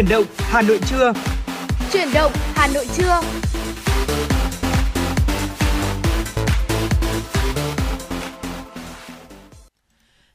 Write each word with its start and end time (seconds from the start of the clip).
Chuyển 0.00 0.08
động 0.08 0.24
Hà 0.38 0.62
Nội 0.62 0.80
trưa. 0.86 1.12
Chuyển 1.92 2.08
động 2.14 2.32
Hà 2.54 2.68
Nội 2.74 2.86
trưa. 2.96 3.20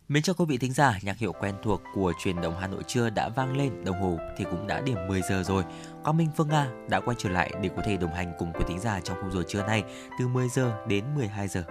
Mến 0.08 0.24
chào 0.24 0.34
quý 0.38 0.46
vị 0.48 0.58
thính 0.58 0.74
giả, 0.74 1.00
nhạc 1.02 1.18
hiệu 1.18 1.34
quen 1.40 1.56
thuộc 1.64 1.82
của 1.94 2.14
truyền 2.24 2.42
động 2.42 2.56
Hà 2.60 2.68
Nội 2.68 2.84
trưa 2.88 3.10
đã 3.10 3.30
vang 3.30 3.58
lên, 3.58 3.84
đồng 3.86 4.02
hồ 4.02 4.18
thì 4.38 4.46
cũng 4.52 4.68
đã 4.68 4.82
điểm 4.82 4.98
10 5.08 5.22
giờ 5.30 5.44
rồi. 5.44 5.64
Quang 6.04 6.18
Minh 6.18 6.30
Phương 6.38 6.50
Nga 6.50 6.68
đã 6.90 7.00
quay 7.00 7.16
trở 7.20 7.30
lại 7.30 7.52
để 7.62 7.70
có 7.76 7.82
thể 7.86 7.98
đồng 7.98 8.14
hành 8.14 8.34
cùng 8.40 8.54
quý 8.54 8.66
thính 8.68 8.80
giả 8.80 9.00
trong 9.04 9.18
khung 9.22 9.32
giờ 9.32 9.44
trưa 9.48 9.64
nay 9.64 9.84
từ 10.20 10.28
10 10.28 10.50
giờ 10.50 10.74
đến 10.88 11.06
12 11.16 11.48
giờ. 11.48 11.64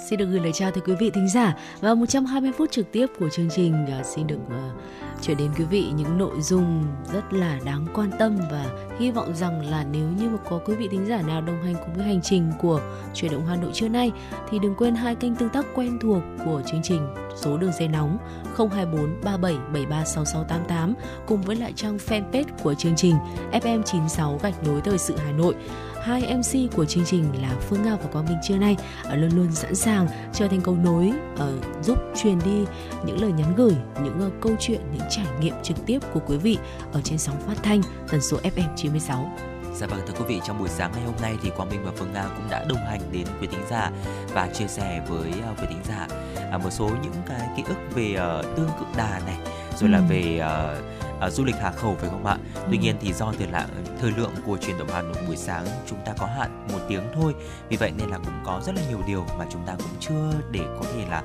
Xin 0.00 0.18
được 0.18 0.26
gửi 0.26 0.40
lời 0.40 0.52
chào 0.52 0.70
tới 0.70 0.82
quý 0.86 0.94
vị 0.94 1.10
thính 1.10 1.28
giả 1.28 1.56
và 1.80 1.94
120 1.94 2.52
phút 2.58 2.70
trực 2.70 2.92
tiếp 2.92 3.06
của 3.18 3.28
chương 3.28 3.48
trình. 3.56 3.86
Uh, 4.00 4.06
xin 4.06 4.26
được 4.26 4.38
uh, 4.46 4.82
chuyển 5.22 5.36
đến 5.36 5.50
quý 5.58 5.64
vị 5.64 5.86
những 5.96 6.18
nội 6.18 6.40
dung 6.40 6.84
rất 7.12 7.32
là 7.32 7.58
đáng 7.64 7.86
quan 7.94 8.10
tâm 8.18 8.38
và 8.50 8.66
hy 8.98 9.10
vọng 9.10 9.34
rằng 9.34 9.70
là 9.70 9.84
nếu 9.92 10.08
như 10.18 10.28
mà 10.28 10.38
có 10.50 10.60
quý 10.66 10.74
vị 10.74 10.88
thính 10.90 11.06
giả 11.06 11.22
nào 11.22 11.40
đồng 11.40 11.62
hành 11.62 11.74
cùng 11.74 11.94
với 11.94 12.04
hành 12.04 12.20
trình 12.22 12.52
của 12.58 12.80
chuyển 13.14 13.32
động 13.32 13.46
Hà 13.46 13.56
Nội 13.56 13.70
trưa 13.74 13.88
nay 13.88 14.12
thì 14.50 14.58
đừng 14.58 14.74
quên 14.74 14.94
hai 14.94 15.14
kênh 15.14 15.34
tương 15.34 15.48
tác 15.48 15.66
quen 15.74 15.98
thuộc 16.00 16.22
của 16.44 16.62
chương 16.66 16.82
trình. 16.82 17.14
Số 17.36 17.56
đường 17.56 17.72
dây 17.78 17.88
nóng 17.88 18.18
024 18.56 19.20
3773 19.24 20.04
6688 20.04 20.94
cùng 21.26 21.42
với 21.42 21.56
lại 21.56 21.72
trang 21.76 21.96
fanpage 21.96 22.44
của 22.62 22.74
chương 22.74 22.96
trình 22.96 23.14
FM96 23.52 24.38
gạch 24.38 24.66
nối 24.66 24.80
thời 24.80 24.98
sự 24.98 25.16
Hà 25.16 25.32
Nội 25.32 25.54
hai 26.02 26.36
MC 26.36 26.76
của 26.76 26.84
chương 26.84 27.04
trình 27.04 27.24
là 27.42 27.56
Phương 27.60 27.82
Nga 27.82 27.96
và 27.96 28.06
Quang 28.12 28.26
Minh 28.26 28.38
trưa 28.42 28.56
nay 28.56 28.76
ờ, 29.04 29.16
luôn 29.16 29.30
luôn 29.36 29.52
sẵn 29.52 29.74
sàng 29.74 30.08
trở 30.32 30.48
thành 30.48 30.60
cầu 30.60 30.76
nối 30.76 31.12
uh, 31.34 31.84
giúp 31.84 31.98
truyền 32.22 32.38
đi 32.44 32.64
những 33.06 33.22
lời 33.22 33.32
nhắn 33.32 33.54
gửi, 33.56 33.74
những 34.04 34.20
uh, 34.26 34.32
câu 34.40 34.52
chuyện, 34.60 34.80
những 34.92 35.08
trải 35.10 35.26
nghiệm 35.40 35.54
trực 35.62 35.76
tiếp 35.86 35.98
của 36.14 36.20
quý 36.26 36.36
vị 36.36 36.58
ở 36.92 37.00
trên 37.04 37.18
sóng 37.18 37.40
phát 37.46 37.62
thanh 37.62 37.82
tần 38.08 38.20
số 38.20 38.36
FM 38.36 38.76
96. 38.76 39.32
Dạ 39.74 39.86
vâng 39.86 40.00
thưa 40.06 40.14
quý 40.18 40.24
vị 40.28 40.40
trong 40.46 40.58
buổi 40.58 40.68
sáng 40.68 40.92
ngày 40.94 41.04
hôm 41.04 41.14
nay 41.22 41.36
thì 41.42 41.50
Quang 41.56 41.70
Minh 41.70 41.80
và 41.84 41.92
Phương 41.96 42.12
Nga 42.12 42.24
cũng 42.36 42.50
đã 42.50 42.64
đồng 42.68 42.86
hành 42.86 43.00
đến 43.12 43.26
quý 43.40 43.46
thính 43.46 43.64
giả 43.70 43.90
và 44.32 44.48
chia 44.54 44.66
sẻ 44.68 45.02
với 45.08 45.28
uh, 45.28 45.60
quý 45.60 45.66
thính 45.68 45.82
giả 45.88 46.06
uh, 46.54 46.62
một 46.62 46.70
số 46.70 46.90
những 47.02 47.14
cái 47.26 47.48
ký 47.56 47.62
ức 47.66 47.94
về 47.94 48.14
tương 48.56 48.70
cự 48.78 48.84
đà 48.96 49.20
này 49.26 49.36
rồi 49.80 49.90
ừ. 49.90 49.92
là 49.92 50.00
về 50.08 50.40
uh, 50.40 50.91
uh, 51.26 51.32
du 51.32 51.44
lịch 51.44 51.56
Hà 51.60 51.70
Khẩu 51.70 51.96
phải 52.00 52.10
không 52.10 52.26
ạ? 52.26 52.36
Ừ. 52.54 52.60
Tuy 52.70 52.78
nhiên 52.78 52.96
thì 53.00 53.12
do 53.12 53.32
thời 53.38 53.46
lượng 53.46 53.82
thời 54.00 54.10
lượng 54.10 54.34
của 54.46 54.56
truyền 54.56 54.78
động 54.78 54.88
Hà 54.92 55.02
Nội 55.02 55.16
buổi 55.26 55.36
sáng 55.36 55.66
chúng 55.86 55.98
ta 56.04 56.12
có 56.18 56.26
hạn 56.26 56.66
một 56.72 56.78
tiếng 56.88 57.02
thôi, 57.14 57.34
vì 57.68 57.76
vậy 57.76 57.92
nên 57.98 58.08
là 58.08 58.18
cũng 58.18 58.42
có 58.44 58.60
rất 58.66 58.74
là 58.76 58.82
nhiều 58.88 59.00
điều 59.06 59.26
mà 59.38 59.44
chúng 59.52 59.66
ta 59.66 59.74
cũng 59.78 59.96
chưa 60.00 60.32
để 60.50 60.60
có 60.80 60.86
thể 60.94 61.06
là 61.10 61.22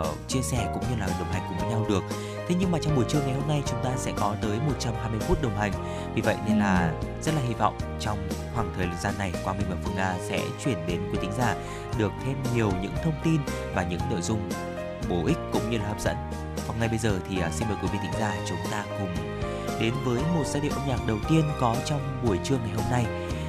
uh, 0.00 0.28
chia 0.28 0.42
sẻ 0.42 0.70
cũng 0.74 0.82
như 0.90 0.96
là 1.00 1.06
đồng 1.06 1.32
hành 1.32 1.42
cùng 1.48 1.58
với 1.58 1.68
nhau 1.68 1.86
được. 1.88 2.02
Thế 2.48 2.56
nhưng 2.60 2.70
mà 2.70 2.78
trong 2.82 2.96
buổi 2.96 3.04
trưa 3.08 3.20
ngày 3.20 3.34
hôm 3.34 3.48
nay 3.48 3.62
chúng 3.66 3.84
ta 3.84 3.90
sẽ 3.96 4.12
có 4.16 4.34
tới 4.42 4.58
120 4.66 5.20
phút 5.20 5.42
đồng 5.42 5.56
hành. 5.56 5.72
Vì 6.14 6.22
vậy 6.22 6.36
nên 6.48 6.58
là 6.58 6.92
ừ. 7.00 7.06
rất 7.22 7.34
là 7.34 7.40
hy 7.48 7.54
vọng 7.54 7.78
trong 8.00 8.28
khoảng 8.54 8.72
thời 8.76 8.88
gian 9.00 9.14
này 9.18 9.32
Quang 9.44 9.58
Minh 9.58 9.66
và 9.70 9.76
Phương 9.84 9.96
Nga 9.96 10.14
sẽ 10.28 10.40
chuyển 10.64 10.86
đến 10.86 11.00
quý 11.12 11.18
thính 11.22 11.32
giả 11.38 11.56
được 11.98 12.12
thêm 12.24 12.36
nhiều 12.54 12.72
những 12.82 12.92
thông 13.04 13.14
tin 13.24 13.40
và 13.74 13.82
những 13.82 14.00
nội 14.10 14.22
dung 14.22 14.50
bổ 15.08 15.26
ích 15.26 15.38
cũng 15.52 15.70
như 15.70 15.78
là 15.78 15.88
hấp 15.88 16.00
dẫn. 16.00 16.16
Và 16.66 16.74
ngay 16.78 16.88
bây 16.88 16.98
giờ 16.98 17.18
thì 17.28 17.36
uh, 17.46 17.52
xin 17.52 17.68
mời 17.68 17.76
quý 17.82 17.88
vị 17.92 17.98
thính 18.02 18.20
giả 18.20 18.36
chúng 18.48 18.58
ta 18.70 18.84
cùng 18.98 19.29
đến 19.80 19.94
với 20.04 20.22
một 20.34 20.44
giai 20.46 20.62
điệu 20.62 20.72
âm 20.72 20.88
nhạc 20.88 21.06
đầu 21.06 21.18
tiên 21.28 21.44
có 21.60 21.76
trong 21.84 22.22
buổi 22.26 22.38
trưa 22.44 22.56
ngày 22.58 22.74
hôm 22.74 22.84
nay. 22.90 23.06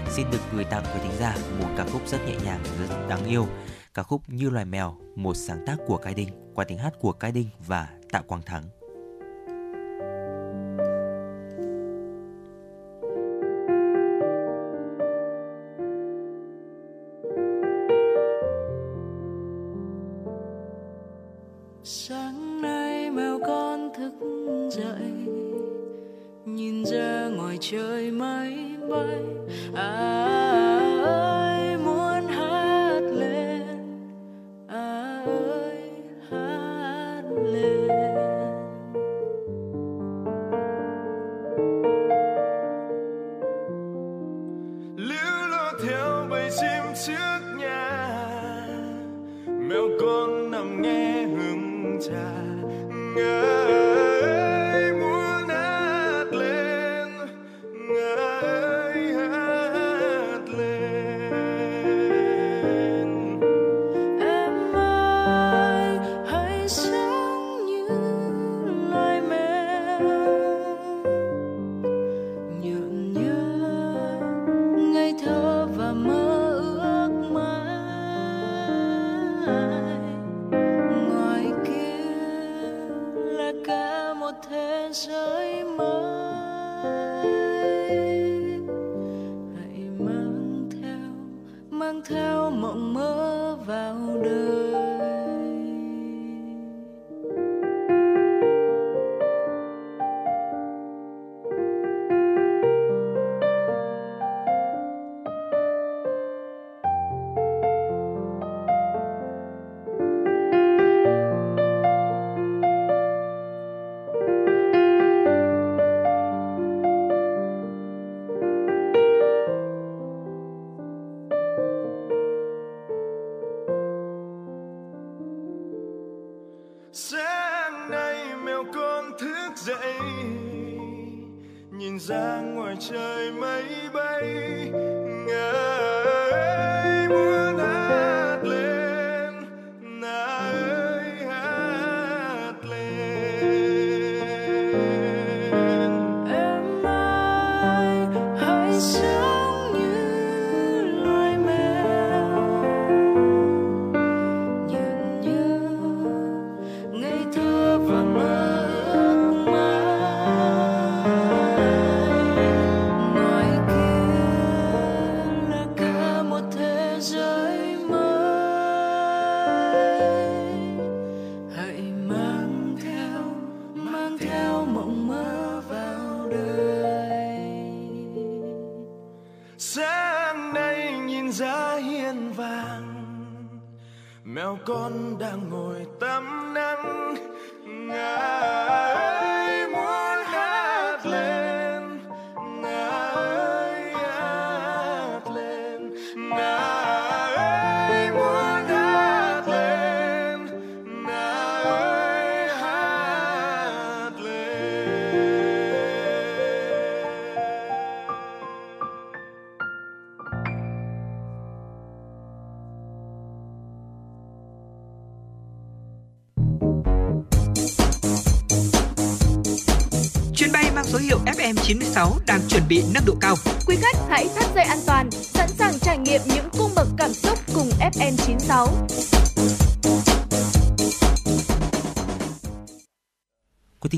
Xin 0.09 0.31
được 0.31 0.39
gửi 0.53 0.63
tặng 0.63 0.83
quý 0.83 0.99
thính 1.03 1.17
giả 1.19 1.35
một 1.59 1.67
ca 1.77 1.85
khúc 1.93 2.07
rất 2.07 2.25
nhẹ 2.27 2.35
nhàng, 2.45 2.63
rất 2.79 3.07
đáng 3.09 3.25
yêu. 3.25 3.47
Ca 3.93 4.03
khúc 4.03 4.21
Như 4.27 4.49
loài 4.49 4.65
mèo, 4.65 4.95
một 5.15 5.33
sáng 5.33 5.63
tác 5.67 5.77
của 5.87 5.97
Cai 5.97 6.13
Đinh 6.13 6.29
qua 6.55 6.65
tiếng 6.65 6.77
hát 6.77 6.93
của 6.99 7.11
Cai 7.11 7.31
Đinh 7.31 7.49
và 7.67 7.87
Tạ 8.11 8.21
Quang 8.21 8.41
Thắng. 8.41 8.63
Trời 27.71 28.11
mây 28.11 28.53
bay 28.89 29.19
à. 29.75 30.61
ơi 30.61 30.70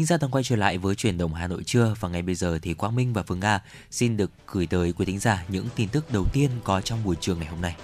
thính 0.03 0.07
giả 0.07 0.17
đang 0.17 0.31
quay 0.31 0.43
trở 0.43 0.55
lại 0.55 0.77
với 0.77 0.95
chuyển 0.95 1.17
động 1.17 1.33
Hà 1.33 1.47
Nội 1.47 1.63
trưa 1.63 1.93
và 1.99 2.09
ngay 2.09 2.21
bây 2.21 2.35
giờ 2.35 2.59
thì 2.61 2.73
Quang 2.73 2.95
Minh 2.95 3.13
và 3.13 3.23
Phương 3.23 3.39
Nga 3.39 3.61
xin 3.91 4.17
được 4.17 4.31
gửi 4.51 4.67
tới 4.67 4.93
quý 4.97 5.05
thính 5.05 5.19
giả 5.19 5.43
những 5.47 5.65
tin 5.75 5.89
tức 5.89 6.13
đầu 6.13 6.25
tiên 6.33 6.49
có 6.63 6.81
trong 6.81 6.99
buổi 7.05 7.15
trường 7.19 7.39
ngày 7.39 7.47
hôm 7.47 7.61
nay. 7.61 7.75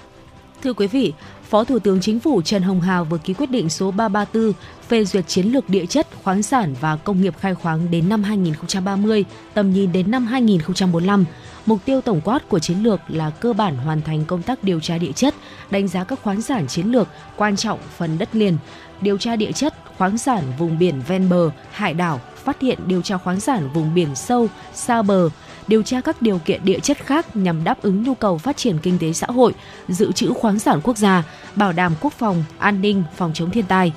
Thưa 0.63 0.73
quý 0.73 0.87
vị, 0.87 1.13
Phó 1.49 1.63
Thủ 1.63 1.79
tướng 1.79 2.01
Chính 2.01 2.19
phủ 2.19 2.41
Trần 2.41 2.61
Hồng 2.61 2.81
Hà 2.81 3.03
vừa 3.03 3.17
ký 3.17 3.33
quyết 3.33 3.51
định 3.51 3.69
số 3.69 3.91
334 3.91 4.53
phê 4.87 5.05
duyệt 5.05 5.27
chiến 5.27 5.45
lược 5.47 5.69
địa 5.69 5.85
chất, 5.85 6.07
khoáng 6.23 6.43
sản 6.43 6.75
và 6.81 6.95
công 6.95 7.21
nghiệp 7.21 7.33
khai 7.39 7.55
khoáng 7.55 7.91
đến 7.91 8.09
năm 8.09 8.23
2030, 8.23 9.25
tầm 9.53 9.73
nhìn 9.73 9.91
đến 9.91 10.11
năm 10.11 10.25
2045. 10.25 11.25
Mục 11.69 11.85
tiêu 11.85 12.01
tổng 12.01 12.21
quát 12.21 12.49
của 12.49 12.59
chiến 12.59 12.83
lược 12.83 12.99
là 13.07 13.29
cơ 13.29 13.53
bản 13.53 13.77
hoàn 13.77 14.01
thành 14.01 14.25
công 14.25 14.41
tác 14.41 14.63
điều 14.63 14.79
tra 14.79 14.97
địa 14.97 15.11
chất, 15.11 15.35
đánh 15.69 15.87
giá 15.87 16.03
các 16.03 16.19
khoáng 16.23 16.41
sản 16.41 16.67
chiến 16.67 16.87
lược 16.87 17.07
quan 17.35 17.55
trọng 17.55 17.79
phần 17.97 18.17
đất 18.17 18.35
liền, 18.35 18.57
điều 19.01 19.17
tra 19.17 19.35
địa 19.35 19.51
chất, 19.51 19.73
khoáng 19.97 20.17
sản 20.17 20.43
vùng 20.57 20.79
biển 20.79 21.01
ven 21.07 21.29
bờ, 21.29 21.49
hải 21.71 21.93
đảo, 21.93 22.21
phát 22.35 22.61
hiện 22.61 22.79
điều 22.87 23.01
tra 23.01 23.17
khoáng 23.17 23.39
sản 23.39 23.69
vùng 23.73 23.93
biển 23.93 24.15
sâu, 24.15 24.47
xa 24.73 25.01
bờ, 25.01 25.29
điều 25.67 25.83
tra 25.83 26.01
các 26.01 26.21
điều 26.21 26.39
kiện 26.39 26.65
địa 26.65 26.79
chất 26.79 26.97
khác 26.97 27.35
nhằm 27.35 27.63
đáp 27.63 27.81
ứng 27.81 28.03
nhu 28.03 28.13
cầu 28.13 28.37
phát 28.37 28.57
triển 28.57 28.77
kinh 28.79 28.99
tế 28.99 29.13
xã 29.13 29.27
hội, 29.27 29.53
dự 29.87 30.11
trữ 30.11 30.33
khoáng 30.33 30.59
sản 30.59 30.79
quốc 30.83 30.97
gia, 30.97 31.23
bảo 31.55 31.71
đảm 31.71 31.93
quốc 32.01 32.13
phòng, 32.13 32.43
an 32.59 32.81
ninh, 32.81 33.03
phòng 33.17 33.31
chống 33.33 33.51
thiên 33.51 33.65
tai. 33.65 33.93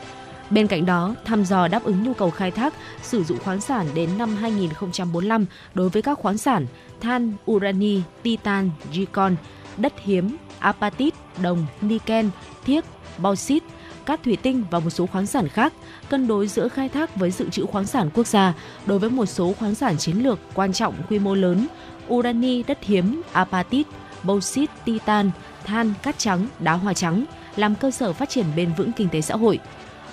Bên 0.52 0.66
cạnh 0.66 0.86
đó, 0.86 1.14
thăm 1.25 1.44
dò 1.44 1.68
đáp 1.68 1.84
ứng 1.84 2.02
nhu 2.02 2.14
cầu 2.14 2.30
khai 2.30 2.50
thác, 2.50 2.75
sử 3.02 3.25
dụng 3.25 3.38
khoáng 3.44 3.60
sản 3.60 3.86
đến 3.94 4.18
năm 4.18 4.36
2045 4.36 5.46
đối 5.75 5.88
với 5.88 6.02
các 6.02 6.18
khoáng 6.18 6.38
sản 6.38 6.66
than, 7.02 7.32
urani, 7.50 8.00
titan, 8.22 8.70
zircon, 8.93 9.34
đất 9.76 9.93
hiếm, 10.04 10.37
apatit, 10.58 11.14
đồng, 11.43 11.66
niken, 11.81 12.31
thiếc, 12.64 12.84
bauxit, 13.19 13.62
cát 14.06 14.22
thủy 14.22 14.37
tinh 14.43 14.64
và 14.70 14.78
một 14.78 14.90
số 14.90 15.06
khoáng 15.06 15.26
sản 15.26 15.49
khác, 15.49 15.72
cân 16.08 16.26
đối 16.26 16.49
giữa 16.49 16.69
khai 16.69 16.88
thác 16.88 17.16
với 17.16 17.31
dự 17.31 17.50
trữ 17.50 17.66
khoáng 17.66 17.87
sản 17.87 18.10
quốc 18.14 18.26
gia 18.26 18.54
đối 18.87 18.99
với 18.99 19.10
một 19.10 19.26
số 19.26 19.52
khoáng 19.52 19.75
sản 19.75 19.99
chiến 19.99 20.16
lược 20.16 20.38
quan 20.54 20.72
trọng 20.72 20.94
quy 21.08 21.19
mô 21.19 21.34
lớn, 21.34 21.66
urani, 22.08 22.62
đất 22.62 22.78
hiếm, 22.82 23.22
apatit, 23.32 23.87
bauxit, 24.22 24.70
titan, 24.84 25.31
than, 25.64 25.93
cát 26.02 26.19
trắng, 26.19 26.46
đá 26.58 26.72
hoa 26.72 26.94
trắng, 26.94 27.25
làm 27.56 27.75
cơ 27.75 27.90
sở 27.90 28.12
phát 28.12 28.28
triển 28.28 28.46
bền 28.56 28.72
vững 28.76 28.93
kinh 28.93 29.08
tế 29.08 29.20
xã 29.20 29.37
hội. 29.37 29.58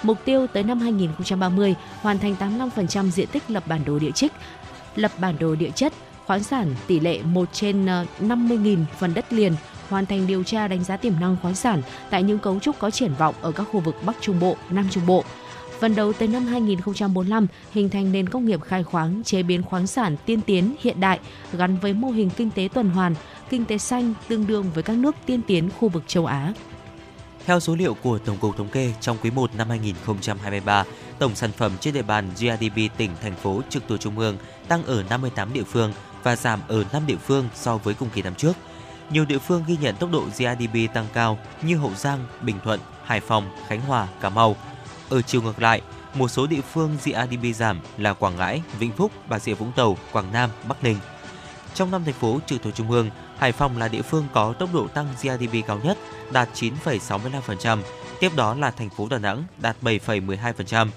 Mục 0.03 0.17
tiêu 0.25 0.47
tới 0.47 0.63
năm 0.63 0.79
2030 0.79 1.75
hoàn 2.01 2.19
thành 2.19 2.35
85% 2.39 3.09
diện 3.09 3.27
tích 3.27 3.43
lập 3.47 3.63
bản 3.67 3.81
đồ 3.85 3.99
địa 3.99 4.11
chất, 4.11 4.31
lập 4.95 5.11
bản 5.19 5.35
đồ 5.39 5.55
địa 5.55 5.71
chất, 5.75 5.93
khoáng 6.29 6.43
sản 6.43 6.75
tỷ 6.87 6.99
lệ 6.99 7.21
1 7.23 7.49
trên 7.53 7.85
ờ, 7.85 8.05
50.000 8.21 8.77
phần 8.99 9.13
đất 9.13 9.33
liền, 9.33 9.53
hoàn 9.89 10.05
thành 10.05 10.27
điều 10.27 10.43
tra 10.43 10.67
đánh 10.67 10.83
giá 10.83 10.97
tiềm 10.97 11.13
năng 11.19 11.37
khoáng 11.41 11.55
sản 11.55 11.81
tại 12.09 12.23
những 12.23 12.39
cấu 12.39 12.59
trúc 12.59 12.79
có 12.79 12.91
triển 12.91 13.13
vọng 13.17 13.35
ở 13.41 13.51
các 13.51 13.63
khu 13.71 13.79
vực 13.79 13.95
Bắc 14.05 14.15
Trung 14.21 14.39
Bộ, 14.39 14.55
Nam 14.69 14.87
Trung 14.91 15.05
Bộ. 15.05 15.23
Phần 15.79 15.95
đầu 15.95 16.13
tới 16.13 16.27
năm 16.27 16.45
2045, 16.45 17.47
hình 17.71 17.89
thành 17.89 18.11
nền 18.11 18.29
công 18.29 18.45
nghiệp 18.45 18.61
khai 18.61 18.83
khoáng, 18.83 19.23
chế 19.23 19.43
biến 19.43 19.63
khoáng 19.63 19.87
sản 19.87 20.15
tiên 20.25 20.41
tiến, 20.41 20.75
hiện 20.79 20.99
đại, 20.99 21.19
gắn 21.53 21.77
với 21.77 21.93
mô 21.93 22.09
hình 22.09 22.29
kinh 22.29 22.51
tế 22.51 22.69
tuần 22.73 22.89
hoàn, 22.89 23.15
kinh 23.49 23.65
tế 23.65 23.77
xanh 23.77 24.13
tương 24.27 24.47
đương 24.47 24.65
với 24.73 24.83
các 24.83 24.97
nước 24.97 25.15
tiên 25.25 25.41
tiến 25.47 25.69
khu 25.79 25.89
vực 25.89 26.03
châu 26.07 26.25
Á. 26.25 26.53
Theo 27.45 27.59
số 27.59 27.75
liệu 27.75 27.93
của 27.93 28.17
Tổng 28.17 28.37
cục 28.37 28.57
Thống 28.57 28.69
kê, 28.69 28.93
trong 29.01 29.17
quý 29.23 29.31
1 29.31 29.55
năm 29.55 29.69
2023, 29.69 30.83
tổng 31.19 31.35
sản 31.35 31.51
phẩm 31.51 31.71
trên 31.79 31.93
địa 31.93 32.01
bàn 32.01 32.29
GDP 32.35 32.97
tỉnh, 32.97 33.11
thành 33.21 33.35
phố 33.35 33.61
trực 33.69 33.83
thuộc 33.87 33.99
trung 33.99 34.19
ương 34.19 34.37
tăng 34.67 34.83
ở 34.83 35.03
58 35.09 35.53
địa 35.53 35.63
phương 35.63 35.93
và 36.23 36.35
giảm 36.35 36.59
ở 36.67 36.83
5 36.93 37.07
địa 37.07 37.17
phương 37.17 37.49
so 37.55 37.77
với 37.77 37.93
cùng 37.93 38.09
kỳ 38.09 38.21
năm 38.21 38.35
trước. 38.35 38.53
Nhiều 39.09 39.25
địa 39.25 39.37
phương 39.37 39.63
ghi 39.67 39.77
nhận 39.81 39.95
tốc 39.95 40.11
độ 40.11 40.23
GDP 40.37 40.93
tăng 40.93 41.07
cao 41.13 41.37
như 41.61 41.77
Hậu 41.77 41.91
Giang, 41.95 42.25
Bình 42.41 42.59
Thuận, 42.63 42.79
Hải 43.03 43.19
Phòng, 43.19 43.49
Khánh 43.67 43.81
Hòa, 43.81 44.07
Cà 44.21 44.29
Mau. 44.29 44.55
Ở 45.09 45.21
chiều 45.21 45.41
ngược 45.41 45.61
lại, 45.61 45.81
một 46.13 46.27
số 46.27 46.47
địa 46.47 46.61
phương 46.61 46.97
GDP 47.03 47.55
giảm 47.55 47.79
là 47.97 48.13
Quảng 48.13 48.35
Ngãi, 48.35 48.61
Vĩnh 48.79 48.91
Phúc, 48.91 49.11
Bà 49.27 49.39
Rịa 49.39 49.53
Vũng 49.53 49.71
Tàu, 49.71 49.97
Quảng 50.11 50.31
Nam, 50.33 50.49
Bắc 50.67 50.83
Ninh. 50.83 50.97
Trong 51.73 51.91
năm 51.91 52.05
thành 52.05 52.13
phố 52.13 52.39
trực 52.45 52.63
thuộc 52.63 52.75
trung 52.75 52.91
ương, 52.91 53.09
Hải 53.37 53.51
Phòng 53.51 53.77
là 53.77 53.87
địa 53.87 54.01
phương 54.01 54.27
có 54.33 54.53
tốc 54.53 54.69
độ 54.73 54.87
tăng 54.87 55.07
GDP 55.21 55.67
cao 55.67 55.79
nhất, 55.83 55.97
đạt 56.31 56.49
9,65%, 56.53 57.81
tiếp 58.19 58.31
đó 58.35 58.53
là 58.53 58.71
thành 58.71 58.89
phố 58.89 59.07
Đà 59.09 59.17
Nẵng 59.17 59.43
đạt 59.57 59.75
7,12%. 59.81 60.87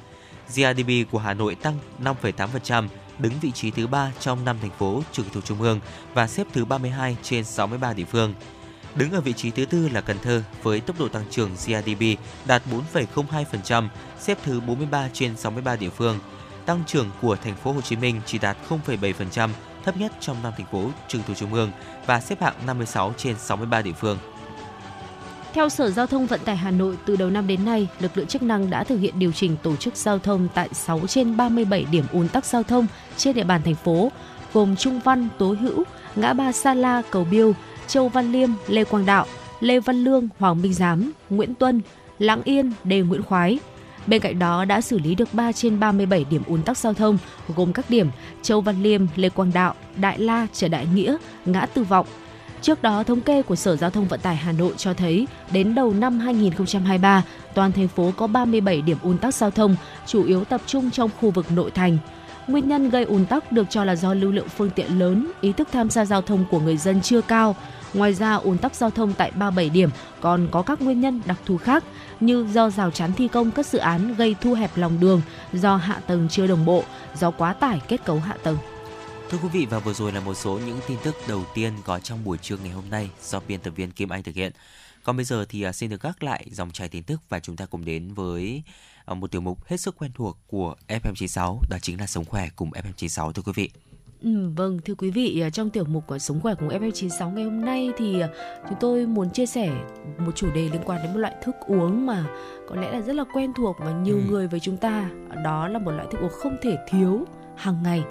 GDP 0.49 1.11
của 1.11 1.19
Hà 1.19 1.35
Nội 1.35 1.55
tăng 1.55 1.79
5,8%, 2.05 2.89
đứng 3.19 3.33
vị 3.41 3.51
trí 3.51 3.71
thứ 3.71 3.87
3 3.87 4.13
trong 4.21 4.45
5 4.45 4.57
thành 4.61 4.71
phố 4.79 5.03
trực 5.13 5.27
thuộc 5.33 5.45
trung 5.45 5.61
ương 5.61 5.81
và 6.15 6.27
xếp 6.27 6.47
thứ 6.53 6.65
32 6.65 7.17
trên 7.23 7.45
63 7.45 7.93
địa 7.93 8.05
phương. 8.05 8.35
Đứng 8.95 9.13
ở 9.13 9.21
vị 9.21 9.33
trí 9.33 9.51
thứ 9.51 9.65
tư 9.65 9.89
là 9.89 10.01
Cần 10.01 10.19
Thơ 10.19 10.43
với 10.63 10.81
tốc 10.81 11.01
độ 11.01 11.09
tăng 11.09 11.25
trưởng 11.31 11.51
GDP 11.55 12.21
đạt 12.47 12.63
4,02%, 12.95 13.89
xếp 14.21 14.39
thứ 14.43 14.61
43 14.61 15.09
trên 15.13 15.37
63 15.37 15.77
địa 15.77 15.91
phương. 15.91 16.19
Tăng 16.67 16.83
trưởng 16.87 17.11
của 17.21 17.37
thành 17.37 17.57
phố 17.57 17.73
Hồ 17.73 17.81
Chí 17.81 17.97
Minh 17.97 18.21
chỉ 18.27 18.39
đạt 18.39 18.57
0,7%, 18.69 19.51
thấp 19.85 19.97
nhất 19.97 20.13
trong 20.21 20.43
năm 20.43 20.53
thành 20.57 20.67
phố 20.73 20.91
trực 21.09 21.21
thuộc 21.27 21.37
trung 21.37 21.55
ương 21.55 21.71
và 22.07 22.21
xếp 22.21 22.43
hạng 22.43 22.55
56 22.67 23.15
trên 23.17 23.37
63 23.39 23.83
địa 23.83 23.93
phương. 23.93 24.19
Theo 25.53 25.69
Sở 25.69 25.91
Giao 25.91 26.07
thông 26.07 26.27
Vận 26.27 26.41
tải 26.45 26.57
Hà 26.57 26.71
Nội, 26.71 26.97
từ 27.07 27.17
đầu 27.17 27.31
năm 27.31 27.47
đến 27.47 27.65
nay, 27.65 27.89
lực 28.01 28.17
lượng 28.17 28.27
chức 28.27 28.43
năng 28.43 28.71
đã 28.71 28.85
thực 28.85 28.97
hiện 28.97 29.19
điều 29.19 29.33
chỉnh 29.33 29.57
tổ 29.63 29.77
chức 29.77 29.97
giao 29.97 30.19
thông 30.19 30.49
tại 30.55 30.69
6 30.73 31.01
trên 31.07 31.37
37 31.37 31.87
điểm 31.91 32.05
ùn 32.13 32.29
tắc 32.29 32.45
giao 32.45 32.63
thông 32.63 32.87
trên 33.17 33.35
địa 33.35 33.45
bàn 33.45 33.61
thành 33.65 33.75
phố, 33.75 34.13
gồm 34.53 34.77
Trung 34.77 35.01
Văn, 35.05 35.29
Tố 35.39 35.55
Hữu, 35.61 35.85
ngã 36.17 36.33
ba 36.33 36.53
Sa 36.53 36.75
La, 36.75 37.03
Cầu 37.11 37.27
Biêu, 37.31 37.55
Châu 37.87 38.09
Văn 38.09 38.33
Liêm, 38.33 38.51
Lê 38.69 38.85
Quang 38.85 39.07
Đạo, 39.07 39.27
Lê 39.61 39.81
Văn 39.81 40.05
Lương, 40.05 40.29
Hoàng 40.39 40.63
Minh 40.63 40.75
Giám, 40.75 41.13
Nguyễn 41.31 41.55
Tuân, 41.55 41.81
Lãng 42.19 42.43
Yên, 42.45 42.73
Đề 42.85 43.01
Nguyễn 43.01 43.23
Khoái. 43.23 43.59
Bên 44.07 44.21
cạnh 44.21 44.39
đó 44.39 44.65
đã 44.65 44.81
xử 44.81 44.99
lý 44.99 45.15
được 45.15 45.35
3 45.35 45.53
trên 45.53 45.81
37 45.81 46.25
điểm 46.31 46.43
ùn 46.47 46.63
tắc 46.63 46.79
giao 46.79 46.95
thông, 46.95 47.19
gồm 47.57 47.73
các 47.73 47.91
điểm 47.91 48.11
Châu 48.43 48.61
Văn 48.61 48.83
Liêm, 48.83 49.07
Lê 49.17 49.29
Quang 49.29 49.51
Đạo, 49.55 49.75
Đại 49.97 50.19
La, 50.19 50.47
Trở 50.53 50.69
Đại 50.69 50.87
Nghĩa, 50.95 51.17
Ngã 51.47 51.67
Tư 51.67 51.85
Vọng, 51.85 52.07
Trước 52.63 52.83
đó, 52.83 53.03
thống 53.03 53.21
kê 53.21 53.43
của 53.43 53.57
Sở 53.57 53.77
Giao 53.77 53.91
thông 53.91 54.09
Vận 54.09 54.21
tải 54.21 54.37
Hà 54.37 54.53
Nội 54.53 54.75
cho 54.77 54.95
thấy, 54.95 55.27
đến 55.53 55.75
đầu 55.75 55.95
năm 55.95 56.19
2023, 56.19 57.23
toàn 57.55 57.73
thành 57.73 57.89
phố 57.89 58.13
có 58.17 58.27
37 58.27 58.83
điểm 58.83 58.97
ùn 59.03 59.19
tắc 59.19 59.35
giao 59.35 59.51
thông, 59.51 59.77
chủ 60.07 60.25
yếu 60.25 60.45
tập 60.45 60.61
trung 60.67 60.91
trong 60.91 61.11
khu 61.21 61.31
vực 61.31 61.47
nội 61.53 61.71
thành. 61.71 61.99
Nguyên 62.47 62.69
nhân 62.69 62.91
gây 62.91 63.05
ùn 63.05 63.27
tắc 63.27 63.53
được 63.53 63.67
cho 63.71 63.85
là 63.85 63.97
do 63.97 64.15
lưu 64.15 64.33
lượng 64.33 64.49
phương 64.49 64.71
tiện 64.71 64.99
lớn, 64.99 65.33
ý 65.41 65.53
thức 65.53 65.69
tham 65.73 65.91
gia 65.91 66.05
giao 66.05 66.23
thông 66.23 66.45
của 66.51 66.61
người 66.61 66.77
dân 66.77 67.01
chưa 67.01 67.21
cao. 67.21 67.57
Ngoài 67.95 68.15
ra, 68.15 68.35
ùn 68.35 68.59
tắc 68.59 68.75
giao 68.75 68.91
thông 68.91 69.13
tại 69.13 69.31
37 69.31 69.69
điểm 69.69 69.91
còn 70.21 70.49
có 70.51 70.63
các 70.63 70.83
nguyên 70.83 71.01
nhân 71.01 71.21
đặc 71.27 71.37
thù 71.47 71.57
khác 71.57 71.85
như 72.21 72.47
do 72.53 72.71
rào 72.71 72.91
chắn 72.91 73.13
thi 73.13 73.29
công 73.29 73.51
các 73.51 73.67
dự 73.67 73.79
án 73.79 74.15
gây 74.15 74.37
thu 74.41 74.55
hẹp 74.55 74.71
lòng 74.77 75.01
đường, 75.01 75.21
do 75.53 75.77
hạ 75.77 76.01
tầng 76.07 76.29
chưa 76.31 76.47
đồng 76.47 76.65
bộ, 76.65 76.85
do 77.15 77.31
quá 77.31 77.53
tải 77.53 77.81
kết 77.89 78.05
cấu 78.05 78.19
hạ 78.19 78.35
tầng. 78.43 78.57
Thưa 79.33 79.39
quý 79.43 79.49
vị 79.53 79.67
và 79.71 79.79
vừa 79.79 79.93
rồi 79.93 80.13
là 80.13 80.21
một 80.21 80.35
số 80.35 80.59
những 80.67 80.79
tin 80.89 80.99
tức 81.05 81.15
đầu 81.29 81.43
tiên 81.55 81.73
có 81.85 81.99
trong 81.99 82.25
buổi 82.25 82.39
trưa 82.39 82.57
ngày 82.57 82.73
hôm 82.73 82.85
nay 82.91 83.11
do 83.23 83.41
biên 83.49 83.61
tập 83.61 83.71
viên 83.77 83.91
Kim 83.91 84.09
Anh 84.09 84.23
thực 84.23 84.35
hiện. 84.35 84.53
Còn 85.03 85.17
bây 85.17 85.25
giờ 85.25 85.45
thì 85.49 85.63
à, 85.63 85.73
xin 85.73 85.91
được 85.91 86.03
gác 86.03 86.23
lại 86.23 86.47
dòng 86.51 86.71
chảy 86.71 86.89
tin 86.89 87.03
tức 87.03 87.21
và 87.29 87.41
chúng 87.41 87.57
ta 87.57 87.67
cùng 87.67 87.85
đến 87.85 88.15
với 88.15 88.63
à, 89.05 89.15
một 89.15 89.31
tiểu 89.31 89.41
mục 89.41 89.65
hết 89.67 89.77
sức 89.77 89.97
quen 89.99 90.11
thuộc 90.15 90.39
của 90.47 90.75
FM96 90.89 91.59
đó 91.71 91.77
chính 91.83 92.01
là 92.01 92.07
sống 92.07 92.25
khỏe 92.25 92.49
cùng 92.57 92.71
FM96 92.71 93.33
thưa 93.33 93.43
quý 93.43 93.53
vị. 93.55 93.71
Ừ, 94.23 94.51
vâng 94.57 94.79
thưa 94.85 94.95
quý 94.95 95.11
vị 95.11 95.41
à, 95.41 95.51
trong 95.51 95.71
tiểu 95.71 95.85
mục 95.85 96.07
của 96.07 96.19
sống 96.19 96.41
khỏe 96.41 96.55
cùng 96.55 96.69
FM96 96.69 97.33
ngày 97.33 97.45
hôm 97.45 97.65
nay 97.65 97.91
thì 97.99 98.23
chúng 98.69 98.79
tôi 98.81 99.07
muốn 99.07 99.31
chia 99.31 99.47
sẻ 99.47 99.71
một 100.19 100.33
chủ 100.37 100.51
đề 100.55 100.69
liên 100.69 100.83
quan 100.85 101.03
đến 101.03 101.13
một 101.13 101.19
loại 101.19 101.35
thức 101.43 101.55
uống 101.67 102.07
mà 102.07 102.27
có 102.69 102.77
lẽ 102.77 102.93
là 102.93 103.01
rất 103.01 103.17
là 103.17 103.25
quen 103.35 103.53
thuộc 103.57 103.77
và 103.81 103.93
nhiều 103.93 104.17
ừ. 104.17 104.23
người 104.31 104.49
với 104.49 104.61
chúng 104.61 104.77
ta 104.77 105.11
đó 105.45 105.69
là 105.69 105.79
một 105.79 105.91
loại 105.91 106.07
thức 106.11 106.21
uống 106.21 106.33
không 106.33 106.57
thể 106.63 106.77
thiếu 106.89 107.27
hàng 107.57 107.83
ngày 107.83 108.05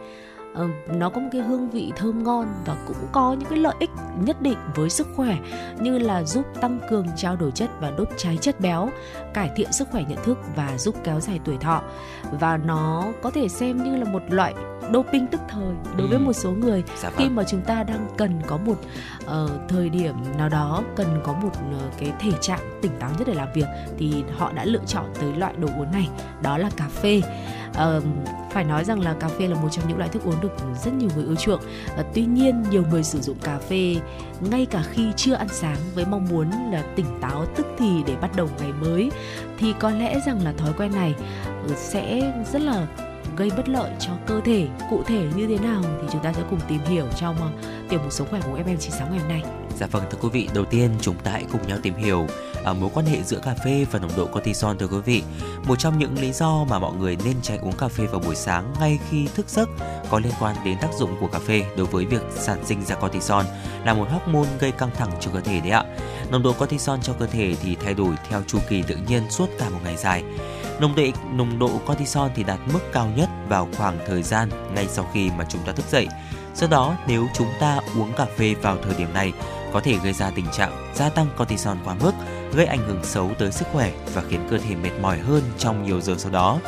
uh, 0.54 0.70
nó 0.96 1.10
có 1.10 1.22
một 1.22 1.30
cái 1.32 1.42
hương 1.42 1.70
vị 1.70 1.92
thơm 1.96 2.24
ngon 2.24 2.48
và 2.66 2.76
cũng 2.88 3.08
có 3.12 3.34
những 3.34 3.50
cái 3.50 3.60
lợi 3.60 3.76
ích 3.80 3.90
nhất 4.26 4.42
định 4.42 4.58
với 4.76 4.90
sức 4.90 5.08
khỏe 5.16 5.38
như 5.80 5.98
là 5.98 6.24
giúp 6.24 6.46
tăng 6.62 6.80
cường 6.90 7.08
trao 7.16 7.36
đổi 7.36 7.52
chất 7.52 7.70
và 7.80 7.92
đốt 7.92 8.08
cháy 8.18 8.38
chất 8.42 8.60
béo 8.60 8.90
cải 9.34 9.52
thiện 9.56 9.74
sức 9.74 9.88
khỏe 9.92 10.04
nhận 10.10 10.24
thức 10.24 10.38
và 10.56 10.78
giúp 10.78 10.96
kéo 11.04 11.20
dài 11.20 11.40
tuổi 11.46 11.58
thọ 11.58 11.82
và 12.32 12.58
nó 12.58 13.06
có 13.22 13.32
thể 13.32 13.48
xem 13.48 13.84
như 13.84 13.96
là 13.96 14.06
một 14.06 14.22
loại 14.30 14.54
doping 14.94 15.28
tức 15.28 15.42
thời 15.50 15.74
đối 15.98 16.08
với 16.08 16.18
ừ. 16.18 16.24
một 16.24 16.34
số 16.34 16.52
người 16.52 16.84
dạ 16.98 17.10
khi 17.10 17.24
vâng. 17.24 17.36
mà 17.36 17.44
chúng 17.44 17.62
ta 17.62 17.84
đang 17.84 18.08
cần 18.18 18.42
có 18.48 18.58
một 18.58 18.78
uh, 19.24 19.52
thời 19.68 19.90
điểm 19.90 20.16
nào 20.38 20.50
đó 20.50 20.84
cần 20.96 21.22
có 21.24 21.34
một 21.34 21.50
uh, 21.50 21.98
cái 22.00 22.14
thể 22.20 22.32
trạng 22.42 22.80
tỉnh 22.82 22.92
táo 23.00 23.10
nhất 23.18 23.28
để 23.28 23.34
làm 23.34 23.48
việc 23.54 23.66
thì 23.98 24.24
họ 24.38 24.52
đã 24.52 24.66
lựa 24.66 24.82
chọn 24.88 25.06
tới 25.20 25.34
loại 25.38 25.54
đồ 25.58 25.68
uống 25.78 25.92
này 25.92 26.10
đó 26.42 26.58
là 26.58 26.70
cà 26.78 26.88
phê 26.88 27.22
uh, 27.72 28.04
phải 28.52 28.64
nói 28.64 28.84
rằng 28.84 29.00
là 29.00 29.14
cà 29.14 29.28
phê 29.28 29.48
là 29.48 29.56
một 29.56 29.70
trong 29.72 29.88
những 29.88 29.98
loại 29.98 30.10
thức 30.10 30.24
uống 30.24 30.42
được 30.42 30.52
rất 30.84 30.94
nhiều 30.94 31.10
người 31.16 31.26
ưa 31.26 31.36
chuộng. 31.36 31.62
Uh, 32.00 32.06
tuy 32.14 32.26
nhiên 32.26 32.64
nhiều 32.72 32.84
người 32.92 33.04
sử 33.04 33.22
dụng 33.22 33.38
cà 33.44 33.58
phê 33.58 33.96
ngay 34.50 34.66
cả 34.66 34.84
khi 34.92 35.12
chưa 35.16 35.34
ăn 35.34 35.48
sáng 35.52 35.78
với 35.96 36.06
mong 36.06 36.28
muốn 36.30 36.50
là 36.72 36.84
tỉnh 36.96 37.06
táo 37.22 37.46
tức 37.56 37.66
thì 37.78 38.04
để 38.08 38.16
bắt 38.22 38.32
đầu 38.36 38.50
ngày 38.60 38.72
mới. 38.82 39.12
Thì 39.58 39.74
có 39.80 39.90
lẽ 39.90 40.20
rằng 40.26 40.44
là 40.44 40.54
thói 40.58 40.74
quen 40.78 40.92
này 40.92 41.14
ờ, 41.46 41.76
sẽ 41.76 42.34
rất 42.54 42.62
là 42.62 42.88
gây 43.42 43.52
bất 43.58 43.70
lợi 43.70 43.92
cho 44.00 44.12
cơ 44.28 44.42
thể 44.46 44.68
cụ 44.90 45.04
thể 45.08 45.28
như 45.36 45.48
thế 45.48 45.58
nào 45.58 45.82
thì 46.02 46.08
chúng 46.12 46.24
ta 46.24 46.34
sẽ 46.34 46.42
cùng 46.50 46.60
tìm 46.68 46.80
hiểu 46.86 47.06
trong 47.20 47.36
uh, 47.36 47.90
tiểu 47.90 48.00
mục 48.04 48.12
sống 48.12 48.28
khỏe 48.30 48.42
của 48.42 48.58
FM 48.58 48.78
96 48.78 49.08
ngày 49.08 49.20
hôm 49.20 49.28
nay. 49.30 49.44
Dạ 49.80 49.88
vâng 49.88 50.04
thưa 50.12 50.18
quý 50.22 50.30
vị, 50.30 50.50
đầu 50.54 50.66
tiên 50.66 50.92
chúng 51.02 51.16
ta 51.16 51.32
hãy 51.32 51.46
cùng 51.52 51.68
nhau 51.68 51.78
tìm 51.84 51.96
hiểu 51.96 52.28
uh, 52.72 52.78
mối 52.78 52.90
quan 52.94 53.06
hệ 53.06 53.24
giữa 53.24 53.40
cà 53.40 53.56
phê 53.66 53.86
và 53.92 54.00
nồng 54.00 54.12
độ 54.18 54.26
cortisol 54.26 54.76
thưa 54.80 54.88
quý 54.88 54.98
vị. 55.06 55.24
Một 55.68 55.76
trong 55.80 56.00
những 56.00 56.20
lý 56.20 56.32
do 56.32 56.64
mà 56.70 56.80
mọi 56.80 56.94
người 56.94 57.18
nên 57.26 57.36
tránh 57.42 57.60
uống 57.60 57.78
cà 57.78 57.88
phê 57.88 58.06
vào 58.06 58.20
buổi 58.20 58.36
sáng 58.36 58.74
ngay 58.80 59.00
khi 59.10 59.28
thức 59.36 59.50
giấc 59.50 59.70
có 60.10 60.20
liên 60.20 60.34
quan 60.40 60.56
đến 60.66 60.78
tác 60.82 60.90
dụng 61.00 61.16
của 61.20 61.28
cà 61.28 61.40
phê 61.40 61.66
đối 61.78 61.86
với 61.86 62.06
việc 62.06 62.22
sản 62.32 62.66
sinh 62.66 62.86
ra 62.86 62.96
cortisol 62.96 63.44
là 63.86 63.94
một 63.94 64.08
hormone 64.10 64.50
gây 64.60 64.72
căng 64.72 64.92
thẳng 64.98 65.12
cho 65.20 65.32
cơ 65.32 65.42
thể 65.42 65.60
đấy 65.60 65.70
ạ. 65.70 65.84
Nồng 66.32 66.44
độ 66.44 66.54
cortisol 66.54 67.00
trong 67.04 67.16
cơ 67.20 67.28
thể 67.28 67.56
thì 67.64 67.76
thay 67.76 67.94
đổi 67.94 68.14
theo 68.30 68.42
chu 68.48 68.60
kỳ 68.70 68.84
tự 68.84 68.96
nhiên 69.08 69.24
suốt 69.30 69.50
cả 69.60 69.70
một 69.70 69.80
ngày 69.84 69.98
dài. 69.98 70.24
Nồng 70.82 70.96
độ 70.96 71.04
nồng 71.34 71.60
độ 71.60 71.70
cortisol 71.86 72.28
thì 72.36 72.44
đạt 72.44 72.60
mức 72.74 72.80
cao 72.94 73.08
nhất 73.16 73.30
vào 73.48 73.68
khoảng 73.78 74.00
thời 74.08 74.24
gian 74.24 74.50
ngay 74.76 74.88
sau 74.88 75.10
khi 75.14 75.30
mà 75.38 75.46
chúng 75.50 75.62
ta 75.66 75.72
thức 75.72 75.86
dậy. 75.92 76.08
Do 76.56 76.68
đó, 76.68 76.96
nếu 77.08 77.28
chúng 77.34 77.48
ta 77.60 77.80
uống 77.98 78.14
cà 78.14 78.26
phê 78.38 78.56
vào 78.62 78.78
thời 78.84 78.94
điểm 78.98 79.14
này 79.14 79.34
có 79.74 79.80
thể 79.80 79.98
gây 80.04 80.14
ra 80.14 80.32
tình 80.36 80.46
trạng 80.52 80.92
gia 80.96 81.10
tăng 81.10 81.28
cortisol 81.38 81.78
quá 81.86 81.96
mức, 82.02 82.12
gây 82.54 82.66
ảnh 82.66 82.88
hưởng 82.88 83.04
xấu 83.04 83.32
tới 83.40 83.52
sức 83.52 83.68
khỏe 83.72 83.92
và 84.14 84.22
khiến 84.30 84.48
cơ 84.50 84.58
thể 84.58 84.76
mệt 84.76 84.92
mỏi 85.02 85.18
hơn 85.18 85.44
trong 85.58 85.84
nhiều 85.84 86.02
giờ 86.02 86.16
sau 86.18 86.32
đó. 86.32 86.60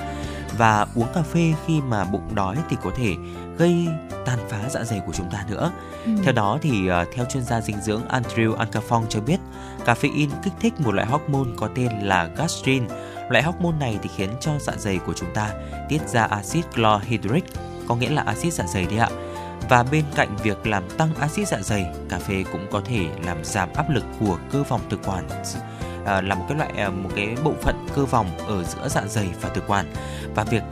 Và 0.57 0.88
uống 0.95 1.07
cà 1.13 1.22
phê 1.22 1.53
khi 1.67 1.81
mà 1.81 2.05
bụng 2.05 2.36
đói 2.36 2.57
thì 2.69 2.77
có 2.83 2.91
thể 2.95 3.15
gây 3.57 3.88
tàn 4.25 4.39
phá 4.50 4.69
dạ 4.69 4.83
dày 4.83 5.01
của 5.05 5.13
chúng 5.13 5.29
ta 5.31 5.45
nữa. 5.50 5.72
Ừ. 6.05 6.12
Theo 6.24 6.33
đó 6.33 6.57
thì 6.62 6.89
uh, 6.89 7.07
theo 7.15 7.25
chuyên 7.25 7.43
gia 7.43 7.62
dinh 7.62 7.81
dưỡng 7.81 8.01
Andrew 8.07 8.55
Ankafong 8.55 9.05
cho 9.10 9.22
biết, 9.22 9.38
caffeine 9.86 10.29
kích 10.43 10.53
thích 10.60 10.74
một 10.79 10.91
loại 10.91 11.07
hormone 11.07 11.50
có 11.57 11.69
tên 11.75 12.00
là 12.01 12.29
gastrin. 12.38 12.83
Loại 13.29 13.43
hormone 13.43 13.77
này 13.79 14.00
thì 14.03 14.10
khiến 14.15 14.29
cho 14.39 14.51
dạ 14.60 14.74
dày 14.77 14.98
của 14.98 15.13
chúng 15.13 15.33
ta 15.33 15.50
tiết 15.89 16.10
ra 16.10 16.24
axit 16.24 16.65
chlorhydric, 16.75 17.43
có 17.88 17.95
nghĩa 17.95 18.10
là 18.10 18.22
axit 18.22 18.53
dạ 18.53 18.65
dày 18.67 18.86
đấy 18.86 18.98
ạ. 18.98 19.10
Và 19.69 19.83
bên 19.83 20.03
cạnh 20.15 20.36
việc 20.43 20.67
làm 20.67 20.83
tăng 20.98 21.15
axit 21.15 21.48
dạ 21.48 21.57
dày, 21.62 21.86
cà 22.10 22.19
phê 22.19 22.43
cũng 22.51 22.67
có 22.72 22.81
thể 22.86 23.07
làm 23.25 23.43
giảm 23.43 23.69
áp 23.75 23.89
lực 23.89 24.03
của 24.19 24.38
cơ 24.51 24.63
vòng 24.63 24.81
thực 24.89 25.07
quản 25.07 25.27
à, 26.05 26.22
là 26.22 26.36
một 26.36 26.45
cái 26.50 26.57
loại 26.57 26.72
à, 26.77 26.89
một 26.89 27.10
cái 27.15 27.36
bộ 27.43 27.53
phận 27.62 27.88
cơ 27.95 28.05
vòng 28.05 28.38
ở 28.38 28.63
giữa 28.63 28.88
dạ 28.89 29.01
dày 29.07 29.29
và 29.41 29.50
thực 29.50 29.67
quản 29.67 29.93
và 30.36 30.43
việc 30.43 30.63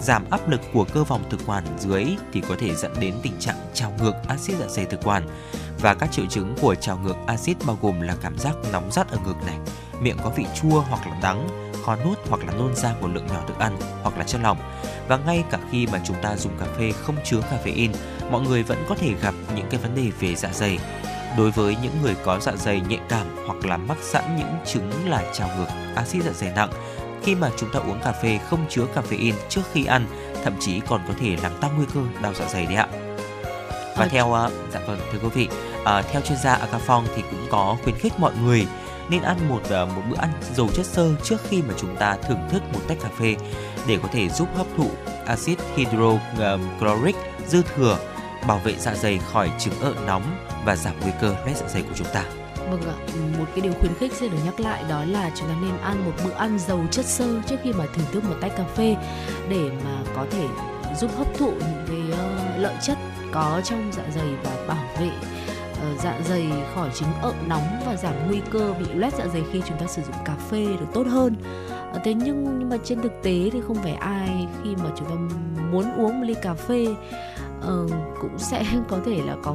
giảm 0.00 0.24
áp 0.30 0.48
lực 0.48 0.60
của 0.72 0.84
cơ 0.94 1.04
vòng 1.04 1.22
thực 1.30 1.40
quản 1.46 1.64
dưới 1.78 2.06
thì 2.32 2.42
có 2.48 2.54
thể 2.58 2.74
dẫn 2.74 2.92
đến 3.00 3.14
tình 3.22 3.38
trạng 3.38 3.56
trào 3.74 3.92
ngược 3.98 4.14
axit 4.28 4.56
dạ 4.58 4.66
dày 4.68 4.84
thực 4.84 5.02
quản 5.04 5.26
và 5.80 5.94
các 5.94 6.12
triệu 6.12 6.26
chứng 6.26 6.54
của 6.60 6.74
trào 6.74 6.98
ngược 6.98 7.16
axit 7.26 7.56
bao 7.66 7.78
gồm 7.82 8.00
là 8.00 8.16
cảm 8.22 8.38
giác 8.38 8.54
nóng 8.72 8.92
rát 8.92 9.08
ở 9.10 9.18
ngực 9.26 9.36
này, 9.46 9.58
miệng 10.00 10.16
có 10.24 10.30
vị 10.30 10.44
chua 10.60 10.80
hoặc 10.80 11.06
là 11.06 11.18
đắng, 11.22 11.48
khó 11.86 11.96
nuốt 11.96 12.18
hoặc 12.28 12.40
là 12.46 12.52
nôn 12.52 12.76
ra 12.76 12.94
một 13.00 13.08
lượng 13.12 13.26
nhỏ 13.26 13.42
thức 13.48 13.58
ăn 13.58 13.76
hoặc 14.02 14.18
là 14.18 14.24
chất 14.24 14.40
lỏng. 14.42 14.58
Và 15.08 15.16
ngay 15.16 15.44
cả 15.50 15.58
khi 15.70 15.86
mà 15.86 16.00
chúng 16.04 16.16
ta 16.22 16.36
dùng 16.36 16.52
cà 16.58 16.66
phê 16.78 16.92
không 16.92 17.16
chứa 17.24 17.40
caffeine, 17.40 17.92
mọi 18.30 18.42
người 18.42 18.62
vẫn 18.62 18.84
có 18.88 18.94
thể 18.94 19.14
gặp 19.22 19.34
những 19.56 19.66
cái 19.70 19.80
vấn 19.80 19.94
đề 19.94 20.10
về 20.20 20.34
dạ 20.34 20.48
dày. 20.52 20.78
Đối 21.36 21.50
với 21.50 21.76
những 21.82 22.02
người 22.02 22.16
có 22.24 22.40
dạ 22.40 22.52
dày 22.56 22.80
nhạy 22.88 23.00
cảm 23.08 23.26
hoặc 23.46 23.66
là 23.66 23.76
mắc 23.76 23.98
sẵn 24.02 24.36
những 24.36 24.56
chứng 24.66 25.10
là 25.10 25.22
trào 25.32 25.48
ngược 25.58 25.66
axit 25.96 26.24
dạ 26.24 26.32
dày 26.32 26.52
nặng, 26.56 26.70
khi 27.22 27.34
mà 27.34 27.50
chúng 27.56 27.72
ta 27.72 27.78
uống 27.80 28.00
cà 28.04 28.12
phê 28.12 28.38
không 28.50 28.66
chứa 28.68 28.84
caffeine 28.94 29.34
trước 29.48 29.62
khi 29.72 29.84
ăn, 29.84 30.06
thậm 30.44 30.54
chí 30.60 30.80
còn 30.80 31.00
có 31.08 31.14
thể 31.20 31.36
làm 31.42 31.52
tăng 31.60 31.76
nguy 31.76 31.86
cơ 31.94 32.00
đau 32.22 32.34
dạ 32.34 32.44
dày 32.48 32.66
đấy 32.66 32.74
ạ. 32.74 32.88
Và 33.96 34.06
theo 34.06 34.26
uh, 34.26 34.52
dạ 34.72 34.80
vâng 34.86 34.98
thưa 35.12 35.18
quý 35.22 35.28
vị, 35.28 35.48
uh, 35.82 36.06
theo 36.12 36.22
chuyên 36.22 36.38
gia 36.42 36.58
Akafong 36.58 37.04
thì 37.16 37.22
cũng 37.30 37.46
có 37.50 37.76
khuyến 37.82 37.96
khích 37.96 38.12
mọi 38.18 38.32
người 38.44 38.66
nên 39.08 39.22
ăn 39.22 39.48
một 39.48 39.62
uh, 39.64 39.88
một 39.88 40.02
bữa 40.10 40.16
ăn 40.16 40.32
giàu 40.54 40.68
chất 40.74 40.86
xơ 40.86 41.14
trước 41.22 41.36
khi 41.48 41.62
mà 41.62 41.74
chúng 41.76 41.96
ta 41.96 42.16
thưởng 42.28 42.48
thức 42.50 42.62
một 42.72 42.80
tách 42.88 42.98
cà 43.02 43.08
phê 43.18 43.36
để 43.86 43.98
có 44.02 44.08
thể 44.12 44.28
giúp 44.28 44.48
hấp 44.56 44.66
thụ 44.76 44.90
axit 45.26 45.58
hydrochloric 45.76 47.16
dư 47.46 47.62
thừa, 47.62 47.98
bảo 48.46 48.58
vệ 48.58 48.74
dạ 48.78 48.94
dày 48.94 49.20
khỏi 49.32 49.50
chứng 49.58 49.74
ợ 49.80 49.94
nóng 50.06 50.22
và 50.64 50.76
giảm 50.76 50.94
nguy 51.00 51.12
cơ 51.20 51.34
loét 51.44 51.56
dạ 51.56 51.68
dày 51.68 51.82
của 51.82 51.94
chúng 51.94 52.06
ta. 52.12 52.24
Vâng 52.70 52.82
ạ, 52.82 52.94
ừ, 53.14 53.20
một 53.38 53.44
cái 53.54 53.60
điều 53.60 53.72
khuyến 53.72 53.94
khích 53.94 54.12
sẽ 54.12 54.28
được 54.28 54.38
nhắc 54.44 54.60
lại 54.60 54.84
đó 54.88 55.04
là 55.04 55.30
chúng 55.34 55.48
ta 55.48 55.54
nên 55.62 55.78
ăn 55.82 56.04
một 56.04 56.12
bữa 56.24 56.32
ăn 56.32 56.58
giàu 56.58 56.84
chất 56.90 57.04
xơ 57.04 57.40
trước 57.46 57.56
khi 57.62 57.72
mà 57.72 57.84
thưởng 57.94 58.06
thức 58.12 58.24
một 58.24 58.36
tách 58.40 58.56
cà 58.56 58.64
phê 58.64 58.96
để 59.48 59.70
mà 59.84 60.02
có 60.16 60.26
thể 60.30 60.46
giúp 61.00 61.10
hấp 61.16 61.26
thụ 61.38 61.50
những 61.50 61.84
cái 61.88 62.18
ờ, 62.18 62.56
lợi 62.58 62.74
chất 62.82 62.98
có 63.32 63.60
trong 63.64 63.92
dạ 63.92 64.02
dày 64.14 64.28
và 64.44 64.64
bảo 64.68 64.84
vệ 65.00 65.10
ờ, 65.80 65.96
dạ 66.02 66.18
dày 66.28 66.46
khỏi 66.74 66.90
chứng 66.94 67.08
ợ 67.22 67.32
nóng 67.46 67.82
và 67.86 67.96
giảm 67.96 68.14
nguy 68.26 68.40
cơ 68.50 68.74
bị 68.78 68.86
loét 68.94 69.14
dạ 69.14 69.26
dày 69.32 69.42
khi 69.52 69.62
chúng 69.68 69.78
ta 69.78 69.86
sử 69.86 70.02
dụng 70.02 70.24
cà 70.24 70.34
phê 70.50 70.66
được 70.80 70.86
tốt 70.94 71.06
hơn. 71.06 71.34
Ờ, 71.92 72.00
thế 72.04 72.14
nhưng 72.14 72.58
nhưng 72.58 72.68
mà 72.68 72.76
trên 72.84 73.02
thực 73.02 73.12
tế 73.22 73.50
thì 73.52 73.60
không 73.66 73.76
phải 73.76 73.92
ai 73.92 74.46
khi 74.64 74.76
mà 74.76 74.90
chúng 74.96 75.08
ta 75.08 75.14
muốn 75.70 75.84
uống 75.96 76.20
một 76.20 76.26
ly 76.26 76.34
cà 76.42 76.54
phê 76.54 76.86
uh, 77.60 77.90
cũng 78.20 78.38
sẽ 78.38 78.64
có 78.88 78.98
thể 79.06 79.22
là 79.26 79.36
có 79.42 79.54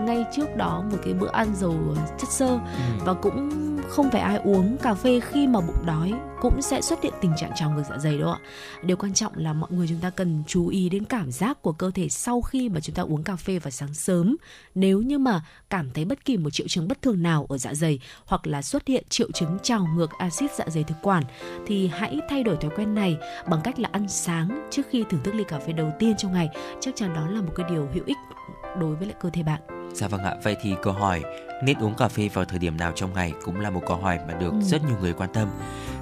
ngay 0.00 0.24
trước 0.36 0.56
đó 0.56 0.82
một 0.90 0.98
cái 1.04 1.14
bữa 1.14 1.30
ăn 1.32 1.54
giàu 1.54 1.74
chất 2.18 2.28
xơ 2.28 2.48
ừ. 2.48 2.60
và 3.04 3.14
cũng 3.14 3.73
không 3.88 4.10
phải 4.10 4.20
ai 4.20 4.36
uống 4.36 4.76
cà 4.76 4.94
phê 4.94 5.20
khi 5.20 5.46
mà 5.46 5.60
bụng 5.60 5.86
đói 5.86 6.12
cũng 6.40 6.62
sẽ 6.62 6.80
xuất 6.80 7.02
hiện 7.02 7.12
tình 7.20 7.32
trạng 7.36 7.50
trào 7.56 7.70
ngược 7.70 7.82
dạ 7.90 7.98
dày 7.98 8.18
đâu 8.18 8.30
ạ. 8.30 8.38
Điều 8.82 8.96
quan 8.96 9.14
trọng 9.14 9.32
là 9.36 9.52
mọi 9.52 9.70
người 9.72 9.86
chúng 9.88 9.98
ta 10.00 10.10
cần 10.10 10.42
chú 10.46 10.68
ý 10.68 10.88
đến 10.88 11.04
cảm 11.04 11.32
giác 11.32 11.62
của 11.62 11.72
cơ 11.72 11.90
thể 11.94 12.08
sau 12.08 12.42
khi 12.42 12.68
mà 12.68 12.80
chúng 12.80 12.94
ta 12.94 13.02
uống 13.02 13.22
cà 13.22 13.36
phê 13.36 13.58
vào 13.58 13.70
sáng 13.70 13.94
sớm. 13.94 14.36
Nếu 14.74 15.02
như 15.02 15.18
mà 15.18 15.42
cảm 15.70 15.90
thấy 15.90 16.04
bất 16.04 16.24
kỳ 16.24 16.36
một 16.36 16.50
triệu 16.50 16.68
chứng 16.68 16.88
bất 16.88 17.02
thường 17.02 17.22
nào 17.22 17.46
ở 17.48 17.58
dạ 17.58 17.74
dày 17.74 18.00
hoặc 18.24 18.46
là 18.46 18.62
xuất 18.62 18.86
hiện 18.86 19.04
triệu 19.08 19.30
chứng 19.32 19.58
trào 19.62 19.86
ngược 19.94 20.10
axit 20.18 20.50
dạ 20.54 20.64
dày 20.68 20.84
thực 20.84 20.96
quản 21.02 21.24
thì 21.66 21.88
hãy 21.88 22.20
thay 22.28 22.42
đổi 22.42 22.56
thói 22.56 22.70
quen 22.76 22.94
này 22.94 23.16
bằng 23.48 23.60
cách 23.64 23.78
là 23.78 23.88
ăn 23.92 24.08
sáng 24.08 24.68
trước 24.70 24.82
khi 24.90 25.04
thưởng 25.10 25.20
thức 25.24 25.34
ly 25.34 25.44
cà 25.48 25.58
phê 25.58 25.72
đầu 25.72 25.92
tiên 25.98 26.14
trong 26.18 26.32
ngày. 26.32 26.48
Chắc 26.80 26.96
chắn 26.96 27.14
đó 27.14 27.26
là 27.26 27.40
một 27.40 27.52
cái 27.56 27.66
điều 27.70 27.88
hữu 27.94 28.04
ích 28.06 28.16
đối 28.80 28.94
với 28.94 29.06
lại 29.06 29.16
cơ 29.20 29.30
thể 29.30 29.42
bạn. 29.42 29.60
Dạ 29.94 30.08
vâng 30.08 30.22
ạ, 30.22 30.34
vậy 30.42 30.56
thì 30.62 30.74
câu 30.82 30.92
hỏi 30.92 31.22
nên 31.62 31.78
uống 31.78 31.94
cà 31.94 32.08
phê 32.08 32.28
vào 32.34 32.44
thời 32.44 32.58
điểm 32.58 32.76
nào 32.76 32.92
trong 32.94 33.14
ngày 33.14 33.32
cũng 33.44 33.60
là 33.60 33.70
một 33.70 33.80
câu 33.86 33.96
hỏi 33.96 34.18
mà 34.28 34.34
được 34.34 34.52
ừ. 34.52 34.60
rất 34.62 34.84
nhiều 34.84 34.96
người 35.00 35.12
quan 35.12 35.32
tâm. 35.32 35.48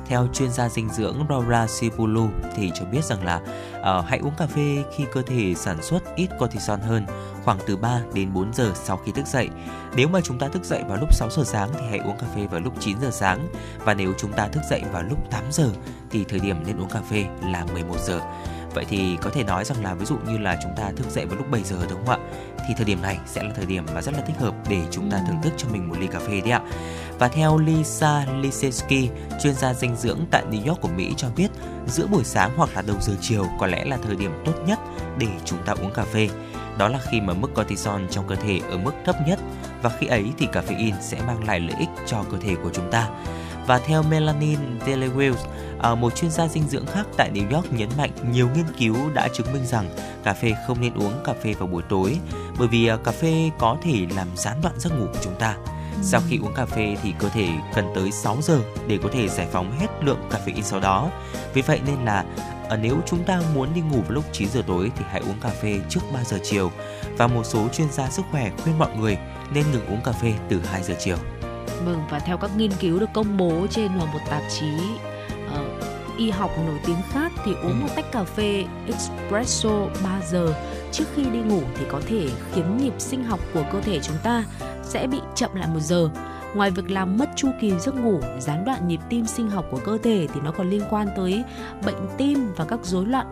Theo 0.06 0.28
chuyên 0.34 0.50
gia 0.50 0.68
dinh 0.68 0.88
dưỡng 0.88 1.26
Laura 1.28 1.66
Sipulu 1.66 2.28
thì 2.54 2.70
cho 2.74 2.84
biết 2.84 3.04
rằng 3.04 3.24
là 3.24 3.40
uh, 3.80 4.08
hãy 4.08 4.18
uống 4.18 4.34
cà 4.38 4.46
phê 4.46 4.84
khi 4.96 5.04
cơ 5.12 5.22
thể 5.22 5.54
sản 5.54 5.82
xuất 5.82 6.16
ít 6.16 6.28
cortisol 6.38 6.80
hơn, 6.80 7.06
khoảng 7.44 7.58
từ 7.66 7.76
3 7.76 8.00
đến 8.14 8.32
4 8.32 8.52
giờ 8.52 8.72
sau 8.74 8.96
khi 8.96 9.12
thức 9.12 9.26
dậy. 9.26 9.48
Nếu 9.96 10.08
mà 10.08 10.20
chúng 10.20 10.38
ta 10.38 10.48
thức 10.48 10.64
dậy 10.64 10.82
vào 10.88 10.98
lúc 11.00 11.14
6 11.14 11.30
giờ 11.30 11.42
sáng 11.46 11.68
thì 11.74 11.86
hãy 11.90 11.98
uống 11.98 12.18
cà 12.18 12.26
phê 12.36 12.46
vào 12.46 12.60
lúc 12.60 12.74
9 12.80 12.96
giờ 13.00 13.10
sáng 13.10 13.48
và 13.84 13.94
nếu 13.94 14.12
chúng 14.18 14.32
ta 14.32 14.48
thức 14.48 14.62
dậy 14.70 14.82
vào 14.92 15.02
lúc 15.02 15.30
8 15.30 15.44
giờ 15.50 15.70
thì 16.10 16.24
thời 16.24 16.40
điểm 16.40 16.56
nên 16.66 16.80
uống 16.80 16.88
cà 16.88 17.00
phê 17.10 17.24
là 17.42 17.64
11 17.72 17.96
giờ. 18.00 18.20
Vậy 18.74 18.84
thì 18.88 19.16
có 19.22 19.30
thể 19.30 19.44
nói 19.44 19.64
rằng 19.64 19.84
là 19.84 19.94
ví 19.94 20.06
dụ 20.06 20.16
như 20.26 20.38
là 20.38 20.58
chúng 20.62 20.72
ta 20.76 20.90
thức 20.96 21.10
dậy 21.10 21.26
vào 21.26 21.36
lúc 21.36 21.50
7 21.50 21.62
giờ 21.62 21.76
đúng 21.90 22.06
không 22.06 22.20
ạ? 22.20 22.28
Thì 22.68 22.74
thời 22.76 22.84
điểm 22.84 23.02
này 23.02 23.18
sẽ 23.26 23.42
là 23.42 23.50
thời 23.54 23.66
điểm 23.66 23.86
mà 23.94 24.02
rất 24.02 24.14
là 24.14 24.20
thích 24.20 24.36
hợp 24.38 24.54
để 24.68 24.80
chúng 24.90 25.10
ta 25.10 25.20
thưởng 25.28 25.42
thức 25.42 25.52
cho 25.56 25.68
mình 25.68 25.88
một 25.88 25.96
ly 26.00 26.06
cà 26.06 26.18
phê 26.18 26.40
đấy 26.40 26.50
ạ. 26.50 26.60
Và 27.18 27.28
theo 27.28 27.58
Lisa 27.58 28.26
Lisetsky, 28.40 29.08
chuyên 29.42 29.54
gia 29.54 29.74
dinh 29.74 29.96
dưỡng 29.96 30.18
tại 30.30 30.44
New 30.50 30.68
York 30.68 30.80
của 30.80 30.88
Mỹ 30.88 31.14
cho 31.16 31.28
biết, 31.36 31.48
giữa 31.86 32.06
buổi 32.06 32.24
sáng 32.24 32.50
hoặc 32.56 32.70
là 32.74 32.82
đầu 32.82 32.96
giờ 33.00 33.12
chiều 33.20 33.46
có 33.60 33.66
lẽ 33.66 33.84
là 33.84 33.98
thời 34.02 34.16
điểm 34.16 34.32
tốt 34.44 34.54
nhất 34.66 34.78
để 35.18 35.28
chúng 35.44 35.58
ta 35.66 35.72
uống 35.72 35.92
cà 35.92 36.04
phê. 36.04 36.28
Đó 36.78 36.88
là 36.88 36.98
khi 37.10 37.20
mà 37.20 37.34
mức 37.34 37.48
cortisol 37.54 38.00
trong 38.10 38.28
cơ 38.28 38.34
thể 38.34 38.60
ở 38.70 38.78
mức 38.78 38.92
thấp 39.04 39.16
nhất 39.26 39.38
và 39.82 39.90
khi 39.98 40.06
ấy 40.06 40.32
thì 40.38 40.46
caffeine 40.52 41.00
sẽ 41.00 41.18
mang 41.26 41.44
lại 41.44 41.60
lợi 41.60 41.76
ích 41.78 41.88
cho 42.06 42.24
cơ 42.30 42.36
thể 42.40 42.54
của 42.62 42.70
chúng 42.72 42.90
ta. 42.90 43.08
Và 43.66 43.78
theo 43.78 44.02
Melanin 44.02 44.59
Delewills, 44.87 45.37
à, 45.78 45.95
một 45.95 46.16
chuyên 46.16 46.31
gia 46.31 46.49
dinh 46.49 46.69
dưỡng 46.69 46.87
khác 46.87 47.07
tại 47.16 47.31
New 47.35 47.54
York 47.57 47.73
nhấn 47.73 47.88
mạnh 47.99 48.11
nhiều 48.33 48.49
nghiên 48.54 48.64
cứu 48.78 48.97
đã 49.14 49.28
chứng 49.28 49.52
minh 49.52 49.66
rằng 49.66 49.90
cà 50.25 50.35
phê 50.35 50.52
không 50.66 50.81
nên 50.81 50.95
uống 50.95 51.12
cà 51.25 51.33
phê 51.42 51.54
vào 51.59 51.69
buổi 51.69 51.83
tối 51.88 52.19
bởi 52.59 52.69
vì 52.69 52.87
à, 52.87 52.97
cà 52.97 53.12
phê 53.12 53.50
có 53.59 53.76
thể 53.83 54.07
làm 54.16 54.28
gián 54.37 54.57
đoạn 54.62 54.75
giấc 54.78 54.99
ngủ 54.99 55.07
của 55.12 55.19
chúng 55.23 55.35
ta. 55.38 55.57
Sau 56.02 56.21
khi 56.28 56.38
uống 56.42 56.54
cà 56.54 56.66
phê 56.66 56.97
thì 57.02 57.14
cơ 57.19 57.28
thể 57.28 57.49
cần 57.75 57.85
tới 57.95 58.12
6 58.12 58.37
giờ 58.42 58.61
để 58.87 58.99
có 59.02 59.09
thể 59.12 59.28
giải 59.28 59.47
phóng 59.52 59.78
hết 59.78 59.87
lượng 60.00 60.28
caffeine 60.31 60.62
sau 60.62 60.81
đó. 60.81 61.11
Vì 61.54 61.62
vậy 61.62 61.81
nên 61.87 62.04
là 62.04 62.25
à, 62.69 62.76
nếu 62.76 62.97
chúng 63.07 63.25
ta 63.25 63.42
muốn 63.54 63.75
đi 63.75 63.81
ngủ 63.81 64.00
vào 64.00 64.11
lúc 64.11 64.25
9 64.33 64.49
giờ 64.49 64.62
tối 64.66 64.90
thì 64.97 65.04
hãy 65.11 65.21
uống 65.21 65.40
cà 65.40 65.49
phê 65.49 65.81
trước 65.88 66.00
3 66.14 66.25
giờ 66.25 66.38
chiều. 66.42 66.71
Và 67.16 67.26
một 67.26 67.47
số 67.47 67.69
chuyên 67.69 67.90
gia 67.90 68.11
sức 68.11 68.23
khỏe 68.31 68.50
khuyên 68.62 68.78
mọi 68.78 68.97
người 68.97 69.19
nên 69.54 69.64
ngừng 69.73 69.87
uống 69.87 70.00
cà 70.04 70.12
phê 70.12 70.33
từ 70.49 70.61
2 70.64 70.83
giờ 70.83 70.95
chiều. 70.99 71.16
Vâng 71.84 72.02
và 72.10 72.18
theo 72.18 72.36
các 72.36 72.50
nghiên 72.56 72.70
cứu 72.80 72.98
được 73.00 73.10
công 73.12 73.36
bố 73.36 73.66
trên 73.70 73.88
một 73.98 74.20
tạp 74.30 74.42
chí 74.50 74.72
uh, 75.46 76.18
y 76.18 76.30
học 76.30 76.50
nổi 76.66 76.78
tiếng 76.86 76.96
khác 77.10 77.32
thì 77.44 77.52
uống 77.62 77.80
một 77.80 77.88
tách 77.96 78.12
cà 78.12 78.24
phê 78.24 78.64
espresso 78.86 79.86
3 80.04 80.20
giờ 80.30 80.54
trước 80.92 81.04
khi 81.14 81.22
đi 81.22 81.38
ngủ 81.38 81.62
thì 81.74 81.84
có 81.88 82.00
thể 82.06 82.28
khiến 82.54 82.76
nhịp 82.76 82.94
sinh 82.98 83.24
học 83.24 83.40
của 83.54 83.64
cơ 83.72 83.80
thể 83.80 84.00
chúng 84.02 84.16
ta 84.22 84.44
sẽ 84.82 85.06
bị 85.06 85.18
chậm 85.34 85.54
lại 85.54 85.68
một 85.74 85.80
giờ 85.80 86.08
ngoài 86.54 86.71
việc 86.71 86.90
làm 86.90 87.16
mất 87.16 87.30
chu 87.37 87.49
kỳ 87.61 87.78
giấc 87.78 87.94
ngủ, 87.94 88.21
gián 88.38 88.64
đoạn 88.64 88.88
nhịp 88.88 89.00
tim 89.09 89.26
sinh 89.26 89.50
học 89.50 89.64
của 89.71 89.80
cơ 89.85 89.99
thể 90.02 90.28
thì 90.35 90.40
nó 90.44 90.50
còn 90.50 90.71
liên 90.71 90.82
quan 90.90 91.09
tới 91.16 91.44
bệnh 91.87 92.09
tim 92.18 92.52
và 92.56 92.64
các 92.64 92.78
rối 92.82 93.06
loạn 93.06 93.26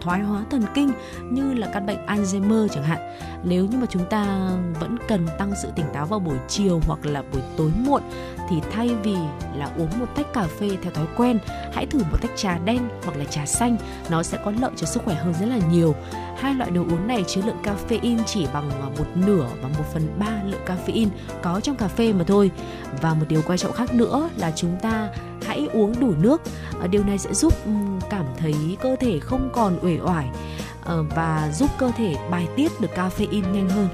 thoái 0.00 0.20
hóa 0.20 0.44
thần 0.50 0.62
kinh 0.74 0.90
như 1.30 1.54
là 1.54 1.66
căn 1.66 1.86
bệnh 1.86 2.06
Alzheimer 2.06 2.68
chẳng 2.68 2.84
hạn. 2.84 2.98
Nếu 3.44 3.66
như 3.66 3.78
mà 3.78 3.86
chúng 3.90 4.04
ta 4.10 4.50
vẫn 4.80 4.96
cần 5.08 5.26
tăng 5.38 5.52
sự 5.62 5.68
tỉnh 5.76 5.86
táo 5.92 6.06
vào 6.06 6.18
buổi 6.18 6.36
chiều 6.48 6.80
hoặc 6.86 7.06
là 7.06 7.22
buổi 7.32 7.42
tối 7.56 7.70
muộn 7.86 8.02
thì 8.50 8.56
thay 8.72 8.90
vì 9.02 9.16
là 9.56 9.70
uống 9.76 9.98
một 10.00 10.06
tách 10.16 10.32
cà 10.32 10.46
phê 10.60 10.68
theo 10.82 10.92
thói 10.92 11.06
quen, 11.16 11.38
hãy 11.72 11.86
thử 11.86 11.98
một 11.98 12.16
tách 12.20 12.36
trà 12.36 12.58
đen 12.58 12.88
hoặc 13.04 13.16
là 13.16 13.24
trà 13.24 13.46
xanh, 13.46 13.76
nó 14.10 14.22
sẽ 14.22 14.38
có 14.44 14.52
lợi 14.60 14.70
cho 14.76 14.86
sức 14.86 15.02
khỏe 15.04 15.14
hơn 15.14 15.34
rất 15.40 15.46
là 15.46 15.58
nhiều. 15.72 15.94
Hai 16.38 16.54
loại 16.54 16.70
đồ 16.70 16.82
uống 16.82 17.06
này 17.06 17.24
chứa 17.28 17.40
lượng 17.46 17.62
caffeine 17.62 18.22
chỉ 18.26 18.46
bằng 18.54 18.70
à, 18.70 18.88
một 18.98 19.06
nửa 19.14 19.46
và 19.62 19.68
một 19.68 19.84
phần 19.92 20.18
ba 20.18 20.42
lượng 20.46 20.60
caffeine 20.66 21.08
có 21.42 21.60
trong 21.60 21.76
cà 21.76 21.88
phê 21.88 22.12
mà 22.12 22.24
thôi. 22.24 22.50
Và 23.00 23.14
một 23.14 23.24
điều 23.28 23.42
quan 23.46 23.58
trọng 23.58 23.72
khác 23.72 23.94
nữa 23.94 24.28
là 24.36 24.52
chúng 24.56 24.76
ta 24.82 25.08
hãy 25.46 25.68
uống 25.72 26.00
đủ 26.00 26.14
nước. 26.20 26.40
Ờ, 26.80 26.86
điều 26.86 27.04
này 27.04 27.18
sẽ 27.18 27.34
giúp 27.34 27.54
cảm 28.10 28.24
thấy 28.38 28.54
cơ 28.80 28.96
thể 29.00 29.18
không 29.18 29.50
còn 29.52 29.78
uể 29.82 29.98
oải 30.04 30.28
ờ, 30.84 31.02
và 31.02 31.50
giúp 31.52 31.70
cơ 31.78 31.90
thể 31.96 32.16
bài 32.30 32.48
tiết 32.56 32.80
được 32.80 32.90
caffeine 32.94 33.52
nhanh 33.52 33.68
hơn. 33.68 33.88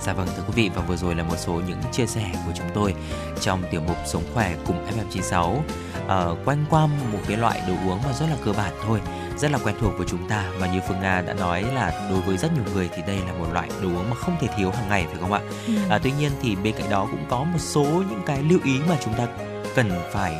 Dạ 0.00 0.12
vâng 0.12 0.28
thưa 0.36 0.42
quý 0.46 0.52
vị 0.54 0.70
và 0.74 0.82
vừa 0.82 0.96
rồi 0.96 1.14
là 1.14 1.22
một 1.22 1.36
số 1.38 1.52
những 1.52 1.78
chia 1.92 2.06
sẻ 2.06 2.30
của 2.46 2.52
chúng 2.56 2.66
tôi 2.74 2.94
trong 3.40 3.62
tiểu 3.70 3.80
mục 3.86 3.96
Sống 4.06 4.22
khỏe 4.34 4.54
cùng 4.66 4.86
FM96 4.86 5.52
uh, 5.52 5.62
ờ, 6.08 6.36
quanh 6.44 6.64
qua 6.70 6.86
một 6.86 7.18
cái 7.28 7.36
loại 7.36 7.62
đồ 7.68 7.74
uống 7.86 8.00
mà 8.04 8.12
rất 8.12 8.26
là 8.30 8.36
cơ 8.44 8.52
bản 8.52 8.72
thôi 8.86 9.00
rất 9.38 9.50
là 9.50 9.58
quen 9.64 9.74
thuộc 9.80 9.92
với 9.98 10.06
chúng 10.10 10.28
ta 10.28 10.50
và 10.58 10.66
như 10.66 10.80
Phương 10.88 11.00
Nga 11.00 11.20
đã 11.20 11.34
nói 11.34 11.62
là 11.62 12.08
đối 12.10 12.20
với 12.20 12.36
rất 12.36 12.52
nhiều 12.54 12.64
người 12.74 12.88
thì 12.96 13.02
đây 13.06 13.18
là 13.26 13.32
một 13.32 13.46
loại 13.52 13.68
đồ 13.82 13.88
uống 13.88 14.10
mà 14.10 14.16
không 14.16 14.36
thể 14.40 14.48
thiếu 14.56 14.70
hàng 14.70 14.88
ngày 14.88 15.06
phải 15.06 15.16
không 15.20 15.32
ạ? 15.32 15.40
Ừ. 15.66 15.72
À, 15.88 15.98
tuy 16.02 16.12
nhiên 16.18 16.32
thì 16.42 16.56
bên 16.56 16.74
cạnh 16.78 16.90
đó 16.90 17.08
cũng 17.10 17.24
có 17.28 17.44
một 17.44 17.58
số 17.58 17.84
những 17.84 18.22
cái 18.26 18.42
lưu 18.42 18.58
ý 18.64 18.72
mà 18.88 18.96
chúng 19.04 19.14
ta 19.14 19.26
cần 19.74 19.90
phải 20.12 20.34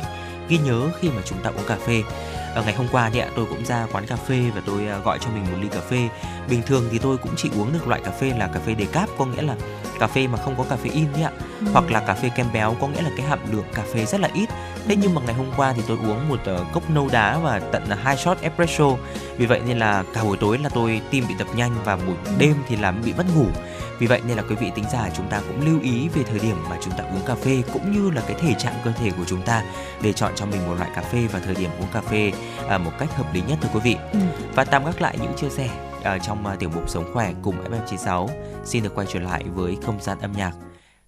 ghi 0.49 0.57
nhớ 0.57 0.89
khi 0.99 1.09
mà 1.09 1.21
chúng 1.25 1.37
ta 1.43 1.49
uống 1.49 1.65
cà 1.67 1.75
phê 1.75 2.03
ở 2.57 2.63
ngày 2.63 2.73
hôm 2.73 2.87
qua 2.91 3.09
thì 3.13 3.21
tôi 3.35 3.45
cũng 3.45 3.65
ra 3.65 3.87
quán 3.91 4.05
cà 4.05 4.15
phê 4.15 4.51
và 4.55 4.61
tôi 4.65 4.87
à, 4.87 4.97
gọi 4.97 5.19
cho 5.21 5.29
mình 5.29 5.43
một 5.51 5.57
ly 5.61 5.67
cà 5.71 5.79
phê. 5.89 6.09
Bình 6.49 6.61
thường 6.65 6.83
thì 6.91 6.99
tôi 6.99 7.17
cũng 7.17 7.31
chỉ 7.37 7.49
uống 7.57 7.73
được 7.73 7.87
loại 7.87 8.01
cà 8.03 8.11
phê 8.11 8.33
là 8.37 8.47
cà 8.53 8.59
phê 8.59 8.75
decaf 8.75 9.07
có 9.17 9.25
nghĩa 9.25 9.41
là 9.41 9.55
cà 9.99 10.07
phê 10.07 10.27
mà 10.27 10.37
không 10.37 10.55
có 10.57 10.65
cà 10.69 10.75
phê 10.75 10.89
in 10.93 11.07
đấy 11.13 11.23
ạ. 11.23 11.31
Ừ. 11.59 11.67
hoặc 11.73 11.91
là 11.91 11.99
cà 11.99 12.13
phê 12.13 12.29
kem 12.35 12.47
béo 12.53 12.75
có 12.81 12.87
nghĩa 12.87 13.01
là 13.01 13.09
cái 13.17 13.25
hàm 13.25 13.39
lượng 13.51 13.65
cà 13.73 13.83
phê 13.93 14.05
rất 14.05 14.21
là 14.21 14.29
ít 14.33 14.49
thế 14.87 14.95
nhưng 14.95 15.15
mà 15.15 15.21
ngày 15.25 15.33
hôm 15.33 15.51
qua 15.57 15.73
thì 15.73 15.81
tôi 15.87 15.97
uống 15.97 16.29
một 16.29 16.39
uh, 16.39 16.73
cốc 16.73 16.89
nâu 16.89 17.09
đá 17.11 17.37
và 17.37 17.59
tận 17.59 17.83
là 17.89 17.95
hai 17.95 18.17
shot 18.17 18.41
espresso 18.41 18.85
vì 19.37 19.45
vậy 19.45 19.61
nên 19.67 19.79
là 19.79 20.03
cả 20.13 20.23
buổi 20.23 20.37
tối 20.37 20.57
là 20.57 20.69
tôi 20.69 21.01
tim 21.11 21.23
bị 21.27 21.35
đập 21.39 21.47
nhanh 21.55 21.71
và 21.85 21.95
buổi 21.95 22.15
đêm 22.37 22.55
thì 22.67 22.75
làm 22.75 23.01
bị 23.05 23.13
mất 23.13 23.25
ngủ 23.35 23.45
vì 23.99 24.07
vậy 24.07 24.21
nên 24.27 24.37
là 24.37 24.43
quý 24.49 24.55
vị 24.55 24.71
tính 24.75 24.85
giả 24.91 25.09
chúng 25.17 25.27
ta 25.29 25.41
cũng 25.47 25.65
lưu 25.65 25.81
ý 25.81 26.09
về 26.09 26.23
thời 26.23 26.39
điểm 26.39 26.55
mà 26.69 26.77
chúng 26.81 26.93
ta 26.97 27.03
uống 27.03 27.25
cà 27.25 27.35
phê 27.35 27.63
cũng 27.73 27.91
như 27.91 28.09
là 28.09 28.21
cái 28.27 28.35
thể 28.39 28.53
trạng 28.53 28.81
cơ 28.83 28.91
thể 28.91 29.11
của 29.17 29.25
chúng 29.27 29.41
ta 29.41 29.63
để 30.01 30.13
chọn 30.13 30.31
cho 30.35 30.45
mình 30.45 30.67
một 30.67 30.75
loại 30.75 30.89
cà 30.95 31.01
phê 31.01 31.27
và 31.31 31.39
thời 31.39 31.55
điểm 31.55 31.69
uống 31.79 31.87
cà 31.93 32.01
phê 32.01 32.31
à, 32.69 32.77
một 32.77 32.91
cách 32.99 33.15
hợp 33.15 33.33
lý 33.33 33.41
nhất 33.47 33.57
thưa 33.61 33.69
quý 33.73 33.79
vị. 33.83 33.95
Ừ. 34.13 34.19
Và 34.55 34.63
tạm 34.63 34.85
gác 34.85 35.01
lại 35.01 35.17
những 35.21 35.33
chia 35.37 35.49
sẻ 35.49 35.69
à, 36.03 36.17
trong 36.17 36.47
à, 36.47 36.55
tiểu 36.55 36.69
mục 36.75 36.89
sống 36.89 37.13
khỏe 37.13 37.33
cùng 37.41 37.55
FM96 37.63 38.27
xin 38.65 38.83
được 38.83 38.95
quay 38.95 39.07
trở 39.09 39.19
lại 39.19 39.43
với 39.43 39.77
không 39.85 40.01
gian 40.01 40.19
âm 40.19 40.31
nhạc. 40.31 40.51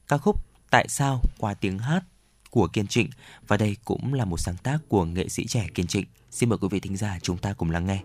Ca 0.08 0.18
khúc 0.18 0.36
Tại 0.70 0.86
sao 0.90 1.22
qua 1.38 1.54
tiếng 1.54 1.80
hát 1.80 2.04
của 2.50 2.68
Kiên 2.68 2.88
Trịnh 2.88 3.10
và 3.48 3.58
đây 3.58 3.78
cũng 3.86 4.14
là 4.14 4.26
một 4.26 4.38
sáng 4.38 4.58
tác 4.64 4.78
của 4.88 5.06
nghệ 5.06 5.30
sĩ 5.30 5.46
trẻ 5.46 5.68
Kiên 5.74 5.88
Trịnh. 5.88 6.06
Xin 6.32 6.50
mời 6.50 6.58
quý 6.58 6.68
vị 6.72 6.80
thính 6.80 6.98
giả 6.98 7.20
chúng 7.22 7.38
ta 7.38 7.54
cùng 7.54 7.72
lắng 7.72 7.86
nghe. 7.86 8.00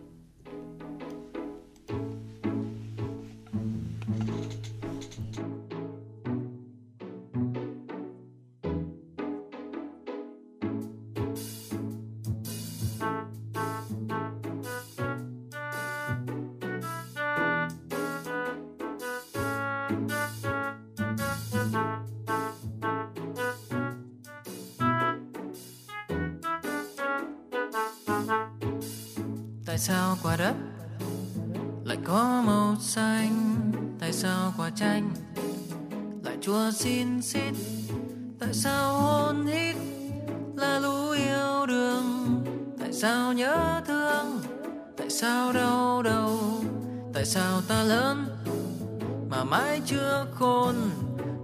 Mãi 49.75 49.83
chưa 49.87 50.27
khôn? 50.35 50.75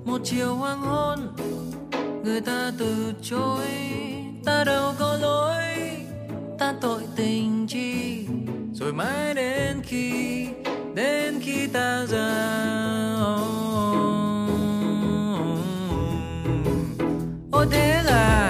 Một 0.04 0.20
chiều 0.24 0.54
hoàng 0.54 0.80
hôn, 0.80 1.18
người 2.24 2.40
ta 2.40 2.72
từ 2.78 3.12
chối. 3.22 3.66
Ta 4.44 4.64
đâu 4.64 4.94
có 4.98 5.16
lỗi, 5.20 5.64
ta 6.58 6.74
tội 6.80 7.02
tình 7.16 7.66
chi. 7.66 8.26
Rồi 8.72 8.92
mãi 8.92 9.34
đến 9.34 9.80
khi 9.82 10.46
đến 10.94 11.40
khi 11.40 11.66
ta 11.66 12.06
ra 12.08 12.56
ôi, 17.52 17.66
thế 17.70 18.02
là 18.04 18.49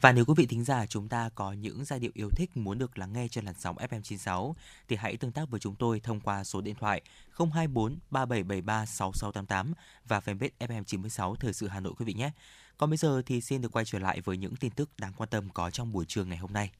Và 0.00 0.12
nếu 0.12 0.24
quý 0.24 0.34
vị 0.36 0.46
thính 0.46 0.64
giả 0.64 0.86
chúng 0.86 1.08
ta 1.08 1.30
có 1.34 1.52
những 1.52 1.84
giai 1.84 1.98
điệu 1.98 2.10
yêu 2.14 2.28
thích 2.36 2.56
muốn 2.56 2.78
được 2.78 2.98
lắng 2.98 3.12
nghe 3.12 3.28
trên 3.28 3.44
làn 3.44 3.54
sóng 3.58 3.76
FM96 3.76 4.52
thì 4.88 4.96
hãy 4.96 5.16
tương 5.16 5.32
tác 5.32 5.50
với 5.50 5.60
chúng 5.60 5.74
tôi 5.74 6.00
thông 6.00 6.20
qua 6.20 6.44
số 6.44 6.60
điện 6.60 6.74
thoại 6.80 7.02
024 7.38 7.96
3773 8.10 8.86
6688 8.86 9.72
và 10.08 10.20
fanpage 10.20 10.50
FM96 10.58 11.34
Thời 11.34 11.52
sự 11.52 11.68
Hà 11.68 11.80
Nội 11.80 11.92
quý 11.98 12.04
vị 12.04 12.14
nhé. 12.14 12.30
Còn 12.76 12.90
bây 12.90 12.96
giờ 12.96 13.22
thì 13.26 13.40
xin 13.40 13.62
được 13.62 13.72
quay 13.72 13.84
trở 13.84 13.98
lại 13.98 14.20
với 14.20 14.36
những 14.36 14.56
tin 14.56 14.70
tức 14.70 14.90
đáng 14.98 15.12
quan 15.16 15.28
tâm 15.28 15.48
có 15.54 15.70
trong 15.70 15.92
buổi 15.92 16.04
trường 16.04 16.28
ngày 16.28 16.38
hôm 16.38 16.52
nay. 16.52 16.70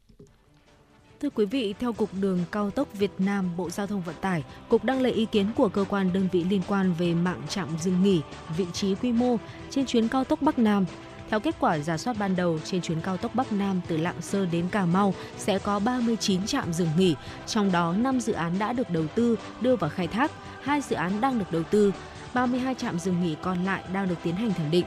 Thưa 1.21 1.31
quý 1.31 1.45
vị, 1.45 1.75
theo 1.81 1.93
Cục 1.93 2.11
Đường 2.21 2.45
Cao 2.53 2.71
tốc 2.71 2.89
Việt 2.93 3.11
Nam, 3.19 3.57
Bộ 3.57 3.71
Giao 3.71 3.87
thông 3.87 4.03
Vận 4.03 4.15
tải, 4.21 4.45
Cục 4.69 4.85
đang 4.85 5.01
lấy 5.01 5.13
ý 5.13 5.27
kiến 5.27 5.53
của 5.57 5.69
cơ 5.69 5.85
quan 5.89 6.13
đơn 6.13 6.29
vị 6.33 6.45
liên 6.45 6.63
quan 6.69 6.95
về 6.95 7.15
mạng 7.15 7.43
trạm 7.49 7.79
dừng 7.79 8.03
nghỉ, 8.03 8.21
vị 8.57 8.67
trí 8.73 8.95
quy 8.95 9.13
mô 9.13 9.37
trên 9.71 9.87
chuyến 9.87 10.09
cao 10.09 10.25
tốc 10.25 10.43
Bắc 10.43 10.59
Nam. 10.59 10.87
Theo 11.31 11.41
kết 11.41 11.55
quả 11.61 11.79
giả 11.79 11.97
soát 11.97 12.17
ban 12.19 12.37
đầu, 12.37 12.59
trên 12.65 12.81
chuyến 12.81 13.01
cao 13.01 13.17
tốc 13.17 13.35
Bắc 13.35 13.53
Nam 13.53 13.81
từ 13.89 13.97
Lạng 13.97 14.23
Sơn 14.23 14.49
đến 14.53 14.69
Cà 14.69 14.87
Mau 14.87 15.15
sẽ 15.39 15.59
có 15.59 15.79
39 15.79 16.47
trạm 16.47 16.73
dừng 16.73 16.89
nghỉ, 16.97 17.15
trong 17.47 17.73
đó 17.73 17.93
5 17.93 18.21
dự 18.21 18.33
án 18.33 18.59
đã 18.59 18.73
được 18.73 18.91
đầu 18.91 19.07
tư 19.15 19.37
đưa 19.61 19.77
vào 19.77 19.91
khai 19.91 20.07
thác, 20.07 20.31
2 20.63 20.81
dự 20.81 20.97
án 20.97 21.21
đang 21.21 21.39
được 21.39 21.53
đầu 21.53 21.63
tư, 21.63 21.93
32 22.35 22.75
trạm 22.75 22.99
dừng 22.99 23.23
nghỉ 23.23 23.37
còn 23.43 23.65
lại 23.65 23.85
đang 23.93 24.09
được 24.09 24.15
tiến 24.23 24.37
hành 24.37 24.55
thẩm 24.55 24.71
định. 24.71 24.85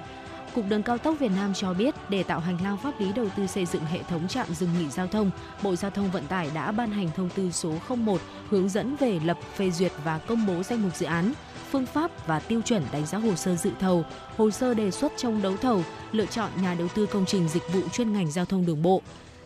Cục 0.55 0.65
Đường 0.69 0.83
cao 0.83 0.97
tốc 0.97 1.15
Việt 1.19 1.31
Nam 1.35 1.53
cho 1.53 1.73
biết, 1.73 1.95
để 2.09 2.23
tạo 2.23 2.39
hành 2.39 2.57
lang 2.63 2.77
pháp 2.77 2.99
lý 2.99 3.13
đầu 3.13 3.27
tư 3.37 3.47
xây 3.47 3.65
dựng 3.65 3.85
hệ 3.85 4.03
thống 4.03 4.27
trạm 4.27 4.53
dừng 4.53 4.69
nghỉ 4.79 4.89
giao 4.89 5.07
thông, 5.07 5.31
Bộ 5.63 5.75
Giao 5.75 5.91
thông 5.91 6.11
Vận 6.11 6.27
tải 6.27 6.49
đã 6.53 6.71
ban 6.71 6.91
hành 6.91 7.09
thông 7.15 7.29
tư 7.29 7.51
số 7.51 7.73
01 7.89 8.21
hướng 8.49 8.69
dẫn 8.69 8.95
về 8.95 9.19
lập, 9.25 9.37
phê 9.55 9.71
duyệt 9.71 9.91
và 10.03 10.17
công 10.17 10.45
bố 10.45 10.63
danh 10.63 10.81
mục 10.81 10.95
dự 10.95 11.05
án, 11.05 11.33
phương 11.73 11.85
pháp 11.85 12.27
và 12.27 12.39
tiêu 12.39 12.61
chuẩn 12.61 12.83
đánh 12.91 13.05
giá 13.05 13.17
hồ 13.17 13.35
sơ 13.35 13.55
dự 13.55 13.71
thầu, 13.79 14.05
hồ 14.37 14.51
sơ 14.51 14.73
đề 14.73 14.91
xuất 14.91 15.11
trong 15.17 15.41
đấu 15.41 15.57
thầu, 15.57 15.83
lựa 16.11 16.25
chọn 16.25 16.51
nhà 16.61 16.75
đầu 16.75 16.87
tư 16.87 17.05
công 17.05 17.25
trình 17.25 17.47
dịch 17.47 17.73
vụ 17.73 17.81
chuyên 17.93 18.13
ngành 18.13 18.31
giao 18.31 18.45
thông 18.45 18.65
đường 18.65 18.81
bộ. 18.81 19.01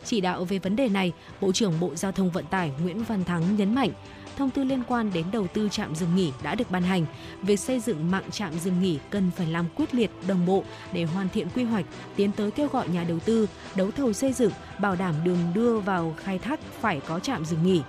Chỉ 0.05 0.21
đạo 0.21 0.45
về 0.45 0.59
vấn 0.59 0.75
đề 0.75 0.89
này, 0.89 1.13
Bộ 1.41 1.51
trưởng 1.51 1.79
Bộ 1.79 1.95
Giao 1.95 2.11
thông 2.11 2.29
Vận 2.29 2.45
tải 2.45 2.71
Nguyễn 2.81 3.03
Văn 3.03 3.23
Thắng 3.23 3.55
nhấn 3.55 3.75
mạnh, 3.75 3.91
thông 4.37 4.49
tư 4.49 4.63
liên 4.63 4.83
quan 4.87 5.13
đến 5.13 5.25
đầu 5.31 5.47
tư 5.47 5.69
trạm 5.71 5.95
dừng 5.95 6.15
nghỉ 6.15 6.31
đã 6.43 6.55
được 6.55 6.71
ban 6.71 6.83
hành. 6.83 7.05
Việc 7.41 7.59
xây 7.59 7.79
dựng 7.79 8.11
mạng 8.11 8.31
trạm 8.31 8.59
dừng 8.59 8.81
nghỉ 8.81 8.99
cần 9.09 9.31
phải 9.35 9.47
làm 9.47 9.65
quyết 9.75 9.95
liệt, 9.95 10.11
đồng 10.27 10.45
bộ 10.45 10.63
để 10.93 11.03
hoàn 11.03 11.29
thiện 11.29 11.47
quy 11.55 11.63
hoạch, 11.63 11.85
tiến 12.15 12.31
tới 12.31 12.51
kêu 12.51 12.67
gọi 12.67 12.89
nhà 12.89 13.03
đầu 13.03 13.19
tư 13.19 13.47
đấu 13.75 13.91
thầu 13.91 14.13
xây 14.13 14.33
dựng, 14.33 14.51
bảo 14.79 14.95
đảm 14.95 15.15
đường 15.23 15.39
đưa 15.53 15.79
vào 15.79 16.15
khai 16.23 16.39
thác 16.39 16.59
phải 16.81 17.01
có 17.07 17.19
trạm 17.19 17.45
dừng 17.45 17.63
nghỉ. 17.63 17.81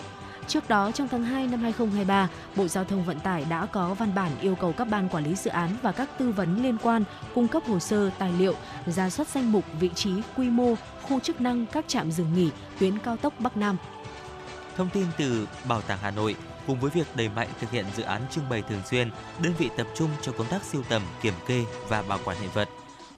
Trước 0.48 0.68
đó, 0.68 0.90
trong 0.90 1.08
tháng 1.08 1.22
2 1.22 1.46
năm 1.46 1.60
2023, 1.60 2.28
Bộ 2.56 2.68
Giao 2.68 2.84
thông 2.84 3.04
Vận 3.04 3.20
tải 3.20 3.44
đã 3.50 3.66
có 3.66 3.94
văn 3.94 4.14
bản 4.14 4.30
yêu 4.40 4.54
cầu 4.54 4.72
các 4.72 4.84
ban 4.84 5.08
quản 5.08 5.24
lý 5.24 5.34
dự 5.34 5.50
án 5.50 5.76
và 5.82 5.92
các 5.92 6.08
tư 6.18 6.30
vấn 6.30 6.62
liên 6.62 6.78
quan 6.82 7.04
cung 7.34 7.48
cấp 7.48 7.62
hồ 7.66 7.78
sơ, 7.78 8.10
tài 8.18 8.32
liệu, 8.32 8.54
ra 8.86 9.10
soát 9.10 9.28
danh 9.28 9.52
mục, 9.52 9.64
vị 9.80 9.90
trí, 9.94 10.10
quy 10.36 10.50
mô, 10.50 10.74
khu 11.02 11.20
chức 11.20 11.40
năng 11.40 11.66
các 11.66 11.84
trạm 11.88 12.10
dừng 12.10 12.34
nghỉ 12.34 12.50
tuyến 12.78 12.98
cao 12.98 13.16
tốc 13.16 13.32
Bắc 13.38 13.56
Nam. 13.56 13.76
Thông 14.76 14.90
tin 14.90 15.06
từ 15.18 15.48
Bảo 15.68 15.82
tàng 15.82 15.98
Hà 16.02 16.10
Nội 16.10 16.36
cùng 16.66 16.80
với 16.80 16.90
việc 16.90 17.06
đẩy 17.16 17.28
mạnh 17.28 17.48
thực 17.60 17.70
hiện 17.70 17.84
dự 17.96 18.02
án 18.02 18.22
trưng 18.30 18.48
bày 18.48 18.62
thường 18.62 18.82
xuyên, 18.90 19.10
đơn 19.42 19.52
vị 19.58 19.70
tập 19.76 19.86
trung 19.94 20.10
cho 20.22 20.32
công 20.32 20.46
tác 20.46 20.62
siêu 20.62 20.82
tầm, 20.88 21.02
kiểm 21.22 21.34
kê 21.46 21.64
và 21.88 22.02
bảo 22.02 22.18
quản 22.24 22.40
hiện 22.40 22.50
vật, 22.54 22.68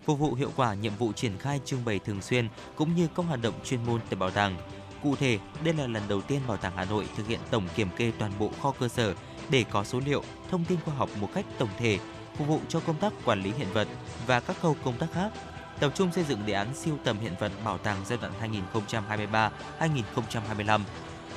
phục 0.05 0.19
vụ 0.19 0.35
hiệu 0.35 0.51
quả 0.57 0.75
nhiệm 0.75 0.97
vụ 0.99 1.13
triển 1.13 1.39
khai 1.39 1.61
trưng 1.65 1.85
bày 1.85 1.99
thường 1.99 2.23
xuyên 2.23 2.49
cũng 2.77 2.95
như 2.95 3.09
các 3.17 3.27
hoạt 3.27 3.43
động 3.43 3.55
chuyên 3.65 3.87
môn 3.87 4.01
tại 4.11 4.17
bảo 4.17 4.31
tàng. 4.31 4.57
Cụ 5.03 5.17
thể, 5.17 5.39
đây 5.65 5.75
là 5.75 5.87
lần 5.87 6.03
đầu 6.09 6.21
tiên 6.21 6.41
Bảo 6.47 6.57
tàng 6.57 6.73
Hà 6.77 6.85
Nội 6.85 7.09
thực 7.17 7.27
hiện 7.29 7.41
tổng 7.51 7.69
kiểm 7.75 7.89
kê 7.97 8.13
toàn 8.19 8.33
bộ 8.39 8.51
kho 8.63 8.73
cơ 8.81 8.89
sở 8.89 9.15
để 9.51 9.65
có 9.71 9.85
số 9.85 10.01
liệu, 10.07 10.23
thông 10.51 10.65
tin 10.65 10.79
khoa 10.85 10.95
học 10.95 11.09
một 11.21 11.29
cách 11.35 11.45
tổng 11.59 11.69
thể, 11.79 11.99
phục 12.37 12.49
vụ 12.49 12.61
cho 12.69 12.81
công 12.81 12.97
tác 12.97 13.13
quản 13.25 13.43
lý 13.43 13.53
hiện 13.59 13.69
vật 13.73 13.89
và 14.27 14.41
các 14.41 14.57
khâu 14.63 14.77
công 14.85 14.99
tác 14.99 15.07
khác. 15.13 15.31
Tập 15.81 15.93
trung 15.95 16.13
xây 16.13 16.25
dựng 16.25 16.47
đề 16.47 16.53
án 16.53 16.75
siêu 16.75 16.99
tầm 17.05 17.19
hiện 17.19 17.33
vật 17.41 17.53
bảo 17.65 17.79
tàng 17.79 17.97
giai 18.07 18.19
đoạn 18.23 18.33
2023-2025, 19.81 20.81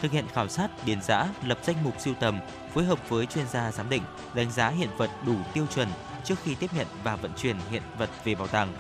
thực 0.02 0.12
hiện 0.12 0.26
khảo 0.34 0.47
sát, 0.47 0.86
điền 0.86 1.02
giã, 1.02 1.28
lập 1.45 1.60
danh 1.63 1.84
mục 1.84 1.93
siêu 1.99 2.13
tầm, 2.19 2.39
phối 2.73 2.84
hợp 2.84 3.10
với 3.10 3.26
chuyên 3.26 3.47
gia 3.47 3.71
giám 3.71 3.89
định, 3.89 4.04
đánh 4.34 4.52
giá 4.52 4.69
hiện 4.69 4.89
vật 4.97 5.10
đủ 5.26 5.36
tiêu 5.54 5.65
chuẩn 5.76 5.88
trước 6.23 6.36
khi 6.43 6.56
tiếp 6.56 6.69
nhận 6.76 6.88
và 7.04 7.15
vận 7.15 7.32
chuyển 7.38 7.58
hiện 7.69 7.84
vật 7.97 8.10
về 8.23 8.36
bảo 8.36 8.47
tàng. 8.47 8.73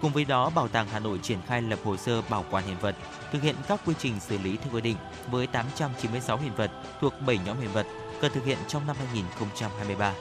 Cùng 0.00 0.12
với 0.12 0.24
đó, 0.24 0.50
Bảo 0.50 0.68
tàng 0.68 0.86
Hà 0.92 0.98
Nội 0.98 1.18
triển 1.22 1.38
khai 1.46 1.62
lập 1.62 1.78
hồ 1.84 1.96
sơ 1.96 2.22
bảo 2.22 2.44
quản 2.50 2.64
hiện 2.66 2.76
vật, 2.80 2.96
thực 3.32 3.42
hiện 3.42 3.54
các 3.68 3.80
quy 3.86 3.94
trình 3.98 4.20
xử 4.20 4.38
lý 4.38 4.56
theo 4.56 4.74
quy 4.74 4.80
định 4.80 4.96
với 5.30 5.46
896 5.46 6.38
hiện 6.38 6.52
vật 6.56 6.70
thuộc 7.00 7.12
7 7.26 7.38
nhóm 7.46 7.60
hiện 7.60 7.70
vật 7.72 7.86
cần 8.20 8.32
thực 8.34 8.44
hiện 8.44 8.58
trong 8.68 8.86
năm 8.86 8.96
2023. 8.98 10.14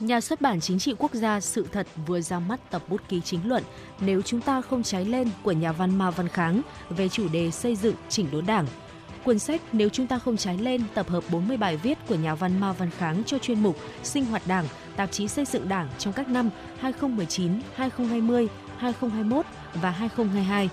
Nhà 0.00 0.20
xuất 0.20 0.40
bản 0.40 0.60
Chính 0.60 0.78
trị 0.78 0.94
Quốc 0.98 1.14
gia 1.14 1.40
Sự 1.40 1.66
thật 1.72 1.86
vừa 2.06 2.20
ra 2.20 2.38
mắt 2.38 2.70
tập 2.70 2.82
bút 2.88 3.00
ký 3.08 3.20
chính 3.20 3.48
luận 3.48 3.62
Nếu 4.00 4.22
chúng 4.22 4.40
ta 4.40 4.60
không 4.60 4.82
cháy 4.82 5.04
lên 5.04 5.30
của 5.42 5.52
nhà 5.52 5.72
văn 5.72 5.98
Ma 5.98 6.10
Văn 6.10 6.28
Kháng 6.28 6.62
về 6.90 7.08
chủ 7.08 7.28
đề 7.28 7.50
xây 7.50 7.76
dựng 7.76 7.94
chỉnh 8.08 8.26
đốn 8.32 8.46
đảng. 8.46 8.66
Cuốn 9.24 9.38
sách 9.38 9.60
Nếu 9.72 9.88
chúng 9.88 10.06
ta 10.06 10.18
không 10.18 10.36
cháy 10.36 10.58
lên 10.58 10.82
tập 10.94 11.08
hợp 11.08 11.24
40 11.30 11.56
bài 11.56 11.76
viết 11.76 11.98
của 12.08 12.14
nhà 12.14 12.34
văn 12.34 12.60
Ma 12.60 12.72
Văn 12.72 12.90
Kháng 12.90 13.22
cho 13.26 13.38
chuyên 13.38 13.62
mục 13.62 13.76
Sinh 14.02 14.24
hoạt 14.24 14.42
đảng, 14.46 14.64
tạp 14.96 15.12
chí 15.12 15.28
xây 15.28 15.44
dựng 15.44 15.68
đảng 15.68 15.88
trong 15.98 16.12
các 16.12 16.28
năm 16.28 16.50
2019, 16.80 17.60
2020, 17.74 18.48
2021 18.78 19.46
và 19.74 19.90
2022. 19.90 20.70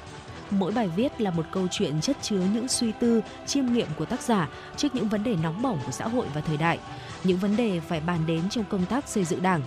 Mỗi 0.60 0.72
bài 0.72 0.89
viết 0.96 1.22
là 1.22 1.32
một 1.32 1.46
câu 1.52 1.68
chuyện 1.72 2.02
chất 2.02 2.18
chứa 2.22 2.42
những 2.54 2.68
suy 2.68 2.92
tư, 3.00 3.22
chiêm 3.46 3.66
nghiệm 3.66 3.88
của 3.98 4.06
tác 4.06 4.22
giả 4.22 4.50
trước 4.78 4.96
những 4.96 5.10
vấn 5.10 5.24
đề 5.24 5.36
nóng 5.44 5.62
bỏng 5.62 5.80
của 5.86 5.92
xã 5.92 6.08
hội 6.08 6.28
và 6.34 6.42
thời 6.42 6.58
đại, 6.58 6.80
những 7.24 7.38
vấn 7.38 7.56
đề 7.56 7.80
phải 7.80 8.00
bàn 8.00 8.20
đến 8.28 8.50
trong 8.50 8.66
công 8.70 8.86
tác 8.86 9.08
xây 9.08 9.26
dựng 9.26 9.42
đảng. 9.42 9.62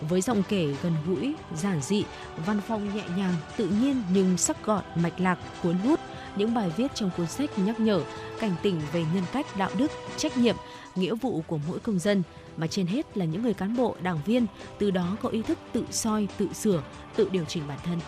Với 0.00 0.20
giọng 0.20 0.42
kể 0.48 0.74
gần 0.82 0.92
gũi, 1.06 1.34
giản 1.54 1.80
dị, 1.82 2.04
văn 2.46 2.60
phong 2.68 2.96
nhẹ 2.96 3.02
nhàng, 3.16 3.34
tự 3.56 3.66
nhiên 3.66 4.02
nhưng 4.12 4.36
sắc 4.36 4.64
gọn, 4.64 4.82
mạch 4.94 5.20
lạc, 5.20 5.38
cuốn 5.62 5.74
hút, 5.74 6.00
những 6.36 6.54
bài 6.54 6.70
viết 6.76 6.94
trong 6.94 7.10
cuốn 7.16 7.26
sách 7.26 7.58
nhắc 7.58 7.80
nhở, 7.80 8.00
cảnh 8.40 8.54
tỉnh 8.62 8.80
về 8.92 9.04
nhân 9.14 9.24
cách, 9.32 9.46
đạo 9.56 9.70
đức, 9.78 9.90
trách 10.16 10.36
nhiệm, 10.36 10.56
nghĩa 10.94 11.14
vụ 11.14 11.42
của 11.46 11.58
mỗi 11.68 11.78
công 11.78 11.98
dân, 11.98 12.22
mà 12.56 12.66
trên 12.66 12.86
hết 12.86 13.16
là 13.16 13.24
những 13.24 13.42
người 13.42 13.54
cán 13.54 13.76
bộ, 13.76 13.96
đảng 14.02 14.20
viên, 14.26 14.46
từ 14.78 14.90
đó 14.90 15.16
có 15.22 15.28
ý 15.28 15.42
thức 15.42 15.58
tự 15.72 15.84
soi, 15.90 16.28
tự 16.36 16.48
sửa, 16.52 16.82
tự 17.16 17.28
điều 17.32 17.44
chỉnh 17.44 17.62
bản 17.68 17.78
thân. 17.84 17.98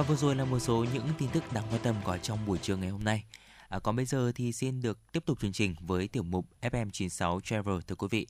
Và 0.00 0.06
vừa 0.06 0.16
rồi 0.16 0.34
là 0.36 0.44
một 0.44 0.58
số 0.58 0.86
những 0.94 1.08
tin 1.18 1.28
tức 1.32 1.52
đáng 1.52 1.64
quan 1.70 1.82
tâm 1.82 1.94
có 2.04 2.18
trong 2.18 2.38
buổi 2.46 2.58
trưa 2.58 2.76
ngày 2.76 2.88
hôm 2.88 3.04
nay. 3.04 3.24
À, 3.68 3.78
còn 3.78 3.96
bây 3.96 4.04
giờ 4.04 4.32
thì 4.34 4.52
xin 4.52 4.82
được 4.82 5.12
tiếp 5.12 5.22
tục 5.26 5.38
chương 5.40 5.52
trình 5.52 5.74
với 5.80 6.08
tiểu 6.08 6.22
mục 6.22 6.46
FM96 6.62 7.40
Travel 7.40 7.74
thưa 7.86 7.94
quý 7.94 8.06
vị. 8.10 8.26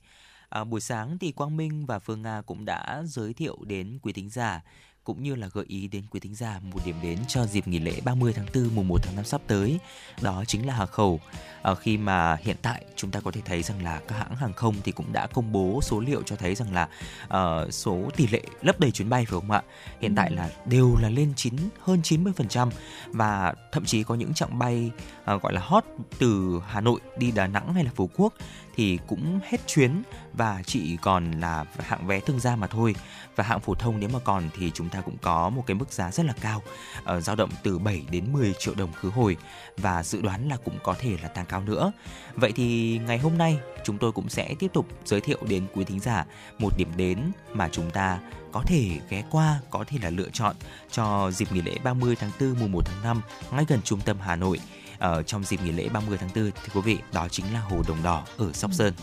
À, 0.49 0.63
buổi 0.63 0.81
sáng 0.81 1.17
thì 1.17 1.31
Quang 1.31 1.57
Minh 1.57 1.85
và 1.85 1.99
Phương 1.99 2.21
Nga 2.21 2.41
cũng 2.41 2.65
đã 2.65 3.03
giới 3.05 3.33
thiệu 3.33 3.57
đến 3.65 3.99
quý 4.01 4.13
thính 4.13 4.29
giả 4.29 4.61
cũng 5.03 5.23
như 5.23 5.35
là 5.35 5.49
gợi 5.53 5.65
ý 5.67 5.87
đến 5.87 6.03
quý 6.11 6.19
thính 6.19 6.35
giả 6.35 6.59
một 6.63 6.79
điểm 6.85 6.95
đến 7.03 7.19
cho 7.27 7.45
dịp 7.45 7.67
nghỉ 7.67 7.79
lễ 7.79 8.01
30 8.05 8.33
tháng 8.35 8.45
4 8.53 8.75
mùng 8.75 8.87
1 8.87 9.03
tháng 9.03 9.15
5 9.15 9.25
sắp 9.25 9.41
tới. 9.47 9.79
Đó 10.21 10.43
chính 10.47 10.67
là 10.67 10.73
Hà 10.73 10.85
Khẩu. 10.85 11.19
À, 11.61 11.75
khi 11.75 11.97
mà 11.97 12.37
hiện 12.41 12.55
tại 12.61 12.85
chúng 12.95 13.11
ta 13.11 13.19
có 13.19 13.31
thể 13.31 13.41
thấy 13.45 13.63
rằng 13.63 13.83
là 13.83 14.01
các 14.07 14.15
hãng 14.15 14.35
hàng 14.35 14.53
không 14.53 14.75
thì 14.83 14.91
cũng 14.91 15.13
đã 15.13 15.27
công 15.27 15.51
bố 15.51 15.79
số 15.83 15.99
liệu 15.99 16.21
cho 16.21 16.35
thấy 16.35 16.55
rằng 16.55 16.73
là 16.73 16.89
uh, 17.25 17.73
số 17.73 18.09
tỷ 18.15 18.27
lệ 18.27 18.41
lấp 18.61 18.79
đầy 18.79 18.91
chuyến 18.91 19.09
bay 19.09 19.25
phải 19.25 19.39
không 19.39 19.51
ạ? 19.51 19.61
Hiện 20.01 20.15
tại 20.15 20.31
là 20.31 20.49
đều 20.65 20.97
là 21.01 21.09
lên 21.09 21.33
chín 21.35 21.53
hơn 21.79 22.01
90% 22.03 22.69
và 23.07 23.53
thậm 23.71 23.85
chí 23.85 24.03
có 24.03 24.15
những 24.15 24.33
chặng 24.33 24.59
bay 24.59 24.91
uh, 25.35 25.41
gọi 25.41 25.53
là 25.53 25.61
hot 25.63 25.83
từ 26.19 26.61
Hà 26.67 26.81
Nội 26.81 26.99
đi 27.17 27.31
Đà 27.31 27.47
Nẵng 27.47 27.73
hay 27.73 27.83
là 27.83 27.91
Phú 27.95 28.09
Quốc 28.15 28.33
thì 28.75 28.99
cũng 29.07 29.39
hết 29.49 29.67
chuyến 29.67 30.03
và 30.33 30.61
chỉ 30.65 30.97
còn 30.97 31.31
là 31.31 31.65
hạng 31.79 32.07
vé 32.07 32.19
thương 32.19 32.39
gia 32.39 32.55
mà 32.55 32.67
thôi 32.67 32.95
và 33.35 33.43
hạng 33.43 33.59
phổ 33.59 33.75
thông 33.75 33.99
nếu 33.99 34.09
mà 34.13 34.19
còn 34.19 34.49
thì 34.57 34.71
chúng 34.73 34.89
ta 34.89 35.01
cũng 35.01 35.17
có 35.21 35.49
một 35.49 35.63
cái 35.67 35.75
mức 35.75 35.91
giá 35.91 36.11
rất 36.11 36.25
là 36.25 36.33
cao 36.41 36.61
ở 37.03 37.21
dao 37.21 37.35
động 37.35 37.49
từ 37.63 37.79
7 37.79 38.01
đến 38.11 38.33
10 38.33 38.53
triệu 38.59 38.73
đồng 38.75 38.93
khứ 38.93 39.09
hồi 39.09 39.37
và 39.77 40.03
dự 40.03 40.21
đoán 40.21 40.49
là 40.49 40.57
cũng 40.57 40.77
có 40.83 40.95
thể 40.99 41.17
là 41.23 41.27
tăng 41.27 41.45
cao 41.45 41.61
nữa. 41.61 41.91
Vậy 42.35 42.51
thì 42.51 42.99
ngày 43.07 43.17
hôm 43.17 43.37
nay 43.37 43.59
chúng 43.83 43.97
tôi 43.97 44.11
cũng 44.11 44.29
sẽ 44.29 44.55
tiếp 44.59 44.73
tục 44.73 44.87
giới 45.05 45.21
thiệu 45.21 45.37
đến 45.49 45.67
quý 45.73 45.83
thính 45.83 45.99
giả 45.99 46.25
một 46.59 46.77
điểm 46.77 46.91
đến 46.97 47.31
mà 47.53 47.69
chúng 47.71 47.91
ta 47.91 48.19
có 48.51 48.63
thể 48.65 48.99
ghé 49.09 49.23
qua, 49.31 49.59
có 49.69 49.83
thể 49.87 49.97
là 50.01 50.09
lựa 50.09 50.29
chọn 50.33 50.55
cho 50.91 51.31
dịp 51.31 51.51
nghỉ 51.51 51.61
lễ 51.61 51.77
30 51.83 52.15
tháng 52.15 52.31
4 52.39 52.59
mùng 52.59 52.71
1 52.71 52.85
tháng 52.85 53.03
5 53.03 53.21
ngay 53.51 53.65
gần 53.67 53.81
trung 53.81 53.99
tâm 54.05 54.17
Hà 54.19 54.35
Nội 54.35 54.59
ở 55.01 55.23
trong 55.23 55.43
dịp 55.43 55.59
nghỉ 55.63 55.71
lễ 55.71 55.89
30 55.89 56.17
tháng 56.17 56.29
4 56.35 56.45
thì 56.45 56.69
quý 56.73 56.81
vị 56.81 56.97
đó 57.13 57.27
chính 57.31 57.53
là 57.53 57.59
Hồ 57.59 57.77
Đồng 57.87 58.03
Đỏ 58.03 58.23
ở 58.37 58.51
Sóc 58.53 58.73
Sơn 58.73 58.93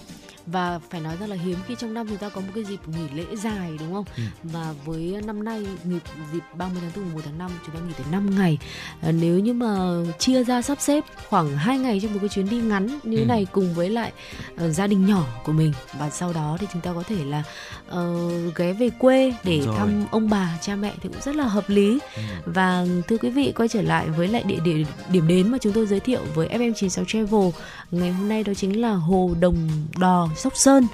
và 0.52 0.78
phải 0.90 1.00
nói 1.00 1.16
rằng 1.20 1.30
là 1.30 1.36
hiếm 1.36 1.58
khi 1.66 1.74
trong 1.78 1.94
năm 1.94 2.06
chúng 2.08 2.18
ta 2.18 2.28
có 2.28 2.40
một 2.40 2.48
cái 2.54 2.64
dịp 2.64 2.80
nghỉ 2.88 3.08
lễ 3.14 3.36
dài 3.36 3.70
đúng 3.80 3.92
không? 3.92 4.04
Ừ. 4.16 4.22
Và 4.42 4.74
với 4.84 5.16
năm 5.26 5.44
nay 5.44 5.66
dịp 5.84 6.02
dịp 6.32 6.40
30 6.54 6.82
tháng 6.82 7.04
4 7.04 7.14
1 7.14 7.20
tháng 7.24 7.38
5 7.38 7.50
chúng 7.66 7.74
ta 7.74 7.80
nghỉ 7.86 7.92
tới 7.98 8.06
5 8.12 8.38
ngày. 8.38 8.58
À, 9.02 9.12
nếu 9.12 9.38
như 9.38 9.54
mà 9.54 9.76
chia 10.18 10.44
ra 10.44 10.62
sắp 10.62 10.80
xếp 10.80 11.04
khoảng 11.28 11.56
2 11.56 11.78
ngày 11.78 12.00
trong 12.02 12.12
một 12.12 12.18
cái 12.20 12.28
chuyến 12.28 12.48
đi 12.48 12.60
ngắn 12.60 12.98
như 13.02 13.18
ừ. 13.18 13.24
này 13.24 13.46
cùng 13.52 13.74
với 13.74 13.90
lại 13.90 14.12
uh, 14.54 14.60
gia 14.72 14.86
đình 14.86 15.06
nhỏ 15.06 15.26
của 15.44 15.52
mình 15.52 15.72
và 15.98 16.10
sau 16.10 16.32
đó 16.32 16.56
thì 16.60 16.66
chúng 16.72 16.82
ta 16.82 16.92
có 16.92 17.02
thể 17.02 17.24
là 17.24 17.42
uh, 17.88 18.56
ghé 18.56 18.72
về 18.72 18.90
quê 18.98 19.34
để 19.44 19.62
thăm 19.76 20.06
ông 20.10 20.30
bà 20.30 20.58
cha 20.62 20.76
mẹ 20.76 20.92
thì 21.02 21.08
cũng 21.08 21.22
rất 21.22 21.36
là 21.36 21.44
hợp 21.44 21.70
lý. 21.70 21.98
Ừ. 22.16 22.22
Và 22.44 22.86
thưa 23.08 23.16
quý 23.18 23.30
vị 23.30 23.52
quay 23.56 23.68
trở 23.68 23.82
lại 23.82 24.08
với 24.08 24.28
lại 24.28 24.42
địa 24.42 24.60
điểm 24.64 24.86
điểm 25.12 25.28
đến 25.28 25.50
mà 25.50 25.58
chúng 25.58 25.72
tôi 25.72 25.86
giới 25.86 26.00
thiệu 26.00 26.20
với 26.34 26.48
FM96 26.48 27.04
Travel 27.04 27.50
ngày 27.90 28.12
hôm 28.12 28.28
nay 28.28 28.44
đó 28.44 28.54
chính 28.54 28.80
là 28.80 28.92
Hồ 28.92 29.30
Đồng 29.40 29.68
Đò 29.98 30.28
Sóc 30.36 30.56
Sơn. 30.56 30.86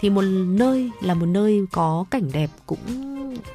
Thì 0.00 0.10
một 0.10 0.22
nơi 0.46 0.90
là 1.00 1.14
một 1.14 1.26
nơi 1.26 1.66
có 1.72 2.04
cảnh 2.10 2.32
đẹp 2.32 2.50
cũng 2.66 2.78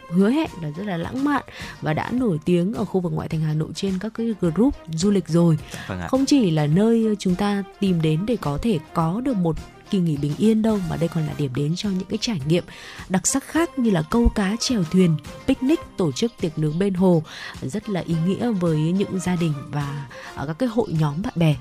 hứa 0.10 0.30
hẹn 0.30 0.50
là 0.62 0.70
rất 0.70 0.84
là 0.84 0.98
lãng 0.98 1.24
mạn 1.24 1.44
và 1.82 1.94
đã 1.94 2.12
nổi 2.12 2.40
tiếng 2.46 2.74
ở 2.74 2.86
khu 2.86 3.00
vực 3.00 3.14
ngoại 3.14 3.30
thành 3.30 3.42
Hà 3.42 3.54
Nội 3.54 3.70
trên 3.76 4.00
các 4.00 4.14
cái 4.14 4.34
group 4.42 4.76
du 4.94 5.12
lịch 5.12 5.28
rồi. 5.28 5.58
Vâng 5.88 6.02
Không 6.08 6.26
chỉ 6.26 6.52
là 6.52 6.68
nơi 6.68 7.16
chúng 7.20 7.36
ta 7.36 7.64
tìm 7.80 8.02
đến 8.02 8.26
để 8.26 8.38
có 8.42 8.60
thể 8.62 8.80
có 8.94 9.22
được 9.22 9.36
một 9.38 9.56
kỳ 9.90 10.00
nghỉ 10.00 10.18
bình 10.18 10.34
yên 10.38 10.62
đâu 10.62 10.80
mà 10.90 10.98
đây 10.98 11.10
còn 11.14 11.28
là 11.28 11.34
điểm 11.38 11.52
đến 11.56 11.76
cho 11.76 11.90
những 11.90 12.08
cái 12.10 12.18
trải 12.22 12.42
nghiệm 12.46 12.64
đặc 13.10 13.28
sắc 13.28 13.44
khác 13.44 13.80
như 13.80 13.92
là 13.92 14.02
câu 14.02 14.30
cá 14.36 14.56
chèo 14.60 14.84
thuyền 14.84 15.18
picnic 15.48 15.80
tổ 15.98 16.12
chức 16.12 16.32
tiệc 16.42 16.60
nướng 16.60 16.80
bên 16.80 16.94
hồ 16.94 17.24
rất 17.62 17.90
là 17.90 18.04
ý 18.08 18.16
nghĩa 18.26 18.52
với 18.52 18.78
những 18.78 19.20
gia 19.20 19.36
đình 19.36 19.54
và 19.70 20.08
các 20.36 20.60
cái 20.60 20.70
hội 20.70 20.88
nhóm 20.90 21.22
bạn 21.22 21.34
bè 21.36 21.56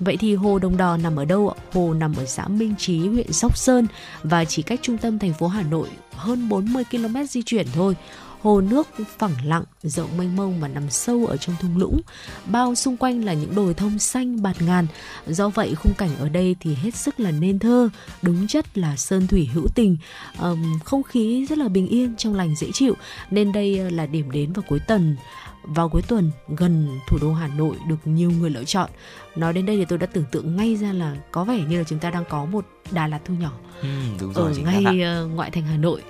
Vậy 0.00 0.16
thì 0.16 0.34
hồ 0.34 0.58
Đồng 0.58 0.76
Đò 0.76 0.96
nằm 0.96 1.16
ở 1.16 1.24
đâu 1.24 1.48
ạ? 1.48 1.56
Hồ 1.72 1.94
nằm 1.94 2.14
ở 2.16 2.24
xã 2.24 2.48
Minh 2.48 2.74
Trí, 2.78 2.98
huyện 2.98 3.32
Sóc 3.32 3.56
Sơn 3.56 3.86
và 4.22 4.44
chỉ 4.44 4.62
cách 4.62 4.80
trung 4.82 4.98
tâm 4.98 5.18
thành 5.18 5.32
phố 5.32 5.48
Hà 5.48 5.62
Nội 5.62 5.88
hơn 6.16 6.48
40 6.48 6.84
km 6.90 7.24
di 7.28 7.42
chuyển 7.42 7.66
thôi. 7.74 7.96
Hồ 8.42 8.60
nước 8.60 8.88
phẳng 9.18 9.34
lặng, 9.44 9.64
rộng 9.82 10.16
mênh 10.18 10.36
mông 10.36 10.60
và 10.60 10.68
nằm 10.68 10.90
sâu 10.90 11.26
ở 11.26 11.36
trong 11.36 11.56
thung 11.60 11.76
lũng. 11.76 12.00
Bao 12.46 12.74
xung 12.74 12.96
quanh 12.96 13.24
là 13.24 13.32
những 13.32 13.54
đồi 13.54 13.74
thông 13.74 13.98
xanh 13.98 14.42
bạt 14.42 14.62
ngàn. 14.62 14.86
Do 15.26 15.48
vậy 15.48 15.74
khung 15.74 15.94
cảnh 15.94 16.10
ở 16.18 16.28
đây 16.28 16.56
thì 16.60 16.74
hết 16.74 16.94
sức 16.94 17.20
là 17.20 17.30
nên 17.30 17.58
thơ, 17.58 17.88
đúng 18.22 18.46
chất 18.46 18.78
là 18.78 18.96
sơn 18.96 19.26
thủy 19.26 19.48
hữu 19.54 19.66
tình. 19.74 19.96
Um, 20.40 20.78
không 20.84 21.02
khí 21.02 21.46
rất 21.48 21.58
là 21.58 21.68
bình 21.68 21.88
yên, 21.88 22.16
trong 22.16 22.34
lành 22.34 22.54
dễ 22.56 22.66
chịu. 22.72 22.94
Nên 23.30 23.52
đây 23.52 23.78
ờ, 23.78 23.90
là 23.90 24.06
điểm 24.06 24.30
đến 24.30 24.52
vào 24.52 24.64
cuối 24.68 24.78
tuần 24.78 25.16
vào 25.64 25.88
cuối 25.88 26.02
tuần 26.02 26.30
gần 26.48 26.88
thủ 27.08 27.18
đô 27.20 27.32
Hà 27.32 27.48
Nội 27.48 27.76
được 27.88 27.96
nhiều 28.04 28.30
người 28.30 28.50
lựa 28.50 28.64
chọn. 28.64 28.90
Nói 29.36 29.52
đến 29.52 29.66
đây 29.66 29.76
thì 29.76 29.84
tôi 29.84 29.98
đã 29.98 30.06
tưởng 30.06 30.24
tượng 30.30 30.56
ngay 30.56 30.76
ra 30.76 30.92
là 30.92 31.16
có 31.32 31.44
vẻ 31.44 31.60
như 31.68 31.78
là 31.78 31.84
chúng 31.84 31.98
ta 31.98 32.10
đang 32.10 32.24
có 32.28 32.44
một 32.44 32.66
Đà 32.90 33.06
Lạt 33.06 33.20
thu 33.24 33.34
nhỏ 33.34 33.52
ừ, 33.82 33.88
đúng 34.20 34.32
rồi, 34.32 34.52
ở 34.52 34.72
ngay 34.72 34.84
uh, 35.24 35.30
ngoại 35.30 35.50
thành 35.50 35.62
Hà 35.62 35.76
Nội. 35.76 36.02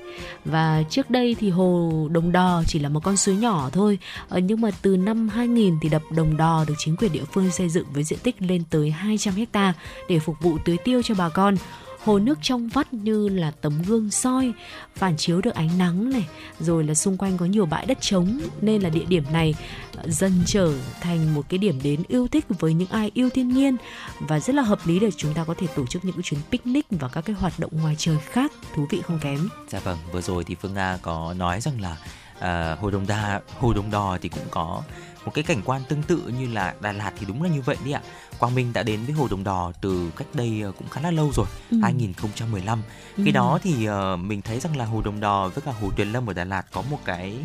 Và 0.44 0.82
trước 0.90 1.10
đây 1.10 1.36
thì 1.40 1.50
hồ 1.50 2.08
Đồng 2.10 2.32
Đò 2.32 2.62
chỉ 2.66 2.78
là 2.78 2.88
một 2.88 3.00
con 3.04 3.16
suối 3.16 3.36
nhỏ 3.36 3.70
thôi, 3.72 3.98
uh, 4.36 4.42
nhưng 4.42 4.60
mà 4.60 4.70
từ 4.82 4.96
năm 4.96 5.28
2000 5.28 5.74
thì 5.82 5.88
đập 5.88 6.02
Đồng 6.10 6.36
Đò 6.36 6.64
được 6.68 6.74
chính 6.78 6.96
quyền 6.96 7.12
địa 7.12 7.24
phương 7.32 7.50
xây 7.50 7.68
dựng 7.68 7.86
với 7.92 8.04
diện 8.04 8.18
tích 8.22 8.36
lên 8.42 8.62
tới 8.70 8.90
200 8.90 9.34
hecta 9.34 9.74
để 10.08 10.18
phục 10.18 10.36
vụ 10.40 10.58
tưới 10.64 10.76
tiêu 10.84 11.02
cho 11.02 11.14
bà 11.14 11.28
con 11.28 11.56
hồ 12.04 12.18
nước 12.18 12.38
trong 12.42 12.68
vắt 12.68 12.94
như 12.94 13.28
là 13.28 13.50
tấm 13.50 13.82
gương 13.82 14.10
soi 14.10 14.52
phản 14.94 15.16
chiếu 15.16 15.40
được 15.40 15.54
ánh 15.54 15.78
nắng 15.78 16.10
này 16.10 16.28
rồi 16.60 16.84
là 16.84 16.94
xung 16.94 17.16
quanh 17.16 17.38
có 17.38 17.46
nhiều 17.46 17.66
bãi 17.66 17.86
đất 17.86 18.00
trống. 18.00 18.40
Nên 18.60 18.82
là 18.82 18.88
địa 18.88 19.04
điểm 19.04 19.24
này 19.32 19.54
ờ, 19.96 20.08
dần 20.08 20.32
trở 20.46 20.72
thành 21.00 21.34
một 21.34 21.48
cái 21.48 21.58
điểm 21.58 21.80
đến 21.82 22.02
yêu 22.08 22.28
thích 22.28 22.44
với 22.48 22.74
những 22.74 22.88
ai 22.88 23.10
yêu 23.14 23.30
thiên 23.30 23.48
nhiên. 23.48 23.76
Và 24.20 24.40
rất 24.40 24.54
là 24.54 24.62
hợp 24.62 24.78
lý 24.84 24.98
để 24.98 25.10
chúng 25.16 25.34
ta 25.34 25.44
có 25.44 25.54
thể 25.58 25.66
tổ 25.66 25.86
chức 25.86 26.04
những 26.04 26.22
chuyến 26.22 26.40
picnic 26.50 26.86
và 26.90 27.08
các 27.08 27.24
cái 27.24 27.36
hoạt 27.36 27.58
động 27.58 27.70
ngoài 27.72 27.94
trời 27.98 28.16
khác. 28.18 28.52
Thú 28.74 28.86
vị 28.90 29.00
không 29.06 29.18
kém. 29.18 29.48
Dạ 29.68 29.80
vâng, 29.84 29.98
vừa 30.12 30.20
rồi 30.20 30.44
thì 30.44 30.54
Phương 30.54 30.74
Nga 30.74 30.98
có 31.02 31.34
nói 31.38 31.60
rằng 31.60 31.80
là 31.80 31.96
uh, 32.38 32.78
hồ 32.80 32.90
Đồng 32.90 33.06
Đa, 33.06 33.40
hồ 33.58 33.72
Đồng 33.72 33.90
Đò 33.90 34.18
thì 34.22 34.28
cũng 34.28 34.46
có 34.50 34.82
một 35.24 35.34
cái 35.34 35.44
cảnh 35.44 35.62
quan 35.64 35.82
tương 35.88 36.02
tự 36.02 36.16
như 36.16 36.46
là 36.46 36.74
Đà 36.80 36.92
Lạt 36.92 37.12
thì 37.18 37.26
đúng 37.26 37.42
là 37.42 37.48
như 37.48 37.62
vậy 37.62 37.76
đi 37.84 37.92
ạ. 37.92 38.00
Quang 38.38 38.54
Minh 38.54 38.72
đã 38.72 38.82
đến 38.82 39.04
với 39.04 39.14
Hồ 39.14 39.28
Đồng 39.30 39.44
Đò 39.44 39.72
từ 39.80 40.10
cách 40.16 40.26
đây 40.34 40.60
ờ, 40.64 40.72
cũng 40.78 40.88
khá 40.88 41.00
là 41.00 41.10
lâu 41.10 41.30
rồi, 41.34 41.46
ừ. 41.70 41.78
2015. 41.82 42.82
Ừ. 43.16 43.22
Khi 43.24 43.32
đó 43.32 43.58
thì 43.62 43.88
uh, 43.88 43.94
mình 44.18 44.42
thấy 44.42 44.60
rằng 44.60 44.76
là 44.76 44.84
Hồ 44.84 45.02
Đồng 45.04 45.20
Đò 45.20 45.48
với 45.48 45.62
cả 45.62 45.72
Hồ 45.80 45.90
Tuyền 45.96 46.12
Lâm 46.12 46.30
ở 46.30 46.32
Đà 46.32 46.44
Lạt 46.44 46.66
có 46.72 46.82
một 46.90 46.98
cái 47.04 47.38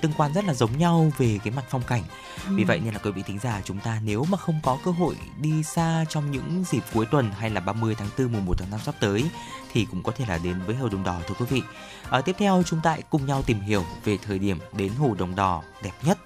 tương 0.00 0.12
quan 0.16 0.32
rất 0.32 0.44
là 0.44 0.54
giống 0.54 0.78
nhau 0.78 1.12
về 1.18 1.38
cái 1.44 1.52
mặt 1.56 1.64
phong 1.68 1.82
cảnh. 1.82 2.02
Ừ. 2.48 2.54
Vì 2.56 2.64
vậy 2.64 2.80
nên 2.84 2.94
là 2.94 3.00
quý 3.04 3.10
vị 3.10 3.22
thính 3.26 3.38
giả 3.38 3.60
chúng 3.64 3.78
ta 3.78 4.00
nếu 4.04 4.24
mà 4.24 4.38
không 4.38 4.60
có 4.62 4.78
cơ 4.84 4.90
hội 4.90 5.16
đi 5.40 5.62
xa 5.62 6.04
trong 6.08 6.30
những 6.30 6.64
dịp 6.70 6.82
cuối 6.94 7.06
tuần 7.06 7.30
hay 7.38 7.50
là 7.50 7.60
30 7.60 7.94
tháng 7.98 8.08
4 8.18 8.32
mùng 8.32 8.44
1 8.44 8.58
tháng 8.58 8.70
5 8.70 8.80
sắp 8.84 8.94
tới 9.00 9.24
thì 9.72 9.86
cũng 9.90 10.02
có 10.02 10.12
thể 10.12 10.24
là 10.28 10.38
đến 10.44 10.60
với 10.66 10.76
Hồ 10.76 10.88
Đồng 10.88 11.04
Đò 11.04 11.20
thưa 11.26 11.34
quý 11.38 11.46
vị. 11.50 11.62
À, 12.10 12.20
tiếp 12.20 12.36
theo 12.38 12.62
chúng 12.66 12.80
ta 12.80 12.98
cùng 13.10 13.26
nhau 13.26 13.42
tìm 13.42 13.60
hiểu 13.60 13.84
về 14.04 14.18
thời 14.26 14.38
điểm 14.38 14.58
đến 14.72 14.92
Hồ 14.98 15.14
Đồng 15.18 15.36
Đò 15.36 15.62
đẹp 15.82 15.92
nhất 16.02 16.18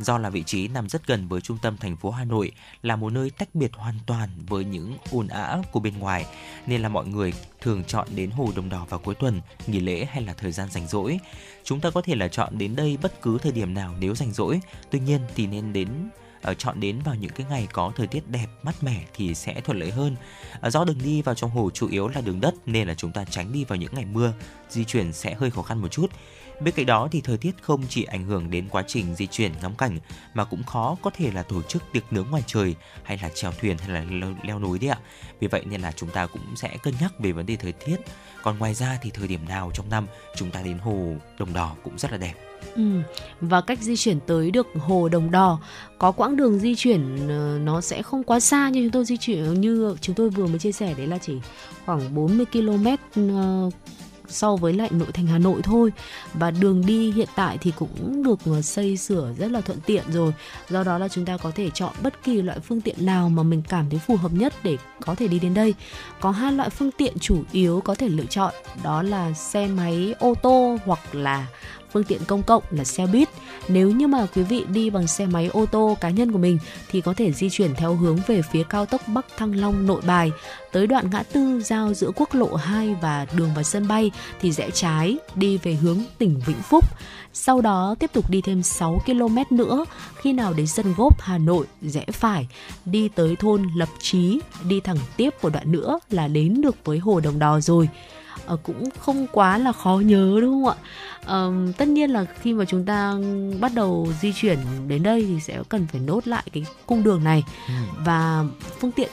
do 0.00 0.18
là 0.18 0.30
vị 0.30 0.42
trí 0.42 0.68
nằm 0.68 0.88
rất 0.88 1.06
gần 1.06 1.28
với 1.28 1.40
trung 1.40 1.58
tâm 1.62 1.76
thành 1.76 1.96
phố 1.96 2.10
Hà 2.10 2.24
Nội, 2.24 2.52
là 2.82 2.96
một 2.96 3.12
nơi 3.12 3.30
tách 3.30 3.54
biệt 3.54 3.70
hoàn 3.74 3.94
toàn 4.06 4.28
với 4.48 4.64
những 4.64 4.96
ồn 5.10 5.28
ào 5.28 5.64
của 5.72 5.80
bên 5.80 5.98
ngoài, 5.98 6.26
nên 6.66 6.82
là 6.82 6.88
mọi 6.88 7.06
người 7.06 7.32
thường 7.60 7.84
chọn 7.84 8.08
đến 8.14 8.30
Hồ 8.30 8.52
Đồng 8.56 8.68
Đỏ 8.68 8.86
vào 8.88 9.00
cuối 9.00 9.14
tuần, 9.14 9.40
nghỉ 9.66 9.80
lễ 9.80 10.06
hay 10.10 10.22
là 10.22 10.32
thời 10.32 10.52
gian 10.52 10.68
rảnh 10.70 10.88
rỗi. 10.88 11.20
Chúng 11.64 11.80
ta 11.80 11.90
có 11.90 12.02
thể 12.02 12.14
là 12.14 12.28
chọn 12.28 12.58
đến 12.58 12.76
đây 12.76 12.98
bất 13.02 13.22
cứ 13.22 13.38
thời 13.38 13.52
điểm 13.52 13.74
nào 13.74 13.94
nếu 14.00 14.14
rảnh 14.14 14.32
rỗi, 14.32 14.60
tuy 14.90 15.00
nhiên 15.00 15.20
thì 15.34 15.46
nên 15.46 15.72
đến 15.72 15.88
ở 16.42 16.54
chọn 16.54 16.80
đến 16.80 16.98
vào 17.04 17.14
những 17.14 17.30
cái 17.30 17.46
ngày 17.50 17.68
có 17.72 17.92
thời 17.96 18.06
tiết 18.06 18.28
đẹp 18.28 18.46
mát 18.62 18.82
mẻ 18.82 19.04
thì 19.14 19.34
sẽ 19.34 19.60
thuận 19.60 19.78
lợi 19.78 19.90
hơn. 19.90 20.16
Ờ, 20.60 20.70
do 20.70 20.84
đường 20.84 20.98
đi 21.04 21.22
vào 21.22 21.34
trong 21.34 21.50
hồ 21.50 21.70
chủ 21.74 21.88
yếu 21.88 22.08
là 22.08 22.20
đường 22.20 22.40
đất 22.40 22.54
nên 22.66 22.88
là 22.88 22.94
chúng 22.94 23.12
ta 23.12 23.24
tránh 23.24 23.52
đi 23.52 23.64
vào 23.64 23.76
những 23.76 23.94
ngày 23.94 24.04
mưa 24.04 24.32
di 24.70 24.84
chuyển 24.84 25.12
sẽ 25.12 25.34
hơi 25.34 25.50
khó 25.50 25.62
khăn 25.62 25.82
một 25.82 25.88
chút. 25.88 26.06
Bên 26.60 26.74
cạnh 26.74 26.86
đó 26.86 27.08
thì 27.10 27.20
thời 27.20 27.36
tiết 27.38 27.62
không 27.62 27.82
chỉ 27.88 28.04
ảnh 28.04 28.24
hưởng 28.24 28.50
đến 28.50 28.68
quá 28.70 28.82
trình 28.86 29.14
di 29.14 29.26
chuyển 29.26 29.52
ngắm 29.62 29.74
cảnh 29.74 29.98
mà 30.34 30.44
cũng 30.44 30.64
khó 30.64 30.96
có 31.02 31.10
thể 31.10 31.30
là 31.30 31.42
tổ 31.42 31.62
chức 31.62 31.82
tiệc 31.92 32.12
nướng 32.12 32.26
ngoài 32.30 32.42
trời 32.46 32.74
hay 33.02 33.18
là 33.22 33.28
chèo 33.34 33.52
thuyền 33.60 33.78
hay 33.78 33.88
là 33.88 34.04
leo, 34.10 34.34
leo 34.42 34.58
núi 34.58 34.78
đấy 34.78 34.90
ạ. 34.90 34.98
Vì 35.40 35.48
vậy 35.48 35.62
nên 35.70 35.80
là 35.80 35.92
chúng 35.92 36.10
ta 36.10 36.26
cũng 36.26 36.56
sẽ 36.56 36.76
cân 36.82 36.94
nhắc 37.00 37.12
về 37.18 37.32
vấn 37.32 37.46
đề 37.46 37.56
thời 37.56 37.72
tiết. 37.72 37.96
Còn 38.42 38.58
ngoài 38.58 38.74
ra 38.74 38.98
thì 39.02 39.10
thời 39.10 39.28
điểm 39.28 39.48
nào 39.48 39.70
trong 39.74 39.90
năm 39.90 40.06
chúng 40.36 40.50
ta 40.50 40.62
đến 40.62 40.78
hồ 40.78 41.14
Đồng 41.38 41.52
Đỏ 41.52 41.74
cũng 41.84 41.98
rất 41.98 42.12
là 42.12 42.18
đẹp. 42.18 42.34
Ừ. 42.74 43.00
Và 43.40 43.60
cách 43.60 43.78
di 43.80 43.96
chuyển 43.96 44.20
tới 44.20 44.50
được 44.50 44.66
hồ 44.78 45.08
Đồng 45.08 45.30
Đò 45.30 45.60
có 45.98 46.12
quãng 46.12 46.36
đường 46.36 46.58
di 46.58 46.74
chuyển 46.74 47.28
ờ, 47.28 47.58
nó 47.62 47.80
sẽ 47.80 48.02
không 48.02 48.24
quá 48.24 48.40
xa 48.40 48.68
như 48.68 48.82
chúng 48.82 48.90
tôi 48.90 49.04
di 49.04 49.16
chuyển 49.16 49.60
như 49.60 49.96
chúng 50.00 50.14
tôi 50.14 50.30
vừa 50.30 50.46
mới 50.46 50.58
chia 50.58 50.72
sẻ 50.72 50.94
đấy 50.96 51.06
là 51.06 51.18
chỉ 51.18 51.34
khoảng 51.86 52.14
40 52.14 52.46
km 52.52 52.86
so 54.30 54.56
với 54.56 54.72
lại 54.72 54.88
nội 54.92 55.08
thành 55.14 55.26
Hà 55.26 55.38
Nội 55.38 55.60
thôi. 55.62 55.92
Và 56.34 56.50
đường 56.50 56.86
đi 56.86 57.12
hiện 57.12 57.28
tại 57.36 57.58
thì 57.60 57.72
cũng 57.76 58.22
được 58.22 58.38
ờ, 58.46 58.62
xây 58.62 58.96
sửa 58.96 59.32
rất 59.38 59.50
là 59.50 59.60
thuận 59.60 59.78
tiện 59.86 60.04
rồi. 60.12 60.32
Do 60.68 60.84
đó 60.84 60.98
là 60.98 61.08
chúng 61.08 61.24
ta 61.24 61.36
có 61.36 61.50
thể 61.50 61.70
chọn 61.70 61.94
bất 62.02 62.24
kỳ 62.24 62.42
loại 62.42 62.58
phương 62.60 62.80
tiện 62.80 63.06
nào 63.06 63.28
mà 63.28 63.42
mình 63.42 63.62
cảm 63.68 63.90
thấy 63.90 63.98
phù 64.06 64.16
hợp 64.16 64.32
nhất 64.32 64.54
để 64.62 64.76
có 65.00 65.14
thể 65.14 65.28
đi 65.28 65.38
đến 65.38 65.54
đây. 65.54 65.74
Có 66.20 66.30
hai 66.30 66.52
loại 66.52 66.70
phương 66.70 66.90
tiện 66.90 67.18
chủ 67.18 67.42
yếu 67.52 67.80
có 67.80 67.94
thể 67.94 68.08
lựa 68.08 68.24
chọn, 68.24 68.54
đó 68.82 69.02
là 69.02 69.32
xe 69.32 69.66
máy, 69.66 70.14
ô 70.18 70.34
tô 70.42 70.78
hoặc 70.84 71.14
là 71.14 71.46
phương 71.92 72.04
tiện 72.04 72.20
công 72.26 72.42
cộng 72.42 72.62
là 72.70 72.84
xe 72.84 73.06
buýt. 73.06 73.28
Nếu 73.68 73.90
như 73.90 74.06
mà 74.06 74.26
quý 74.34 74.42
vị 74.42 74.64
đi 74.72 74.90
bằng 74.90 75.06
xe 75.06 75.26
máy 75.26 75.46
ô 75.46 75.66
tô 75.66 75.96
cá 76.00 76.10
nhân 76.10 76.32
của 76.32 76.38
mình 76.38 76.58
thì 76.90 77.00
có 77.00 77.14
thể 77.14 77.32
di 77.32 77.50
chuyển 77.50 77.74
theo 77.74 77.94
hướng 77.94 78.18
về 78.26 78.42
phía 78.42 78.62
cao 78.62 78.86
tốc 78.86 79.00
Bắc 79.06 79.26
Thăng 79.36 79.56
Long 79.56 79.86
Nội 79.86 80.00
Bài 80.06 80.32
tới 80.72 80.86
đoạn 80.86 81.10
ngã 81.10 81.22
tư 81.22 81.60
giao 81.60 81.94
giữa 81.94 82.10
quốc 82.16 82.34
lộ 82.34 82.54
2 82.54 82.94
và 83.00 83.26
đường 83.36 83.54
vào 83.54 83.62
sân 83.62 83.88
bay 83.88 84.10
thì 84.40 84.52
rẽ 84.52 84.70
trái 84.70 85.16
đi 85.34 85.58
về 85.58 85.74
hướng 85.74 85.98
tỉnh 86.18 86.40
Vĩnh 86.46 86.62
Phúc. 86.62 86.84
Sau 87.32 87.60
đó 87.60 87.94
tiếp 87.98 88.10
tục 88.12 88.30
đi 88.30 88.40
thêm 88.40 88.62
6 88.62 89.02
km 89.06 89.38
nữa, 89.50 89.84
khi 90.16 90.32
nào 90.32 90.52
đến 90.52 90.66
sân 90.66 90.94
gốp 90.96 91.20
Hà 91.20 91.38
Nội 91.38 91.66
rẽ 91.82 92.04
phải, 92.12 92.48
đi 92.84 93.08
tới 93.08 93.36
thôn 93.36 93.68
Lập 93.76 93.88
Chí 94.00 94.40
đi 94.68 94.80
thẳng 94.80 94.98
tiếp 95.16 95.34
một 95.42 95.52
đoạn 95.52 95.72
nữa 95.72 95.98
là 96.10 96.28
đến 96.28 96.60
được 96.60 96.76
với 96.84 96.98
Hồ 96.98 97.20
Đồng 97.20 97.38
Đò 97.38 97.60
rồi. 97.60 97.88
À, 98.50 98.56
cũng 98.62 98.88
không 98.98 99.26
quá 99.32 99.58
là 99.58 99.72
khó 99.72 100.02
nhớ 100.04 100.38
đúng 100.40 100.64
không 100.64 100.66
ạ? 100.66 100.76
À, 101.26 101.46
tất 101.76 101.88
nhiên 101.88 102.10
là 102.10 102.24
khi 102.24 102.52
mà 102.54 102.64
chúng 102.64 102.84
ta 102.84 103.14
bắt 103.60 103.72
đầu 103.74 104.08
di 104.20 104.32
chuyển 104.32 104.58
đến 104.88 105.02
đây 105.02 105.24
thì 105.28 105.40
sẽ 105.40 105.62
cần 105.68 105.86
phải 105.92 106.00
nốt 106.00 106.28
lại 106.28 106.42
cái 106.52 106.66
cung 106.86 107.02
đường 107.02 107.24
này 107.24 107.44
ừ. 107.68 107.72
và 108.04 108.44
phương 108.80 108.92
tiện 108.92 109.10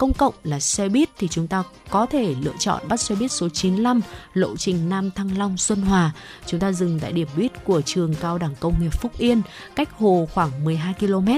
công 0.00 0.12
cộng 0.12 0.34
là 0.44 0.60
xe 0.60 0.88
buýt 0.88 1.08
thì 1.18 1.28
chúng 1.28 1.46
ta 1.46 1.62
có 1.90 2.06
thể 2.06 2.34
lựa 2.42 2.52
chọn 2.58 2.88
bắt 2.88 3.00
xe 3.00 3.14
buýt 3.14 3.32
số 3.32 3.48
95 3.48 4.00
lộ 4.34 4.56
trình 4.56 4.88
Nam 4.88 5.10
Thăng 5.10 5.38
Long 5.38 5.56
Xuân 5.56 5.82
Hòa. 5.82 6.12
Chúng 6.46 6.60
ta 6.60 6.72
dừng 6.72 7.00
tại 7.00 7.12
điểm 7.12 7.28
buýt 7.36 7.64
của 7.64 7.80
trường 7.80 8.14
cao 8.14 8.38
đẳng 8.38 8.54
công 8.60 8.80
nghiệp 8.80 8.92
Phúc 9.00 9.12
Yên, 9.18 9.42
cách 9.76 9.88
hồ 9.98 10.28
khoảng 10.34 10.64
12 10.64 10.94
km 11.00 11.28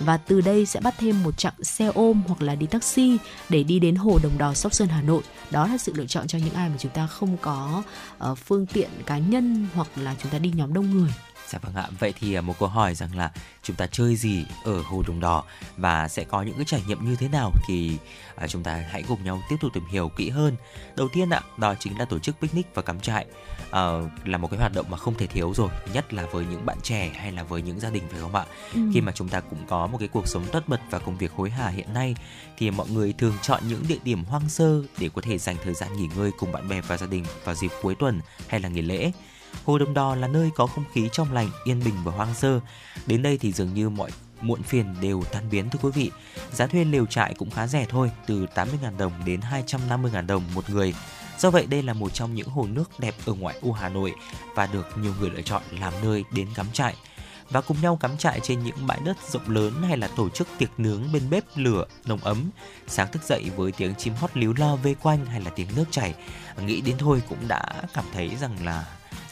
và 0.00 0.16
từ 0.16 0.40
đây 0.40 0.66
sẽ 0.66 0.80
bắt 0.80 0.94
thêm 0.98 1.22
một 1.22 1.38
chặng 1.38 1.64
xe 1.64 1.90
ôm 1.94 2.22
hoặc 2.28 2.42
là 2.42 2.54
đi 2.54 2.66
taxi 2.66 3.16
để 3.48 3.62
đi 3.62 3.78
đến 3.78 3.96
hồ 3.96 4.18
Đồng 4.22 4.38
Đò 4.38 4.54
Sóc 4.54 4.74
Sơn 4.74 4.88
Hà 4.88 5.02
Nội. 5.02 5.22
Đó 5.50 5.66
là 5.66 5.78
sự 5.78 5.92
lựa 5.96 6.06
chọn 6.06 6.26
cho 6.26 6.38
những 6.38 6.54
ai 6.54 6.68
mà 6.68 6.74
chúng 6.78 6.92
ta 6.92 7.06
không 7.06 7.36
có 7.36 7.82
uh, 8.30 8.38
phương 8.38 8.66
tiện 8.66 8.90
cá 9.06 9.18
nhân 9.18 9.66
hoặc 9.74 9.88
là 9.96 10.14
chúng 10.22 10.32
ta 10.32 10.38
đi 10.38 10.52
nhóm 10.56 10.74
đông 10.74 10.90
người. 10.90 11.10
Dạ 11.48 11.58
vâng 11.62 11.74
ạ, 11.74 11.88
vậy 11.98 12.14
thì 12.20 12.34
à, 12.34 12.40
một 12.40 12.58
câu 12.58 12.68
hỏi 12.68 12.94
rằng 12.94 13.16
là 13.16 13.30
chúng 13.62 13.76
ta 13.76 13.86
chơi 13.86 14.16
gì 14.16 14.44
ở 14.64 14.82
Hồ 14.82 15.02
Đồng 15.06 15.20
Đỏ 15.20 15.44
và 15.76 16.08
sẽ 16.08 16.24
có 16.24 16.42
những 16.42 16.54
cái 16.56 16.64
trải 16.64 16.82
nghiệm 16.86 17.04
như 17.04 17.16
thế 17.16 17.28
nào 17.28 17.52
thì 17.68 17.98
à, 18.36 18.48
chúng 18.48 18.62
ta 18.62 18.84
hãy 18.90 19.02
cùng 19.08 19.24
nhau 19.24 19.42
tiếp 19.48 19.56
tục 19.60 19.72
tìm 19.74 19.84
hiểu 19.90 20.08
kỹ 20.08 20.30
hơn. 20.30 20.56
Đầu 20.96 21.08
tiên 21.12 21.30
ạ, 21.30 21.40
đó 21.56 21.74
chính 21.78 21.98
là 21.98 22.04
tổ 22.04 22.18
chức 22.18 22.36
picnic 22.40 22.66
và 22.74 22.82
cắm 22.82 23.00
trại 23.00 23.26
à, 23.70 23.82
là 24.24 24.38
một 24.38 24.48
cái 24.50 24.60
hoạt 24.60 24.72
động 24.74 24.86
mà 24.90 24.96
không 24.96 25.14
thể 25.14 25.26
thiếu 25.26 25.52
rồi, 25.54 25.68
nhất 25.92 26.12
là 26.12 26.26
với 26.26 26.44
những 26.50 26.66
bạn 26.66 26.78
trẻ 26.82 27.10
hay 27.16 27.32
là 27.32 27.42
với 27.42 27.62
những 27.62 27.80
gia 27.80 27.90
đình 27.90 28.02
phải 28.10 28.20
không 28.20 28.34
ạ? 28.34 28.44
Ừ. 28.74 28.80
Khi 28.94 29.00
mà 29.00 29.12
chúng 29.12 29.28
ta 29.28 29.40
cũng 29.40 29.66
có 29.66 29.86
một 29.86 29.98
cái 29.98 30.08
cuộc 30.08 30.28
sống 30.28 30.44
tất 30.52 30.68
bật 30.68 30.80
và 30.90 30.98
công 30.98 31.18
việc 31.18 31.32
hối 31.32 31.50
hả 31.50 31.68
hiện 31.68 31.94
nay 31.94 32.16
thì 32.58 32.70
mọi 32.70 32.88
người 32.88 33.12
thường 33.12 33.34
chọn 33.42 33.62
những 33.68 33.84
địa 33.88 33.98
điểm 34.04 34.24
hoang 34.24 34.48
sơ 34.48 34.82
để 34.98 35.10
có 35.14 35.22
thể 35.22 35.38
dành 35.38 35.56
thời 35.64 35.74
gian 35.74 35.96
nghỉ 35.96 36.08
ngơi 36.16 36.30
cùng 36.38 36.52
bạn 36.52 36.68
bè 36.68 36.80
và 36.80 36.96
gia 36.96 37.06
đình 37.06 37.24
vào 37.44 37.54
dịp 37.54 37.70
cuối 37.82 37.94
tuần 37.94 38.20
hay 38.48 38.60
là 38.60 38.68
nghỉ 38.68 38.82
lễ 38.82 39.12
Hồ 39.64 39.78
Đồng 39.78 39.94
Đò 39.94 40.14
là 40.14 40.28
nơi 40.28 40.50
có 40.54 40.66
không 40.66 40.84
khí 40.92 41.08
trong 41.12 41.32
lành, 41.32 41.50
yên 41.64 41.82
bình 41.84 41.94
và 42.04 42.12
hoang 42.12 42.34
sơ. 42.34 42.60
Đến 43.06 43.22
đây 43.22 43.38
thì 43.38 43.52
dường 43.52 43.74
như 43.74 43.88
mọi 43.88 44.10
muộn 44.40 44.62
phiền 44.62 44.94
đều 45.00 45.22
tan 45.32 45.50
biến 45.50 45.70
thưa 45.70 45.78
quý 45.82 45.90
vị. 45.94 46.10
Giá 46.52 46.66
thuê 46.66 46.84
lều 46.84 47.06
trại 47.06 47.34
cũng 47.34 47.50
khá 47.50 47.66
rẻ 47.66 47.86
thôi, 47.88 48.10
từ 48.26 48.46
80.000 48.54 48.96
đồng 48.98 49.12
đến 49.24 49.40
250.000 49.40 50.26
đồng 50.26 50.42
một 50.54 50.70
người. 50.70 50.94
Do 51.38 51.50
vậy 51.50 51.66
đây 51.66 51.82
là 51.82 51.92
một 51.92 52.14
trong 52.14 52.34
những 52.34 52.48
hồ 52.48 52.66
nước 52.66 52.90
đẹp 52.98 53.14
ở 53.26 53.32
ngoại 53.32 53.58
ô 53.62 53.72
Hà 53.72 53.88
Nội 53.88 54.14
và 54.54 54.66
được 54.66 54.86
nhiều 54.98 55.14
người 55.20 55.30
lựa 55.30 55.42
chọn 55.42 55.62
làm 55.80 55.92
nơi 56.02 56.24
đến 56.32 56.48
cắm 56.54 56.66
trại 56.72 56.94
và 57.50 57.60
cùng 57.60 57.76
nhau 57.82 57.96
cắm 57.96 58.16
trại 58.16 58.40
trên 58.40 58.64
những 58.64 58.86
bãi 58.86 59.00
đất 59.04 59.16
rộng 59.30 59.48
lớn 59.50 59.72
hay 59.88 59.96
là 59.96 60.08
tổ 60.08 60.28
chức 60.28 60.48
tiệc 60.58 60.70
nướng 60.80 61.12
bên 61.12 61.30
bếp 61.30 61.44
lửa 61.54 61.84
nồng 62.06 62.20
ấm 62.20 62.50
sáng 62.86 63.12
thức 63.12 63.22
dậy 63.22 63.50
với 63.56 63.72
tiếng 63.72 63.94
chim 63.94 64.14
hót 64.14 64.36
líu 64.36 64.54
lo 64.58 64.76
vây 64.76 64.94
quanh 64.94 65.26
hay 65.26 65.40
là 65.40 65.50
tiếng 65.50 65.68
nước 65.76 65.84
chảy 65.90 66.14
nghĩ 66.66 66.80
đến 66.80 66.96
thôi 66.98 67.22
cũng 67.28 67.48
đã 67.48 67.72
cảm 67.94 68.04
thấy 68.12 68.36
rằng 68.40 68.64
là 68.64 68.84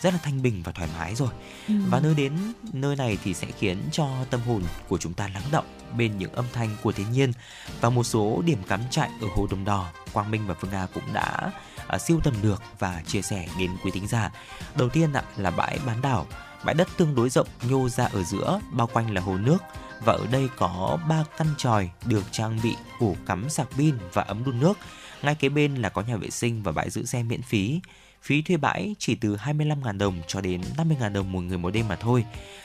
rất 0.05 0.13
là 0.13 0.19
thanh 0.23 0.43
bình 0.43 0.63
và 0.65 0.73
thoải 0.73 0.89
mái 0.99 1.15
rồi. 1.15 1.29
Ừ. 1.69 1.75
và 1.89 2.01
nơi 2.01 2.15
đến 2.15 2.33
nơi 2.73 2.97
này 2.97 3.19
thì 3.25 3.35
sẽ 3.35 3.47
khiến 3.59 3.79
cho 3.93 4.09
tâm 4.31 4.41
hồn 4.41 4.63
của 4.89 4.99
chúng 4.99 5.15
ta 5.15 5.29
lắng 5.35 5.43
động 5.53 5.65
bên 5.97 6.19
những 6.19 6.33
âm 6.33 6.45
thanh 6.53 6.77
của 6.83 6.93
thiên 6.93 7.13
nhiên 7.13 7.33
và 7.81 7.91
một 7.91 8.05
số 8.05 8.43
điểm 8.47 8.59
cắm 8.69 8.81
trại 8.91 9.11
ở 9.21 9.29
hồ 9.35 9.47
Đồng 9.51 9.65
Đò 9.65 9.93
Quang 10.13 10.31
Minh 10.31 10.47
và 10.47 10.55
Phương 10.55 10.71
Nga 10.71 10.87
cũng 10.95 11.13
đã 11.13 11.53
uh, 11.95 12.01
siêu 12.01 12.21
tầm 12.25 12.35
được 12.43 12.63
và 12.79 13.03
chia 13.07 13.23
sẻ 13.23 13.49
đến 13.59 13.71
quý 13.85 13.91
thính 13.91 14.07
giả. 14.07 14.33
Đầu 14.77 14.89
tiên 14.89 15.13
ạ 15.13 15.23
là 15.37 15.51
bãi 15.51 15.79
bán 15.87 16.03
đảo. 16.03 16.27
Bãi 16.65 16.75
đất 16.75 16.89
tương 16.97 17.15
đối 17.15 17.31
rộng 17.31 17.49
nhô 17.63 17.89
ra 17.89 18.05
ở 18.05 18.23
giữa 18.23 18.61
bao 18.73 18.87
quanh 18.87 19.15
là 19.15 19.21
hồ 19.21 19.37
nước 19.37 19.59
và 20.05 20.13
ở 20.13 20.27
đây 20.33 20.49
có 20.57 20.99
ba 21.09 21.25
căn 21.39 21.47
tròi 21.59 21.91
được 22.05 22.23
trang 22.31 22.61
bị 22.63 22.77
ổ 23.01 23.15
cắm 23.27 23.49
sạc 23.51 23.67
pin 23.77 23.95
và 24.13 24.23
ấm 24.23 24.45
đun 24.45 24.61
nước. 24.61 24.79
Ngay 25.23 25.35
kế 25.35 25.49
bên 25.49 25.75
là 25.75 25.89
có 25.89 26.03
nhà 26.03 26.17
vệ 26.17 26.31
sinh 26.31 26.63
và 26.63 26.73
bãi 26.73 26.91
giữ 26.91 27.05
xe 27.05 27.23
miễn 27.23 27.43
phí 27.43 27.81
Phí 28.25 28.43
thuê 28.43 28.57
bãi 28.57 28.95
chỉ 28.99 29.15
từ 29.15 29.37
25.000 29.37 29.99
đồng 29.99 30.23
cho 30.27 30.41
đến 30.41 30.61
50.000 30.77 31.13
đồng 31.13 31.33
một 31.33 31.41
người 31.41 31.59
một 31.59 31.71
đêm 31.71 31.89
mà 31.89 31.97
thôi. 31.97 32.25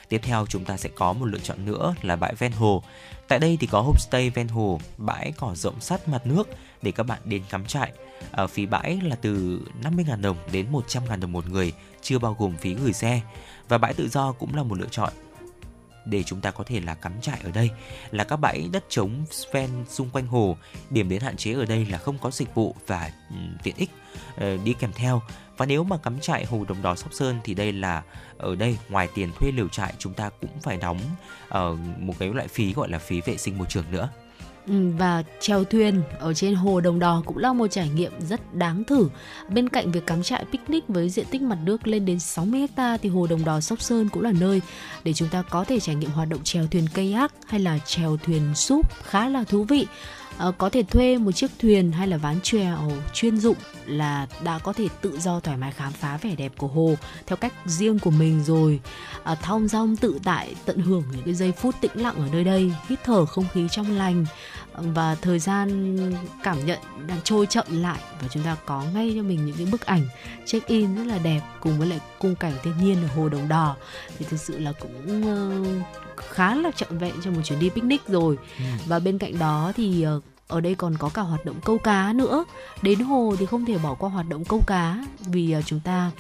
Tiếp 0.10 0.22
theo 0.24 0.46
chúng 0.50 0.66
ta 0.66 0.78
sẽ 0.78 0.90
có 0.96 1.14
một 1.14 1.26
lựa 1.26 1.40
chọn 1.40 1.66
nữa 1.66 1.96
là 2.02 2.16
bãi 2.16 2.36
ven 2.36 2.52
hồ. 2.52 2.84
Tại 3.28 3.40
đây 3.40 3.58
thì 3.60 3.68
có 3.68 3.82
homestay 3.82 4.30
ven 4.30 4.48
hồ, 4.48 4.80
bãi 4.98 5.34
cỏ 5.38 5.56
rộng 5.56 5.82
sát 5.82 6.08
mặt 6.08 6.28
nước 6.28 6.48
để 6.82 6.92
các 6.92 7.04
bạn 7.04 7.20
đến 7.26 7.44
cắm 7.50 7.66
trại. 7.66 7.92
Ở 8.32 8.48
phí 8.48 8.66
bãi 8.66 9.00
là 9.04 9.16
từ 9.16 9.62
50.000 9.84 10.22
đồng 10.22 10.38
đến 10.52 10.72
100.000 10.72 11.20
đồng 11.20 11.32
một 11.32 11.50
người, 11.50 11.74
chưa 12.02 12.20
bao 12.20 12.36
gồm 12.40 12.58
phí 12.58 12.74
gửi 12.74 12.94
xe. 12.94 13.22
Và 13.68 13.78
bãi 13.78 13.94
tự 13.94 14.10
do 14.10 14.32
cũng 14.32 14.56
là 14.56 14.64
một 14.64 14.80
lựa 14.80 14.90
chọn 14.92 15.14
để 16.06 16.24
chúng 16.24 16.42
ta 16.42 16.52
có 16.52 16.64
thể 16.64 16.80
là 16.80 16.96
cắm 16.96 17.22
trại 17.22 17.40
ở 17.44 17.52
đây 17.52 17.70
là 18.12 18.24
các 18.24 18.36
bãi 18.38 18.70
đất 18.72 18.84
trống 18.90 19.26
ven 19.52 19.70
xung 19.90 20.10
quanh 20.10 20.28
hồ 20.28 20.58
điểm 20.90 21.10
đến 21.10 21.22
hạn 21.22 21.38
chế 21.38 21.54
ở 21.54 21.66
đây 21.66 21.86
là 21.86 21.98
không 21.98 22.18
có 22.18 22.32
dịch 22.32 22.56
vụ 22.56 22.76
và 22.88 23.12
ừ, 23.30 23.36
tiện 23.64 23.76
ích 23.78 23.90
ờ, 24.36 24.58
đi 24.64 24.74
kèm 24.80 24.92
theo 24.96 25.22
và 25.60 25.66
nếu 25.66 25.84
mà 25.84 25.98
cắm 25.98 26.20
trại 26.20 26.46
hồ 26.46 26.66
đồng 26.68 26.82
đỏ 26.82 26.96
sóc 26.96 27.14
sơn 27.14 27.40
thì 27.44 27.54
đây 27.54 27.74
là 27.74 28.04
ở 28.38 28.56
đây 28.56 28.78
ngoài 28.90 29.08
tiền 29.16 29.32
thuê 29.40 29.52
liều 29.52 29.68
trại 29.68 29.94
chúng 29.98 30.14
ta 30.14 30.30
cũng 30.42 30.50
phải 30.62 30.78
đóng 30.78 31.00
uh, 31.48 31.80
một 32.00 32.14
cái 32.20 32.30
loại 32.30 32.48
phí 32.48 32.74
gọi 32.74 32.90
là 32.90 33.00
phí 33.00 33.22
vệ 33.22 33.38
sinh 33.38 33.58
môi 33.58 33.68
trường 33.70 33.84
nữa 33.92 34.10
ừ, 34.68 34.74
và 34.98 35.24
treo 35.40 35.64
thuyền 35.64 36.02
ở 36.20 36.34
trên 36.34 36.56
hồ 36.56 36.82
Đồng 36.82 37.00
Đò 37.00 37.24
cũng 37.26 37.38
là 37.38 37.54
một 37.54 37.68
trải 37.68 37.90
nghiệm 37.90 38.12
rất 38.30 38.56
đáng 38.56 38.84
thử. 38.84 39.10
Bên 39.50 39.70
cạnh 39.70 39.92
việc 39.92 40.08
cắm 40.08 40.24
trại 40.24 40.46
picnic 40.52 40.88
với 40.88 41.10
diện 41.10 41.26
tích 41.32 41.42
mặt 41.42 41.58
nước 41.64 41.88
lên 41.88 42.06
đến 42.06 42.20
60 42.20 42.68
ha 42.78 42.98
thì 42.98 43.10
hồ 43.10 43.28
Đồng 43.28 43.46
Đò 43.46 43.60
Sóc 43.60 43.82
Sơn 43.82 44.10
cũng 44.10 44.24
là 44.24 44.32
nơi 44.40 44.62
để 45.04 45.14
chúng 45.14 45.30
ta 45.30 45.42
có 45.42 45.64
thể 45.64 45.80
trải 45.80 45.96
nghiệm 45.96 46.10
hoạt 46.10 46.30
động 46.30 46.44
trèo 46.44 46.68
thuyền 46.68 46.88
kayak 46.94 47.32
hay 47.48 47.60
là 47.60 47.80
trèo 47.86 48.18
thuyền 48.18 48.56
súp 48.56 49.04
khá 49.04 49.30
là 49.30 49.44
thú 49.44 49.64
vị. 49.64 49.88
À, 50.40 50.52
có 50.58 50.70
thể 50.70 50.84
thuê 50.84 51.18
một 51.18 51.32
chiếc 51.32 51.52
thuyền 51.60 51.92
hay 51.92 52.08
là 52.08 52.18
ván 52.18 52.42
chèo 52.42 52.92
chuyên 53.14 53.38
dụng 53.38 53.58
là 53.86 54.28
đã 54.44 54.60
có 54.60 54.74
thể 54.74 54.88
tự 55.02 55.20
do 55.20 55.40
thoải 55.40 55.58
mái 55.58 55.72
khám 55.72 55.94
phá 55.94 56.18
vẻ 56.18 56.36
đẹp 56.36 56.52
của 56.58 56.68
hồ 56.68 56.96
theo 57.26 57.38
cách 57.38 57.54
riêng 57.66 58.00
của 58.00 58.12
mình 58.12 58.44
rồi. 58.44 58.80
À, 59.24 59.36
thong 59.36 59.68
dong 59.68 59.96
tự 59.96 60.20
tại 60.24 60.56
tận 60.66 60.78
hưởng 60.80 61.04
những 61.12 61.22
cái 61.26 61.34
giây 61.34 61.52
phút 61.52 61.76
tĩnh 61.82 61.92
lặng 61.96 62.16
ở 62.16 62.26
nơi 62.32 62.44
đây 62.44 62.74
hít 62.88 63.00
thở 63.04 63.26
không 63.26 63.46
khí 63.54 63.68
trong 63.72 63.92
lành 63.98 64.26
và 64.82 65.16
thời 65.16 65.40
gian 65.40 65.98
cảm 66.44 66.66
nhận 66.66 66.80
đang 67.08 67.20
trôi 67.24 67.46
chậm 67.46 67.66
lại 67.70 68.00
và 68.22 68.28
chúng 68.28 68.44
ta 68.44 68.56
có 68.66 68.84
ngay 68.94 69.14
cho 69.16 69.24
mình 69.24 69.46
những 69.46 69.56
cái 69.58 69.68
bức 69.72 69.86
ảnh 69.86 70.08
check 70.46 70.68
in 70.68 70.96
rất 70.96 71.04
là 71.04 71.18
đẹp 71.18 71.42
cùng 71.60 71.80
với 71.80 71.88
lại 71.88 72.00
cung 72.20 72.36
cảnh 72.36 72.54
thiên 72.64 72.74
nhiên 72.82 72.98
ở 73.04 73.08
hồ 73.16 73.30
đồng 73.30 73.48
đò 73.48 73.76
thì 74.18 74.26
thực 74.30 74.40
sự 74.40 74.60
là 74.60 74.72
cũng 74.72 75.22
uh, 75.22 75.86
khá 76.18 76.56
là 76.56 76.72
trọn 76.72 76.98
vẹn 76.98 77.14
cho 77.24 77.32
một 77.32 77.42
chuyến 77.44 77.60
đi 77.60 77.70
picnic 77.70 78.08
rồi. 78.08 78.38
Ừ. 78.58 78.64
và 78.88 79.00
bên 79.00 79.18
cạnh 79.18 79.40
đó 79.40 79.72
thì 79.76 80.06
uh, 80.18 80.24
ở 80.48 80.62
đây 80.62 80.76
còn 80.76 80.98
có 80.98 81.10
cả 81.10 81.22
hoạt 81.22 81.46
động 81.46 81.56
câu 81.66 81.78
cá 81.78 82.14
nữa. 82.14 82.46
Đến 82.82 83.00
hồ 83.00 83.36
thì 83.40 83.46
không 83.46 83.66
thể 83.66 83.78
bỏ 83.78 83.94
qua 83.94 84.10
hoạt 84.10 84.30
động 84.30 84.46
câu 84.46 84.62
cá 84.68 85.06
vì 85.20 85.56
uh, 85.60 85.66
chúng 85.66 85.80
ta 85.80 86.12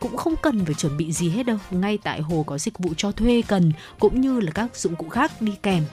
cũng 0.00 0.16
không 0.16 0.34
cần 0.42 0.64
phải 0.64 0.74
chuẩn 0.74 0.96
bị 0.96 1.12
gì 1.12 1.30
hết 1.30 1.46
đâu. 1.46 1.58
Ngay 1.70 1.98
tại 1.98 2.20
hồ 2.20 2.44
có 2.46 2.58
dịch 2.58 2.78
vụ 2.78 2.90
cho 2.96 3.12
thuê 3.12 3.42
cần 3.48 3.72
cũng 3.98 4.20
như 4.20 4.40
là 4.40 4.50
các 4.50 4.76
dụng 4.76 4.96
cụ 4.96 5.08
khác 5.08 5.42
đi 5.42 5.52
kèm 5.62 5.84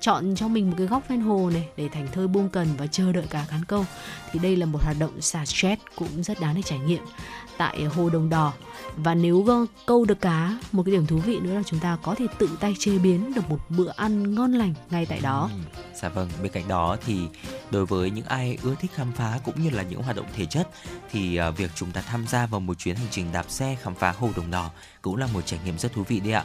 chọn 0.00 0.34
cho 0.36 0.48
mình 0.48 0.70
một 0.70 0.74
cái 0.78 0.86
góc 0.86 1.08
ven 1.08 1.20
hồ 1.20 1.50
này 1.54 1.68
để 1.76 1.88
thành 1.88 2.08
thơi 2.12 2.28
buông 2.28 2.48
cần 2.48 2.68
và 2.78 2.86
chờ 2.86 3.12
đợi 3.12 3.26
cá 3.30 3.46
cán 3.50 3.64
câu 3.64 3.84
thì 4.32 4.38
đây 4.38 4.56
là 4.56 4.66
một 4.66 4.82
hoạt 4.82 4.96
động 4.98 5.20
xả 5.20 5.44
stress 5.44 5.82
cũng 5.96 6.22
rất 6.22 6.40
đáng 6.40 6.54
để 6.54 6.62
trải 6.62 6.78
nghiệm 6.78 7.02
tại 7.58 7.84
hồ 7.84 8.10
Đồng 8.10 8.28
Đò 8.28 8.52
và 8.96 9.14
nếu 9.14 9.66
câu 9.86 10.04
được 10.04 10.20
cá 10.20 10.58
một 10.72 10.82
cái 10.82 10.92
điểm 10.92 11.06
thú 11.06 11.18
vị 11.18 11.38
nữa 11.40 11.54
là 11.54 11.62
chúng 11.66 11.80
ta 11.80 11.98
có 12.02 12.14
thể 12.14 12.26
tự 12.38 12.48
tay 12.60 12.74
chế 12.78 12.98
biến 12.98 13.34
được 13.34 13.50
một 13.50 13.58
bữa 13.68 13.90
ăn 13.96 14.34
ngon 14.34 14.52
lành 14.52 14.74
ngay 14.90 15.06
tại 15.06 15.20
đó. 15.20 15.50
Ừ, 15.52 15.80
dạ 15.94 16.08
vâng, 16.08 16.28
bên 16.42 16.52
cạnh 16.52 16.68
đó 16.68 16.96
thì 17.06 17.18
đối 17.70 17.86
với 17.86 18.10
những 18.10 18.24
ai 18.24 18.58
ưa 18.62 18.74
thích 18.80 18.90
khám 18.94 19.12
phá 19.12 19.38
cũng 19.44 19.62
như 19.62 19.70
là 19.70 19.82
những 19.82 20.02
hoạt 20.02 20.16
động 20.16 20.26
thể 20.36 20.46
chất 20.46 20.68
thì 21.10 21.36
à, 21.36 21.50
việc 21.50 21.70
chúng 21.74 21.90
ta 21.90 22.00
tham 22.00 22.26
gia 22.26 22.46
vào 22.46 22.60
một 22.60 22.78
chuyến 22.78 22.96
hành 22.96 23.08
trình 23.10 23.26
đạp 23.32 23.44
xe 23.48 23.76
khám 23.82 23.94
phá 23.94 24.12
hồ 24.18 24.30
Đồng 24.36 24.50
Đò 24.50 24.70
cũng 25.02 25.16
là 25.16 25.26
một 25.26 25.46
trải 25.46 25.60
nghiệm 25.64 25.78
rất 25.78 25.92
thú 25.92 26.02
vị 26.08 26.20
đấy 26.20 26.32
ạ. 26.32 26.44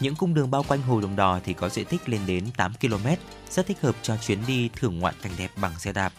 Những 0.00 0.14
cung 0.14 0.34
đường 0.34 0.50
bao 0.50 0.62
quanh 0.68 0.82
hồ 0.82 1.00
Đồng 1.00 1.16
Đò 1.16 1.40
thì 1.44 1.52
có 1.54 1.68
diện 1.68 1.86
tích 1.86 2.08
lên 2.08 2.20
đến 2.26 2.44
8 2.56 2.72
km, 2.80 3.06
rất 3.50 3.66
thích 3.66 3.80
hợp 3.82 3.96
cho 4.02 4.16
chuyến 4.16 4.38
đi 4.46 4.70
thưởng 4.76 4.98
ngoạn 4.98 5.14
cảnh 5.22 5.32
đẹp 5.38 5.50
bằng 5.56 5.78
xe 5.78 5.92
đạp. 5.92 6.12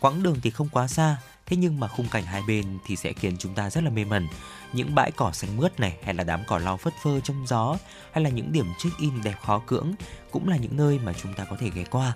Quãng 0.00 0.22
đường 0.22 0.36
thì 0.42 0.50
không 0.50 0.68
quá 0.68 0.86
xa, 0.86 1.16
thế 1.46 1.56
nhưng 1.56 1.80
mà 1.80 1.88
khung 1.88 2.08
cảnh 2.08 2.24
hai 2.24 2.42
bên 2.48 2.78
thì 2.86 2.96
sẽ 2.96 3.12
khiến 3.12 3.36
chúng 3.38 3.54
ta 3.54 3.70
rất 3.70 3.84
là 3.84 3.90
mê 3.90 4.04
mẩn. 4.04 4.26
Những 4.72 4.94
bãi 4.94 5.10
cỏ 5.10 5.32
xanh 5.32 5.56
mướt 5.56 5.80
này 5.80 5.96
hay 6.04 6.14
là 6.14 6.24
đám 6.24 6.40
cỏ 6.46 6.58
lau 6.58 6.76
phất 6.76 6.92
phơ 7.02 7.20
trong 7.20 7.46
gió 7.46 7.76
hay 8.12 8.24
là 8.24 8.30
những 8.30 8.52
điểm 8.52 8.66
check-in 8.78 9.22
đẹp 9.24 9.36
khó 9.42 9.62
cưỡng 9.66 9.92
cũng 10.30 10.48
là 10.48 10.56
những 10.56 10.76
nơi 10.76 10.98
mà 10.98 11.12
chúng 11.22 11.34
ta 11.34 11.44
có 11.44 11.56
thể 11.60 11.70
ghé 11.74 11.84
qua. 11.90 12.12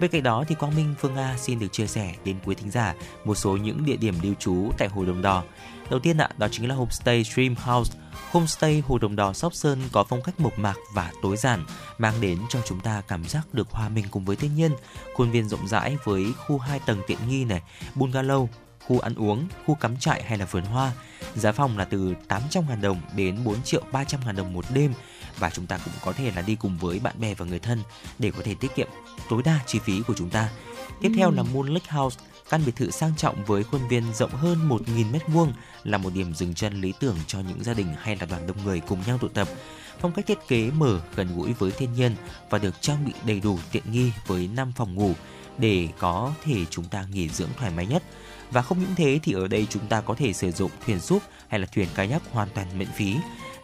Bên 0.00 0.10
cạnh 0.10 0.22
đó 0.22 0.44
thì 0.48 0.54
Quang 0.54 0.76
Minh 0.76 0.94
Phương 0.98 1.14
Nga 1.14 1.36
xin 1.38 1.58
được 1.58 1.72
chia 1.72 1.86
sẻ 1.86 2.14
đến 2.24 2.36
quý 2.44 2.54
thính 2.54 2.70
giả 2.70 2.94
một 3.24 3.34
số 3.34 3.56
những 3.56 3.84
địa 3.84 3.96
điểm 3.96 4.14
lưu 4.22 4.34
trú 4.38 4.70
tại 4.78 4.88
Hồ 4.88 5.04
Đồng 5.04 5.22
Đò. 5.22 5.44
Đầu 5.90 6.00
tiên 6.00 6.18
ạ, 6.18 6.28
đó 6.38 6.48
chính 6.50 6.68
là 6.68 6.74
Homestay 6.74 7.24
Dream 7.24 7.54
House 7.54 7.98
Homestay 8.30 8.82
Hồ 8.88 8.98
Đồng 8.98 9.16
Đò 9.16 9.32
Sóc 9.32 9.54
Sơn 9.54 9.80
có 9.92 10.04
phong 10.04 10.22
cách 10.22 10.40
mộc 10.40 10.58
mạc 10.58 10.76
và 10.92 11.12
tối 11.22 11.36
giản, 11.36 11.64
mang 11.98 12.20
đến 12.20 12.38
cho 12.48 12.60
chúng 12.66 12.80
ta 12.80 13.02
cảm 13.08 13.24
giác 13.24 13.54
được 13.54 13.70
hòa 13.70 13.88
mình 13.88 14.04
cùng 14.10 14.24
với 14.24 14.36
thiên 14.36 14.54
nhiên. 14.54 14.72
Khuôn 15.14 15.30
viên 15.30 15.48
rộng 15.48 15.68
rãi 15.68 15.96
với 16.04 16.32
khu 16.46 16.58
2 16.58 16.80
tầng 16.86 17.02
tiện 17.06 17.18
nghi 17.28 17.44
này, 17.44 17.62
bungalow, 17.94 18.46
khu 18.86 18.98
ăn 18.98 19.14
uống, 19.14 19.48
khu 19.66 19.74
cắm 19.74 19.96
trại 19.96 20.22
hay 20.22 20.38
là 20.38 20.44
vườn 20.44 20.64
hoa. 20.64 20.92
Giá 21.34 21.52
phòng 21.52 21.78
là 21.78 21.84
từ 21.84 22.14
800.000 22.28 22.80
đồng 22.80 23.00
đến 23.16 23.44
4 23.44 23.62
triệu 23.62 23.82
300.000 23.92 24.36
đồng 24.36 24.52
một 24.52 24.64
đêm 24.74 24.92
và 25.38 25.50
chúng 25.50 25.66
ta 25.66 25.78
cũng 25.84 25.94
có 26.04 26.12
thể 26.12 26.32
là 26.36 26.42
đi 26.42 26.54
cùng 26.54 26.78
với 26.78 26.98
bạn 26.98 27.20
bè 27.20 27.34
và 27.34 27.44
người 27.46 27.58
thân 27.58 27.82
để 28.18 28.30
có 28.30 28.42
thể 28.44 28.54
tiết 28.54 28.74
kiệm 28.74 28.88
tối 29.28 29.42
đa 29.44 29.60
chi 29.66 29.78
phí 29.78 30.02
của 30.02 30.14
chúng 30.16 30.30
ta. 30.30 30.48
Tiếp 31.00 31.12
theo 31.16 31.30
là 31.30 31.42
Moon 31.42 31.66
Lake 31.66 31.90
House, 31.90 32.20
căn 32.50 32.62
biệt 32.66 32.76
thự 32.76 32.90
sang 32.90 33.16
trọng 33.16 33.44
với 33.44 33.64
khuôn 33.64 33.88
viên 33.88 34.14
rộng 34.14 34.30
hơn 34.30 34.68
1.000 34.68 35.12
m2 35.12 35.52
là 35.84 35.98
một 35.98 36.10
điểm 36.14 36.34
dừng 36.34 36.54
chân 36.54 36.80
lý 36.80 36.92
tưởng 37.00 37.16
cho 37.26 37.40
những 37.40 37.64
gia 37.64 37.74
đình 37.74 37.94
hay 37.98 38.16
là 38.16 38.26
đoàn 38.26 38.46
đông 38.46 38.56
người 38.64 38.80
cùng 38.80 38.98
nhau 39.06 39.18
tụ 39.18 39.28
tập. 39.28 39.48
Phong 40.00 40.12
cách 40.12 40.26
thiết 40.26 40.38
kế 40.48 40.70
mở 40.70 41.00
gần 41.16 41.36
gũi 41.36 41.52
với 41.52 41.70
thiên 41.70 41.92
nhiên 41.94 42.14
và 42.50 42.58
được 42.58 42.80
trang 42.80 43.04
bị 43.04 43.12
đầy 43.26 43.40
đủ 43.40 43.58
tiện 43.72 43.82
nghi 43.92 44.12
với 44.26 44.48
5 44.54 44.72
phòng 44.76 44.94
ngủ, 44.94 45.12
để 45.58 45.88
có 45.98 46.32
thể 46.44 46.64
chúng 46.70 46.84
ta 46.84 47.04
nghỉ 47.12 47.28
dưỡng 47.28 47.48
thoải 47.58 47.70
mái 47.76 47.86
nhất. 47.86 48.02
Và 48.50 48.62
không 48.62 48.80
những 48.80 48.94
thế 48.96 49.20
thì 49.22 49.32
ở 49.32 49.48
đây 49.48 49.66
chúng 49.70 49.86
ta 49.86 50.00
có 50.00 50.14
thể 50.14 50.32
sử 50.32 50.52
dụng 50.52 50.70
thuyền 50.86 51.00
súp 51.00 51.22
hay 51.48 51.60
là 51.60 51.66
thuyền 51.66 51.88
kayak 51.94 52.22
hoàn 52.32 52.48
toàn 52.54 52.78
miễn 52.78 52.88
phí. 52.96 53.16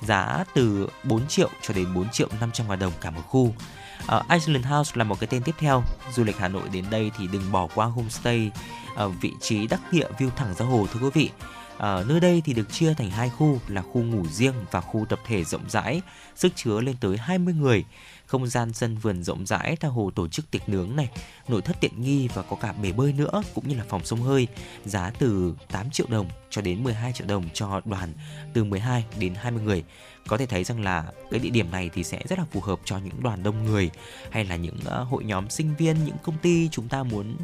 Giá 0.02 0.44
từ 0.54 0.88
4 1.04 1.26
triệu 1.28 1.50
cho 1.62 1.74
đến 1.74 1.94
4 1.94 2.08
triệu 2.10 2.28
500 2.40 2.68
ngàn 2.68 2.78
đồng 2.78 2.92
cả 3.00 3.10
một 3.10 3.22
khu. 3.28 3.54
Uh, 4.02 4.28
Iceland 4.30 4.66
House 4.66 4.92
là 4.94 5.04
một 5.04 5.20
cái 5.20 5.26
tên 5.26 5.42
tiếp 5.42 5.54
theo. 5.58 5.82
Du 6.12 6.24
lịch 6.24 6.38
Hà 6.38 6.48
Nội 6.48 6.68
đến 6.72 6.84
đây 6.90 7.10
thì 7.18 7.26
đừng 7.32 7.52
bỏ 7.52 7.68
qua 7.74 7.86
homestay 7.86 8.50
ở 8.94 9.08
vị 9.08 9.32
trí 9.40 9.66
đắc 9.66 9.80
địa 9.92 10.08
view 10.18 10.30
thẳng 10.30 10.54
ra 10.54 10.66
hồ 10.66 10.86
thưa 10.92 11.00
quý 11.00 11.10
vị. 11.14 11.30
Ở 11.78 12.04
nơi 12.08 12.20
đây 12.20 12.42
thì 12.44 12.52
được 12.52 12.72
chia 12.72 12.94
thành 12.94 13.10
hai 13.10 13.30
khu 13.30 13.58
là 13.68 13.82
khu 13.82 14.02
ngủ 14.02 14.26
riêng 14.26 14.54
và 14.70 14.80
khu 14.80 15.06
tập 15.08 15.20
thể 15.26 15.44
rộng 15.44 15.70
rãi, 15.70 16.00
sức 16.36 16.52
chứa 16.56 16.80
lên 16.80 16.96
tới 17.00 17.16
20 17.16 17.54
người 17.54 17.84
không 18.26 18.46
gian 18.46 18.72
sân 18.72 18.96
vườn 18.96 19.22
rộng 19.22 19.46
rãi 19.46 19.76
tha 19.76 19.88
hồ 19.88 20.10
tổ 20.14 20.28
chức 20.28 20.50
tiệc 20.50 20.68
nướng 20.68 20.96
này, 20.96 21.08
nội 21.48 21.62
thất 21.62 21.80
tiện 21.80 22.02
nghi 22.02 22.28
và 22.34 22.42
có 22.42 22.56
cả 22.56 22.72
bể 22.72 22.92
bơi 22.92 23.12
nữa 23.12 23.42
cũng 23.54 23.68
như 23.68 23.76
là 23.76 23.84
phòng 23.88 24.04
sông 24.04 24.22
hơi, 24.22 24.46
giá 24.84 25.10
từ 25.18 25.54
8 25.70 25.90
triệu 25.90 26.06
đồng 26.10 26.28
cho 26.50 26.62
đến 26.62 26.84
12 26.84 27.12
triệu 27.12 27.26
đồng 27.26 27.48
cho 27.54 27.80
đoàn 27.84 28.12
từ 28.52 28.64
12 28.64 29.04
đến 29.18 29.34
20 29.34 29.62
người. 29.62 29.84
Có 30.28 30.36
thể 30.36 30.46
thấy 30.46 30.64
rằng 30.64 30.84
là 30.84 31.04
cái 31.30 31.40
địa 31.40 31.50
điểm 31.50 31.70
này 31.70 31.90
thì 31.94 32.04
sẽ 32.04 32.20
rất 32.28 32.38
là 32.38 32.44
phù 32.52 32.60
hợp 32.60 32.78
cho 32.84 32.98
những 32.98 33.22
đoàn 33.22 33.42
đông 33.42 33.64
người 33.64 33.90
hay 34.30 34.44
là 34.44 34.56
những 34.56 34.76
uh, 34.76 35.08
hội 35.08 35.24
nhóm 35.24 35.50
sinh 35.50 35.74
viên, 35.78 36.04
những 36.04 36.16
công 36.22 36.38
ty 36.38 36.68
chúng 36.68 36.88
ta 36.88 37.02
muốn 37.02 37.36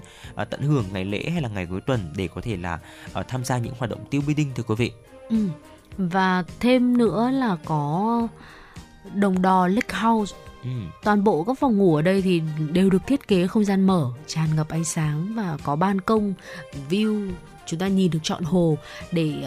uh, 0.43 0.51
tận 0.51 0.61
hưởng 0.61 0.85
ngày 0.93 1.05
lễ 1.05 1.31
hay 1.31 1.43
là 1.43 1.49
ngày 1.49 1.67
cuối 1.67 1.81
tuần 1.81 2.13
để 2.17 2.29
có 2.35 2.41
thể 2.41 2.57
là 2.57 2.79
uh, 3.21 3.29
tham 3.29 3.45
gia 3.45 3.59
những 3.59 3.75
hoạt 3.79 3.91
động 3.91 4.05
tiêu 4.11 4.23
building 4.27 4.53
thưa 4.55 4.63
quý 4.63 4.75
vị. 4.79 4.93
Ừ. 5.29 5.49
Và 5.99 6.45
thêm 6.61 6.99
nữa 6.99 7.31
là 7.33 7.57
có 7.65 8.29
đồng 9.15 9.43
đò 9.43 9.67
Lake 9.67 9.99
House 9.99 10.37
Ừ. 10.65 10.71
Toàn 11.03 11.25
bộ 11.25 11.45
các 11.45 11.59
phòng 11.59 11.79
ngủ 11.79 11.97
ở 11.97 12.03
đây 12.03 12.23
thì 12.23 12.43
đều 12.73 12.91
được 12.91 13.07
thiết 13.07 13.29
kế 13.29 13.47
không 13.47 13.65
gian 13.65 13.87
mở, 13.87 14.11
tràn 14.27 14.57
ngập 14.57 14.69
ánh 14.69 14.85
sáng 14.85 15.35
và 15.35 15.59
có 15.63 15.77
ban 15.77 16.01
công, 16.01 16.35
view 16.91 17.31
chúng 17.67 17.81
ta 17.81 17.89
nhìn 17.89 18.11
được 18.11 18.19
trọn 18.23 18.45
hồ 18.45 18.79
để 19.13 19.45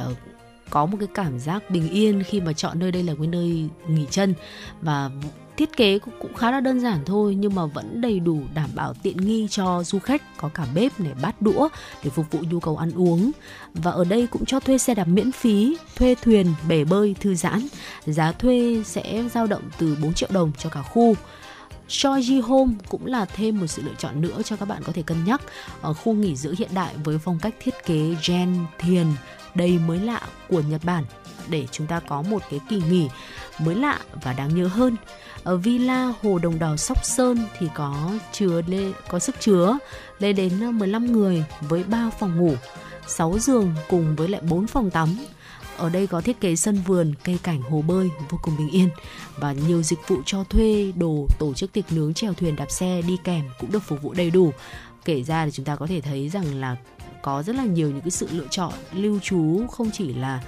có 0.70 0.86
một 0.86 0.98
cái 1.00 1.10
cảm 1.14 1.40
giác 1.40 1.70
bình 1.70 1.90
yên 1.90 2.24
khi 2.24 2.42
mà 2.42 2.54
chọn 2.54 2.80
nơi 2.80 2.92
đây 2.92 3.04
là 3.04 3.14
cái 3.18 3.28
nơi 3.28 3.70
nghỉ 3.88 4.06
chân. 4.10 4.34
Và 4.82 5.10
thiết 5.58 5.78
kế 5.78 6.00
cũng 6.00 6.34
khá 6.34 6.52
là 6.52 6.60
đơn 6.60 6.80
giản 6.80 7.00
thôi, 7.06 7.36
nhưng 7.36 7.56
mà 7.56 7.66
vẫn 7.66 8.02
đầy 8.02 8.20
đủ 8.20 8.42
đảm 8.54 8.70
bảo 8.76 8.94
tiện 8.94 9.18
nghi 9.18 9.48
cho 9.50 9.84
du 9.84 10.00
khách, 10.00 10.38
có 10.38 10.50
cả 10.54 10.66
bếp 10.76 11.00
này, 11.00 11.14
bát 11.22 11.42
đũa 11.42 11.70
để 12.04 12.10
phục 12.10 12.32
vụ 12.32 12.40
nhu 12.50 12.60
cầu 12.60 12.78
ăn 12.78 12.92
uống. 12.96 13.32
Và 13.74 13.92
ở 13.92 14.04
đây 14.04 14.28
cũng 14.28 14.46
cho 14.46 14.60
thuê 14.60 14.78
xe 14.78 14.96
đạp 14.96 15.08
miễn 15.08 15.32
phí, 15.32 15.78
thuê 15.96 16.16
thuyền, 16.24 16.54
bể 16.68 16.84
bơi, 16.84 17.16
thư 17.20 17.36
giãn. 17.36 17.68
Giá 18.06 18.32
thuê 18.32 18.84
sẽ 18.86 19.24
dao 19.34 19.48
động 19.48 19.64
từ 19.78 19.98
4 20.02 20.14
triệu 20.14 20.30
đồng 20.34 20.52
cho 20.58 20.70
cả 20.70 20.82
khu. 20.82 21.16
Shoji 21.90 22.42
Home 22.42 22.74
cũng 22.90 23.06
là 23.06 23.26
thêm 23.26 23.60
một 23.60 23.68
sự 23.68 23.82
lựa 23.82 23.94
chọn 23.98 24.22
nữa 24.22 24.42
cho 24.46 24.56
các 24.56 24.68
bạn 24.68 24.84
có 24.84 24.94
thể 24.94 25.02
cân 25.02 25.26
nhắc. 25.26 25.42
Ở 25.82 25.94
khu 25.94 26.14
nghỉ 26.14 26.36
dưỡng 26.36 26.56
hiện 26.56 26.70
đại 26.74 26.94
với 27.04 27.18
phong 27.18 27.40
cách 27.40 27.56
thiết 27.60 27.74
kế 27.86 28.16
gen 28.28 28.66
thiền 28.80 29.08
đầy 29.56 29.80
mới 29.88 30.00
lạ 30.00 30.22
của 30.50 30.62
Nhật 30.62 30.82
Bản 30.84 31.04
để 31.50 31.68
chúng 31.72 31.88
ta 31.88 32.00
có 32.00 32.22
một 32.22 32.42
cái 32.50 32.60
kỳ 32.70 32.82
nghỉ 32.90 33.10
mới 33.60 33.76
lạ 33.76 34.00
và 34.24 34.34
đáng 34.34 34.56
nhớ 34.56 34.68
hơn. 34.68 34.96
Ở 35.44 35.58
Villa 35.58 36.14
Hồ 36.22 36.40
Đồng 36.40 36.60
Đỏ 36.60 36.76
Sóc 36.76 37.06
Sơn 37.06 37.38
thì 37.60 37.68
có 37.76 38.12
chứa 38.32 38.62
lên 38.68 38.94
có 39.08 39.20
sức 39.20 39.36
chứa 39.40 39.78
lên 40.20 40.36
đến 40.36 40.78
15 40.80 41.12
người 41.12 41.44
với 41.62 41.84
3 41.84 42.10
phòng 42.20 42.38
ngủ, 42.38 42.56
6 43.08 43.40
giường 43.40 43.76
cùng 43.90 44.16
với 44.16 44.28
lại 44.28 44.42
4 44.42 44.68
phòng 44.68 44.92
tắm. 44.92 45.16
Ở 45.78 45.90
đây 45.90 46.08
có 46.08 46.22
thiết 46.22 46.40
kế 46.42 46.56
sân 46.56 46.82
vườn, 46.88 47.14
cây 47.24 47.40
cảnh, 47.44 47.62
hồ 47.62 47.82
bơi 47.82 48.10
vô 48.30 48.40
cùng 48.42 48.58
bình 48.58 48.70
yên 48.70 48.90
và 49.38 49.54
nhiều 49.54 49.84
dịch 49.84 50.00
vụ 50.08 50.18
cho 50.26 50.44
thuê, 50.44 50.92
đồ, 50.96 51.28
tổ 51.40 51.54
chức 51.54 51.74
tiệc 51.74 51.92
nướng, 51.92 52.14
chèo 52.14 52.34
thuyền, 52.34 52.56
đạp 52.56 52.72
xe 52.72 53.02
đi 53.08 53.18
kèm 53.24 53.44
cũng 53.60 53.72
được 53.72 53.84
phục 53.84 54.02
vụ 54.02 54.14
đầy 54.14 54.32
đủ. 54.32 54.54
Kể 55.06 55.24
ra 55.24 55.46
thì 55.46 55.52
chúng 55.52 55.66
ta 55.66 55.76
có 55.76 55.88
thể 55.88 56.02
thấy 56.02 56.30
rằng 56.30 56.60
là 56.60 56.76
có 57.24 57.44
rất 57.44 57.56
là 57.56 57.64
nhiều 57.64 57.90
những 57.90 58.02
cái 58.02 58.12
sự 58.12 58.28
lựa 58.32 58.48
chọn 58.50 58.74
lưu 58.94 59.20
trú 59.20 59.68
không 59.68 59.92
chỉ 59.92 60.14
là 60.14 60.42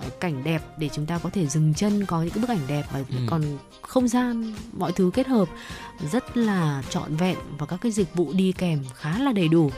Ờ, 0.00 0.10
cảnh 0.20 0.44
đẹp 0.44 0.62
để 0.78 0.88
chúng 0.92 1.06
ta 1.06 1.18
có 1.18 1.30
thể 1.30 1.46
dừng 1.46 1.74
chân 1.74 2.06
có 2.06 2.22
những 2.22 2.30
cái 2.30 2.40
bức 2.40 2.50
ảnh 2.50 2.66
đẹp 2.66 2.82
và 2.92 3.04
ừ. 3.10 3.16
còn 3.26 3.42
không 3.82 4.08
gian 4.08 4.54
mọi 4.72 4.92
thứ 4.92 5.10
kết 5.14 5.26
hợp 5.26 5.48
rất 6.12 6.36
là 6.36 6.82
trọn 6.90 7.16
vẹn 7.16 7.38
và 7.58 7.66
các 7.66 7.80
cái 7.80 7.92
dịch 7.92 8.14
vụ 8.14 8.32
đi 8.32 8.52
kèm 8.52 8.84
khá 8.94 9.18
là 9.18 9.32
đầy 9.32 9.48
đủ 9.48 9.70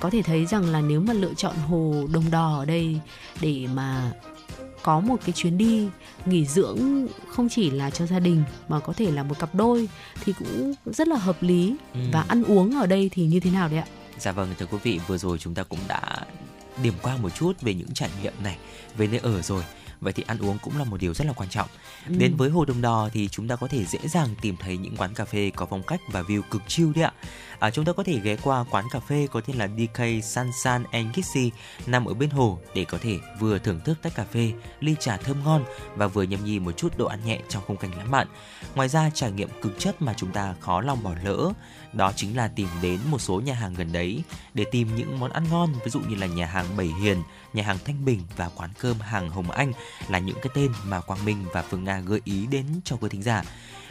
có 0.00 0.10
thể 0.10 0.22
thấy 0.22 0.46
rằng 0.46 0.72
là 0.72 0.80
nếu 0.80 1.00
mà 1.00 1.12
lựa 1.12 1.34
chọn 1.34 1.56
hồ 1.56 2.06
đồng 2.12 2.30
đò 2.30 2.56
ở 2.58 2.64
đây 2.64 2.98
để 3.40 3.66
mà 3.74 4.12
có 4.82 5.00
một 5.00 5.16
cái 5.24 5.32
chuyến 5.32 5.58
đi 5.58 5.88
nghỉ 6.26 6.46
dưỡng 6.46 7.06
không 7.28 7.48
chỉ 7.48 7.70
là 7.70 7.90
cho 7.90 8.06
gia 8.06 8.18
đình 8.18 8.42
mà 8.68 8.80
có 8.80 8.92
thể 8.92 9.10
là 9.10 9.22
một 9.22 9.38
cặp 9.38 9.54
đôi 9.54 9.88
thì 10.24 10.32
cũng 10.38 10.74
rất 10.86 11.08
là 11.08 11.16
hợp 11.16 11.42
lý 11.42 11.76
ừ. 11.94 12.00
và 12.12 12.24
ăn 12.28 12.44
uống 12.44 12.78
ở 12.78 12.86
đây 12.86 13.10
thì 13.12 13.26
như 13.26 13.40
thế 13.40 13.50
nào 13.50 13.68
đấy 13.68 13.78
ạ? 13.78 13.86
Dạ 14.18 14.32
vâng 14.32 14.54
thưa 14.58 14.66
quý 14.66 14.78
vị 14.82 15.00
vừa 15.06 15.18
rồi 15.18 15.38
chúng 15.38 15.54
ta 15.54 15.62
cũng 15.62 15.78
đã 15.88 16.26
điểm 16.82 16.94
qua 17.02 17.16
một 17.16 17.30
chút 17.34 17.60
về 17.60 17.74
những 17.74 17.94
trải 17.94 18.10
nghiệm 18.22 18.32
này 18.42 18.56
về 18.96 19.06
nơi 19.06 19.20
ở 19.22 19.42
rồi 19.42 19.62
vậy 20.04 20.12
thì 20.12 20.24
ăn 20.26 20.38
uống 20.38 20.58
cũng 20.62 20.78
là 20.78 20.84
một 20.84 21.00
điều 21.00 21.14
rất 21.14 21.26
là 21.26 21.32
quan 21.32 21.48
trọng. 21.48 21.68
Ừ. 22.08 22.14
Đến 22.18 22.36
với 22.36 22.50
Hồ 22.50 22.64
Đồng 22.64 22.82
Đò 22.82 23.08
thì 23.12 23.28
chúng 23.28 23.48
ta 23.48 23.56
có 23.56 23.68
thể 23.68 23.84
dễ 23.84 23.98
dàng 24.08 24.28
tìm 24.40 24.56
thấy 24.56 24.76
những 24.76 24.96
quán 24.96 25.14
cà 25.14 25.24
phê 25.24 25.50
có 25.56 25.66
phong 25.66 25.82
cách 25.82 26.00
và 26.12 26.22
view 26.22 26.42
cực 26.50 26.62
chill 26.68 26.92
đấy 26.94 27.04
ạ. 27.04 27.12
À, 27.58 27.70
chúng 27.70 27.84
ta 27.84 27.92
có 27.92 28.02
thể 28.02 28.20
ghé 28.20 28.36
qua 28.42 28.64
quán 28.70 28.84
cà 28.90 29.00
phê 29.00 29.26
có 29.32 29.40
tên 29.40 29.56
là 29.56 29.68
DK 29.68 30.24
Sansan 30.24 30.84
and 30.90 31.16
Kissy 31.16 31.50
nằm 31.86 32.04
ở 32.04 32.14
bên 32.14 32.30
hồ 32.30 32.58
để 32.74 32.84
có 32.84 32.98
thể 33.02 33.18
vừa 33.40 33.58
thưởng 33.58 33.80
thức 33.84 33.98
tách 34.02 34.14
cà 34.14 34.24
phê, 34.24 34.52
ly 34.80 34.96
trà 35.00 35.16
thơm 35.16 35.44
ngon 35.44 35.64
và 35.96 36.06
vừa 36.06 36.22
nhâm 36.22 36.44
nhi 36.44 36.58
một 36.58 36.72
chút 36.76 36.98
đồ 36.98 37.06
ăn 37.06 37.20
nhẹ 37.24 37.40
trong 37.48 37.62
khung 37.66 37.76
cảnh 37.76 37.90
lãng 37.98 38.10
mạn. 38.10 38.26
Ngoài 38.74 38.88
ra 38.88 39.10
trải 39.14 39.32
nghiệm 39.32 39.48
cực 39.62 39.78
chất 39.78 40.02
mà 40.02 40.14
chúng 40.16 40.32
ta 40.32 40.54
khó 40.60 40.80
lòng 40.80 41.02
bỏ 41.02 41.14
lỡ 41.24 41.52
đó 41.94 42.12
chính 42.16 42.36
là 42.36 42.48
tìm 42.48 42.68
đến 42.82 43.00
một 43.10 43.18
số 43.18 43.40
nhà 43.40 43.54
hàng 43.54 43.74
gần 43.74 43.92
đấy 43.92 44.22
để 44.54 44.64
tìm 44.64 44.96
những 44.96 45.20
món 45.20 45.32
ăn 45.32 45.44
ngon 45.50 45.72
ví 45.84 45.90
dụ 45.90 46.00
như 46.00 46.16
là 46.16 46.26
nhà 46.26 46.46
hàng 46.46 46.76
Bảy 46.76 46.86
Hiền, 46.86 47.22
nhà 47.52 47.62
hàng 47.62 47.78
Thanh 47.84 48.04
Bình 48.04 48.20
và 48.36 48.50
quán 48.56 48.70
cơm 48.78 49.00
hàng 49.00 49.30
Hồng 49.30 49.50
Anh 49.50 49.72
là 50.08 50.18
những 50.18 50.36
cái 50.42 50.50
tên 50.54 50.72
mà 50.84 51.00
Quang 51.00 51.24
Minh 51.24 51.44
và 51.52 51.62
Phương 51.62 51.84
Nga 51.84 52.00
gợi 52.00 52.20
ý 52.24 52.46
đến 52.46 52.66
cho 52.84 52.96
quý 52.96 53.08
thính 53.08 53.22
giả. 53.22 53.42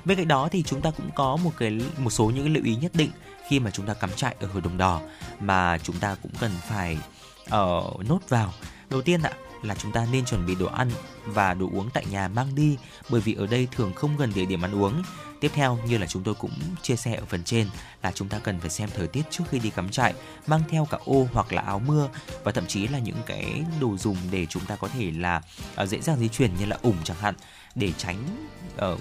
Bên 0.06 0.18
cạnh 0.18 0.28
đó 0.28 0.50
thì 0.52 0.64
chúng 0.64 0.82
ta 0.82 0.92
cũng 0.92 1.10
có 1.16 1.38
một 1.38 1.52
cái 1.58 1.82
một 1.98 2.10
số 2.10 2.26
những 2.26 2.46
cái 2.46 2.54
lưu 2.54 2.64
ý 2.64 2.76
nhất 2.76 2.92
định 2.96 3.12
khi 3.50 3.60
mà 3.60 3.72
chúng 3.72 3.86
ta 3.86 3.94
cắm 3.94 4.10
trại 4.16 4.36
ở 4.40 4.48
Hồ 4.48 4.60
Đồng 4.60 4.78
Đỏ 4.78 5.02
mà 5.40 5.78
chúng 5.78 6.00
ta 6.00 6.16
cũng 6.24 6.32
cần 6.40 6.52
phải 6.70 6.98
uh, 7.46 8.06
nốt 8.10 8.20
vào. 8.30 8.54
Đầu 8.90 9.02
tiên 9.02 9.22
ạ 9.22 9.32
là 9.62 9.76
chúng 9.76 9.92
ta 9.92 10.08
nên 10.12 10.26
chuẩn 10.26 10.46
bị 10.46 10.56
đồ 10.56 10.66
ăn 10.66 10.92
và 11.26 11.54
đồ 11.54 11.70
uống 11.74 11.90
tại 11.94 12.06
nhà 12.12 12.28
mang 12.28 12.56
đi 12.56 12.78
bởi 13.10 13.22
vì 13.22 13.34
ở 13.34 13.48
đây 13.48 13.68
thường 13.72 13.94
không 13.94 14.18
gần 14.18 14.32
địa 14.36 14.46
điểm 14.46 14.66
ăn 14.66 14.84
uống 14.84 15.04
Tiếp 15.44 15.52
theo 15.56 15.80
như 15.88 15.98
là 15.98 16.08
chúng 16.08 16.24
tôi 16.24 16.34
cũng 16.36 16.52
chia 16.82 16.96
sẻ 16.96 17.16
ở 17.16 17.26
phần 17.26 17.44
trên 17.44 17.68
là 18.04 18.12
chúng 18.16 18.30
ta 18.30 18.40
cần 18.40 18.60
phải 18.60 18.70
xem 18.70 18.90
thời 18.96 19.08
tiết 19.08 19.22
trước 19.30 19.44
khi 19.50 19.60
đi 19.60 19.70
cắm 19.70 19.90
trại, 19.90 20.14
mang 20.48 20.62
theo 20.70 20.86
cả 20.86 20.98
ô 21.06 21.28
hoặc 21.34 21.54
là 21.54 21.62
áo 21.62 21.80
mưa 21.80 22.10
và 22.44 22.52
thậm 22.52 22.68
chí 22.68 22.88
là 22.88 23.00
những 23.00 23.16
cái 23.26 23.64
đồ 23.82 23.98
dùng 23.98 24.18
để 24.32 24.46
chúng 24.46 24.66
ta 24.66 24.76
có 24.76 24.88
thể 24.88 25.12
là 25.12 25.42
uh, 25.82 25.90
dễ 25.90 26.02
dàng 26.02 26.20
di 26.20 26.28
chuyển 26.28 26.56
như 26.60 26.66
là 26.66 26.78
ủng 26.82 26.98
chẳng 27.04 27.18
hạn 27.18 27.36
để 27.76 27.92
tránh 27.98 28.48
uh, 28.94 29.00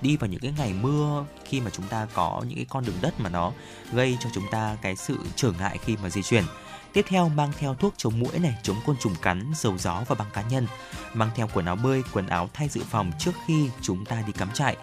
đi 0.00 0.16
vào 0.16 0.30
những 0.30 0.40
cái 0.40 0.54
ngày 0.58 0.72
mưa 0.72 1.24
khi 1.44 1.60
mà 1.60 1.70
chúng 1.70 1.86
ta 1.86 2.06
có 2.14 2.42
những 2.48 2.56
cái 2.56 2.66
con 2.68 2.84
đường 2.84 2.98
đất 3.00 3.20
mà 3.20 3.30
nó 3.30 3.52
gây 3.92 4.16
cho 4.20 4.30
chúng 4.34 4.44
ta 4.50 4.76
cái 4.82 4.96
sự 4.96 5.18
trở 5.36 5.52
ngại 5.58 5.78
khi 5.84 5.96
mà 6.02 6.10
di 6.10 6.22
chuyển. 6.22 6.44
Tiếp 6.92 7.04
theo 7.08 7.28
mang 7.28 7.52
theo 7.58 7.74
thuốc 7.74 7.94
chống 7.96 8.20
muỗi 8.20 8.38
này, 8.38 8.54
chống 8.62 8.76
côn 8.86 8.96
trùng 9.00 9.14
cắn, 9.22 9.52
dầu 9.56 9.78
gió 9.78 10.04
và 10.08 10.14
băng 10.14 10.30
cá 10.32 10.42
nhân. 10.42 10.66
Mang 11.14 11.30
theo 11.34 11.48
quần 11.54 11.66
áo 11.66 11.76
bơi, 11.76 12.02
quần 12.12 12.26
áo 12.26 12.50
thay 12.54 12.68
dự 12.68 12.80
phòng 12.90 13.12
trước 13.18 13.32
khi 13.46 13.68
chúng 13.82 14.04
ta 14.04 14.22
đi 14.26 14.32
cắm 14.32 14.50
trại 14.52 14.76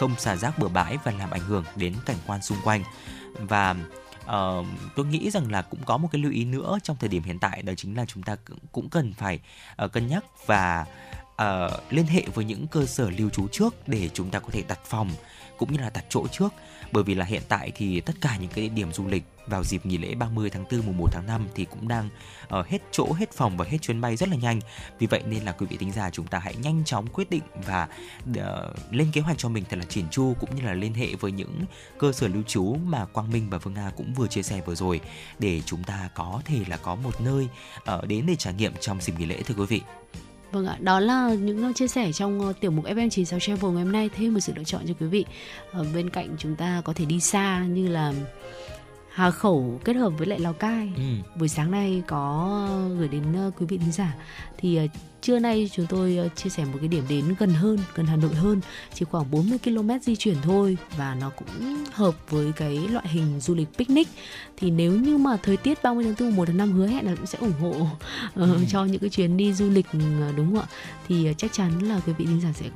không 0.00 0.18
xả 0.18 0.36
rác 0.36 0.58
bừa 0.58 0.68
bãi 0.68 0.96
và 1.04 1.12
làm 1.12 1.30
ảnh 1.30 1.40
hưởng 1.40 1.64
đến 1.76 1.94
cảnh 2.06 2.16
quan 2.26 2.42
xung 2.42 2.58
quanh. 2.64 2.84
Và 3.34 3.76
uh, 4.24 4.66
tôi 4.96 5.06
nghĩ 5.06 5.30
rằng 5.30 5.50
là 5.50 5.62
cũng 5.62 5.80
có 5.84 5.96
một 5.96 6.08
cái 6.12 6.22
lưu 6.22 6.32
ý 6.32 6.44
nữa 6.44 6.78
trong 6.82 6.96
thời 7.00 7.08
điểm 7.08 7.22
hiện 7.22 7.38
tại 7.38 7.62
đó 7.62 7.72
chính 7.76 7.96
là 7.96 8.04
chúng 8.04 8.22
ta 8.22 8.36
cũng 8.72 8.88
cần 8.90 9.12
phải 9.12 9.40
uh, 9.84 9.92
cân 9.92 10.06
nhắc 10.06 10.24
và 10.46 10.84
uh, 11.42 11.92
liên 11.92 12.06
hệ 12.06 12.22
với 12.34 12.44
những 12.44 12.66
cơ 12.66 12.86
sở 12.86 13.10
lưu 13.10 13.30
trú 13.30 13.48
trước 13.48 13.88
để 13.88 14.10
chúng 14.14 14.30
ta 14.30 14.38
có 14.38 14.48
thể 14.52 14.62
đặt 14.68 14.78
phòng 14.84 15.10
cũng 15.60 15.72
như 15.72 15.78
là 15.78 15.90
đặt 15.94 16.04
chỗ 16.08 16.26
trước 16.28 16.54
bởi 16.92 17.04
vì 17.04 17.14
là 17.14 17.24
hiện 17.24 17.42
tại 17.48 17.72
thì 17.74 18.00
tất 18.00 18.12
cả 18.20 18.36
những 18.40 18.50
cái 18.54 18.68
điểm 18.68 18.92
du 18.92 19.06
lịch 19.06 19.24
vào 19.46 19.64
dịp 19.64 19.86
nghỉ 19.86 19.98
lễ 19.98 20.14
30 20.14 20.50
tháng 20.50 20.64
4 20.70 20.86
mùng 20.86 20.98
1 20.98 21.08
tháng 21.12 21.26
5 21.26 21.48
thì 21.54 21.64
cũng 21.64 21.88
đang 21.88 22.08
ở 22.48 22.64
hết 22.68 22.78
chỗ, 22.90 23.12
hết 23.12 23.32
phòng 23.32 23.56
và 23.56 23.64
hết 23.68 23.78
chuyến 23.82 24.00
bay 24.00 24.16
rất 24.16 24.28
là 24.28 24.36
nhanh. 24.36 24.60
Vì 24.98 25.06
vậy 25.06 25.22
nên 25.26 25.44
là 25.44 25.52
quý 25.52 25.66
vị 25.70 25.76
tính 25.76 25.92
giả 25.92 26.10
chúng 26.10 26.26
ta 26.26 26.38
hãy 26.38 26.54
nhanh 26.54 26.84
chóng 26.84 27.06
quyết 27.06 27.30
định 27.30 27.42
và 27.66 27.88
uh, 28.30 28.36
lên 28.90 29.10
kế 29.12 29.20
hoạch 29.20 29.38
cho 29.38 29.48
mình 29.48 29.64
thật 29.70 29.76
là 29.76 29.84
chỉn 29.84 30.08
chu 30.10 30.34
cũng 30.40 30.56
như 30.56 30.62
là 30.62 30.74
liên 30.74 30.94
hệ 30.94 31.14
với 31.14 31.32
những 31.32 31.64
cơ 31.98 32.12
sở 32.12 32.28
lưu 32.28 32.42
trú 32.42 32.76
mà 32.84 33.04
Quang 33.04 33.32
Minh 33.32 33.50
và 33.50 33.58
Phương 33.58 33.74
Nga 33.74 33.90
cũng 33.96 34.14
vừa 34.14 34.26
chia 34.26 34.42
sẻ 34.42 34.60
vừa 34.66 34.74
rồi 34.74 35.00
để 35.38 35.60
chúng 35.66 35.84
ta 35.84 36.08
có 36.14 36.42
thể 36.44 36.58
là 36.68 36.76
có 36.76 36.94
một 36.94 37.20
nơi 37.20 37.48
uh, 37.94 38.04
đến 38.04 38.26
để 38.26 38.36
trải 38.36 38.54
nghiệm 38.54 38.72
trong 38.80 39.00
dịp 39.00 39.12
nghỉ 39.18 39.26
lễ 39.26 39.42
thưa 39.42 39.54
quý 39.54 39.66
vị. 39.66 39.82
Vâng 40.52 40.66
ạ, 40.66 40.76
đó 40.80 41.00
là 41.00 41.34
những 41.34 41.74
chia 41.74 41.88
sẻ 41.88 42.12
trong 42.12 42.52
tiểu 42.60 42.70
mục 42.70 42.84
FM96 42.84 43.38
Travel 43.38 43.72
ngày 43.72 43.84
hôm 43.84 43.92
nay 43.92 44.10
thêm 44.16 44.34
một 44.34 44.40
sự 44.40 44.52
lựa 44.56 44.64
chọn 44.64 44.82
cho 44.88 44.94
quý 45.00 45.06
vị. 45.06 45.24
Ở 45.72 45.86
bên 45.94 46.10
cạnh 46.10 46.28
chúng 46.38 46.56
ta 46.56 46.82
có 46.84 46.92
thể 46.92 47.04
đi 47.04 47.20
xa 47.20 47.64
như 47.64 47.88
là 47.88 48.12
Hà 49.10 49.30
Khẩu 49.30 49.80
kết 49.84 49.96
hợp 49.96 50.10
với 50.18 50.26
lại 50.26 50.38
Lào 50.38 50.52
Cai. 50.52 50.92
Ừ. 50.96 51.02
Buổi 51.38 51.48
sáng 51.48 51.70
nay 51.70 52.02
có 52.06 52.68
gửi 52.98 53.08
đến 53.08 53.22
ờ, 53.36 53.50
quý 53.58 53.66
vị 53.66 53.78
thính 53.78 53.92
giả 53.92 54.14
thì 54.58 54.76
ờ, 54.76 54.86
trưa 55.22 55.38
nay 55.38 55.70
chúng 55.72 55.86
tôi 55.86 56.16
ờ, 56.16 56.28
chia 56.28 56.50
sẻ 56.50 56.64
một 56.64 56.78
cái 56.80 56.88
điểm 56.88 57.04
đến 57.08 57.34
gần 57.38 57.50
hơn, 57.50 57.78
gần 57.94 58.06
Hà 58.06 58.16
Nội 58.16 58.34
hơn, 58.34 58.60
chỉ 58.94 59.04
khoảng 59.04 59.30
40 59.30 59.58
km 59.64 59.90
di 60.02 60.16
chuyển 60.16 60.36
thôi 60.42 60.76
và 60.96 61.16
nó 61.20 61.30
cũng 61.30 61.48
hợp 61.92 62.14
với 62.30 62.52
cái 62.56 62.78
loại 62.78 63.08
hình 63.08 63.40
du 63.40 63.54
lịch 63.54 63.68
picnic. 63.78 64.08
Thì 64.56 64.70
nếu 64.70 64.92
như 64.92 65.18
mà 65.18 65.36
thời 65.42 65.56
tiết 65.56 65.82
30 65.82 66.04
tháng 66.04 66.14
4 66.28 66.36
1 66.36 66.44
tháng 66.46 66.56
5 66.56 66.72
hứa 66.72 66.86
hẹn 66.86 67.06
là 67.06 67.14
cũng 67.16 67.26
sẽ 67.26 67.38
ủng 67.38 67.52
hộ 67.60 67.86
ờ, 68.34 68.58
cho 68.70 68.84
những 68.84 69.00
cái 69.00 69.10
chuyến 69.10 69.36
đi 69.36 69.52
du 69.52 69.70
lịch 69.70 69.86
ờ, 69.92 70.32
đúng 70.36 70.46
không 70.50 70.60
ạ? 70.60 70.66
Thì 71.08 71.28
chắc 71.38 71.52
chắn 71.52 71.78
là 71.88 72.00
quý 72.06 72.12
vị 72.18 72.24
thính 72.24 72.40
giả 72.40 72.52
sẽ 72.52 72.66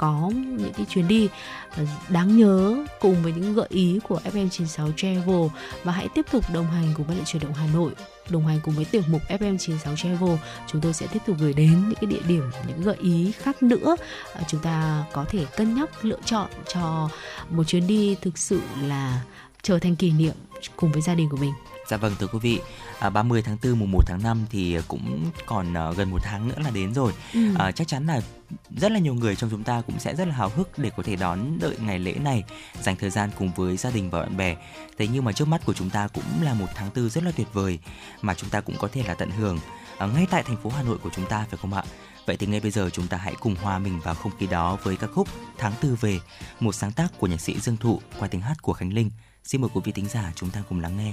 có 0.00 0.30
những 0.34 0.72
cái 0.76 0.86
chuyến 0.88 1.08
đi 1.08 1.28
ờ, 1.76 1.84
đáng 2.08 2.36
nhớ 2.36 2.84
cùng 3.00 3.22
với 3.22 3.32
những 3.32 3.54
gợi 3.54 3.66
ý 3.68 3.98
của 4.08 4.20
FM96 4.32 4.92
Travel. 4.96 5.46
Và 5.84 5.92
hãy 5.92 6.08
tiếp 6.14 6.26
tục 6.32 6.44
đồng 6.52 6.66
hành 6.66 6.92
cùng 6.96 7.06
với 7.06 7.16
lại 7.16 7.24
chuyển 7.26 7.42
động 7.42 7.54
Hà 7.54 7.66
Nội 7.74 7.92
đồng 8.30 8.46
hành 8.46 8.60
cùng 8.64 8.74
với 8.74 8.84
tiểu 8.84 9.02
mục 9.08 9.22
FM96 9.28 9.96
Travel. 9.96 10.36
Chúng 10.66 10.80
tôi 10.80 10.92
sẽ 10.92 11.06
tiếp 11.06 11.18
tục 11.26 11.36
gửi 11.40 11.52
đến 11.52 11.82
những 11.88 11.98
cái 12.00 12.10
địa 12.10 12.22
điểm 12.28 12.42
những 12.68 12.82
gợi 12.82 12.96
ý 13.00 13.32
khác 13.32 13.62
nữa 13.62 13.96
ờ, 14.32 14.42
chúng 14.48 14.60
ta 14.60 15.04
có 15.12 15.24
thể 15.28 15.46
cân 15.56 15.74
nhắc 15.74 16.04
lựa 16.04 16.18
chọn 16.24 16.50
cho 16.74 17.08
một 17.50 17.64
chuyến 17.64 17.86
đi 17.86 18.16
thực 18.20 18.38
sự 18.38 18.60
là 18.82 19.22
trở 19.62 19.78
thành 19.78 19.96
kỷ 19.96 20.10
niệm 20.10 20.34
cùng 20.76 20.92
với 20.92 21.02
gia 21.02 21.14
đình 21.14 21.28
của 21.30 21.36
mình. 21.36 21.52
Dạ 21.88 21.96
vâng 21.96 22.12
thưa 22.18 22.26
quý 22.26 22.38
vị, 22.38 22.60
à, 23.00 23.10
30 23.10 23.42
tháng 23.42 23.56
4 23.62 23.78
mùng 23.78 23.90
1 23.90 24.02
tháng 24.06 24.22
5 24.22 24.46
thì 24.50 24.78
cũng 24.88 25.30
còn 25.46 25.74
à, 25.76 25.92
gần 25.96 26.10
một 26.10 26.20
tháng 26.22 26.48
nữa 26.48 26.54
là 26.64 26.70
đến 26.70 26.94
rồi. 26.94 27.12
Ừ. 27.34 27.40
À, 27.58 27.72
chắc 27.72 27.88
chắn 27.88 28.06
là 28.06 28.20
rất 28.76 28.92
là 28.92 28.98
nhiều 28.98 29.14
người 29.14 29.36
trong 29.36 29.50
chúng 29.50 29.64
ta 29.64 29.82
cũng 29.86 29.98
sẽ 29.98 30.14
rất 30.14 30.28
là 30.28 30.34
háo 30.34 30.48
hức 30.48 30.78
để 30.78 30.90
có 30.96 31.02
thể 31.02 31.16
đón 31.16 31.58
đợi 31.60 31.76
ngày 31.80 31.98
lễ 31.98 32.12
này, 32.12 32.44
dành 32.82 32.96
thời 32.96 33.10
gian 33.10 33.30
cùng 33.38 33.50
với 33.56 33.76
gia 33.76 33.90
đình 33.90 34.10
và 34.10 34.20
bạn 34.20 34.36
bè. 34.36 34.56
Thế 34.98 35.08
nhưng 35.12 35.24
mà 35.24 35.32
trước 35.32 35.48
mắt 35.48 35.60
của 35.64 35.74
chúng 35.74 35.90
ta 35.90 36.08
cũng 36.08 36.42
là 36.42 36.54
một 36.54 36.68
tháng 36.74 36.90
tư 36.90 37.08
rất 37.08 37.24
là 37.24 37.30
tuyệt 37.36 37.46
vời 37.52 37.78
mà 38.22 38.34
chúng 38.34 38.50
ta 38.50 38.60
cũng 38.60 38.76
có 38.78 38.88
thể 38.92 39.02
là 39.06 39.14
tận 39.14 39.30
hưởng 39.30 39.58
à, 39.98 40.06
ngay 40.06 40.26
tại 40.30 40.42
thành 40.42 40.56
phố 40.56 40.70
Hà 40.70 40.82
Nội 40.82 40.98
của 41.02 41.10
chúng 41.16 41.26
ta 41.26 41.46
phải 41.50 41.58
không 41.62 41.74
ạ? 41.74 41.84
Vậy 42.26 42.36
thì 42.36 42.46
ngay 42.46 42.60
bây 42.60 42.70
giờ 42.70 42.90
chúng 42.92 43.06
ta 43.06 43.16
hãy 43.16 43.34
cùng 43.40 43.54
hòa 43.62 43.78
mình 43.78 44.00
vào 44.00 44.14
không 44.14 44.32
khí 44.38 44.46
đó 44.46 44.78
với 44.82 44.96
ca 44.96 45.06
khúc 45.06 45.28
Tháng 45.58 45.72
Tư 45.80 45.96
Về, 46.00 46.20
một 46.60 46.72
sáng 46.72 46.92
tác 46.92 47.08
của 47.18 47.26
nhạc 47.26 47.40
sĩ 47.40 47.60
Dương 47.60 47.76
Thụ 47.76 48.00
qua 48.18 48.28
tiếng 48.28 48.40
hát 48.40 48.62
của 48.62 48.72
Khánh 48.72 48.92
Linh. 48.92 49.10
Xin 49.44 49.60
mời 49.60 49.70
quý 49.74 49.80
vị 49.84 49.92
thính 49.92 50.08
giả 50.08 50.32
chúng 50.34 50.50
ta 50.50 50.62
cùng 50.68 50.80
lắng 50.80 50.96
nghe. 50.96 51.12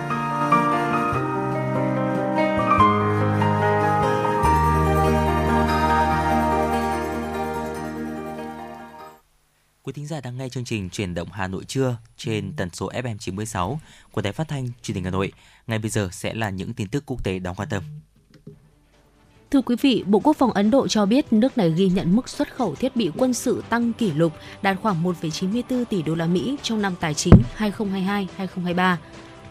Quý 9.91 9.93
thính 9.95 10.07
giả 10.07 10.21
đang 10.21 10.37
nghe 10.37 10.49
chương 10.49 10.65
trình 10.65 10.89
Truyền 10.89 11.13
động 11.13 11.27
Hà 11.31 11.47
Nội 11.47 11.65
trưa 11.65 11.97
trên 12.17 12.53
tần 12.57 12.69
số 12.73 12.89
FM 12.91 13.17
96 13.17 13.79
của 14.11 14.21
Đài 14.21 14.33
Phát 14.33 14.47
thanh 14.47 14.67
Truyền 14.81 14.95
hình 14.95 15.03
Hà 15.03 15.09
Nội. 15.09 15.31
Ngay 15.67 15.79
bây 15.79 15.89
giờ 15.89 16.09
sẽ 16.11 16.33
là 16.33 16.49
những 16.49 16.73
tin 16.73 16.87
tức 16.87 17.03
quốc 17.05 17.23
tế 17.23 17.39
đáng 17.39 17.55
quan 17.55 17.69
tâm. 17.69 17.83
Thưa 19.51 19.61
quý 19.61 19.75
vị, 19.81 20.03
Bộ 20.07 20.19
Quốc 20.19 20.37
phòng 20.37 20.51
Ấn 20.51 20.71
Độ 20.71 20.87
cho 20.87 21.05
biết 21.05 21.33
nước 21.33 21.57
này 21.57 21.73
ghi 21.77 21.87
nhận 21.87 22.15
mức 22.15 22.29
xuất 22.29 22.55
khẩu 22.55 22.75
thiết 22.75 22.95
bị 22.95 23.11
quân 23.17 23.33
sự 23.33 23.63
tăng 23.69 23.93
kỷ 23.93 24.11
lục 24.11 24.33
đạt 24.61 24.77
khoảng 24.81 25.03
1,94 25.03 25.85
tỷ 25.85 26.01
đô 26.01 26.15
la 26.15 26.25
Mỹ 26.25 26.55
trong 26.61 26.81
năm 26.81 26.95
tài 26.99 27.13
chính 27.13 27.33
2022-2023. 27.57 28.95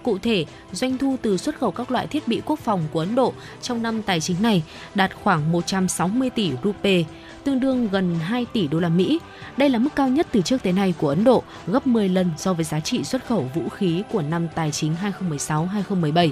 Cụ 0.02 0.18
thể, 0.18 0.44
doanh 0.72 0.98
thu 0.98 1.16
từ 1.22 1.36
xuất 1.36 1.58
khẩu 1.58 1.70
các 1.70 1.90
loại 1.90 2.06
thiết 2.06 2.28
bị 2.28 2.42
quốc 2.44 2.58
phòng 2.58 2.82
của 2.92 3.00
Ấn 3.00 3.14
Độ 3.14 3.32
trong 3.62 3.82
năm 3.82 4.02
tài 4.02 4.20
chính 4.20 4.42
này 4.42 4.62
đạt 4.94 5.10
khoảng 5.22 5.52
160 5.52 6.30
tỷ 6.30 6.52
rupee, 6.64 7.04
tương 7.44 7.60
đương 7.60 7.88
gần 7.92 8.18
2 8.18 8.46
tỷ 8.52 8.68
đô 8.68 8.80
la 8.80 8.88
Mỹ. 8.88 9.18
Đây 9.56 9.68
là 9.68 9.78
mức 9.78 9.90
cao 9.96 10.08
nhất 10.08 10.26
từ 10.32 10.42
trước 10.42 10.62
tới 10.62 10.72
nay 10.72 10.94
của 10.98 11.08
Ấn 11.08 11.24
Độ, 11.24 11.42
gấp 11.66 11.86
10 11.86 12.08
lần 12.08 12.30
so 12.36 12.52
với 12.52 12.64
giá 12.64 12.80
trị 12.80 13.04
xuất 13.04 13.26
khẩu 13.26 13.50
vũ 13.54 13.68
khí 13.68 14.02
của 14.12 14.22
năm 14.22 14.48
tài 14.54 14.70
chính 14.70 14.94
2016-2017. 15.30 16.30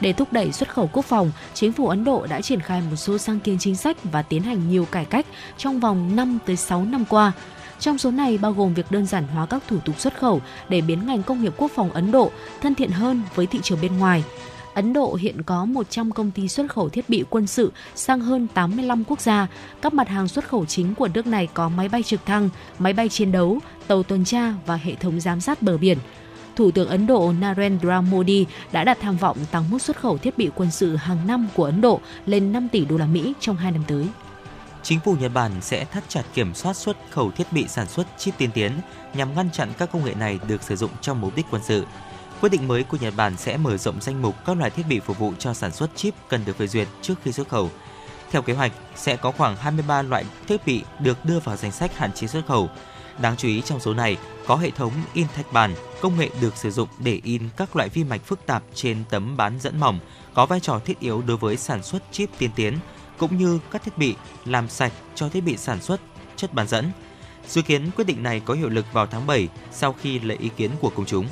Để 0.00 0.12
thúc 0.12 0.32
đẩy 0.32 0.52
xuất 0.52 0.74
khẩu 0.74 0.90
quốc 0.92 1.04
phòng, 1.04 1.32
chính 1.54 1.72
phủ 1.72 1.88
Ấn 1.88 2.04
Độ 2.04 2.26
đã 2.26 2.40
triển 2.40 2.60
khai 2.60 2.82
một 2.90 2.96
số 2.96 3.18
sáng 3.18 3.40
kiến 3.40 3.56
chính 3.58 3.76
sách 3.76 3.96
và 4.04 4.22
tiến 4.22 4.42
hành 4.42 4.68
nhiều 4.68 4.86
cải 4.90 5.04
cách 5.04 5.26
trong 5.56 5.80
vòng 5.80 6.16
5 6.16 6.38
tới 6.46 6.56
6 6.56 6.84
năm 6.84 7.04
qua. 7.08 7.32
Trong 7.80 7.98
số 7.98 8.10
này 8.10 8.38
bao 8.38 8.52
gồm 8.52 8.74
việc 8.74 8.90
đơn 8.90 9.06
giản 9.06 9.26
hóa 9.26 9.46
các 9.46 9.62
thủ 9.68 9.78
tục 9.84 10.00
xuất 10.00 10.18
khẩu 10.18 10.40
để 10.68 10.80
biến 10.80 11.06
ngành 11.06 11.22
công 11.22 11.42
nghiệp 11.42 11.52
quốc 11.56 11.70
phòng 11.74 11.92
Ấn 11.92 12.12
Độ 12.12 12.30
thân 12.60 12.74
thiện 12.74 12.90
hơn 12.90 13.22
với 13.34 13.46
thị 13.46 13.58
trường 13.62 13.78
bên 13.82 13.98
ngoài. 13.98 14.24
Ấn 14.74 14.92
Độ 14.92 15.14
hiện 15.14 15.42
có 15.42 15.64
100 15.64 16.10
công 16.10 16.30
ty 16.30 16.48
xuất 16.48 16.70
khẩu 16.72 16.88
thiết 16.88 17.08
bị 17.08 17.24
quân 17.30 17.46
sự 17.46 17.72
sang 17.94 18.20
hơn 18.20 18.46
85 18.54 19.04
quốc 19.04 19.20
gia. 19.20 19.46
Các 19.82 19.94
mặt 19.94 20.08
hàng 20.08 20.28
xuất 20.28 20.48
khẩu 20.48 20.64
chính 20.64 20.94
của 20.94 21.08
nước 21.14 21.26
này 21.26 21.48
có 21.54 21.68
máy 21.68 21.88
bay 21.88 22.02
trực 22.02 22.26
thăng, 22.26 22.48
máy 22.78 22.92
bay 22.92 23.08
chiến 23.08 23.32
đấu, 23.32 23.58
tàu 23.86 24.02
tuần 24.02 24.24
tra 24.24 24.54
và 24.66 24.76
hệ 24.76 24.94
thống 24.94 25.20
giám 25.20 25.40
sát 25.40 25.62
bờ 25.62 25.76
biển. 25.76 25.98
Thủ 26.56 26.70
tướng 26.70 26.88
Ấn 26.88 27.06
Độ 27.06 27.32
Narendra 27.40 28.00
Modi 28.00 28.46
đã 28.72 28.84
đặt 28.84 28.98
tham 29.00 29.16
vọng 29.16 29.36
tăng 29.50 29.70
mức 29.70 29.82
xuất 29.82 30.00
khẩu 30.00 30.18
thiết 30.18 30.38
bị 30.38 30.50
quân 30.54 30.70
sự 30.70 30.96
hàng 30.96 31.26
năm 31.26 31.48
của 31.54 31.64
Ấn 31.64 31.80
Độ 31.80 32.00
lên 32.26 32.52
5 32.52 32.68
tỷ 32.68 32.84
đô 32.84 32.96
la 32.96 33.06
Mỹ 33.06 33.32
trong 33.40 33.56
2 33.56 33.72
năm 33.72 33.82
tới. 33.86 34.06
Chính 34.88 35.00
phủ 35.00 35.16
Nhật 35.20 35.32
Bản 35.34 35.52
sẽ 35.60 35.84
thắt 35.84 36.04
chặt 36.08 36.22
kiểm 36.34 36.54
soát 36.54 36.76
xuất 36.76 36.96
khẩu 37.10 37.30
thiết 37.30 37.52
bị 37.52 37.68
sản 37.68 37.86
xuất 37.88 38.06
chip 38.18 38.38
tiên 38.38 38.50
tiến 38.54 38.72
nhằm 39.14 39.34
ngăn 39.34 39.50
chặn 39.50 39.72
các 39.78 39.92
công 39.92 40.04
nghệ 40.04 40.14
này 40.14 40.38
được 40.48 40.62
sử 40.62 40.76
dụng 40.76 40.90
trong 41.00 41.20
mục 41.20 41.36
đích 41.36 41.46
quân 41.50 41.62
sự. 41.64 41.86
Quyết 42.40 42.48
định 42.48 42.68
mới 42.68 42.82
của 42.82 42.96
Nhật 43.00 43.14
Bản 43.16 43.36
sẽ 43.36 43.56
mở 43.56 43.76
rộng 43.76 44.00
danh 44.00 44.22
mục 44.22 44.34
các 44.46 44.56
loại 44.56 44.70
thiết 44.70 44.82
bị 44.88 45.00
phục 45.00 45.18
vụ 45.18 45.32
cho 45.38 45.54
sản 45.54 45.72
xuất 45.72 45.90
chip 45.96 46.14
cần 46.28 46.44
được 46.44 46.58
phê 46.58 46.66
duyệt 46.66 46.88
trước 47.02 47.14
khi 47.24 47.32
xuất 47.32 47.48
khẩu. 47.48 47.70
Theo 48.30 48.42
kế 48.42 48.52
hoạch, 48.52 48.72
sẽ 48.96 49.16
có 49.16 49.30
khoảng 49.30 49.56
23 49.56 50.02
loại 50.02 50.24
thiết 50.48 50.66
bị 50.66 50.82
được 51.00 51.24
đưa 51.24 51.40
vào 51.40 51.56
danh 51.56 51.72
sách 51.72 51.98
hạn 51.98 52.12
chế 52.12 52.26
xuất 52.26 52.46
khẩu. 52.46 52.70
Đáng 53.18 53.36
chú 53.36 53.48
ý 53.48 53.62
trong 53.62 53.80
số 53.80 53.94
này 53.94 54.16
có 54.46 54.56
hệ 54.56 54.70
thống 54.70 54.92
in 55.14 55.26
thạch 55.34 55.52
bản, 55.52 55.74
công 56.00 56.18
nghệ 56.18 56.30
được 56.40 56.56
sử 56.56 56.70
dụng 56.70 56.88
để 56.98 57.20
in 57.24 57.42
các 57.56 57.76
loại 57.76 57.88
vi 57.88 58.04
mạch 58.04 58.24
phức 58.24 58.46
tạp 58.46 58.62
trên 58.74 59.04
tấm 59.10 59.36
bán 59.36 59.60
dẫn 59.60 59.80
mỏng, 59.80 59.98
có 60.34 60.46
vai 60.46 60.60
trò 60.60 60.78
thiết 60.78 61.00
yếu 61.00 61.22
đối 61.26 61.36
với 61.36 61.56
sản 61.56 61.82
xuất 61.82 62.02
chip 62.12 62.30
tiên 62.38 62.50
tiến, 62.56 62.78
cũng 63.18 63.36
như 63.36 63.58
các 63.70 63.82
thiết 63.82 63.98
bị 63.98 64.14
làm 64.44 64.68
sạch 64.68 64.92
cho 65.14 65.28
thiết 65.28 65.40
bị 65.40 65.56
sản 65.56 65.80
xuất 65.80 66.00
chất 66.36 66.54
bán 66.54 66.68
dẫn. 66.68 66.90
Dự 67.48 67.62
kiến 67.62 67.90
quyết 67.96 68.04
định 68.06 68.22
này 68.22 68.40
có 68.40 68.54
hiệu 68.54 68.68
lực 68.68 68.92
vào 68.92 69.06
tháng 69.06 69.26
7 69.26 69.48
sau 69.72 69.92
khi 69.92 70.18
lấy 70.18 70.36
ý 70.36 70.50
kiến 70.56 70.70
của 70.80 70.90
công 70.90 71.06
chúng. 71.06 71.26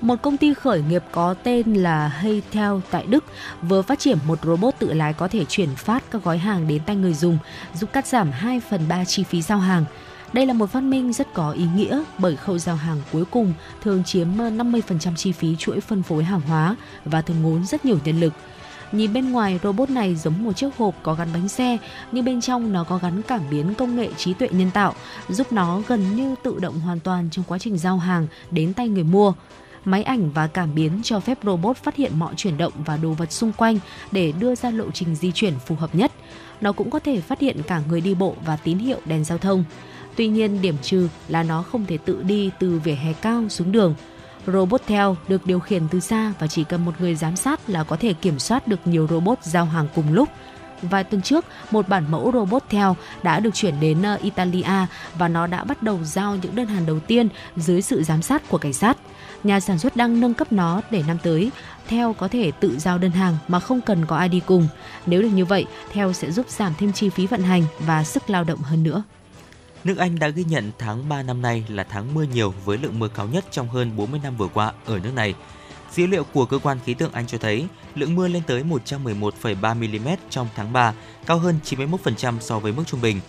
Một 0.00 0.22
công 0.22 0.36
ty 0.36 0.54
khởi 0.54 0.82
nghiệp 0.82 1.02
có 1.12 1.34
tên 1.34 1.74
là 1.74 2.08
Heytel 2.08 2.72
tại 2.90 3.06
Đức 3.06 3.24
vừa 3.62 3.82
phát 3.82 3.98
triển 3.98 4.18
một 4.26 4.38
robot 4.42 4.74
tự 4.78 4.92
lái 4.92 5.12
có 5.12 5.28
thể 5.28 5.44
chuyển 5.44 5.74
phát 5.76 6.04
các 6.10 6.24
gói 6.24 6.38
hàng 6.38 6.68
đến 6.68 6.82
tay 6.86 6.96
người 6.96 7.14
dùng, 7.14 7.38
giúp 7.74 7.92
cắt 7.92 8.06
giảm 8.06 8.30
2 8.30 8.60
phần 8.70 8.88
3 8.88 9.04
chi 9.04 9.24
phí 9.24 9.42
giao 9.42 9.58
hàng. 9.58 9.84
Đây 10.32 10.46
là 10.46 10.54
một 10.54 10.70
phát 10.70 10.82
minh 10.82 11.12
rất 11.12 11.34
có 11.34 11.52
ý 11.52 11.66
nghĩa 11.74 12.02
bởi 12.18 12.36
khâu 12.36 12.58
giao 12.58 12.76
hàng 12.76 13.02
cuối 13.12 13.24
cùng 13.30 13.52
thường 13.82 14.04
chiếm 14.04 14.28
50% 14.36 15.16
chi 15.16 15.32
phí 15.32 15.56
chuỗi 15.56 15.80
phân 15.80 16.02
phối 16.02 16.24
hàng 16.24 16.40
hóa 16.40 16.76
và 17.04 17.22
thường 17.22 17.42
ngốn 17.42 17.66
rất 17.66 17.84
nhiều 17.84 17.98
nhân 18.04 18.20
lực. 18.20 18.32
Nhìn 18.92 19.12
bên 19.12 19.32
ngoài, 19.32 19.60
robot 19.62 19.90
này 19.90 20.16
giống 20.16 20.44
một 20.44 20.52
chiếc 20.52 20.76
hộp 20.76 20.94
có 21.02 21.14
gắn 21.14 21.28
bánh 21.32 21.48
xe, 21.48 21.78
nhưng 22.12 22.24
bên 22.24 22.40
trong 22.40 22.72
nó 22.72 22.84
có 22.84 22.98
gắn 22.98 23.22
cảm 23.22 23.40
biến 23.50 23.74
công 23.74 23.96
nghệ 23.96 24.08
trí 24.16 24.34
tuệ 24.34 24.48
nhân 24.52 24.70
tạo, 24.70 24.94
giúp 25.28 25.52
nó 25.52 25.82
gần 25.88 26.16
như 26.16 26.34
tự 26.42 26.58
động 26.60 26.80
hoàn 26.80 27.00
toàn 27.00 27.28
trong 27.30 27.44
quá 27.48 27.58
trình 27.58 27.78
giao 27.78 27.98
hàng 27.98 28.26
đến 28.50 28.74
tay 28.74 28.88
người 28.88 29.04
mua. 29.04 29.32
Máy 29.84 30.02
ảnh 30.02 30.30
và 30.30 30.46
cảm 30.46 30.74
biến 30.74 31.00
cho 31.02 31.20
phép 31.20 31.38
robot 31.42 31.76
phát 31.76 31.96
hiện 31.96 32.18
mọi 32.18 32.34
chuyển 32.36 32.58
động 32.58 32.72
và 32.84 32.96
đồ 32.96 33.10
vật 33.10 33.32
xung 33.32 33.52
quanh 33.52 33.78
để 34.12 34.32
đưa 34.32 34.54
ra 34.54 34.70
lộ 34.70 34.90
trình 34.90 35.14
di 35.14 35.32
chuyển 35.32 35.54
phù 35.66 35.74
hợp 35.74 35.94
nhất. 35.94 36.12
Nó 36.60 36.72
cũng 36.72 36.90
có 36.90 36.98
thể 36.98 37.20
phát 37.20 37.40
hiện 37.40 37.62
cả 37.66 37.82
người 37.88 38.00
đi 38.00 38.14
bộ 38.14 38.34
và 38.44 38.56
tín 38.56 38.78
hiệu 38.78 38.98
đèn 39.04 39.24
giao 39.24 39.38
thông. 39.38 39.64
Tuy 40.16 40.28
nhiên, 40.28 40.62
điểm 40.62 40.76
trừ 40.82 41.08
là 41.28 41.42
nó 41.42 41.62
không 41.62 41.86
thể 41.86 41.98
tự 41.98 42.22
đi 42.22 42.50
từ 42.58 42.80
vỉa 42.84 42.94
hè 42.94 43.12
cao 43.12 43.48
xuống 43.48 43.72
đường. 43.72 43.94
Robot 44.46 44.82
theo 44.86 45.16
được 45.28 45.46
điều 45.46 45.60
khiển 45.60 45.88
từ 45.88 46.00
xa 46.00 46.32
và 46.38 46.46
chỉ 46.46 46.64
cần 46.64 46.84
một 46.84 46.92
người 46.98 47.14
giám 47.14 47.36
sát 47.36 47.70
là 47.70 47.84
có 47.84 47.96
thể 47.96 48.12
kiểm 48.12 48.38
soát 48.38 48.68
được 48.68 48.86
nhiều 48.86 49.06
robot 49.10 49.38
giao 49.42 49.64
hàng 49.64 49.86
cùng 49.94 50.12
lúc. 50.12 50.28
Vài 50.82 51.04
tuần 51.04 51.22
trước, 51.22 51.44
một 51.70 51.88
bản 51.88 52.04
mẫu 52.10 52.30
robot 52.34 52.62
theo 52.68 52.96
đã 53.22 53.40
được 53.40 53.54
chuyển 53.54 53.80
đến 53.80 54.02
ờ, 54.02 54.18
Italia 54.22 54.86
và 55.18 55.28
nó 55.28 55.46
đã 55.46 55.64
bắt 55.64 55.82
đầu 55.82 55.98
giao 56.04 56.36
những 56.36 56.54
đơn 56.54 56.66
hàng 56.66 56.86
đầu 56.86 57.00
tiên 57.00 57.28
dưới 57.56 57.82
sự 57.82 58.02
giám 58.02 58.22
sát 58.22 58.48
của 58.48 58.58
cảnh 58.58 58.72
sát. 58.72 58.96
Nhà 59.44 59.60
sản 59.60 59.78
xuất 59.78 59.96
đang 59.96 60.20
nâng 60.20 60.34
cấp 60.34 60.52
nó 60.52 60.80
để 60.90 61.02
năm 61.06 61.18
tới, 61.22 61.50
theo 61.88 62.12
có 62.12 62.28
thể 62.28 62.50
tự 62.60 62.78
giao 62.78 62.98
đơn 62.98 63.10
hàng 63.10 63.36
mà 63.48 63.60
không 63.60 63.80
cần 63.80 64.06
có 64.06 64.16
ai 64.16 64.28
đi 64.28 64.40
cùng. 64.46 64.68
Nếu 65.06 65.22
được 65.22 65.28
như 65.28 65.44
vậy, 65.44 65.66
theo 65.92 66.12
sẽ 66.12 66.30
giúp 66.30 66.46
giảm 66.48 66.72
thêm 66.78 66.92
chi 66.92 67.08
phí 67.08 67.26
vận 67.26 67.42
hành 67.42 67.62
và 67.78 68.04
sức 68.04 68.30
lao 68.30 68.44
động 68.44 68.58
hơn 68.58 68.82
nữa. 68.82 69.02
Nước 69.84 69.98
Anh 69.98 70.18
đã 70.18 70.28
ghi 70.28 70.44
nhận 70.44 70.72
tháng 70.78 71.08
3 71.08 71.22
năm 71.22 71.42
nay 71.42 71.64
là 71.68 71.84
tháng 71.84 72.14
mưa 72.14 72.22
nhiều 72.22 72.54
với 72.64 72.78
lượng 72.78 72.98
mưa 72.98 73.08
cao 73.08 73.26
nhất 73.26 73.44
trong 73.50 73.68
hơn 73.68 73.96
40 73.96 74.20
năm 74.22 74.36
vừa 74.36 74.48
qua 74.48 74.72
ở 74.84 74.98
nước 74.98 75.14
này. 75.14 75.34
Dữ 75.92 76.06
liệu 76.06 76.24
của 76.24 76.46
cơ 76.46 76.58
quan 76.58 76.78
khí 76.84 76.94
tượng 76.94 77.12
Anh 77.12 77.26
cho 77.26 77.38
thấy 77.38 77.66
lượng 77.94 78.14
mưa 78.14 78.28
lên 78.28 78.42
tới 78.46 78.62
111,3 78.86 79.74
mm 79.74 80.08
trong 80.30 80.48
tháng 80.56 80.72
3, 80.72 80.94
cao 81.26 81.38
hơn 81.38 81.58
91% 81.64 82.40
so 82.40 82.58
với 82.58 82.72
mức 82.72 82.82
trung 82.86 83.00
bình. 83.00 83.20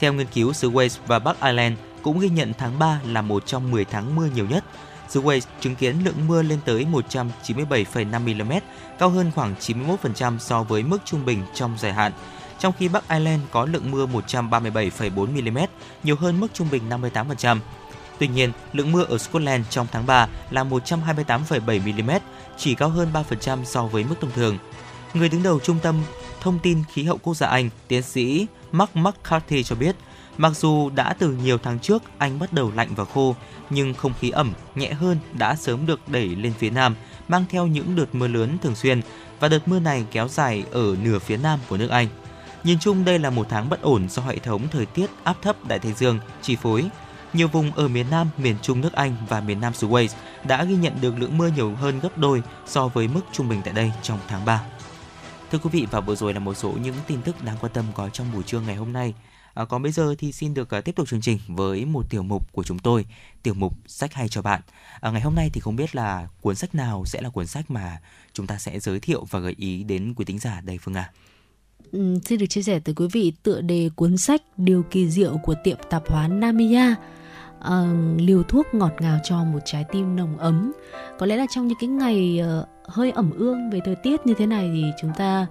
Theo 0.00 0.12
nghiên 0.12 0.26
cứu, 0.26 0.52
xứ 0.52 0.70
Wales 0.70 0.98
và 1.06 1.18
Bắc 1.18 1.40
Ireland 1.40 1.78
cũng 2.02 2.18
ghi 2.18 2.28
nhận 2.28 2.52
tháng 2.58 2.78
3 2.78 3.00
là 3.06 3.22
một 3.22 3.46
trong 3.46 3.70
10 3.70 3.84
tháng 3.84 4.16
mưa 4.16 4.28
nhiều 4.34 4.46
nhất. 4.46 4.64
Xứ 5.08 5.22
Wales 5.22 5.40
chứng 5.60 5.74
kiến 5.74 5.96
lượng 6.04 6.26
mưa 6.28 6.42
lên 6.42 6.58
tới 6.64 6.86
197,5 6.92 8.44
mm, 8.44 8.52
cao 8.98 9.08
hơn 9.08 9.30
khoảng 9.34 9.54
91% 9.60 10.38
so 10.38 10.62
với 10.62 10.82
mức 10.82 10.98
trung 11.04 11.24
bình 11.24 11.42
trong 11.54 11.78
dài 11.78 11.92
hạn 11.92 12.12
trong 12.58 12.72
khi 12.78 12.88
Bắc 12.88 13.08
Ireland 13.08 13.42
có 13.50 13.64
lượng 13.64 13.90
mưa 13.90 14.06
137,4 14.06 15.50
mm, 15.50 15.58
nhiều 16.02 16.16
hơn 16.16 16.40
mức 16.40 16.48
trung 16.54 16.68
bình 16.70 16.82
58%. 16.88 17.58
Tuy 18.18 18.28
nhiên, 18.28 18.52
lượng 18.72 18.92
mưa 18.92 19.04
ở 19.04 19.18
Scotland 19.18 19.66
trong 19.70 19.86
tháng 19.92 20.06
3 20.06 20.28
là 20.50 20.64
128,7 20.64 22.04
mm, 22.04 22.10
chỉ 22.56 22.74
cao 22.74 22.88
hơn 22.88 23.08
3% 23.12 23.64
so 23.64 23.82
với 23.82 24.04
mức 24.04 24.14
thông 24.20 24.30
thường. 24.30 24.58
Người 25.14 25.28
đứng 25.28 25.42
đầu 25.42 25.60
Trung 25.60 25.78
tâm 25.82 26.02
Thông 26.40 26.58
tin 26.58 26.82
Khí 26.92 27.02
hậu 27.02 27.18
Quốc 27.18 27.34
gia 27.34 27.46
Anh, 27.46 27.70
tiến 27.88 28.02
sĩ 28.02 28.46
Mark 28.72 28.96
McCarthy 28.96 29.62
cho 29.62 29.76
biết, 29.76 29.96
mặc 30.38 30.52
dù 30.56 30.90
đã 30.90 31.14
từ 31.18 31.32
nhiều 31.32 31.58
tháng 31.58 31.78
trước 31.78 32.02
Anh 32.18 32.38
bắt 32.38 32.52
đầu 32.52 32.72
lạnh 32.76 32.88
và 32.96 33.04
khô, 33.04 33.36
nhưng 33.70 33.94
không 33.94 34.12
khí 34.20 34.30
ẩm, 34.30 34.52
nhẹ 34.74 34.92
hơn 34.92 35.18
đã 35.32 35.54
sớm 35.54 35.86
được 35.86 36.00
đẩy 36.06 36.28
lên 36.28 36.52
phía 36.58 36.70
Nam, 36.70 36.94
mang 37.28 37.44
theo 37.50 37.66
những 37.66 37.96
đợt 37.96 38.14
mưa 38.14 38.28
lớn 38.28 38.58
thường 38.62 38.74
xuyên, 38.74 39.00
và 39.40 39.48
đợt 39.48 39.68
mưa 39.68 39.78
này 39.78 40.04
kéo 40.10 40.28
dài 40.28 40.64
ở 40.72 40.96
nửa 41.02 41.18
phía 41.18 41.36
Nam 41.36 41.58
của 41.68 41.76
nước 41.76 41.90
Anh. 41.90 42.08
Nhìn 42.64 42.78
chung 42.78 43.04
đây 43.04 43.18
là 43.18 43.30
một 43.30 43.46
tháng 43.50 43.68
bất 43.68 43.82
ổn 43.82 44.08
do 44.08 44.22
hệ 44.22 44.38
thống 44.38 44.68
thời 44.68 44.86
tiết 44.86 45.10
áp 45.24 45.36
thấp 45.42 45.66
Đại 45.68 45.78
Tây 45.78 45.92
Dương 45.92 46.18
chi 46.42 46.56
phối. 46.56 46.84
Nhiều 47.32 47.48
vùng 47.48 47.72
ở 47.72 47.88
miền 47.88 48.06
Nam, 48.10 48.28
miền 48.38 48.56
Trung 48.62 48.80
nước 48.80 48.92
Anh 48.92 49.16
và 49.28 49.40
miền 49.40 49.60
Nam 49.60 49.74
xứ 49.74 49.88
Wales 49.88 50.14
đã 50.44 50.64
ghi 50.64 50.76
nhận 50.76 50.92
được 51.00 51.18
lượng 51.18 51.38
mưa 51.38 51.50
nhiều 51.56 51.74
hơn 51.74 52.00
gấp 52.00 52.18
đôi 52.18 52.42
so 52.66 52.88
với 52.88 53.08
mức 53.08 53.20
trung 53.32 53.48
bình 53.48 53.60
tại 53.64 53.74
đây 53.74 53.92
trong 54.02 54.18
tháng 54.28 54.44
3. 54.44 54.62
Thưa 55.50 55.58
quý 55.58 55.70
vị 55.72 55.86
và 55.90 56.00
vừa 56.00 56.16
rồi 56.16 56.34
là 56.34 56.40
một 56.40 56.54
số 56.54 56.72
những 56.82 56.94
tin 57.06 57.22
tức 57.22 57.44
đáng 57.44 57.56
quan 57.60 57.72
tâm 57.72 57.84
có 57.94 58.08
trong 58.08 58.32
buổi 58.32 58.42
trưa 58.42 58.60
ngày 58.60 58.76
hôm 58.76 58.92
nay. 58.92 59.14
À, 59.54 59.64
còn 59.64 59.82
bây 59.82 59.92
giờ 59.92 60.14
thì 60.18 60.32
xin 60.32 60.54
được 60.54 60.68
uh, 60.78 60.84
tiếp 60.84 60.96
tục 60.96 61.08
chương 61.08 61.20
trình 61.20 61.38
với 61.46 61.84
một 61.84 62.10
tiểu 62.10 62.22
mục 62.22 62.52
của 62.52 62.62
chúng 62.62 62.78
tôi, 62.78 63.04
tiểu 63.42 63.54
mục 63.54 63.72
sách 63.86 64.14
hay 64.14 64.28
cho 64.28 64.42
bạn. 64.42 64.60
À, 65.00 65.10
ngày 65.10 65.20
hôm 65.20 65.34
nay 65.34 65.50
thì 65.52 65.60
không 65.60 65.76
biết 65.76 65.94
là 65.94 66.28
cuốn 66.40 66.54
sách 66.54 66.74
nào 66.74 67.04
sẽ 67.06 67.20
là 67.20 67.28
cuốn 67.28 67.46
sách 67.46 67.70
mà 67.70 68.00
chúng 68.32 68.46
ta 68.46 68.58
sẽ 68.58 68.80
giới 68.80 69.00
thiệu 69.00 69.24
và 69.30 69.38
gợi 69.38 69.54
ý 69.58 69.84
đến 69.84 70.14
quý 70.16 70.24
tính 70.24 70.38
giả 70.38 70.60
đây 70.60 70.78
Phương 70.82 70.94
à. 70.94 71.10
Ừ, 71.92 72.18
xin 72.24 72.38
được 72.38 72.46
chia 72.46 72.62
sẻ 72.62 72.80
tới 72.80 72.94
quý 72.94 73.06
vị 73.12 73.32
tựa 73.42 73.60
đề 73.60 73.90
cuốn 73.96 74.16
sách 74.16 74.42
Điều 74.56 74.82
kỳ 74.82 75.08
diệu 75.08 75.36
của 75.42 75.54
tiệm 75.64 75.76
tạp 75.90 76.08
hóa 76.08 76.28
Namiya. 76.28 76.94
À, 77.60 77.84
liều 78.18 78.42
thuốc 78.42 78.66
ngọt 78.72 78.92
ngào 79.00 79.18
cho 79.24 79.44
một 79.44 79.58
trái 79.64 79.84
tim 79.92 80.16
nồng 80.16 80.38
ấm 80.38 80.72
có 81.18 81.26
lẽ 81.26 81.36
là 81.36 81.46
trong 81.50 81.66
những 81.66 81.78
cái 81.80 81.88
ngày 81.88 82.40
uh, 82.60 82.68
hơi 82.88 83.10
ẩm 83.10 83.30
ương 83.30 83.70
về 83.70 83.80
thời 83.84 83.94
tiết 83.94 84.26
như 84.26 84.34
thế 84.34 84.46
này 84.46 84.70
thì 84.74 84.84
chúng 85.00 85.10
ta 85.16 85.46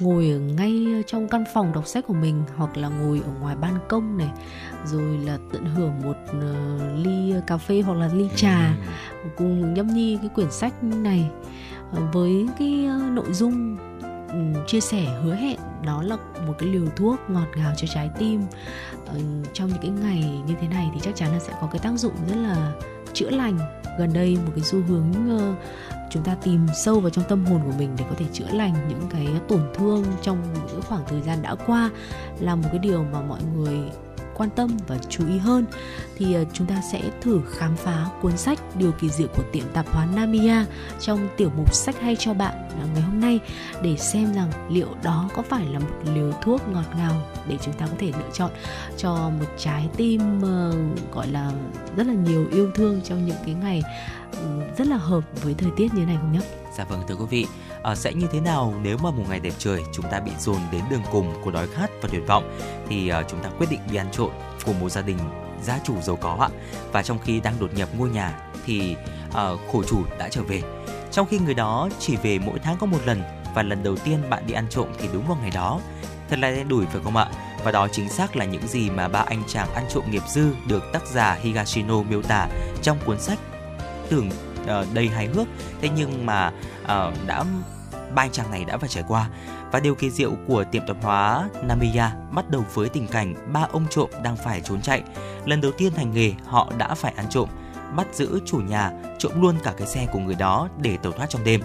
ngồi 0.00 0.30
ở 0.30 0.38
ngay 0.38 0.86
trong 1.06 1.28
căn 1.28 1.44
phòng 1.54 1.72
đọc 1.72 1.86
sách 1.86 2.06
của 2.06 2.14
mình 2.14 2.42
hoặc 2.56 2.76
là 2.76 2.88
ngồi 2.88 3.20
ở 3.24 3.32
ngoài 3.40 3.56
ban 3.56 3.74
công 3.88 4.18
này 4.18 4.30
rồi 4.86 5.18
là 5.18 5.38
tận 5.52 5.64
hưởng 5.64 5.92
một 6.02 6.16
uh, 6.30 7.06
ly 7.06 7.34
cà 7.46 7.56
phê 7.56 7.82
hoặc 7.86 7.94
là 7.94 8.10
ly 8.14 8.28
trà 8.36 8.76
cùng 9.36 9.74
nhâm 9.74 9.94
nhi 9.94 10.18
cái 10.20 10.28
quyển 10.34 10.50
sách 10.50 10.84
này 10.84 11.30
uh, 11.90 11.98
với 12.12 12.48
cái 12.58 12.88
uh, 12.96 13.12
nội 13.12 13.32
dung 13.32 13.76
chia 14.66 14.80
sẻ 14.80 15.04
hứa 15.22 15.34
hẹn 15.34 15.58
đó 15.84 16.02
là 16.02 16.16
một 16.46 16.54
cái 16.58 16.68
liều 16.68 16.86
thuốc 16.96 17.20
ngọt 17.28 17.46
ngào 17.56 17.72
cho 17.76 17.86
trái 17.94 18.10
tim. 18.18 18.42
Uh, 19.02 19.16
trong 19.52 19.68
những 19.68 19.78
cái 19.82 19.90
ngày 19.90 20.42
như 20.46 20.54
thế 20.60 20.68
này 20.68 20.90
thì 20.94 21.00
chắc 21.00 21.16
chắn 21.16 21.32
là 21.32 21.38
sẽ 21.38 21.52
có 21.60 21.68
cái 21.72 21.78
tác 21.78 21.92
dụng 21.96 22.14
rất 22.28 22.36
là 22.36 22.72
chữa 23.12 23.30
lành. 23.30 23.58
Gần 23.98 24.12
đây 24.12 24.36
một 24.46 24.52
cái 24.54 24.64
xu 24.64 24.78
hướng 24.88 25.12
uh, 25.36 25.58
chúng 26.10 26.22
ta 26.22 26.36
tìm 26.42 26.66
sâu 26.74 27.00
vào 27.00 27.10
trong 27.10 27.24
tâm 27.28 27.44
hồn 27.44 27.60
của 27.64 27.78
mình 27.78 27.90
để 27.98 28.04
có 28.10 28.14
thể 28.18 28.26
chữa 28.32 28.48
lành 28.52 28.74
những 28.88 29.02
cái 29.10 29.28
tổn 29.48 29.60
thương 29.74 30.04
trong 30.22 30.38
những 30.54 30.82
khoảng 30.82 31.02
thời 31.08 31.20
gian 31.20 31.42
đã 31.42 31.54
qua 31.66 31.90
là 32.40 32.54
một 32.54 32.68
cái 32.68 32.78
điều 32.78 33.04
mà 33.12 33.20
mọi 33.20 33.40
người 33.54 33.78
quan 34.36 34.50
tâm 34.50 34.76
và 34.88 34.98
chú 35.08 35.28
ý 35.28 35.38
hơn, 35.38 35.64
thì 36.16 36.34
ờ, 36.34 36.44
chúng 36.52 36.66
ta 36.66 36.82
sẽ 36.92 37.02
thử 37.20 37.40
khám 37.50 37.76
phá 37.76 38.06
cuốn 38.22 38.36
sách 38.36 38.58
Điều 38.76 38.92
kỳ 38.92 39.08
diệu 39.08 39.28
của 39.36 39.42
tiệm 39.52 39.64
tạp 39.72 39.88
hóa 39.88 40.06
Namia 40.14 40.64
trong 41.00 41.28
tiểu 41.36 41.50
mục 41.56 41.74
sách 41.74 42.00
hay 42.00 42.16
cho 42.16 42.34
bạn 42.34 42.54
à, 42.54 42.86
ngày 42.94 43.02
hôm 43.02 43.20
nay, 43.20 43.40
để 43.82 43.96
xem 43.96 44.34
rằng 44.34 44.50
liệu 44.70 44.88
đó 45.02 45.28
có 45.34 45.42
phải 45.42 45.66
là 45.66 45.78
một 45.78 46.12
liều 46.14 46.32
thuốc 46.42 46.68
ngọt 46.68 46.96
ngào 46.96 47.22
để 47.48 47.56
chúng 47.62 47.74
ta 47.74 47.86
có 47.86 47.94
thể 47.98 48.06
lựa 48.06 48.30
chọn 48.32 48.50
cho 48.96 49.14
một 49.14 49.46
trái 49.58 49.88
tim 49.96 50.20
ờ, 50.42 50.72
gọi 51.12 51.26
là 51.28 51.52
rất 51.96 52.06
là 52.06 52.14
nhiều 52.14 52.46
yêu 52.52 52.70
thương 52.74 53.00
trong 53.04 53.26
những 53.26 53.36
cái 53.46 53.54
ngày 53.54 53.82
ừ, 54.32 54.60
rất 54.78 54.86
là 54.86 54.96
hợp 54.96 55.42
với 55.42 55.54
thời 55.54 55.70
tiết 55.76 55.94
như 55.94 56.04
này 56.04 56.16
không 56.20 56.32
nhé? 56.32 56.61
Dạ 56.76 56.84
vâng 56.84 57.02
thưa 57.08 57.14
quý 57.14 57.24
vị, 57.30 57.46
à, 57.82 57.94
sẽ 57.94 58.12
như 58.12 58.26
thế 58.32 58.40
nào 58.40 58.74
nếu 58.82 58.98
mà 58.98 59.10
một 59.10 59.24
ngày 59.28 59.40
đẹp 59.40 59.52
trời 59.58 59.82
chúng 59.92 60.06
ta 60.10 60.20
bị 60.20 60.32
dồn 60.38 60.58
đến 60.72 60.82
đường 60.90 61.02
cùng 61.12 61.34
của 61.44 61.50
đói 61.50 61.66
khát 61.74 61.90
và 62.02 62.08
tuyệt 62.12 62.22
vọng? 62.26 62.58
Thì 62.88 63.08
à, 63.08 63.22
chúng 63.28 63.42
ta 63.42 63.50
quyết 63.58 63.66
định 63.70 63.80
đi 63.90 63.96
ăn 63.96 64.06
trộm 64.12 64.30
của 64.64 64.72
một 64.72 64.88
gia 64.88 65.02
đình 65.02 65.18
gia 65.62 65.78
chủ 65.84 66.00
giàu 66.00 66.16
có 66.16 66.36
ạ. 66.40 66.48
Và 66.92 67.02
trong 67.02 67.18
khi 67.18 67.40
đang 67.40 67.54
đột 67.60 67.74
nhập 67.74 67.88
ngôi 67.98 68.10
nhà 68.10 68.40
thì 68.66 68.96
à, 69.34 69.48
khổ 69.72 69.82
chủ 69.82 70.02
đã 70.18 70.28
trở 70.28 70.42
về. 70.42 70.62
Trong 71.10 71.26
khi 71.30 71.38
người 71.38 71.54
đó 71.54 71.88
chỉ 71.98 72.16
về 72.16 72.38
mỗi 72.38 72.58
tháng 72.58 72.76
có 72.80 72.86
một 72.86 72.98
lần 73.04 73.22
và 73.54 73.62
lần 73.62 73.82
đầu 73.82 73.96
tiên 73.96 74.30
bạn 74.30 74.46
đi 74.46 74.54
ăn 74.54 74.66
trộm 74.70 74.88
thì 74.98 75.08
đúng 75.12 75.26
vào 75.26 75.38
ngày 75.40 75.50
đó. 75.54 75.80
Thật 76.30 76.38
là 76.38 76.50
đen 76.50 76.68
đủi 76.68 76.86
phải 76.86 77.00
không 77.04 77.16
ạ? 77.16 77.26
Và 77.64 77.72
đó 77.72 77.88
chính 77.92 78.08
xác 78.08 78.36
là 78.36 78.44
những 78.44 78.66
gì 78.66 78.90
mà 78.90 79.08
ba 79.08 79.20
anh 79.20 79.42
chàng 79.48 79.74
ăn 79.74 79.84
trộm 79.88 80.10
nghiệp 80.10 80.22
dư 80.28 80.54
được 80.66 80.92
tác 80.92 81.06
giả 81.06 81.38
Higashino 81.42 82.02
miêu 82.02 82.22
tả 82.22 82.48
trong 82.82 82.98
cuốn 83.04 83.20
sách 83.20 83.38
tưởng 84.08 84.30
Ờ, 84.66 84.86
đầy 84.94 85.08
hài 85.08 85.26
hước 85.26 85.48
thế 85.80 85.88
nhưng 85.96 86.26
mà 86.26 86.52
ờ, 86.84 87.12
đã 87.26 87.44
ba 88.14 88.22
anh 88.22 88.30
chàng 88.30 88.50
này 88.50 88.64
đã 88.64 88.78
phải 88.78 88.88
trải 88.88 89.04
qua 89.08 89.28
và 89.72 89.80
điều 89.80 89.94
kỳ 89.94 90.10
diệu 90.10 90.32
của 90.46 90.64
tiệm 90.64 90.86
tạp 90.86 90.96
hóa 91.02 91.48
Namiya 91.62 92.12
bắt 92.30 92.50
đầu 92.50 92.64
với 92.74 92.88
tình 92.88 93.06
cảnh 93.08 93.34
ba 93.52 93.66
ông 93.72 93.86
trộm 93.90 94.10
đang 94.22 94.36
phải 94.36 94.60
trốn 94.60 94.80
chạy. 94.80 95.02
Lần 95.44 95.60
đầu 95.60 95.72
tiên 95.72 95.92
hành 95.96 96.12
nghề, 96.14 96.32
họ 96.46 96.72
đã 96.78 96.94
phải 96.94 97.12
ăn 97.16 97.26
trộm, 97.30 97.48
bắt 97.96 98.06
giữ 98.12 98.40
chủ 98.46 98.56
nhà, 98.56 98.90
trộm 99.18 99.42
luôn 99.42 99.56
cả 99.62 99.74
cái 99.78 99.86
xe 99.86 100.06
của 100.12 100.18
người 100.18 100.34
đó 100.34 100.68
để 100.78 100.96
tẩu 100.96 101.12
thoát 101.12 101.30
trong 101.30 101.44
đêm. 101.44 101.60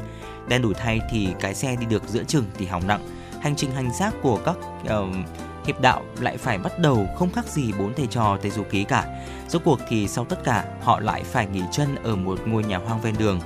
Đen 0.48 0.62
đủ 0.62 0.74
thay 0.74 1.00
thì 1.12 1.30
cái 1.39 1.56
xe 1.56 1.76
đi 1.76 1.86
được 1.86 2.04
giữa 2.08 2.24
chừng 2.24 2.45
thì 2.58 2.66
hỏng 2.66 2.88
nặng. 2.88 3.08
Hành 3.41 3.56
trình 3.56 3.72
hành 3.72 3.93
xác 3.93 4.12
của 4.22 4.39
các 4.45 4.56
uh, 4.82 5.08
hiệp 5.68 5.82
đạo 5.82 6.03
lại 6.20 6.38
phải 6.38 6.57
bắt 6.57 6.80
đầu 6.80 7.07
không 7.15 7.32
khác 7.32 7.45
gì 7.45 7.72
bốn 7.80 7.93
thầy 7.93 8.07
trò 8.07 8.38
thầy 8.41 8.51
Du 8.51 8.63
Ký 8.63 8.84
cả. 8.84 9.05
Rốt 9.47 9.61
cuộc 9.65 9.80
thì 9.89 10.07
sau 10.07 10.26
tất 10.26 10.43
cả, 10.43 10.65
họ 10.82 10.99
lại 10.99 11.24
phải 11.24 11.47
nghỉ 11.47 11.61
chân 11.72 11.95
ở 12.03 12.15
một 12.15 12.39
ngôi 12.45 12.63
nhà 12.63 12.78
hoang 12.78 13.01
ven 13.01 13.15
đường. 13.20 13.39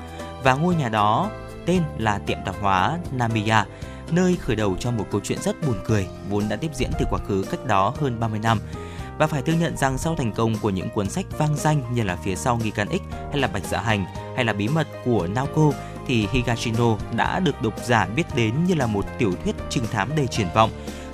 Và 0.43 0.53
ngôi 0.53 0.76
nhà 0.76 0.89
đó 0.89 1.30
tên 1.65 1.82
là 1.97 2.19
tiệm 2.19 2.38
tạp 2.45 2.55
hóa 2.61 2.97
Namiya, 3.11 3.65
nơi 4.11 4.38
khởi 4.41 4.55
đầu 4.55 4.76
cho 4.80 4.91
một 4.91 5.05
câu 5.11 5.22
chuyện 5.24 5.41
rất 5.41 5.55
buồn 5.67 5.76
cười 5.86 6.07
vốn 6.30 6.49
đã 6.49 6.55
tiếp 6.55 6.72
diễn 6.76 6.89
từ 6.99 7.05
quá 7.09 7.19
khứ 7.28 7.45
cách 7.51 7.65
đó 7.65 7.93
hơn 7.99 8.19
30 8.19 8.39
năm. 8.39 8.59
Và 9.17 9.28
phải 9.28 9.41
thừa 9.41 9.53
nhận 9.53 9.78
rằng 9.78 9.97
sau 9.97 10.15
thành 10.15 10.32
công 10.32 10.55
của 10.61 10.69
những 10.69 10.89
cuốn 10.89 11.09
sách 11.09 11.26
vang 11.38 11.55
danh 11.55 11.84
như 11.93 12.03
là 12.03 12.15
Phía 12.15 12.36
sau 12.36 12.57
nghi 12.57 12.72
can 12.72 12.88
X 12.89 13.01
hay 13.30 13.39
là 13.39 13.47
Bạch 13.47 13.63
Dạ 13.65 13.82
Hành 13.82 14.05
hay 14.36 14.45
là 14.45 14.53
Bí 14.53 14.67
mật 14.67 14.88
của 15.05 15.28
Naoko 15.36 15.72
thì 16.07 16.28
Higashino 16.32 16.97
đã 17.15 17.39
được 17.39 17.61
độc 17.61 17.74
giả 17.86 18.07
biết 18.15 18.24
đến 18.36 18.53
như 18.67 18.74
là 18.74 18.88
một 18.88 19.05
tiểu 19.17 19.34
thuyết 19.43 19.55
trinh 19.69 19.84
thám 19.91 20.15
đầy 20.15 20.28
triển 20.28 20.47
vọng. 20.53 20.72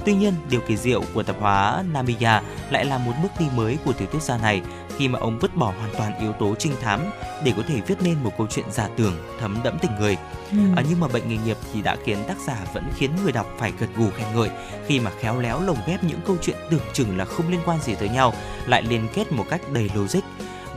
Tuy 0.08 0.16
nhiên, 0.16 0.34
điều 0.50 0.62
kỳ 0.62 0.78
diệu 0.78 1.04
của 1.14 1.24
tập 1.24 1.36
hóa 1.40 1.84
Namiya 1.94 2.42
lại 2.70 2.86
là 2.86 2.98
một 2.98 3.12
bước 3.24 3.30
đi 3.40 3.46
mới 3.56 3.78
của 3.86 3.94
tiểu 3.94 4.08
thuyết 4.12 4.22
gia 4.22 4.38
này 4.38 4.62
khi 4.98 5.08
mà 5.08 5.20
ông 5.20 5.40
vứt 5.40 5.56
bỏ 5.56 5.74
hoàn 5.80 5.90
toàn 5.98 6.20
yếu 6.20 6.34
tố 6.34 6.56
trinh 6.60 6.74
thám 6.82 7.02
để 7.44 7.54
có 7.58 7.64
thể 7.68 7.82
viết 7.88 7.96
nên 8.02 8.24
một 8.24 8.32
câu 8.38 8.48
chuyện 8.50 8.66
giả 8.72 8.90
tưởng 8.98 9.14
thấm 9.40 9.58
đẫm 9.64 9.78
tình 9.82 9.92
người. 10.00 10.18
Ừ. 10.52 10.58
À, 10.76 10.84
nhưng 10.90 11.00
mà 11.00 11.08
bệnh 11.08 11.30
nghề 11.30 11.38
nghiệp 11.38 11.58
thì 11.74 11.82
đã 11.82 11.96
khiến 12.06 12.18
tác 12.28 12.38
giả 12.48 12.58
vẫn 12.74 12.84
khiến 12.96 13.12
người 13.24 13.32
đọc 13.32 13.48
phải 13.58 13.74
gật 13.80 13.88
gù 13.98 14.10
khen 14.18 14.28
ngợi 14.36 14.50
khi 14.86 15.00
mà 15.00 15.12
khéo 15.20 15.40
léo 15.40 15.62
lồng 15.62 15.78
ghép 15.88 16.04
những 16.04 16.20
câu 16.28 16.36
chuyện 16.42 16.58
tưởng 16.70 16.84
chừng 16.94 17.18
là 17.18 17.26
không 17.26 17.50
liên 17.50 17.60
quan 17.66 17.80
gì 17.82 17.96
tới 17.96 18.10
nhau 18.10 18.34
lại 18.66 18.84
liên 18.84 19.08
kết 19.14 19.32
một 19.32 19.46
cách 19.50 19.62
đầy 19.74 19.90
logic 19.96 20.22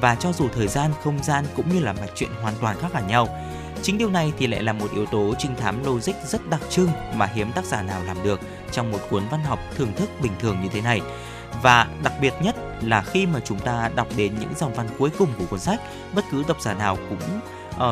và 0.01 0.15
cho 0.15 0.33
dù 0.33 0.49
thời 0.49 0.69
gian, 0.69 0.91
không 1.03 1.23
gian 1.23 1.45
cũng 1.57 1.75
như 1.75 1.81
là 1.81 1.93
mạch 1.93 2.11
chuyện 2.15 2.31
hoàn 2.43 2.55
toàn 2.61 2.77
khác 2.81 2.93
hẳn 2.93 3.07
nhau. 3.07 3.29
Chính 3.83 3.99
điều 3.99 4.11
này 4.11 4.33
thì 4.39 4.47
lại 4.47 4.63
là 4.63 4.73
một 4.73 4.89
yếu 4.95 5.07
tố 5.07 5.35
trinh 5.39 5.57
thám 5.57 5.85
logic 5.85 6.13
rất 6.27 6.51
đặc 6.51 6.61
trưng 6.71 6.89
mà 7.15 7.27
hiếm 7.27 7.53
tác 7.53 7.65
giả 7.65 7.83
nào 7.83 8.03
làm 8.05 8.23
được 8.23 8.41
trong 8.73 8.93
một 8.93 8.99
cuốn 9.11 9.23
văn 9.31 9.45
học 9.45 9.59
thưởng 9.77 9.93
thức 9.97 10.11
bình 10.23 10.33
thường 10.41 10.57
như 10.63 10.69
thế 10.73 10.81
này. 10.81 11.01
Và 11.63 11.87
đặc 12.03 12.13
biệt 12.21 12.35
nhất 12.43 12.57
là 12.83 13.03
khi 13.03 13.27
mà 13.27 13.41
chúng 13.41 13.59
ta 13.59 13.91
đọc 13.97 14.09
đến 14.17 14.33
những 14.41 14.53
dòng 14.57 14.75
văn 14.75 14.87
cuối 14.99 15.11
cùng 15.19 15.29
của 15.39 15.45
cuốn 15.51 15.61
sách, 15.61 15.81
bất 16.15 16.25
cứ 16.31 16.45
độc 16.49 16.61
giả 16.61 16.75
nào 16.75 16.99
cũng 17.09 17.41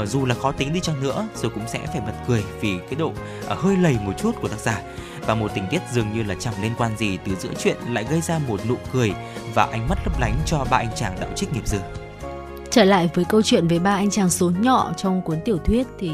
uh, 0.03 0.09
dù 0.09 0.27
là 0.27 0.35
khó 0.35 0.53
tính 0.53 0.73
đi 0.73 0.81
chăng 0.81 1.03
nữa 1.03 1.29
rồi 1.35 1.53
cũng 1.55 1.69
sẽ 1.69 1.79
phải 1.87 2.01
bật 2.01 2.13
cười 2.29 2.45
vì 2.61 2.79
cái 2.79 2.95
độ 2.95 3.07
uh, 3.07 3.59
hơi 3.59 3.77
lầy 3.77 3.97
một 4.05 4.13
chút 4.19 4.33
của 4.41 4.49
tác 4.49 4.61
giả 4.61 4.83
và 5.27 5.35
một 5.35 5.51
tình 5.55 5.65
tiết 5.71 5.83
dường 5.93 6.13
như 6.13 6.23
là 6.23 6.35
chẳng 6.41 6.55
liên 6.63 6.73
quan 6.79 6.97
gì 6.97 7.19
từ 7.25 7.35
giữa 7.37 7.53
chuyện 7.59 7.77
lại 7.89 8.07
gây 8.11 8.21
ra 8.21 8.39
một 8.49 8.61
nụ 8.69 8.77
cười 8.93 9.13
và 9.55 9.65
ánh 9.65 9.89
mắt 9.89 9.99
lấp 10.05 10.21
lánh 10.21 10.37
cho 10.47 10.65
ba 10.71 10.77
anh 10.77 10.91
chàng 10.97 11.17
đạo 11.21 11.31
trích 11.35 11.53
nghiệp 11.53 11.67
dư. 11.67 11.79
Trở 12.71 12.85
lại 12.85 13.11
với 13.15 13.25
câu 13.25 13.43
chuyện 13.43 13.69
về 13.69 13.79
ba 13.79 13.95
anh 13.95 14.11
chàng 14.11 14.31
số 14.31 14.53
nhọ 14.61 14.93
trong 14.97 15.23
cuốn 15.23 15.41
tiểu 15.45 15.59
thuyết 15.59 15.87
thì 15.99 16.11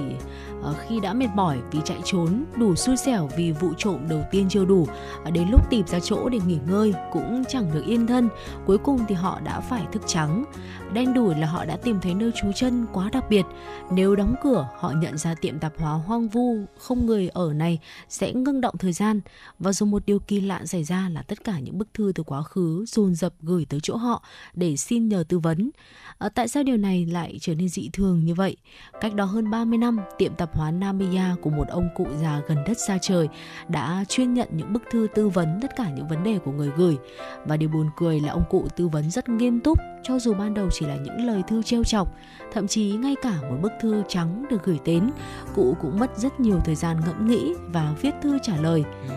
Ờ, 0.65 0.75
khi 0.89 1.01
đã 1.01 1.13
mệt 1.15 1.29
mỏi 1.35 1.59
vì 1.71 1.79
chạy 1.85 1.99
trốn, 2.05 2.45
đủ 2.57 2.75
xui 2.75 2.97
xẻo 2.97 3.29
vì 3.37 3.53
vụ 3.53 3.69
trộm 3.79 4.09
đầu 4.09 4.25
tiên 4.31 4.47
chưa 4.49 4.65
đủ, 4.65 4.87
à, 5.25 5.31
đến 5.31 5.49
lúc 5.51 5.71
tìm 5.71 5.87
ra 5.87 6.01
chỗ 6.01 6.29
để 6.29 6.39
nghỉ 6.47 6.59
ngơi 6.69 6.95
cũng 7.13 7.45
chẳng 7.49 7.71
được 7.75 7.85
yên 7.87 8.07
thân, 8.07 8.29
cuối 8.67 8.79
cùng 8.79 9.01
thì 9.09 9.15
họ 9.15 9.41
đã 9.41 9.61
phải 9.61 9.83
thức 9.93 10.03
trắng. 10.07 10.45
Đen 10.93 11.15
đủi 11.15 11.35
là 11.35 11.47
họ 11.47 11.65
đã 11.65 11.77
tìm 11.77 12.01
thấy 12.01 12.15
nơi 12.15 12.31
trú 12.35 12.53
chân 12.53 12.87
quá 12.93 13.11
đặc 13.13 13.25
biệt. 13.31 13.47
Nếu 13.91 14.17
đóng 14.17 14.35
cửa, 14.43 14.69
họ 14.79 14.93
nhận 14.97 15.19
ra 15.19 15.35
tiệm 15.35 15.59
tạp 15.59 15.73
hóa 15.79 15.93
hoang 15.93 16.29
vu, 16.29 16.57
không 16.79 17.07
người 17.07 17.29
ở 17.29 17.53
này 17.53 17.79
sẽ 18.09 18.33
ngưng 18.33 18.61
động 18.61 18.75
thời 18.79 18.93
gian. 18.93 19.21
Và 19.59 19.73
rồi 19.73 19.87
một 19.87 20.03
điều 20.07 20.19
kỳ 20.19 20.41
lạ 20.41 20.67
xảy 20.67 20.85
ra 20.85 21.09
là 21.09 21.23
tất 21.23 21.45
cả 21.45 21.59
những 21.59 21.79
bức 21.79 21.89
thư 21.95 22.13
từ 22.15 22.23
quá 22.23 22.43
khứ 22.43 22.85
dồn 22.89 23.15
dập 23.15 23.35
gửi 23.43 23.67
tới 23.69 23.81
chỗ 23.83 23.97
họ 23.97 24.25
để 24.55 24.77
xin 24.77 25.09
nhờ 25.09 25.25
tư 25.29 25.39
vấn. 25.39 25.71
À, 26.19 26.29
tại 26.29 26.49
sao 26.49 26.63
điều 26.63 26.77
này 26.77 27.07
lại 27.07 27.39
trở 27.41 27.55
nên 27.55 27.69
dị 27.69 27.91
thường 27.93 28.25
như 28.25 28.35
vậy? 28.35 28.57
Cách 29.01 29.15
đó 29.15 29.25
hơn 29.25 29.51
30 29.51 29.79
năm, 29.79 30.01
tiệm 30.19 30.35
tạp 30.35 30.54
hóa 30.55 30.71
Namiya 30.71 31.35
của 31.43 31.51
một 31.51 31.69
ông 31.69 31.89
cụ 31.95 32.07
già 32.23 32.41
gần 32.49 32.59
đất 32.67 32.79
xa 32.79 32.99
trời 33.01 33.29
đã 33.69 34.05
chuyên 34.09 34.35
nhận 34.35 34.49
những 34.53 34.73
bức 34.73 34.83
thư 34.91 35.07
tư 35.15 35.29
vấn 35.29 35.59
tất 35.63 35.77
cả 35.77 35.91
những 35.91 36.09
vấn 36.09 36.25
đề 36.25 36.39
của 36.39 36.51
người 36.51 36.71
gửi. 36.77 36.97
Và 37.45 37.57
điều 37.57 37.69
buồn 37.69 37.91
cười 37.97 38.21
là 38.21 38.33
ông 38.33 38.45
cụ 38.51 38.69
tư 38.77 38.89
vấn 38.89 39.11
rất 39.11 39.29
nghiêm 39.29 39.61
túc 39.61 39.79
cho 40.03 40.19
dù 40.19 40.35
ban 40.35 40.55
đầu 40.55 40.69
chỉ 40.73 40.87
là 40.87 40.97
những 40.97 41.27
lời 41.27 41.43
thư 41.49 41.63
trêu 41.63 41.85
chọc, 41.85 42.09
thậm 42.53 42.69
chí 42.69 42.93
ngay 42.93 43.17
cả 43.23 43.35
một 43.51 43.57
bức 43.63 43.73
thư 43.81 44.03
trắng 44.09 44.45
được 44.51 44.65
gửi 44.65 44.79
đến, 44.85 45.11
cụ 45.55 45.77
cũng 45.81 45.99
mất 45.99 46.19
rất 46.19 46.41
nhiều 46.41 46.61
thời 46.65 46.75
gian 46.75 46.97
ngẫm 47.07 47.27
nghĩ 47.27 47.55
và 47.67 47.95
viết 48.01 48.15
thư 48.23 48.39
trả 48.43 48.57
lời. 48.57 48.85
Ừ. 49.09 49.15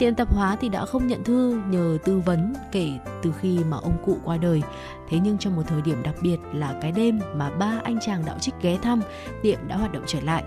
Tiệm 0.00 0.14
tạp 0.14 0.34
hóa 0.34 0.56
thì 0.60 0.68
đã 0.68 0.86
không 0.86 1.06
nhận 1.06 1.24
thư 1.24 1.62
nhờ 1.68 1.98
tư 2.04 2.18
vấn 2.18 2.54
kể 2.72 2.90
từ 3.22 3.32
khi 3.40 3.58
mà 3.58 3.76
ông 3.76 3.96
cụ 4.04 4.16
qua 4.24 4.36
đời. 4.36 4.62
Thế 5.10 5.18
nhưng 5.22 5.38
trong 5.38 5.56
một 5.56 5.62
thời 5.66 5.82
điểm 5.82 6.02
đặc 6.02 6.14
biệt 6.22 6.36
là 6.52 6.74
cái 6.80 6.92
đêm 6.92 7.20
mà 7.34 7.50
ba 7.50 7.80
anh 7.84 7.98
chàng 8.00 8.22
đạo 8.26 8.36
trích 8.40 8.54
ghé 8.62 8.78
thăm, 8.82 9.00
tiệm 9.42 9.58
đã 9.68 9.76
hoạt 9.76 9.92
động 9.92 10.02
trở 10.06 10.20
lại. 10.20 10.44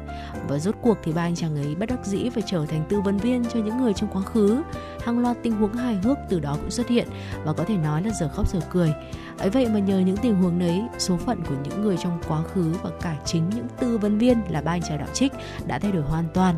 Và 0.47 0.59
rốt 0.59 0.75
cuộc 0.81 0.97
thì 1.03 1.11
ba 1.11 1.21
anh 1.21 1.35
chàng 1.35 1.55
ấy 1.55 1.75
bất 1.75 1.89
đắc 1.89 2.05
dĩ 2.05 2.29
phải 2.29 2.43
trở 2.45 2.65
thành 2.65 2.85
tư 2.89 3.01
vấn 3.01 3.17
viên 3.17 3.45
cho 3.45 3.59
những 3.59 3.77
người 3.77 3.93
trong 3.93 4.09
quá 4.13 4.21
khứ. 4.21 4.61
Hàng 5.03 5.19
loạt 5.19 5.37
tình 5.43 5.53
huống 5.53 5.73
hài 5.73 5.95
hước 5.95 6.17
từ 6.29 6.39
đó 6.39 6.57
cũng 6.61 6.71
xuất 6.71 6.87
hiện 6.87 7.07
và 7.45 7.53
có 7.53 7.63
thể 7.63 7.77
nói 7.77 8.03
là 8.03 8.11
giờ 8.19 8.29
khóc 8.33 8.49
giờ 8.49 8.59
cười. 8.71 8.93
ấy 9.37 9.49
vậy 9.49 9.67
mà 9.69 9.79
nhờ 9.79 9.99
những 9.99 10.17
tình 10.17 10.35
huống 10.35 10.59
đấy, 10.59 10.81
số 10.97 11.17
phận 11.17 11.43
của 11.43 11.55
những 11.63 11.81
người 11.81 11.97
trong 12.03 12.19
quá 12.27 12.43
khứ 12.43 12.73
và 12.83 12.89
cả 13.01 13.15
chính 13.25 13.49
những 13.49 13.67
tư 13.79 13.97
vấn 13.97 14.17
viên 14.17 14.41
là 14.49 14.61
ba 14.61 14.71
anh 14.71 14.81
chàng 14.81 14.97
đạo 14.97 15.09
trích 15.13 15.33
đã 15.67 15.79
thay 15.79 15.91
đổi 15.91 16.03
hoàn 16.03 16.25
toàn. 16.33 16.55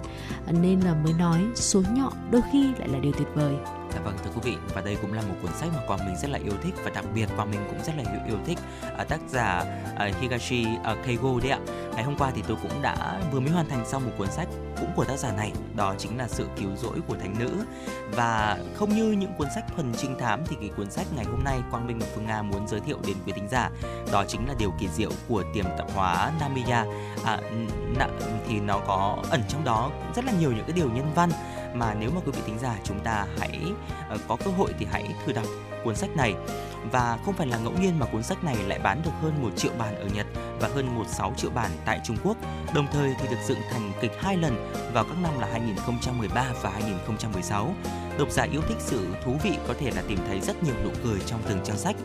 Nên 0.52 0.80
là 0.80 0.94
mới 1.04 1.14
nói 1.14 1.40
số 1.56 1.82
nhọ 1.94 2.12
đôi 2.32 2.42
khi 2.52 2.74
lại 2.80 2.86
lại 2.86 2.90
là 2.90 3.00
điều 3.00 3.12
tuyệt 3.12 3.28
vời 3.34 3.56
Dạ 3.96 4.02
vâng 4.02 4.16
thưa 4.24 4.32
quý 4.36 4.42
vị 4.44 4.58
và 4.74 4.82
đây 4.82 4.98
cũng 5.02 5.14
là 5.14 5.22
một 5.22 5.36
cuốn 5.42 5.52
sách 5.54 5.70
mà 5.76 5.82
Quang 5.88 6.06
Minh 6.06 6.16
rất 6.16 6.30
là 6.32 6.40
yêu 6.44 6.54
thích 6.64 6.74
và 6.84 6.92
đặc 6.96 7.06
biệt 7.14 7.30
Quang 7.36 7.52
Minh 7.52 7.60
cũng 7.68 7.84
rất 7.84 7.94
là 7.98 8.04
yêu, 8.12 8.22
yêu 8.28 8.38
thích 8.46 8.58
à, 8.98 9.04
tác 9.04 9.20
giả 9.30 9.64
à, 9.96 10.10
Higashi 10.22 10.66
à, 10.84 10.96
Keigo 11.06 11.30
đấy 11.42 11.52
ạ. 11.52 11.60
Ngày 11.96 12.04
hôm 12.04 12.16
qua 12.18 12.32
thì 12.36 12.44
tôi 12.48 12.58
cũng 12.62 12.82
đã 12.82 13.20
vừa 13.32 13.40
mới 13.40 13.50
hoàn 13.50 13.70
thành 13.70 13.86
xong 13.86 14.06
một 14.06 14.12
cuốn 14.18 14.32
sách 14.32 14.48
cũng 14.80 14.92
của 14.96 15.06
tác 15.06 15.20
giả 15.20 15.32
này 15.32 15.52
đó 15.76 15.96
chính 15.98 16.18
là 16.18 16.28
sự 16.28 16.48
cứu 16.58 16.70
rỗi 16.76 17.00
của 17.08 17.16
thánh 17.16 17.36
nữ. 17.40 17.52
Và 18.12 18.58
không 18.76 18.90
như 18.90 19.12
những 19.12 19.34
cuốn 19.38 19.48
sách 19.56 19.64
thuần 19.76 19.94
trinh 19.94 20.16
thám 20.20 20.44
thì 20.48 20.56
cái 20.60 20.70
cuốn 20.78 20.92
sách 20.92 21.08
ngày 21.16 21.26
hôm 21.26 21.44
nay 21.44 21.60
Quang 21.72 21.88
Minh 21.88 22.00
và 22.00 22.08
Phương 22.16 22.26
Nga 22.26 22.42
muốn 22.42 22.68
giới 22.68 22.80
thiệu 22.80 22.98
đến 23.08 23.18
quý 23.26 23.34
thính 23.36 23.48
giả 23.50 23.70
đó 24.12 24.24
chính 24.28 24.48
là 24.48 24.54
điều 24.60 24.74
kỳ 24.80 24.88
diệu 24.88 25.12
của 25.28 25.44
tiềm 25.54 25.66
tạo 25.78 25.88
hóa 25.96 26.32
Namiya. 26.40 26.86
À, 27.26 27.40
thì 28.48 28.60
nó 28.60 28.80
có 28.88 29.18
ẩn 29.30 29.42
trong 29.50 29.64
đó 29.64 29.92
rất 30.16 30.26
là 30.26 30.32
nhiều 30.40 30.52
những 30.52 30.66
cái 30.66 30.74
điều 30.74 30.90
nhân 30.90 31.12
văn 31.16 31.30
mà 31.76 31.94
nếu 31.94 32.12
mà 32.16 32.22
quý 32.26 32.32
vị 32.32 32.42
thính 32.46 32.60
giả 32.60 32.76
chúng 32.84 33.00
ta 33.00 33.26
hãy 33.40 33.60
uh, 34.16 34.22
có 34.28 34.38
cơ 34.46 34.52
hội 34.52 34.74
thì 34.80 34.86
hãy 34.92 35.16
thử 35.26 35.34
đọc 35.34 35.46
cuốn 35.84 35.96
sách 35.96 36.10
này 36.16 36.36
và 36.92 37.18
không 37.26 37.34
phải 37.34 37.48
là 37.48 37.58
ngẫu 37.58 37.74
nhiên 37.82 38.00
mà 38.00 38.06
cuốn 38.06 38.24
sách 38.24 38.44
này 38.44 38.56
lại 38.68 38.80
bán 38.80 39.02
được 39.06 39.12
hơn 39.22 39.42
1 39.42 39.50
triệu 39.56 39.72
bản 39.78 39.96
ở 39.96 40.08
Nhật 40.14 40.26
và 40.60 40.70
hơn 40.76 40.96
16 40.96 41.34
triệu 41.38 41.52
bản 41.52 41.72
tại 41.86 42.00
Trung 42.04 42.18
Quốc. 42.24 42.38
Đồng 42.74 42.88
thời 42.92 43.14
thì 43.20 43.28
được 43.28 43.42
dựng 43.48 43.60
thành 43.72 43.92
kịch 44.02 44.12
hai 44.20 44.38
lần 44.38 44.72
vào 44.94 45.04
các 45.04 45.18
năm 45.24 45.40
là 45.40 45.48
2013 45.52 46.46
và 46.62 46.70
2016. 46.70 47.74
Độc 48.20 48.32
giả 48.32 48.44
yêu 48.44 48.62
thích 48.68 48.78
sự 48.80 49.08
thú 49.26 49.36
vị 49.44 49.52
có 49.68 49.74
thể 49.80 49.92
là 49.92 50.04
tìm 50.08 50.20
thấy 50.28 50.40
rất 50.40 50.64
nhiều 50.64 50.76
nụ 50.84 50.90
cười 51.04 51.20
trong 51.26 51.42
từng 51.50 51.60
trang 51.64 51.78
sách 51.78 51.96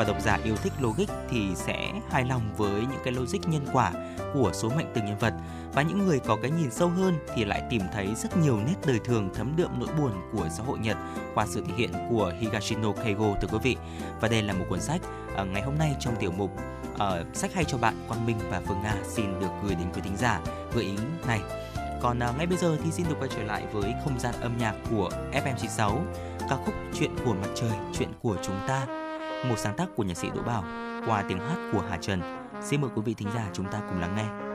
và 0.00 0.06
độc 0.06 0.20
giả 0.20 0.38
yêu 0.44 0.56
thích 0.56 0.72
logic 0.80 1.12
thì 1.30 1.48
sẽ 1.54 1.92
hài 2.10 2.24
lòng 2.24 2.42
với 2.56 2.80
những 2.80 3.00
cái 3.04 3.12
logic 3.12 3.48
nhân 3.48 3.66
quả 3.72 3.92
của 4.34 4.50
số 4.54 4.68
mệnh 4.76 4.86
từng 4.94 5.04
nhân 5.04 5.18
vật 5.18 5.34
và 5.72 5.82
những 5.82 6.06
người 6.06 6.18
có 6.18 6.36
cái 6.42 6.50
nhìn 6.50 6.70
sâu 6.70 6.88
hơn 6.88 7.18
thì 7.34 7.44
lại 7.44 7.62
tìm 7.70 7.82
thấy 7.92 8.14
rất 8.14 8.36
nhiều 8.36 8.60
nét 8.66 8.74
đời 8.86 8.98
thường 9.04 9.28
thấm 9.34 9.52
đượm 9.56 9.70
nỗi 9.78 9.88
buồn 9.98 10.12
của 10.32 10.48
xã 10.50 10.62
hội 10.62 10.78
Nhật 10.78 10.96
qua 11.34 11.46
sự 11.46 11.64
thể 11.68 11.74
hiện 11.76 11.90
của 12.10 12.32
Higashino 12.40 12.92
Keigo 12.92 13.34
thưa 13.40 13.48
quý 13.52 13.58
vị. 13.62 13.76
Và 14.20 14.28
đây 14.28 14.42
là 14.42 14.52
một 14.52 14.64
cuốn 14.68 14.80
sách 14.80 15.00
uh, 15.40 15.48
ngày 15.48 15.62
hôm 15.62 15.78
nay 15.78 15.96
trong 16.00 16.16
tiểu 16.16 16.32
mục 16.32 16.50
uh, 16.94 17.36
sách 17.36 17.54
hay 17.54 17.64
cho 17.64 17.78
bạn 17.78 17.94
Quang 18.08 18.26
Minh 18.26 18.38
và 18.50 18.60
Phương 18.66 18.82
Nga 18.82 18.94
xin 19.08 19.40
được 19.40 19.50
gửi 19.64 19.74
đến 19.74 19.86
quý 19.94 20.00
thính 20.04 20.16
giả 20.16 20.40
gợi 20.74 20.84
ý 20.84 20.94
này. 21.26 21.40
Còn 22.00 22.18
uh, 22.18 22.38
ngay 22.38 22.46
bây 22.46 22.58
giờ 22.58 22.76
thì 22.84 22.90
xin 22.90 23.06
được 23.08 23.16
quay 23.18 23.30
trở 23.36 23.42
lại 23.42 23.66
với 23.72 23.94
không 24.04 24.20
gian 24.20 24.34
âm 24.40 24.58
nhạc 24.58 24.74
của 24.90 25.10
FM96 25.32 25.98
ca 26.50 26.56
khúc 26.56 26.74
Chuyện 26.98 27.10
của 27.24 27.34
mặt 27.34 27.48
trời, 27.54 27.72
chuyện 27.98 28.08
của 28.22 28.36
chúng 28.42 28.56
ta 28.68 28.99
một 29.44 29.58
sáng 29.58 29.76
tác 29.76 29.88
của 29.96 30.02
nhạc 30.02 30.16
sĩ 30.16 30.28
Đỗ 30.34 30.42
Bảo 30.42 30.64
qua 31.06 31.24
tiếng 31.28 31.38
hát 31.38 31.70
của 31.72 31.82
Hà 31.90 31.96
Trần. 31.96 32.20
Xin 32.62 32.80
mời 32.80 32.90
quý 32.94 33.02
vị 33.04 33.14
thính 33.14 33.28
giả 33.34 33.46
chúng 33.52 33.66
ta 33.66 33.80
cùng 33.90 34.00
lắng 34.00 34.16
nghe. 34.16 34.49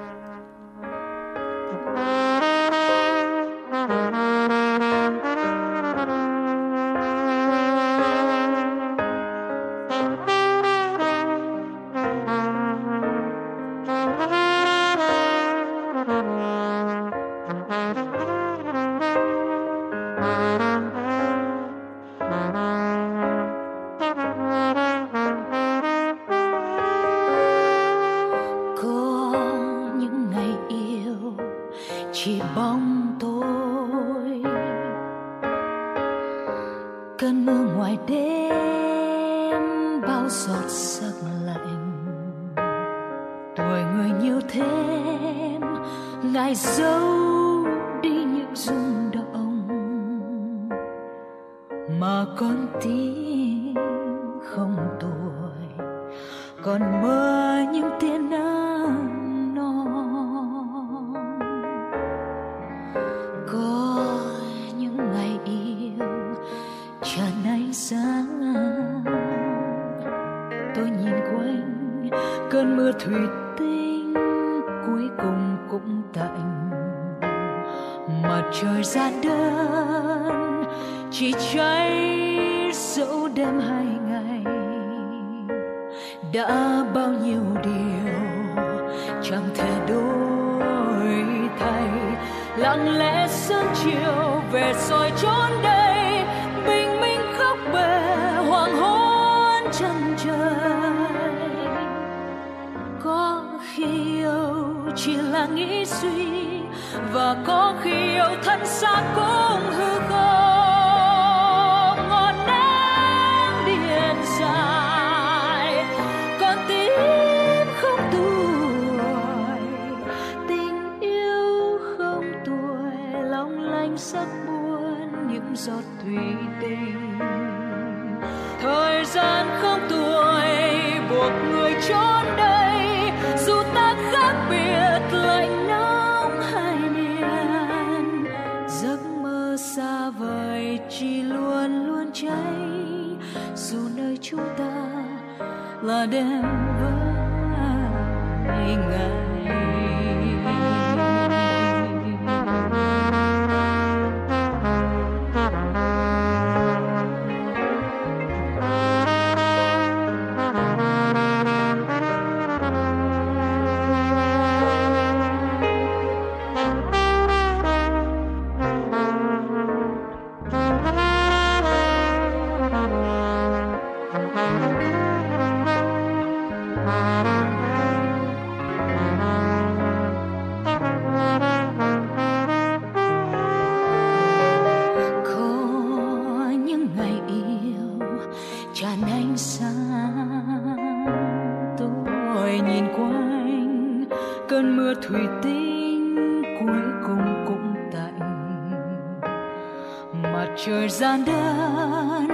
Trời 200.57 200.89
gian 200.89 201.25
đơn 201.25 202.27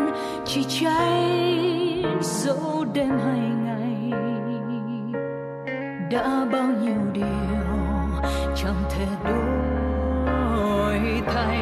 chỉ 0.45 0.63
tránh 0.63 2.19
giấu 2.21 2.85
đêm 2.93 3.09
hay 3.09 3.39
ngày. 3.63 4.11
Đã 6.11 6.45
bao 6.51 6.67
nhiêu 6.81 7.01
điều 7.13 7.25
chẳng 8.55 8.83
thể 8.89 9.05
đổi 9.25 11.21
thay. 11.33 11.59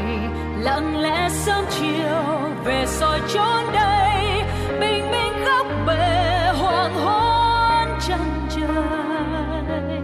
Lặng 0.59 1.01
lẽ 1.01 1.29
sớm 1.29 1.65
chiều 1.69 2.49
về 2.65 2.85
soi 2.87 3.19
chốn 3.33 3.63
đây, 3.73 4.43
bình 4.79 5.11
minh 5.11 5.33
góc 5.45 5.67
bể 5.87 6.51
hoàng 6.61 6.93
hôn 6.95 7.99
chân 8.07 8.47
trời. 8.49 10.01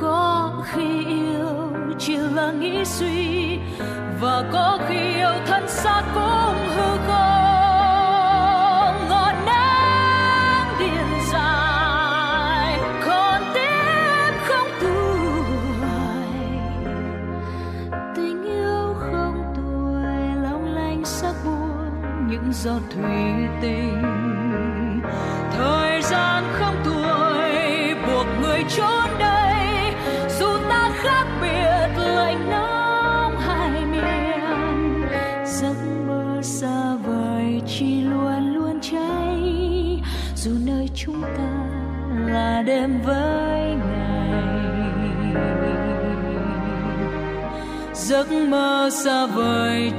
Có 0.00 0.52
khi 0.64 1.06
yêu 1.06 1.72
chỉ 1.98 2.16
là 2.16 2.52
nghĩ 2.52 2.84
suy 2.84 3.53
và 4.20 4.44
có 4.52 4.78
khi 4.88 5.14
yêu 5.14 5.32
thân 5.46 5.68
xác 5.68 6.02
cũng 6.14 6.68
hư 6.68 6.96
không. 7.06 7.48
Ngọn 9.08 9.34
nắng 9.46 10.76
điện 10.78 11.08
dài, 11.32 12.78
còn 13.06 13.42
tiếp 13.54 14.32
không 14.48 14.68
tuổi 14.80 15.18
tình 18.16 18.44
yêu 18.44 18.94
không 18.98 19.52
tuổi, 19.56 20.42
long 20.42 20.64
lanh 20.74 21.04
sắc 21.04 21.34
buồn, 21.44 21.90
những 22.28 22.52
giọt 22.52 22.80
thủy 22.90 23.48
tình 23.62 24.13
giấc 48.14 48.32
mơ 48.32 48.90
xa 48.92 49.26
vời 49.26 49.92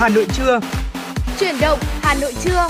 Hà 0.00 0.08
Nội 0.08 0.26
trưa. 0.34 0.60
Chuyển 1.40 1.54
động 1.60 1.78
Hà 1.82 2.14
Nội 2.14 2.32
trưa. 2.44 2.68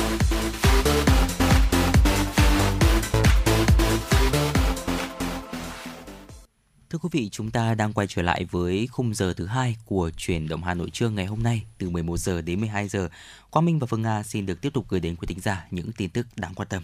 Thưa 6.91 6.99
quý 6.99 7.09
vị, 7.12 7.29
chúng 7.33 7.51
ta 7.51 7.74
đang 7.74 7.93
quay 7.93 8.07
trở 8.07 8.22
lại 8.22 8.47
với 8.51 8.89
khung 8.91 9.14
giờ 9.14 9.35
thứ 9.37 9.47
hai 9.47 9.76
của 9.87 10.11
chuyển 10.16 10.49
động 10.49 10.62
Hà 10.64 10.74
Nội 10.74 10.91
trưa 10.93 11.09
ngày 11.09 11.26
hôm 11.26 11.43
nay 11.43 11.62
từ 11.79 11.91
11 11.91 12.16
giờ 12.16 12.43
đến 12.43 12.61
12 12.61 12.89
giờ. 12.89 13.09
Quang 13.51 13.64
Minh 13.64 13.79
và 13.79 13.87
Phương 13.87 14.03
Nga 14.03 14.22
xin 14.22 14.47
được 14.47 14.61
tiếp 14.61 14.72
tục 14.72 14.85
gửi 14.89 15.01
đến 15.01 15.16
quý 15.16 15.26
thính 15.26 15.41
giả 15.41 15.66
những 15.70 15.93
tin 15.93 16.11
tức 16.11 16.26
đáng 16.37 16.55
quan 16.55 16.68
tâm. 16.68 16.83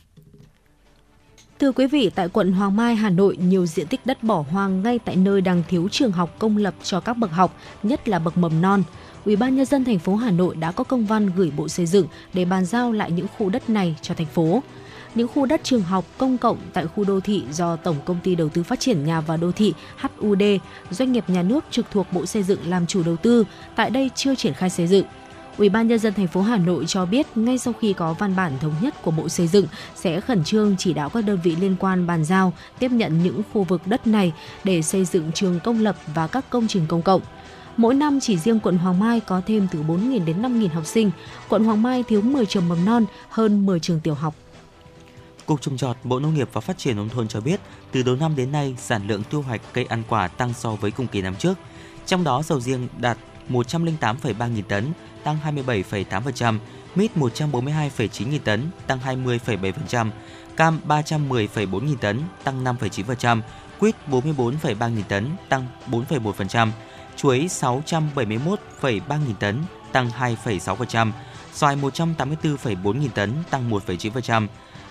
Thưa 1.59 1.73
quý 1.73 1.87
vị, 1.87 2.11
tại 2.15 2.29
quận 2.29 2.53
Hoàng 2.53 2.77
Mai, 2.77 2.95
Hà 2.95 3.11
Nội, 3.11 3.37
nhiều 3.37 3.67
diện 3.67 3.87
tích 3.87 4.07
đất 4.07 4.23
bỏ 4.23 4.45
hoang 4.51 4.83
ngay 4.83 4.99
tại 4.99 5.17
nơi 5.17 5.41
đang 5.41 5.63
thiếu 5.69 5.89
trường 5.93 6.13
học 6.13 6.37
công 6.39 6.57
lập 6.57 6.75
cho 6.83 7.01
các 7.01 7.17
bậc 7.17 7.31
học, 7.31 7.57
nhất 7.83 8.09
là 8.09 8.19
bậc 8.19 8.37
mầm 8.37 8.61
non. 8.63 8.83
Ủy 9.25 9.37
ban 9.37 9.57
nhân 9.57 9.67
dân 9.67 9.85
thành 9.85 9.99
phố 9.99 10.17
Hà 10.17 10.31
Nội 10.31 10.57
đã 10.57 10.73
có 10.73 10.85
công 10.85 11.07
văn 11.07 11.31
gửi 11.37 11.53
Bộ 11.57 11.69
Xây 11.69 11.87
dựng 11.87 12.07
để 12.35 12.45
bàn 12.45 12.65
giao 12.65 12.93
lại 12.93 13.11
những 13.11 13.27
khu 13.39 13.49
đất 13.49 13.71
này 13.71 13.97
cho 14.03 14.15
thành 14.15 14.27
phố. 14.27 14.63
Những 15.15 15.29
khu 15.29 15.47
đất 15.47 15.61
trường 15.65 15.83
học 15.83 16.05
công 16.19 16.39
cộng 16.39 16.59
tại 16.73 16.87
khu 16.87 17.05
đô 17.05 17.21
thị 17.21 17.43
do 17.53 17.77
Tổng 17.77 17.97
công 18.05 18.19
ty 18.23 18.35
Đầu 18.35 18.49
tư 18.49 18.63
Phát 18.63 18.81
triển 18.81 19.05
Nhà 19.05 19.21
và 19.21 19.37
Đô 19.37 19.53
thị 19.53 19.75
HUD, 20.01 20.43
doanh 20.91 21.13
nghiệp 21.13 21.25
nhà 21.29 21.43
nước 21.43 21.65
trực 21.71 21.87
thuộc 21.91 22.07
Bộ 22.13 22.27
Xây 22.27 22.43
dựng 22.43 22.61
làm 22.67 22.87
chủ 22.87 23.03
đầu 23.03 23.17
tư, 23.17 23.45
tại 23.77 23.91
đây 23.91 24.11
chưa 24.15 24.35
triển 24.35 24.55
khai 24.55 24.71
xây 24.71 24.87
dựng. 24.87 25.07
Ủy 25.59 25.69
ban 25.69 25.89
nhân 25.89 25.99
dân 25.99 26.15
thành 26.15 26.27
phố 26.27 26.41
Hà 26.41 26.57
Nội 26.57 26.85
cho 26.87 27.07
biết 27.07 27.27
ngay 27.35 27.59
sau 27.59 27.73
khi 27.81 27.93
có 27.93 28.13
văn 28.13 28.37
bản 28.37 28.53
thống 28.61 28.75
nhất 28.81 29.03
của 29.03 29.11
Bộ 29.11 29.29
Xây 29.29 29.47
dựng 29.47 29.67
sẽ 29.95 30.21
khẩn 30.21 30.45
trương 30.45 30.77
chỉ 30.79 30.93
đạo 30.93 31.09
các 31.09 31.25
đơn 31.25 31.39
vị 31.43 31.57
liên 31.61 31.77
quan 31.81 32.07
bàn 32.07 32.25
giao 32.25 32.53
tiếp 32.79 32.91
nhận 32.91 33.23
những 33.23 33.43
khu 33.53 33.63
vực 33.63 33.81
đất 33.87 34.07
này 34.07 34.33
để 34.65 34.83
xây 34.83 35.05
dựng 35.05 35.33
trường 35.33 35.61
công 35.61 35.81
lập 35.81 35.97
và 36.15 36.27
các 36.27 36.51
công 36.51 36.69
trình 36.69 36.87
công 36.89 37.03
cộng. 37.03 37.21
Mỗi 37.77 37.95
năm 37.95 38.21
chỉ 38.21 38.39
riêng 38.39 38.61
quận 38.61 38.79
Hoàng 38.79 38.99
Mai 38.99 39.21
có 39.21 39.43
thêm 39.47 39.69
từ 39.73 39.83
4.000 39.83 40.25
đến 40.25 40.43
5.000 40.43 40.69
học 40.69 40.87
sinh. 40.87 41.11
Quận 41.49 41.65
Hoàng 41.65 41.83
Mai 41.83 42.03
thiếu 42.03 42.23
10 42.23 42.47
trường 42.47 42.69
mầm 42.69 42.85
non, 42.85 43.05
hơn 43.29 43.67
10 43.67 43.81
trường 43.81 44.01
tiểu 44.01 44.15
học. 44.15 44.35
Cục 45.47 45.63
trồng 45.63 45.77
trọt 45.77 45.97
Bộ 46.05 46.21
Nông 46.21 46.35
nghiệp 46.35 46.49
và 46.53 46.61
Phát 46.61 46.79
triển 46.79 46.97
nông 46.97 47.09
thôn 47.09 47.29
cho 47.29 47.41
biết, 47.41 47.61
từ 47.93 48.03
đầu 48.03 48.17
năm 48.17 48.37
đến 48.37 48.53
nay, 48.53 48.77
sản 48.79 49.03
lượng 49.07 49.23
thu 49.31 49.43
hoạch 49.43 49.61
cây 49.73 49.85
ăn 49.85 50.03
quả 50.09 50.29
tăng 50.29 50.55
so 50.55 50.71
với 50.71 50.91
cùng 50.91 51.07
kỳ 51.07 51.23
năm 51.23 51.35
trước. 51.37 51.55
Trong 52.07 52.25
đó, 52.25 52.43
sầu 52.43 52.61
riêng 52.61 52.89
đạt 52.99 53.19
108,3 53.51 54.49
nghìn 54.49 54.65
tấn, 54.65 54.93
tăng 55.25 55.39
27,8%, 55.45 56.59
mít 56.95 57.11
142,9 57.17 58.29
nghìn 58.29 58.43
tấn, 58.43 58.71
tăng 58.87 58.99
20,7%, 58.99 60.11
cam 60.57 60.81
310,4 60.89 61.85
nghìn 61.85 61.99
tấn, 61.99 62.21
tăng 62.45 62.65
5,9%, 62.65 63.41
quýt 63.79 63.95
44,3 64.09 64.89
nghìn 64.89 65.05
tấn, 65.05 65.31
tăng 65.49 65.67
4,1%, 65.91 66.69
chuối 67.17 67.47
671,3 67.47 69.27
nghìn 69.27 69.37
tấn, 69.41 69.63
tăng 69.93 70.09
2,6%, 70.19 71.13
xoài 71.53 71.77
184,4 71.77 72.93
nghìn 72.93 73.11
tấn, 73.11 73.33
tăng 73.51 73.71
1,9%. 73.71 74.47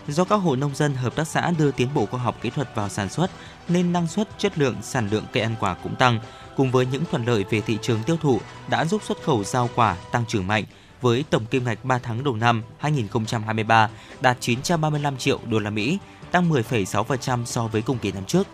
Do 0.08 0.24
các 0.24 0.36
hộ 0.36 0.56
nông 0.56 0.76
dân 0.76 0.94
hợp 0.94 1.16
tác 1.16 1.28
xã 1.28 1.52
đưa 1.58 1.72
tiến 1.72 1.88
bộ 1.94 2.06
khoa 2.06 2.20
học 2.20 2.36
kỹ 2.42 2.50
thuật 2.50 2.76
vào 2.76 2.90
sản 2.90 3.10
xuất 3.10 3.32
nên 3.68 3.94
năng 3.94 4.08
suất, 4.08 4.30
chất 4.38 4.58
lượng, 4.58 4.76
sản 4.82 5.10
lượng 5.12 5.24
cây 5.34 5.44
ăn 5.44 5.56
quả 5.60 5.74
cũng 5.74 5.96
tăng, 5.96 6.20
cùng 6.56 6.72
với 6.72 6.86
những 6.86 7.04
thuận 7.12 7.26
lợi 7.26 7.46
về 7.50 7.62
thị 7.62 7.78
trường 7.82 8.04
tiêu 8.04 8.18
thụ 8.22 8.40
đã 8.68 8.86
giúp 8.86 9.02
xuất 9.04 9.24
khẩu 9.24 9.44
rau 9.44 9.70
quả 9.76 9.96
tăng 10.12 10.26
trưởng 10.28 10.48
mạnh 10.48 10.64
với 11.02 11.24
tổng 11.30 11.46
kim 11.46 11.64
ngạch 11.64 11.86
3 11.86 12.00
tháng 12.00 12.24
đầu 12.24 12.36
năm 12.36 12.64
2023 12.78 13.90
đạt 14.22 14.38
935 14.40 15.18
triệu 15.18 15.40
đô 15.50 15.60
la 15.60 15.70
Mỹ, 15.70 15.98
tăng 16.32 16.50
10,6% 16.52 17.46
so 17.46 17.68
với 17.68 17.82
cùng 17.82 17.98
kỳ 17.98 18.12
năm 18.12 18.26
trước. 18.26 18.48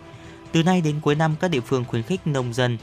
Từ 0.52 0.62
nay 0.62 0.80
đến 0.80 1.00
cuối 1.02 1.14
năm, 1.14 1.36
các 1.40 1.48
địa 1.48 1.60
phương 1.60 1.84
khuyến 1.84 2.02
khích 2.02 2.26
nông 2.26 2.54
dân 2.54 2.78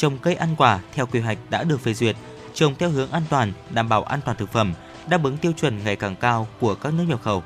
trồng 0.00 0.18
cây 0.18 0.34
ăn 0.34 0.48
quả 0.56 0.80
theo 0.94 1.06
quy 1.06 1.20
hoạch 1.20 1.38
đã 1.50 1.64
được 1.64 1.80
phê 1.80 1.94
duyệt, 1.94 2.16
trồng 2.54 2.74
theo 2.78 2.90
hướng 2.90 3.10
an 3.10 3.22
toàn, 3.30 3.52
đảm 3.70 3.88
bảo 3.88 4.02
an 4.02 4.20
toàn 4.24 4.36
thực 4.36 4.52
phẩm, 4.52 4.72
đáp 5.08 5.24
ứng 5.24 5.36
tiêu 5.36 5.52
chuẩn 5.52 5.84
ngày 5.84 5.96
càng 5.96 6.16
cao 6.16 6.46
của 6.60 6.74
các 6.74 6.94
nước 6.94 7.04
nhập 7.08 7.22
khẩu. 7.22 7.42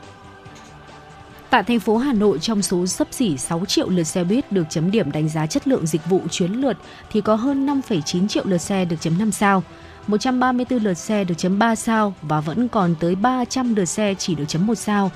Tại 1.50 1.62
thành 1.62 1.80
phố 1.80 1.96
Hà 1.96 2.12
Nội, 2.12 2.38
trong 2.38 2.62
số 2.62 2.86
sấp 2.86 3.08
xỉ 3.10 3.36
6 3.38 3.64
triệu 3.64 3.88
lượt 3.88 4.04
xe 4.04 4.24
buýt 4.24 4.52
được 4.52 4.64
chấm 4.70 4.90
điểm 4.90 5.12
đánh 5.12 5.28
giá 5.28 5.46
chất 5.46 5.68
lượng 5.68 5.86
dịch 5.86 6.06
vụ 6.06 6.20
chuyến 6.30 6.52
lượt 6.52 6.76
thì 7.12 7.20
có 7.20 7.34
hơn 7.34 7.66
5,9 7.66 8.28
triệu 8.28 8.44
lượt 8.46 8.58
xe 8.58 8.84
được 8.84 8.96
chấm 9.00 9.18
5 9.18 9.32
sao, 9.32 9.62
134 10.06 10.78
lượt 10.78 10.94
xe 10.94 11.24
được 11.24 11.34
chấm 11.38 11.58
3 11.58 11.74
sao 11.74 12.14
và 12.22 12.40
vẫn 12.40 12.68
còn 12.68 12.94
tới 13.00 13.14
300 13.14 13.74
lượt 13.74 13.84
xe 13.84 14.14
chỉ 14.18 14.34
được 14.34 14.44
chấm 14.48 14.66
1 14.66 14.74
sao. 14.74 15.10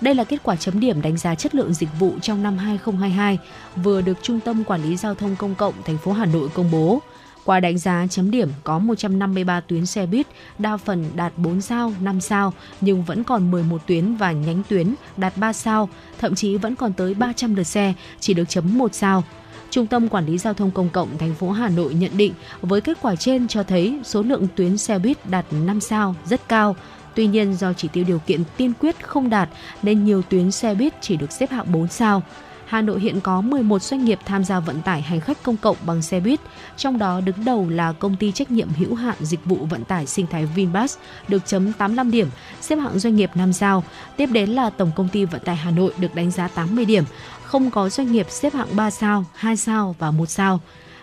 Đây 0.00 0.14
là 0.14 0.24
kết 0.24 0.38
quả 0.42 0.56
chấm 0.56 0.80
điểm 0.80 1.02
đánh 1.02 1.16
giá 1.16 1.34
chất 1.34 1.54
lượng 1.54 1.74
dịch 1.74 1.88
vụ 1.98 2.12
trong 2.22 2.42
năm 2.42 2.58
2022 2.58 3.38
vừa 3.76 4.00
được 4.00 4.18
Trung 4.22 4.40
tâm 4.40 4.64
Quản 4.64 4.82
lý 4.82 4.96
Giao 4.96 5.14
thông 5.14 5.36
Công 5.36 5.54
cộng 5.54 5.74
thành 5.84 5.98
phố 5.98 6.12
Hà 6.12 6.26
Nội 6.26 6.48
công 6.54 6.70
bố. 6.70 6.98
Qua 7.44 7.60
đánh 7.60 7.78
giá 7.78 8.06
chấm 8.10 8.30
điểm 8.30 8.48
có 8.64 8.78
153 8.78 9.60
tuyến 9.60 9.86
xe 9.86 10.06
buýt, 10.06 10.26
đa 10.58 10.76
phần 10.76 11.04
đạt 11.14 11.32
4 11.36 11.60
sao, 11.60 11.92
5 12.00 12.20
sao, 12.20 12.52
nhưng 12.80 13.02
vẫn 13.02 13.24
còn 13.24 13.50
11 13.50 13.86
tuyến 13.86 14.14
và 14.14 14.32
nhánh 14.32 14.62
tuyến 14.68 14.94
đạt 15.16 15.36
3 15.36 15.52
sao, 15.52 15.88
thậm 16.18 16.34
chí 16.34 16.56
vẫn 16.56 16.74
còn 16.74 16.92
tới 16.92 17.14
300 17.14 17.54
lượt 17.54 17.62
xe 17.62 17.94
chỉ 18.20 18.34
được 18.34 18.48
chấm 18.48 18.78
1 18.78 18.94
sao. 18.94 19.24
Trung 19.70 19.86
tâm 19.86 20.08
Quản 20.08 20.26
lý 20.26 20.38
Giao 20.38 20.54
thông 20.54 20.70
Công 20.70 20.88
cộng 20.88 21.18
thành 21.18 21.34
phố 21.34 21.50
Hà 21.50 21.68
Nội 21.68 21.94
nhận 21.94 22.16
định 22.16 22.34
với 22.60 22.80
kết 22.80 22.98
quả 23.02 23.16
trên 23.16 23.48
cho 23.48 23.62
thấy 23.62 24.00
số 24.04 24.22
lượng 24.22 24.46
tuyến 24.56 24.78
xe 24.78 24.98
buýt 24.98 25.30
đạt 25.30 25.46
5 25.50 25.80
sao 25.80 26.14
rất 26.26 26.48
cao. 26.48 26.76
Tuy 27.18 27.26
nhiên 27.26 27.54
do 27.54 27.72
chỉ 27.72 27.88
tiêu 27.88 28.04
điều 28.04 28.18
kiện 28.18 28.42
tiên 28.56 28.72
quyết 28.80 29.06
không 29.06 29.30
đạt 29.30 29.48
nên 29.82 30.04
nhiều 30.04 30.22
tuyến 30.22 30.50
xe 30.50 30.74
buýt 30.74 30.94
chỉ 31.00 31.16
được 31.16 31.32
xếp 31.32 31.50
hạng 31.50 31.72
4 31.72 31.88
sao. 31.88 32.22
Hà 32.66 32.82
Nội 32.82 33.00
hiện 33.00 33.20
có 33.20 33.40
11 33.40 33.82
doanh 33.82 34.04
nghiệp 34.04 34.18
tham 34.24 34.44
gia 34.44 34.60
vận 34.60 34.82
tải 34.82 35.02
hành 35.02 35.20
khách 35.20 35.42
công 35.42 35.56
cộng 35.56 35.76
bằng 35.86 36.02
xe 36.02 36.20
buýt, 36.20 36.40
trong 36.76 36.98
đó 36.98 37.20
đứng 37.20 37.44
đầu 37.44 37.68
là 37.70 37.92
công 37.92 38.16
ty 38.16 38.32
trách 38.32 38.50
nhiệm 38.50 38.68
hữu 38.68 38.94
hạn 38.94 39.16
dịch 39.20 39.44
vụ 39.44 39.56
vận 39.56 39.84
tải 39.84 40.06
sinh 40.06 40.26
thái 40.26 40.46
Vinbus 40.46 40.96
được 41.28 41.46
chấm 41.46 41.72
85 41.72 42.10
điểm, 42.10 42.28
xếp 42.60 42.76
hạng 42.76 42.98
doanh 42.98 43.16
nghiệp 43.16 43.30
5 43.34 43.52
sao. 43.52 43.84
Tiếp 44.16 44.26
đến 44.26 44.50
là 44.50 44.70
Tổng 44.70 44.90
công 44.96 45.08
ty 45.08 45.24
vận 45.24 45.40
tải 45.44 45.56
Hà 45.56 45.70
Nội 45.70 45.92
được 45.98 46.14
đánh 46.14 46.30
giá 46.30 46.48
80 46.48 46.84
điểm, 46.84 47.04
không 47.44 47.70
có 47.70 47.88
doanh 47.88 48.12
nghiệp 48.12 48.26
xếp 48.30 48.54
hạng 48.54 48.76
3 48.76 48.90
sao, 48.90 49.24
2 49.34 49.56
sao 49.56 49.96
và 49.98 50.10
1 50.10 50.26
sao. 50.26 50.60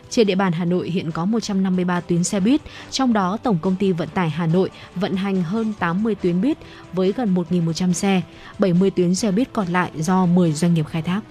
Trên 0.10 0.28
địa 0.28 0.36
bàn 0.36 0.54
Hà 0.54 0.66
Nội 0.66 0.90
hiện 0.90 1.12
có 1.12 1.26
153 1.26 2.02
tuyến 2.02 2.24
xe 2.24 2.40
buýt, 2.40 2.62
trong 2.92 3.14
đó 3.14 3.38
Tổng 3.44 3.58
công 3.62 3.76
ty 3.76 3.92
Vận 3.92 4.10
tải 4.10 4.30
Hà 4.30 4.48
Nội 4.48 4.70
vận 4.96 5.16
hành 5.16 5.44
hơn 5.44 5.74
80 5.80 6.16
tuyến 6.16 6.42
buýt 6.42 6.58
với 6.94 7.14
gần 7.18 7.36
1.100 7.36 7.94
xe, 7.94 8.22
70 8.60 8.92
tuyến 8.92 9.16
xe 9.16 9.32
buýt 9.32 9.54
còn 9.54 9.68
lại 9.68 9.92
do 9.96 10.26
10 10.26 10.54
doanh 10.54 10.74
nghiệp 10.74 10.86
khai 10.88 11.02
thác. 11.02 11.22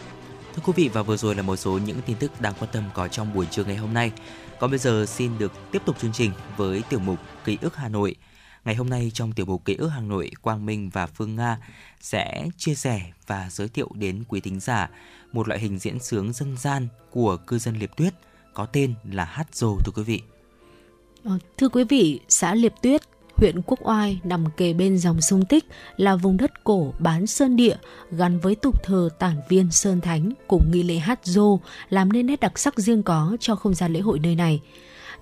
Thưa 0.54 0.62
quý 0.66 0.72
vị 0.76 0.90
và 0.92 1.02
vừa 1.02 1.16
rồi 1.16 1.34
là 1.34 1.42
một 1.42 1.56
số 1.56 1.78
những 1.78 2.02
tin 2.06 2.16
tức 2.16 2.40
đáng 2.40 2.54
quan 2.58 2.70
tâm 2.72 2.84
có 2.94 3.08
trong 3.08 3.34
buổi 3.34 3.46
trưa 3.46 3.64
ngày 3.64 3.76
hôm 3.76 3.94
nay. 3.94 4.12
Còn 4.60 4.70
bây 4.70 4.78
giờ 4.78 5.06
xin 5.08 5.38
được 5.38 5.52
tiếp 5.70 5.82
tục 5.84 5.96
chương 6.00 6.12
trình 6.12 6.30
với 6.56 6.82
tiểu 6.88 7.00
mục 7.00 7.18
Ký 7.44 7.58
ức 7.60 7.76
Hà 7.76 7.88
Nội. 7.88 8.14
Ngày 8.64 8.74
hôm 8.74 8.90
nay 8.90 9.10
trong 9.14 9.32
tiểu 9.32 9.46
mục 9.46 9.64
Ký 9.64 9.74
ức 9.74 9.88
Hà 9.88 10.00
Nội, 10.00 10.30
Quang 10.42 10.66
Minh 10.66 10.90
và 10.92 11.06
Phương 11.06 11.36
Nga 11.36 11.58
sẽ 12.00 12.48
chia 12.56 12.74
sẻ 12.74 13.00
và 13.26 13.48
giới 13.50 13.68
thiệu 13.68 13.88
đến 13.94 14.24
quý 14.28 14.40
thính 14.40 14.60
giả 14.60 14.90
một 15.32 15.48
loại 15.48 15.60
hình 15.60 15.78
diễn 15.78 15.98
sướng 15.98 16.32
dân 16.32 16.56
gian 16.56 16.88
của 17.10 17.36
cư 17.36 17.58
dân 17.58 17.78
Liệp 17.78 17.90
Tuyết 17.96 18.14
có 18.54 18.66
tên 18.66 18.94
là 19.12 19.24
hát 19.24 19.54
rồ 19.54 19.78
thưa 19.84 19.92
quý 19.96 20.02
vị. 20.02 20.20
Ờ, 21.24 21.38
thưa 21.56 21.68
quý 21.68 21.84
vị, 21.84 22.20
xã 22.28 22.54
Liệp 22.54 22.72
Tuyết 22.82 23.02
huyện 23.36 23.62
Quốc 23.66 23.78
Oai 23.82 24.20
nằm 24.24 24.44
kề 24.56 24.72
bên 24.72 24.98
dòng 24.98 25.20
sông 25.20 25.44
Tích 25.44 25.64
là 25.96 26.16
vùng 26.16 26.36
đất 26.36 26.64
cổ 26.64 26.92
bán 26.98 27.26
sơn 27.26 27.56
địa 27.56 27.76
gắn 28.10 28.40
với 28.40 28.54
tục 28.54 28.84
thờ 28.84 29.08
tản 29.18 29.36
viên 29.48 29.70
Sơn 29.70 30.00
Thánh 30.00 30.32
cùng 30.46 30.70
nghi 30.72 30.82
lễ 30.82 30.96
hát 30.96 31.20
dô 31.22 31.60
làm 31.88 32.12
nên 32.12 32.26
nét 32.26 32.40
đặc 32.40 32.58
sắc 32.58 32.78
riêng 32.78 33.02
có 33.02 33.36
cho 33.40 33.56
không 33.56 33.74
gian 33.74 33.92
lễ 33.92 34.00
hội 34.00 34.18
nơi 34.18 34.34
này. 34.34 34.60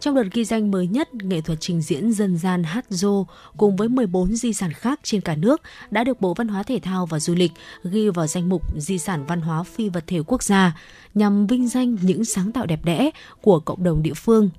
Trong 0.02 0.14
đợt 0.14 0.24
ghi 0.32 0.44
danh 0.44 0.70
mới 0.70 0.86
nhất, 0.86 1.14
nghệ 1.14 1.40
thuật 1.40 1.60
trình 1.60 1.82
diễn 1.82 2.12
dân 2.12 2.36
gian 2.38 2.64
hát 2.64 2.84
dô 2.88 3.26
cùng 3.56 3.76
với 3.76 3.88
14 3.88 4.36
di 4.36 4.52
sản 4.52 4.72
khác 4.72 5.00
trên 5.02 5.20
cả 5.20 5.34
nước 5.34 5.62
đã 5.90 6.04
được 6.04 6.20
Bộ 6.20 6.34
Văn 6.34 6.48
hóa 6.48 6.62
Thể 6.62 6.78
thao 6.82 7.06
và 7.06 7.20
Du 7.20 7.34
lịch 7.34 7.52
ghi 7.84 8.08
vào 8.08 8.26
danh 8.26 8.48
mục 8.48 8.62
di 8.76 8.98
sản 8.98 9.24
văn 9.26 9.40
hóa 9.40 9.62
phi 9.62 9.88
vật 9.88 10.04
thể 10.06 10.20
quốc 10.26 10.42
gia 10.42 10.78
nhằm 11.14 11.46
vinh 11.46 11.68
danh 11.68 11.96
những 12.02 12.24
sáng 12.24 12.52
tạo 12.52 12.66
đẹp 12.66 12.84
đẽ 12.84 13.10
của 13.42 13.60
cộng 13.60 13.84
đồng 13.84 14.02
địa 14.02 14.14
phương 14.14 14.50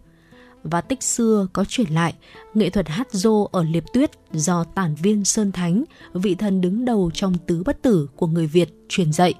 và 0.64 0.82
tích 0.82 1.04
xưa 1.04 1.48
có 1.54 1.66
truyền 1.66 1.89
lại, 1.89 2.14
nghệ 2.54 2.70
thuật 2.70 2.88
hát 2.88 3.08
dô 3.12 3.50
ở 3.52 3.64
Liệp 3.64 3.84
Tuyết 3.94 4.12
do 4.32 4.64
tản 4.64 4.96
viên 4.96 5.26
Sơn 5.26 5.52
Thánh, 5.52 5.84
vị 6.14 6.36
thần 6.36 6.62
đứng 6.62 6.86
đầu 6.86 7.12
trong 7.14 7.38
tứ 7.48 7.64
bất 7.66 7.82
tử 7.82 8.08
của 8.16 8.28
người 8.28 8.48
Việt 8.48 8.70
truyền 8.89 9.14
dạy. 9.14 9.34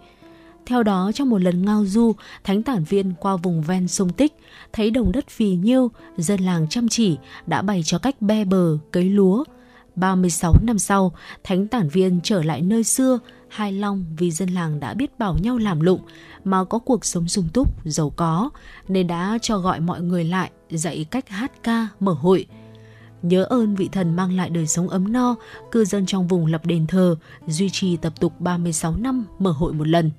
Theo 0.66 0.84
đó, 0.84 1.12
trong 1.14 1.30
một 1.30 1.42
lần 1.42 1.66
ngao 1.66 1.86
du, 1.86 2.14
thánh 2.44 2.64
tản 2.64 2.84
viên 2.84 3.14
qua 3.20 3.36
vùng 3.36 3.62
ven 3.62 3.88
sông 3.88 4.10
Tích, 4.10 4.34
thấy 4.74 4.92
đồng 4.92 5.12
đất 5.12 5.30
phì 5.30 5.56
nhiêu, 5.56 5.92
dân 6.18 6.40
làng 6.40 6.68
chăm 6.70 6.90
chỉ 6.90 7.18
đã 7.48 7.62
bày 7.62 7.82
cho 7.84 7.98
cách 7.98 8.22
be 8.22 8.46
bờ, 8.46 8.78
cấy 8.92 9.04
lúa. 9.04 9.44
36 9.96 10.54
năm 10.62 10.80
sau, 10.80 11.12
thánh 11.44 11.68
tản 11.68 11.90
viên 11.90 12.20
trở 12.24 12.44
lại 12.44 12.62
nơi 12.62 12.84
xưa, 12.84 13.20
hài 13.48 13.72
lòng 13.72 14.06
vì 14.18 14.32
dân 14.32 14.50
làng 14.50 14.80
đã 14.80 14.94
biết 14.94 15.20
bảo 15.20 15.38
nhau 15.42 15.58
làm 15.58 15.80
lụng 15.80 16.00
mà 16.44 16.64
có 16.64 16.80
cuộc 16.80 17.06
sống 17.06 17.28
sung 17.28 17.48
túc, 17.54 17.86
giàu 17.86 18.10
có, 18.10 18.50
nên 18.88 19.08
đã 19.08 19.38
cho 19.42 19.58
gọi 19.58 19.80
mọi 19.80 20.02
người 20.02 20.24
lại 20.24 20.52
dạy 20.70 21.06
cách 21.12 21.30
hát 21.30 21.52
ca, 21.64 21.88
mở 22.00 22.14
hội. 22.14 22.46
Nhớ 23.22 23.44
ơn 23.44 23.76
vị 23.76 23.90
thần 23.92 24.16
mang 24.16 24.38
lại 24.38 24.50
đời 24.50 24.68
sống 24.68 24.90
ấm 24.90 25.12
no, 25.12 25.36
cư 25.72 25.86
dân 25.86 26.06
trong 26.06 26.28
vùng 26.28 26.46
lập 26.46 26.66
đền 26.66 26.88
thờ, 26.88 27.16
duy 27.48 27.70
trì 27.70 27.98
tập 27.98 28.14
tục 28.20 28.34
36 28.40 28.96
năm 28.96 29.26
mở 29.40 29.52
hội 29.52 29.74
một 29.74 29.88
lần. 29.88 30.12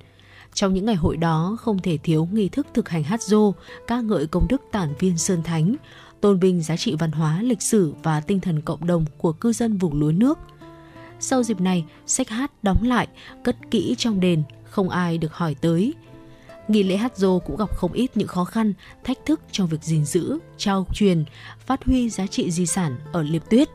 Trong 0.54 0.74
những 0.74 0.84
ngày 0.84 0.94
hội 0.94 1.16
đó 1.16 1.56
không 1.60 1.78
thể 1.78 1.98
thiếu 1.98 2.28
nghi 2.32 2.48
thức 2.48 2.66
thực 2.74 2.88
hành 2.88 3.02
hát 3.02 3.22
dô, 3.22 3.54
ca 3.86 4.00
ngợi 4.00 4.26
công 4.26 4.46
đức 4.48 4.62
tản 4.72 4.94
viên 4.98 5.18
Sơn 5.18 5.42
Thánh, 5.42 5.76
tôn 6.20 6.38
vinh 6.38 6.62
giá 6.62 6.76
trị 6.76 6.96
văn 6.98 7.12
hóa, 7.12 7.42
lịch 7.42 7.62
sử 7.62 7.94
và 8.02 8.20
tinh 8.20 8.40
thần 8.40 8.60
cộng 8.60 8.86
đồng 8.86 9.04
của 9.18 9.32
cư 9.32 9.52
dân 9.52 9.76
vùng 9.76 10.00
lúa 10.00 10.12
nước. 10.12 10.38
Sau 11.20 11.42
dịp 11.42 11.60
này, 11.60 11.84
sách 12.06 12.28
hát 12.28 12.50
đóng 12.62 12.82
lại, 12.82 13.08
cất 13.44 13.56
kỹ 13.70 13.94
trong 13.98 14.20
đền, 14.20 14.42
không 14.64 14.88
ai 14.88 15.18
được 15.18 15.32
hỏi 15.32 15.54
tới. 15.60 15.94
Nghi 16.68 16.82
lễ 16.82 16.96
hát 16.96 17.16
dô 17.16 17.38
cũng 17.38 17.56
gặp 17.56 17.76
không 17.76 17.92
ít 17.92 18.10
những 18.14 18.28
khó 18.28 18.44
khăn, 18.44 18.72
thách 19.04 19.18
thức 19.26 19.40
trong 19.50 19.68
việc 19.68 19.82
gìn 19.82 20.04
giữ, 20.04 20.38
trao 20.56 20.86
truyền, 20.94 21.24
phát 21.66 21.84
huy 21.84 22.10
giá 22.10 22.26
trị 22.26 22.50
di 22.50 22.66
sản 22.66 22.96
ở 23.12 23.22
Liệp 23.22 23.42
Tuyết. 23.50 23.68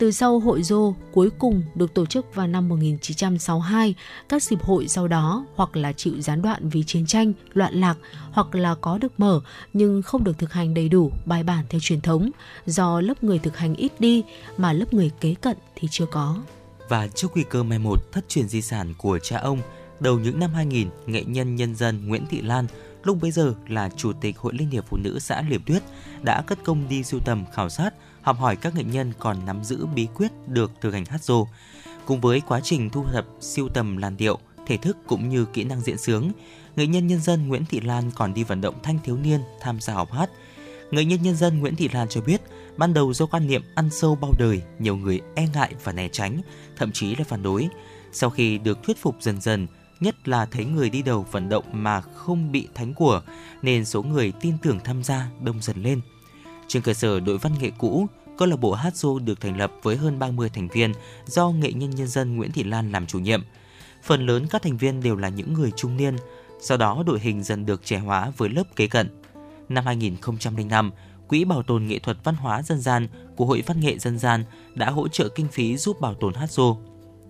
Từ 0.00 0.10
sau 0.10 0.38
hội 0.38 0.62
dô 0.62 0.94
cuối 1.12 1.30
cùng 1.38 1.62
được 1.74 1.94
tổ 1.94 2.06
chức 2.06 2.34
vào 2.34 2.46
năm 2.46 2.68
1962, 2.68 3.94
các 4.28 4.42
dịp 4.42 4.62
hội 4.62 4.88
sau 4.88 5.08
đó 5.08 5.46
hoặc 5.54 5.76
là 5.76 5.92
chịu 5.92 6.20
gián 6.20 6.42
đoạn 6.42 6.68
vì 6.68 6.82
chiến 6.86 7.06
tranh, 7.06 7.32
loạn 7.52 7.74
lạc 7.74 7.94
hoặc 8.32 8.54
là 8.54 8.74
có 8.74 8.98
được 8.98 9.20
mở 9.20 9.40
nhưng 9.72 10.02
không 10.02 10.24
được 10.24 10.38
thực 10.38 10.52
hành 10.52 10.74
đầy 10.74 10.88
đủ, 10.88 11.12
bài 11.24 11.42
bản 11.42 11.64
theo 11.68 11.80
truyền 11.80 12.00
thống 12.00 12.30
do 12.66 13.00
lớp 13.00 13.24
người 13.24 13.38
thực 13.38 13.56
hành 13.56 13.74
ít 13.74 14.00
đi 14.00 14.22
mà 14.56 14.72
lớp 14.72 14.94
người 14.94 15.10
kế 15.20 15.34
cận 15.34 15.56
thì 15.76 15.88
chưa 15.90 16.06
có. 16.06 16.42
Và 16.88 17.08
trước 17.08 17.28
nguy 17.34 17.44
cơ 17.50 17.62
mai 17.62 17.78
một 17.78 18.12
thất 18.12 18.28
truyền 18.28 18.48
di 18.48 18.62
sản 18.62 18.94
của 18.98 19.18
cha 19.18 19.38
ông, 19.38 19.58
đầu 20.00 20.18
những 20.18 20.38
năm 20.38 20.54
2000, 20.54 20.88
nghệ 21.06 21.24
nhân 21.24 21.56
nhân 21.56 21.74
dân 21.74 22.08
Nguyễn 22.08 22.26
Thị 22.26 22.40
Lan, 22.42 22.66
lúc 23.04 23.18
bấy 23.22 23.30
giờ 23.30 23.54
là 23.68 23.88
Chủ 23.96 24.12
tịch 24.12 24.38
Hội 24.38 24.52
Liên 24.58 24.70
hiệp 24.70 24.84
Phụ 24.88 24.96
nữ 24.96 25.18
xã 25.18 25.42
Liệp 25.48 25.60
Tuyết, 25.66 25.82
đã 26.22 26.42
cất 26.42 26.58
công 26.64 26.88
đi 26.88 27.02
sưu 27.02 27.20
tầm, 27.20 27.44
khảo 27.54 27.68
sát, 27.68 27.94
học 28.22 28.38
hỏi 28.38 28.56
các 28.56 28.74
nghệ 28.74 28.84
nhân 28.84 29.12
còn 29.18 29.36
nắm 29.46 29.64
giữ 29.64 29.86
bí 29.86 30.08
quyết 30.14 30.32
được 30.46 30.70
thực 30.80 30.94
hành 30.94 31.04
hát 31.04 31.24
rô. 31.24 31.46
Cùng 32.06 32.20
với 32.20 32.40
quá 32.40 32.60
trình 32.60 32.90
thu 32.90 33.04
thập, 33.12 33.26
siêu 33.40 33.68
tầm 33.68 33.96
làn 33.96 34.16
điệu, 34.16 34.38
thể 34.66 34.76
thức 34.76 34.96
cũng 35.06 35.28
như 35.28 35.44
kỹ 35.44 35.64
năng 35.64 35.80
diễn 35.80 35.98
sướng, 35.98 36.32
nghệ 36.76 36.86
nhân 36.86 37.06
nhân 37.06 37.20
dân 37.20 37.48
Nguyễn 37.48 37.64
Thị 37.64 37.80
Lan 37.80 38.10
còn 38.14 38.34
đi 38.34 38.44
vận 38.44 38.60
động 38.60 38.74
thanh 38.82 38.98
thiếu 39.04 39.16
niên 39.16 39.40
tham 39.60 39.80
gia 39.80 39.94
học 39.94 40.12
hát. 40.12 40.30
Nghệ 40.90 41.04
nhân 41.04 41.22
nhân 41.22 41.36
dân 41.36 41.58
Nguyễn 41.58 41.76
Thị 41.76 41.88
Lan 41.92 42.08
cho 42.08 42.20
biết, 42.20 42.40
ban 42.76 42.94
đầu 42.94 43.12
do 43.12 43.26
quan 43.26 43.46
niệm 43.46 43.62
ăn 43.74 43.90
sâu 43.90 44.18
bao 44.20 44.32
đời, 44.38 44.62
nhiều 44.78 44.96
người 44.96 45.20
e 45.34 45.46
ngại 45.54 45.74
và 45.84 45.92
né 45.92 46.08
tránh, 46.08 46.40
thậm 46.76 46.92
chí 46.92 47.16
là 47.16 47.24
phản 47.24 47.42
đối. 47.42 47.68
Sau 48.12 48.30
khi 48.30 48.58
được 48.58 48.82
thuyết 48.82 49.02
phục 49.02 49.16
dần 49.20 49.40
dần, 49.40 49.66
nhất 50.00 50.28
là 50.28 50.46
thấy 50.46 50.64
người 50.64 50.90
đi 50.90 51.02
đầu 51.02 51.26
vận 51.32 51.48
động 51.48 51.64
mà 51.72 52.00
không 52.00 52.52
bị 52.52 52.68
thánh 52.74 52.94
của, 52.94 53.22
nên 53.62 53.84
số 53.84 54.02
người 54.02 54.32
tin 54.40 54.58
tưởng 54.62 54.80
tham 54.84 55.04
gia 55.04 55.26
đông 55.40 55.62
dần 55.62 55.82
lên. 55.82 56.00
Trên 56.70 56.82
cơ 56.82 56.94
sở 56.94 57.20
đội 57.20 57.38
văn 57.38 57.52
nghệ 57.60 57.70
cũ, 57.78 58.06
câu 58.38 58.48
lạc 58.48 58.56
bộ 58.56 58.72
hát 58.72 58.96
ru 58.96 59.18
được 59.18 59.40
thành 59.40 59.56
lập 59.56 59.72
với 59.82 59.96
hơn 59.96 60.18
30 60.18 60.48
thành 60.48 60.68
viên 60.68 60.92
do 61.26 61.50
nghệ 61.50 61.72
nhân 61.72 61.90
nhân 61.90 62.08
dân 62.08 62.36
Nguyễn 62.36 62.52
Thị 62.52 62.64
Lan 62.64 62.92
làm 62.92 63.06
chủ 63.06 63.18
nhiệm. 63.18 63.42
Phần 64.02 64.26
lớn 64.26 64.46
các 64.50 64.62
thành 64.62 64.76
viên 64.76 65.02
đều 65.02 65.16
là 65.16 65.28
những 65.28 65.52
người 65.52 65.70
trung 65.76 65.96
niên, 65.96 66.16
sau 66.60 66.78
đó 66.78 67.02
đội 67.06 67.20
hình 67.20 67.42
dần 67.42 67.66
được 67.66 67.84
trẻ 67.84 67.98
hóa 67.98 68.32
với 68.36 68.48
lớp 68.48 68.62
kế 68.76 68.86
cận. 68.86 69.08
Năm 69.68 69.86
2005, 69.86 70.90
Quỹ 71.28 71.44
Bảo 71.44 71.62
tồn 71.62 71.86
Nghệ 71.86 71.98
thuật 71.98 72.16
Văn 72.24 72.34
hóa 72.34 72.62
Dân 72.62 72.80
gian 72.80 73.08
của 73.36 73.46
Hội 73.46 73.62
Văn 73.66 73.80
nghệ 73.80 73.98
Dân 73.98 74.18
gian 74.18 74.44
đã 74.74 74.90
hỗ 74.90 75.08
trợ 75.08 75.28
kinh 75.28 75.48
phí 75.48 75.76
giúp 75.76 76.00
bảo 76.00 76.14
tồn 76.14 76.34
hát 76.34 76.50
ru. 76.50 76.76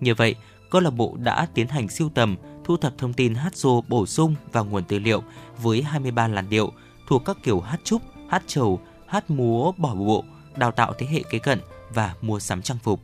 Như 0.00 0.14
vậy, 0.14 0.34
câu 0.70 0.80
lạc 0.80 0.90
bộ 0.90 1.16
đã 1.18 1.46
tiến 1.54 1.68
hành 1.68 1.88
siêu 1.88 2.10
tầm, 2.14 2.36
thu 2.64 2.76
thập 2.76 2.98
thông 2.98 3.12
tin 3.12 3.34
hát 3.34 3.56
ru 3.56 3.82
bổ 3.88 4.06
sung 4.06 4.34
vào 4.52 4.64
nguồn 4.64 4.84
tư 4.84 4.98
liệu 4.98 5.22
với 5.62 5.82
23 5.82 6.28
làn 6.28 6.48
điệu 6.48 6.72
thuộc 7.08 7.22
các 7.24 7.36
kiểu 7.42 7.60
hát 7.60 7.80
trúc, 7.84 8.02
hát 8.28 8.42
trầu, 8.46 8.80
hát 9.10 9.30
múa 9.30 9.72
bỏ 9.72 9.94
bộ, 9.94 10.24
đào 10.56 10.70
tạo 10.70 10.92
thế 10.98 11.06
hệ 11.06 11.22
kế 11.30 11.38
cận 11.38 11.60
và 11.94 12.14
mua 12.20 12.40
sắm 12.40 12.62
trang 12.62 12.78
phục. 12.82 13.00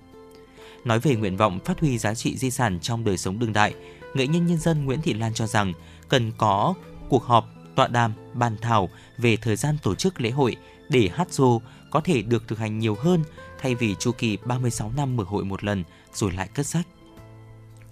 Nói 0.85 1.01
về 1.01 1.17
nguyện 1.17 1.37
vọng 1.37 1.59
phát 1.65 1.81
huy 1.81 1.99
giá 1.99 2.15
trị 2.15 2.37
di 2.37 2.51
sản 2.51 2.79
trong 2.81 3.05
đời 3.05 3.19
sống 3.19 3.39
đương 3.39 3.53
đại, 3.53 3.75
nghệ 4.15 4.27
nhân 4.27 4.47
nhân 4.47 4.59
dân 4.59 4.85
Nguyễn 4.85 5.01
Thị 5.01 5.15
Lan 5.15 5.35
cho 5.35 5.47
rằng 5.47 5.73
cần 6.09 6.33
có 6.39 6.75
cuộc 7.09 7.25
họp, 7.25 7.49
tọa 7.75 7.89
đàm, 7.89 8.13
bàn 8.35 8.57
thảo 8.61 8.89
về 9.19 9.37
thời 9.37 9.57
gian 9.57 9.79
tổ 9.83 9.95
chức 9.95 10.21
lễ 10.21 10.31
hội 10.31 10.57
để 10.89 11.11
hát 11.15 11.33
dô 11.33 11.61
có 11.91 12.01
thể 12.01 12.23
được 12.23 12.49
thực 12.49 12.59
hành 12.59 12.79
nhiều 12.79 12.97
hơn 13.01 13.23
thay 13.61 13.75
vì 13.75 13.95
chu 13.95 14.13
kỳ 14.13 14.37
36 14.45 14.93
năm 14.97 15.17
mở 15.17 15.25
hội 15.27 15.45
một 15.45 15.65
lần 15.65 15.85
rồi 16.15 16.33
lại 16.33 16.49
cất 16.55 16.67
sách. 16.67 16.87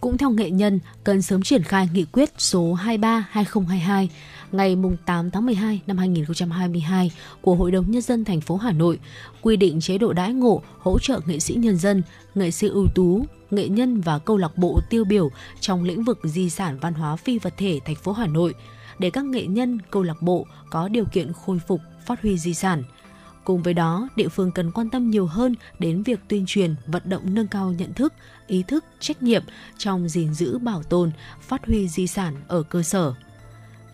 Cũng 0.01 0.19
theo 0.19 0.31
nghệ 0.31 0.51
nhân, 0.51 0.81
cần 1.05 1.23
sớm 1.23 1.43
triển 1.43 1.63
khai 1.63 1.89
nghị 1.93 2.05
quyết 2.05 2.31
số 2.39 2.75
23/2022 2.75 4.09
ngày 4.55 4.77
8 5.07 5.31
tháng 5.31 5.47
12 5.47 5.81
năm 5.87 5.99
2022 5.99 7.13
của 7.41 7.55
Hội 7.55 7.71
đồng 7.71 7.91
Nhân 7.91 8.03
dân 8.03 8.25
thành 8.25 8.41
phố 8.41 8.57
Hà 8.57 8.73
Nội 8.73 8.99
quy 9.43 9.57
định 9.57 9.81
chế 9.81 9.99
độ 9.99 10.13
đãi 10.13 10.33
ngộ 10.33 10.63
hỗ 10.79 10.99
trợ 10.99 11.21
nghệ 11.27 11.39
sĩ 11.39 11.55
nhân 11.55 11.77
dân, 11.77 12.03
nghệ 12.35 12.51
sĩ 12.51 12.69
ưu 12.69 12.87
tú, 12.95 13.25
nghệ 13.51 13.69
nhân 13.69 14.01
và 14.01 14.19
câu 14.19 14.37
lạc 14.37 14.59
bộ 14.59 14.81
tiêu 14.91 15.05
biểu 15.05 15.31
trong 15.61 15.85
lĩnh 15.85 16.05
vực 16.05 16.19
di 16.25 16.51
sản 16.51 16.79
văn 16.81 16.95
hóa 16.95 17.17
phi 17.17 17.39
vật 17.39 17.55
thể 17.57 17.81
thành 17.85 17.97
phố 17.97 18.13
Hà 18.13 18.27
Nội 18.27 18.55
để 18.99 19.11
các 19.11 19.25
nghệ 19.25 19.47
nhân, 19.47 19.79
câu 19.91 20.03
lạc 20.03 20.23
bộ 20.23 20.47
có 20.71 20.89
điều 20.89 21.05
kiện 21.05 21.33
khôi 21.33 21.59
phục, 21.67 21.81
phát 22.07 22.23
huy 22.23 22.39
di 22.39 22.55
sản– 22.55 22.83
Cùng 23.45 23.63
với 23.63 23.75
đó, 23.75 24.09
địa 24.17 24.29
phương 24.29 24.53
cần 24.53 24.71
quan 24.71 24.91
tâm 24.91 25.11
nhiều 25.11 25.27
hơn 25.27 25.55
đến 25.79 26.03
việc 26.03 26.21
tuyên 26.29 26.45
truyền, 26.47 26.75
vận 26.87 27.03
động 27.05 27.35
nâng 27.35 27.47
cao 27.47 27.73
nhận 27.73 27.95
thức, 27.95 28.13
ý 28.47 28.63
thức, 28.63 28.85
trách 29.01 29.23
nhiệm 29.23 29.43
trong 29.79 30.09
gìn 30.09 30.35
giữ 30.35 30.59
bảo 30.59 30.83
tồn, 30.83 31.11
phát 31.41 31.67
huy 31.67 31.89
di 31.89 32.07
sản 32.07 32.37
ở 32.49 32.63
cơ 32.63 32.83
sở. 32.83 33.15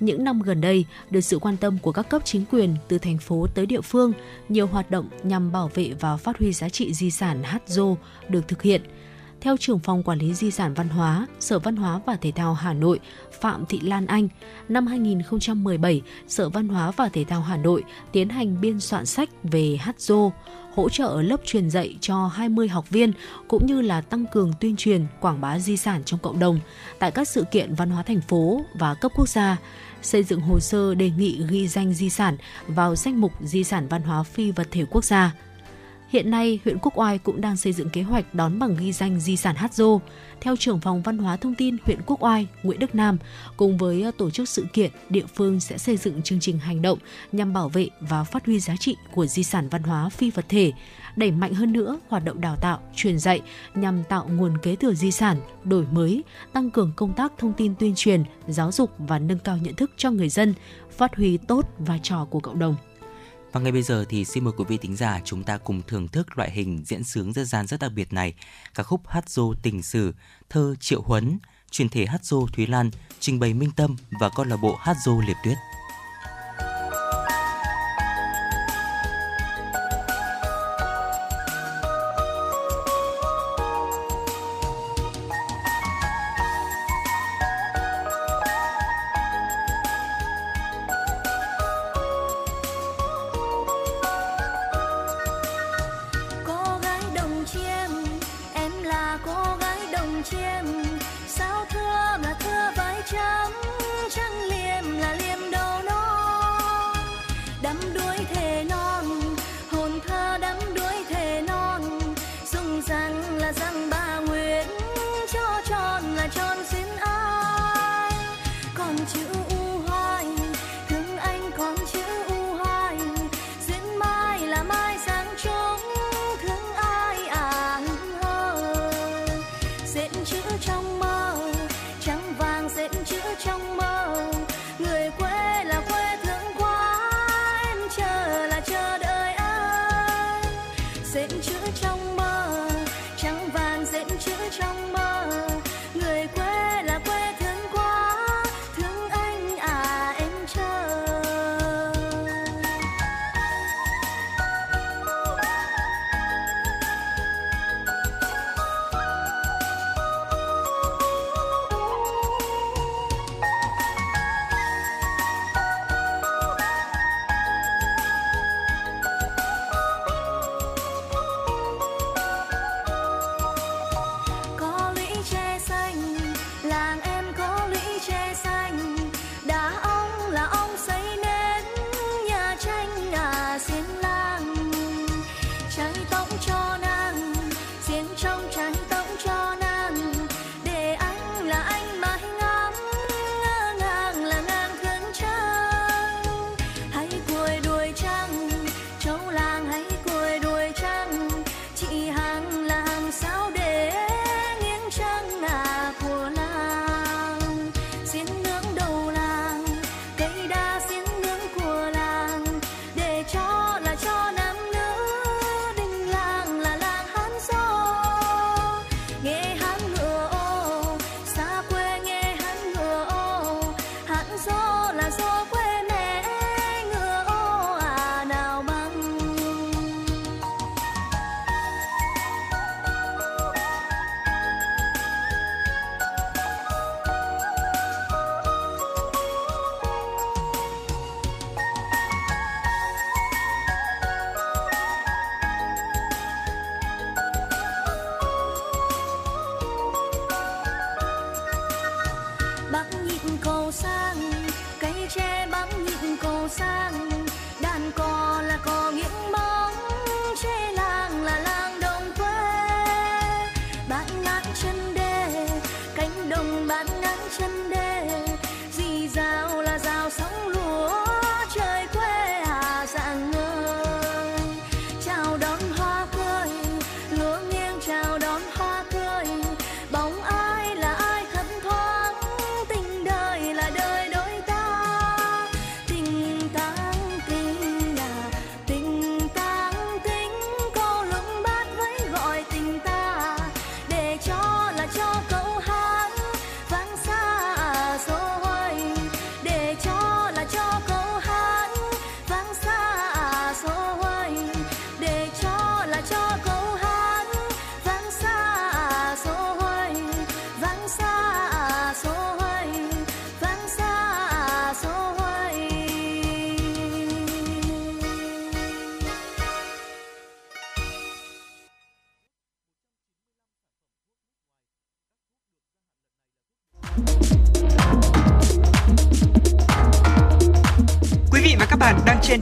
Những 0.01 0.24
năm 0.24 0.43
gần 0.43 0.60
đây, 0.60 0.85
được 1.10 1.20
sự 1.20 1.39
quan 1.39 1.56
tâm 1.56 1.78
của 1.78 1.93
các 1.93 2.09
cấp 2.09 2.22
chính 2.24 2.44
quyền 2.51 2.77
từ 2.89 2.98
thành 2.98 3.18
phố 3.18 3.47
tới 3.55 3.66
địa 3.66 3.81
phương, 3.81 4.12
nhiều 4.48 4.66
hoạt 4.66 4.90
động 4.90 5.09
nhằm 5.22 5.52
bảo 5.52 5.70
vệ 5.74 5.93
và 6.01 6.16
phát 6.16 6.39
huy 6.39 6.52
giá 6.52 6.68
trị 6.68 6.94
di 6.94 7.10
sản 7.10 7.43
hát 7.43 7.62
dô 7.66 7.97
được 8.28 8.48
thực 8.48 8.62
hiện– 8.62 8.82
theo 9.40 9.56
trưởng 9.56 9.78
phòng 9.78 10.02
quản 10.02 10.18
lý 10.18 10.35
di 10.35 10.51
sản 10.51 10.74
văn 10.74 10.89
hóa, 10.89 11.27
Sở 11.40 11.59
Văn 11.59 11.77
hóa 11.77 12.01
và 12.06 12.16
Thể 12.16 12.32
thao 12.32 12.55
Hà 12.55 12.72
Nội 12.72 13.01
Phạm 13.40 13.66
Thị 13.66 13.81
Lan 13.81 14.06
Anh, 14.06 14.28
năm 14.68 14.86
2017, 14.86 16.02
Sở 16.28 16.48
Văn 16.48 16.68
hóa 16.68 16.90
và 16.90 17.09
Thể 17.09 17.24
thao 17.24 17.40
Hà 17.40 17.56
Nội 17.56 17.85
tiến 18.12 18.28
hành 18.28 18.60
biên 18.60 18.81
soạn 18.81 19.06
sách 19.06 19.28
về 19.43 19.77
hát 19.81 20.01
dô, 20.01 20.32
hỗ 20.74 20.89
trợ 20.89 21.22
lớp 21.22 21.40
truyền 21.44 21.70
dạy 21.70 21.97
cho 22.01 22.27
20 22.27 22.68
học 22.68 22.90
viên 22.90 23.12
cũng 23.48 23.66
như 23.66 23.81
là 23.81 24.01
tăng 24.01 24.27
cường 24.32 24.52
tuyên 24.60 24.77
truyền 24.77 25.06
quảng 25.20 25.40
bá 25.40 25.59
di 25.59 25.77
sản 25.77 26.02
trong 26.05 26.20
cộng 26.20 26.39
đồng 26.39 26.60
tại 26.98 27.10
các 27.10 27.28
sự 27.28 27.44
kiện 27.51 27.74
văn 27.74 27.90
hóa 27.90 28.02
thành 28.02 28.20
phố 28.20 28.60
và 28.74 28.94
cấp 28.94 29.12
quốc 29.14 29.28
gia 29.28 29.56
xây 30.02 30.22
dựng 30.22 30.40
hồ 30.40 30.60
sơ 30.60 30.94
đề 30.94 31.10
nghị 31.10 31.43
ghi 31.48 31.68
danh 31.68 31.94
di 31.94 32.10
sản 32.10 32.36
vào 32.66 32.97
danh 32.97 33.20
mục 33.20 33.32
di 33.40 33.64
sản 33.64 33.89
văn 33.89 34.02
hóa 34.02 34.22
phi 34.22 34.51
vật 34.51 34.68
thể 34.70 34.85
quốc 34.90 35.05
gia 35.05 35.35
Hiện 36.10 36.31
nay, 36.31 36.59
huyện 36.64 36.78
Quốc 36.82 36.98
Oai 36.98 37.18
cũng 37.18 37.40
đang 37.40 37.56
xây 37.56 37.72
dựng 37.72 37.90
kế 37.90 38.02
hoạch 38.02 38.35
đón 38.35 38.59
bằng 38.59 38.77
ghi 38.77 38.93
danh 38.93 39.20
di 39.20 39.36
sản 39.36 39.56
Hát 39.56 39.74
Dô. 39.74 40.01
Theo 40.40 40.56
trưởng 40.56 40.81
phòng 40.81 41.02
văn 41.02 41.18
hóa 41.18 41.36
thông 41.36 41.55
tin 41.55 41.77
huyện 41.85 41.98
Quốc 42.06 42.22
Oai, 42.22 42.47
Nguyễn 42.62 42.78
Đức 42.78 42.94
Nam, 42.94 43.18
cùng 43.56 43.78
với 43.78 44.02
ờ, 44.02 44.10
tổ 44.18 44.31
chức 44.31 44.48
sự 44.48 44.66
kiện, 44.72 44.90
địa 45.09 45.27
phương 45.35 45.60
sẽ 45.60 45.78
xây 45.78 45.97
dựng 45.97 46.22
chương 46.22 46.40
trình 46.40 46.59
hành 46.59 46.82
động 46.82 46.98
nhằm 47.32 47.52
bảo 47.52 47.68
vệ 47.68 47.89
và 48.01 48.24
phát 48.24 48.47
huy 48.47 48.60
giá 48.60 48.77
trị 48.77 48.97
của 49.12 49.27
di 49.27 49.43
sản 49.43 49.68
văn 49.68 49.82
hóa 49.82 50.09
phi 50.09 50.31
vật 50.31 50.44
thể, 50.48 50.72
đẩy 51.16 51.31
mạnh 51.31 51.55
hơn 51.55 51.73
nữa 51.73 51.99
hoạt 52.09 52.24
động 52.24 52.41
đào 52.41 52.57
tạo, 52.57 52.81
truyền 52.95 53.19
dạy 53.19 53.41
nhằm 53.74 54.05
tạo 54.05 54.28
nguồn 54.28 54.59
kế 54.59 54.77
thừa 54.77 54.95
di 54.95 55.11
sản, 55.11 55.41
đổi 55.65 55.87
mới, 55.93 56.24
tăng 56.53 56.70
cường 56.70 56.93
công 56.97 57.12
tác 57.12 57.32
thông 57.39 57.53
tin 57.53 57.74
tuyên 57.74 57.95
truyền, 57.97 58.24
giáo 58.49 58.73
dục 58.73 58.91
và 58.99 59.19
nâng 59.19 59.39
cao 59.39 59.57
nhận 59.57 59.74
thức 59.74 59.91
cho 59.97 60.11
người 60.11 60.28
dân, 60.28 60.55
phát 60.97 61.16
huy 61.16 61.37
tốt 61.37 61.66
vai 61.78 62.01
trò 62.03 62.24
của 62.31 62.41
cộng 62.41 62.59
đồng. 62.59 62.77
Và 63.53 63.61
ngay 63.61 63.73
bây 63.73 63.82
giờ 63.82 64.05
thì 64.09 64.24
xin 64.24 64.45
mời 64.45 64.53
quý 64.57 64.65
vị 64.69 64.77
thính 64.77 64.97
giả 64.97 65.20
chúng 65.24 65.45
ta 65.45 65.59
cùng 65.59 65.82
thưởng 65.87 66.09
thức 66.09 66.39
loại 66.39 66.51
hình 66.51 66.82
diễn 66.85 67.05
sướng 67.05 67.32
dân 67.32 67.47
gian 67.47 67.66
rất 67.66 67.81
đặc 67.81 67.93
biệt 67.95 68.12
này, 68.12 68.35
ca 68.74 68.82
khúc 68.82 69.09
hát 69.09 69.28
dô 69.28 69.55
tình 69.62 69.82
sử, 69.82 70.15
thơ 70.51 70.74
Triệu 70.81 71.03
Huấn, 71.03 71.39
truyền 71.70 71.89
thể 71.89 72.07
hát 72.07 72.24
dô 72.24 72.47
Thúy 72.53 72.66
Lan, 72.66 72.91
trình 73.20 73.41
bày 73.41 73.55
Minh 73.55 73.70
Tâm 73.77 73.97
và 74.20 74.31
câu 74.37 74.47
lạc 74.47 74.57
bộ 74.57 74.74
hát 74.74 74.97
dô 75.05 75.20
Liệp 75.27 75.37
Tuyết. 75.45 75.57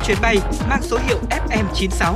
Chuyến 0.08 0.18
bay 0.22 0.38
mang 0.68 0.82
số 0.82 0.98
hiệu 1.06 1.18
FM96. 1.30 2.14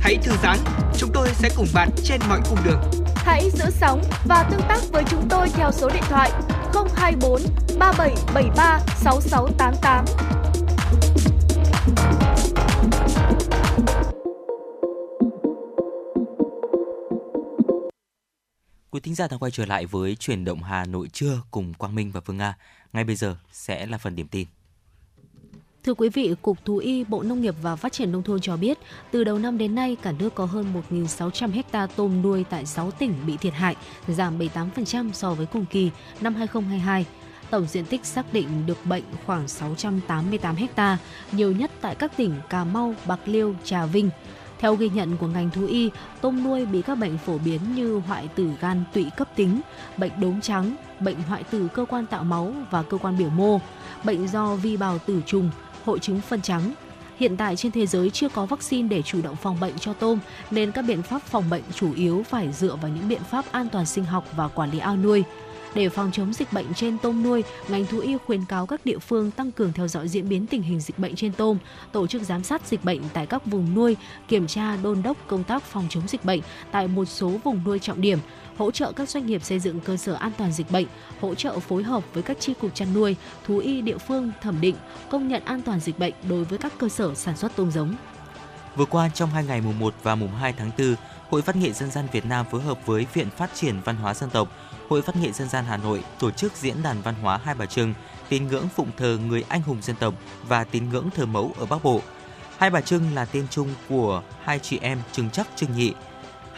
Hãy 0.00 0.16
thư 0.22 0.32
giãn, 0.42 0.58
chúng 0.96 1.10
tôi 1.14 1.28
sẽ 1.34 1.50
cùng 1.56 1.66
bạn 1.74 1.88
trên 2.04 2.20
mọi 2.28 2.40
cung 2.50 2.58
đường. 2.64 2.80
Hãy 3.14 3.50
giữ 3.50 3.64
sóng 3.70 4.02
và 4.24 4.48
tương 4.50 4.60
tác 4.68 4.78
với 4.92 5.04
chúng 5.10 5.28
tôi 5.28 5.48
theo 5.48 5.72
số 5.72 5.90
điện 5.90 6.02
thoại 6.08 6.30
024 6.96 7.42
3773 7.78 8.80
6688. 8.96 10.04
Quý 18.90 19.00
thính 19.00 19.14
giả 19.14 19.28
đang 19.30 19.38
quay 19.38 19.50
trở 19.50 19.66
lại 19.66 19.86
với 19.86 20.16
chuyển 20.16 20.44
động 20.44 20.62
Hà 20.62 20.84
Nội 20.84 21.08
trưa 21.12 21.42
cùng 21.50 21.74
Quang 21.74 21.94
Minh 21.94 22.10
và 22.12 22.20
Phương 22.20 22.36
Nga. 22.36 22.56
Ngay 22.92 23.04
bây 23.04 23.16
giờ 23.16 23.36
sẽ 23.52 23.86
là 23.86 23.98
phần 23.98 24.16
điểm 24.16 24.28
tin. 24.28 24.46
Thưa 25.84 25.94
quý 25.94 26.08
vị, 26.08 26.34
Cục 26.42 26.64
Thú 26.64 26.76
y 26.76 27.04
Bộ 27.04 27.22
Nông 27.22 27.40
nghiệp 27.40 27.54
và 27.62 27.76
Phát 27.76 27.92
triển 27.92 28.12
Nông 28.12 28.22
thôn 28.22 28.40
cho 28.40 28.56
biết, 28.56 28.78
từ 29.10 29.24
đầu 29.24 29.38
năm 29.38 29.58
đến 29.58 29.74
nay, 29.74 29.96
cả 30.02 30.12
nước 30.18 30.34
có 30.34 30.44
hơn 30.44 30.66
1.600 30.90 31.62
ha 31.72 31.86
tôm 31.86 32.22
nuôi 32.22 32.44
tại 32.50 32.66
6 32.66 32.90
tỉnh 32.90 33.14
bị 33.26 33.36
thiệt 33.36 33.52
hại, 33.52 33.76
giảm 34.08 34.38
78% 34.38 35.12
so 35.12 35.34
với 35.34 35.46
cùng 35.46 35.66
kỳ 35.70 35.90
năm 36.20 36.34
2022. 36.34 37.06
Tổng 37.50 37.66
diện 37.66 37.84
tích 37.84 38.04
xác 38.04 38.32
định 38.32 38.48
được 38.66 38.78
bệnh 38.84 39.02
khoảng 39.26 39.48
688 39.48 40.56
ha, 40.76 40.98
nhiều 41.32 41.52
nhất 41.52 41.70
tại 41.80 41.94
các 41.94 42.16
tỉnh 42.16 42.34
Cà 42.48 42.64
Mau, 42.64 42.94
Bạc 43.06 43.20
Liêu, 43.26 43.54
Trà 43.64 43.86
Vinh. 43.86 44.10
Theo 44.58 44.74
ghi 44.74 44.88
nhận 44.88 45.16
của 45.16 45.26
ngành 45.26 45.50
thú 45.50 45.66
y, 45.66 45.90
tôm 46.20 46.44
nuôi 46.44 46.66
bị 46.66 46.82
các 46.82 46.94
bệnh 46.94 47.18
phổ 47.18 47.38
biến 47.38 47.60
như 47.74 47.98
hoại 48.06 48.28
tử 48.28 48.50
gan 48.60 48.84
tụy 48.92 49.06
cấp 49.16 49.28
tính, 49.36 49.60
bệnh 49.96 50.20
đốm 50.20 50.40
trắng, 50.40 50.76
bệnh 51.00 51.22
hoại 51.22 51.42
tử 51.42 51.68
cơ 51.74 51.84
quan 51.84 52.06
tạo 52.06 52.24
máu 52.24 52.52
và 52.70 52.82
cơ 52.82 52.98
quan 52.98 53.18
biểu 53.18 53.30
mô, 53.30 53.60
bệnh 54.04 54.28
do 54.28 54.56
vi 54.56 54.76
bào 54.76 54.98
tử 54.98 55.22
trùng, 55.26 55.50
hội 55.84 55.98
chứng 55.98 56.20
phân 56.20 56.42
trắng. 56.42 56.72
Hiện 57.16 57.36
tại 57.36 57.56
trên 57.56 57.72
thế 57.72 57.86
giới 57.86 58.10
chưa 58.10 58.28
có 58.28 58.46
vaccine 58.46 58.88
để 58.88 59.02
chủ 59.02 59.22
động 59.22 59.36
phòng 59.36 59.60
bệnh 59.60 59.78
cho 59.78 59.92
tôm 59.92 60.18
nên 60.50 60.72
các 60.72 60.82
biện 60.82 61.02
pháp 61.02 61.22
phòng 61.22 61.50
bệnh 61.50 61.62
chủ 61.74 61.92
yếu 61.94 62.22
phải 62.28 62.52
dựa 62.52 62.76
vào 62.82 62.90
những 62.90 63.08
biện 63.08 63.22
pháp 63.30 63.44
an 63.52 63.68
toàn 63.72 63.86
sinh 63.86 64.04
học 64.04 64.28
và 64.36 64.48
quản 64.48 64.70
lý 64.70 64.78
ao 64.78 64.96
nuôi. 64.96 65.24
Để 65.74 65.88
phòng 65.88 66.10
chống 66.12 66.32
dịch 66.32 66.52
bệnh 66.52 66.74
trên 66.74 66.98
tôm 66.98 67.22
nuôi, 67.22 67.44
ngành 67.68 67.86
thú 67.86 67.98
y 67.98 68.16
khuyến 68.26 68.44
cáo 68.44 68.66
các 68.66 68.86
địa 68.86 68.98
phương 68.98 69.30
tăng 69.30 69.52
cường 69.52 69.72
theo 69.72 69.88
dõi 69.88 70.08
diễn 70.08 70.28
biến 70.28 70.46
tình 70.46 70.62
hình 70.62 70.80
dịch 70.80 70.98
bệnh 70.98 71.16
trên 71.16 71.32
tôm, 71.32 71.58
tổ 71.92 72.06
chức 72.06 72.22
giám 72.22 72.44
sát 72.44 72.66
dịch 72.66 72.84
bệnh 72.84 73.00
tại 73.12 73.26
các 73.26 73.46
vùng 73.46 73.74
nuôi, 73.74 73.96
kiểm 74.28 74.46
tra 74.46 74.76
đôn 74.76 75.02
đốc 75.02 75.16
công 75.26 75.44
tác 75.44 75.62
phòng 75.62 75.86
chống 75.90 76.08
dịch 76.08 76.24
bệnh 76.24 76.40
tại 76.70 76.88
một 76.88 77.04
số 77.04 77.32
vùng 77.44 77.60
nuôi 77.64 77.78
trọng 77.78 78.00
điểm, 78.00 78.18
hỗ 78.60 78.70
trợ 78.70 78.92
các 78.92 79.08
doanh 79.08 79.26
nghiệp 79.26 79.44
xây 79.44 79.58
dựng 79.58 79.80
cơ 79.80 79.96
sở 79.96 80.14
an 80.14 80.32
toàn 80.38 80.52
dịch 80.52 80.70
bệnh, 80.70 80.86
hỗ 81.20 81.34
trợ 81.34 81.58
phối 81.58 81.82
hợp 81.82 82.04
với 82.14 82.22
các 82.22 82.36
chi 82.40 82.54
cục 82.60 82.74
chăn 82.74 82.94
nuôi, 82.94 83.16
thú 83.46 83.58
y 83.58 83.80
địa 83.80 83.98
phương 83.98 84.32
thẩm 84.42 84.60
định, 84.60 84.76
công 85.10 85.28
nhận 85.28 85.44
an 85.44 85.62
toàn 85.62 85.80
dịch 85.80 85.98
bệnh 85.98 86.14
đối 86.28 86.44
với 86.44 86.58
các 86.58 86.72
cơ 86.78 86.88
sở 86.88 87.14
sản 87.14 87.36
xuất 87.36 87.52
tôm 87.56 87.70
giống. 87.70 87.94
Vừa 88.76 88.84
qua 88.84 89.08
trong 89.14 89.30
hai 89.30 89.44
ngày 89.44 89.60
mùng 89.60 89.78
1 89.78 89.94
và 90.02 90.14
mùng 90.14 90.34
2 90.34 90.52
tháng 90.52 90.70
4, 90.78 90.94
Hội 91.30 91.42
Văn 91.42 91.60
nghệ 91.60 91.72
Dân 91.72 91.90
gian 91.90 92.06
Việt 92.12 92.26
Nam 92.26 92.46
phối 92.50 92.62
hợp 92.62 92.86
với 92.86 93.06
Viện 93.14 93.30
Phát 93.30 93.50
triển 93.54 93.80
Văn 93.84 93.96
hóa 93.96 94.14
Dân 94.14 94.30
tộc, 94.30 94.48
Hội 94.88 95.00
Văn 95.00 95.22
nghệ 95.22 95.32
Dân 95.32 95.48
gian 95.48 95.64
Hà 95.64 95.76
Nội 95.76 96.02
tổ 96.18 96.30
chức 96.30 96.56
diễn 96.56 96.82
đàn 96.82 97.02
văn 97.02 97.14
hóa 97.22 97.40
Hai 97.44 97.54
Bà 97.54 97.66
Trưng, 97.66 97.94
tín 98.28 98.46
ngưỡng 98.48 98.68
phụng 98.68 98.90
thờ 98.96 99.18
người 99.28 99.44
anh 99.48 99.62
hùng 99.62 99.82
dân 99.82 99.96
tộc 99.96 100.14
và 100.48 100.64
tín 100.64 100.88
ngưỡng 100.88 101.10
thờ 101.14 101.26
mẫu 101.26 101.54
ở 101.58 101.66
Bắc 101.66 101.84
Bộ. 101.84 102.00
Hai 102.58 102.70
Bà 102.70 102.80
Trưng 102.80 103.14
là 103.14 103.24
tên 103.24 103.46
chung 103.50 103.68
của 103.88 104.22
hai 104.42 104.58
chị 104.58 104.78
em 104.82 104.98
Trưng 105.12 105.30
Chắc 105.30 105.48
Trưng 105.56 105.76
Nhị. 105.76 105.92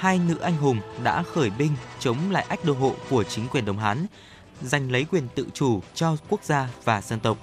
Hai 0.02 0.18
nữ 0.18 0.38
anh 0.38 0.56
hùng 0.56 0.80
đã 1.02 1.22
khởi 1.22 1.50
binh 1.50 1.72
chống 1.98 2.16
lại 2.30 2.46
ách 2.48 2.64
đô 2.64 2.72
hộ 2.72 2.94
của 3.10 3.24
chính 3.24 3.48
quyền 3.48 3.64
Đông 3.64 3.78
Hán, 3.78 4.06
giành 4.62 4.92
lấy 4.92 5.06
quyền 5.10 5.28
tự 5.34 5.46
chủ 5.54 5.80
cho 5.94 6.16
quốc 6.28 6.44
gia 6.44 6.68
và 6.84 7.00
dân 7.00 7.20
tộc. 7.20 7.38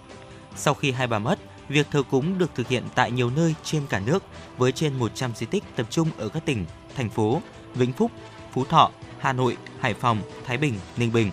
Sau 0.56 0.74
khi 0.74 0.92
hai 0.92 1.08
bà 1.08 1.20
mất, 1.20 1.40
việc 1.70 1.88
thờ 1.92 2.04
cúng 2.12 2.38
được 2.38 2.52
thực 2.56 2.68
hiện 2.68 2.84
tại 2.96 3.12
nhiều 3.12 3.30
nơi 3.30 3.56
trên 3.64 3.88
cả 3.90 4.02
nước 4.06 4.24
với 4.58 4.72
trên 4.72 5.00
100 5.00 5.32
di 5.36 5.46
tích 5.46 5.64
tập 5.76 5.88
trung 5.90 6.10
ở 6.18 6.30
các 6.30 6.46
tỉnh, 6.46 6.66
thành 6.96 7.10
phố 7.10 7.42
Vĩnh 7.76 7.94
Phúc, 7.94 8.12
Phú 8.54 8.66
Thọ, 8.66 8.92
Hà 9.20 9.34
Nội, 9.34 9.58
Hải 9.80 9.94
Phòng, 9.94 10.22
Thái 10.46 10.58
Bình, 10.58 10.80
Ninh 10.98 11.14
Bình. 11.14 11.32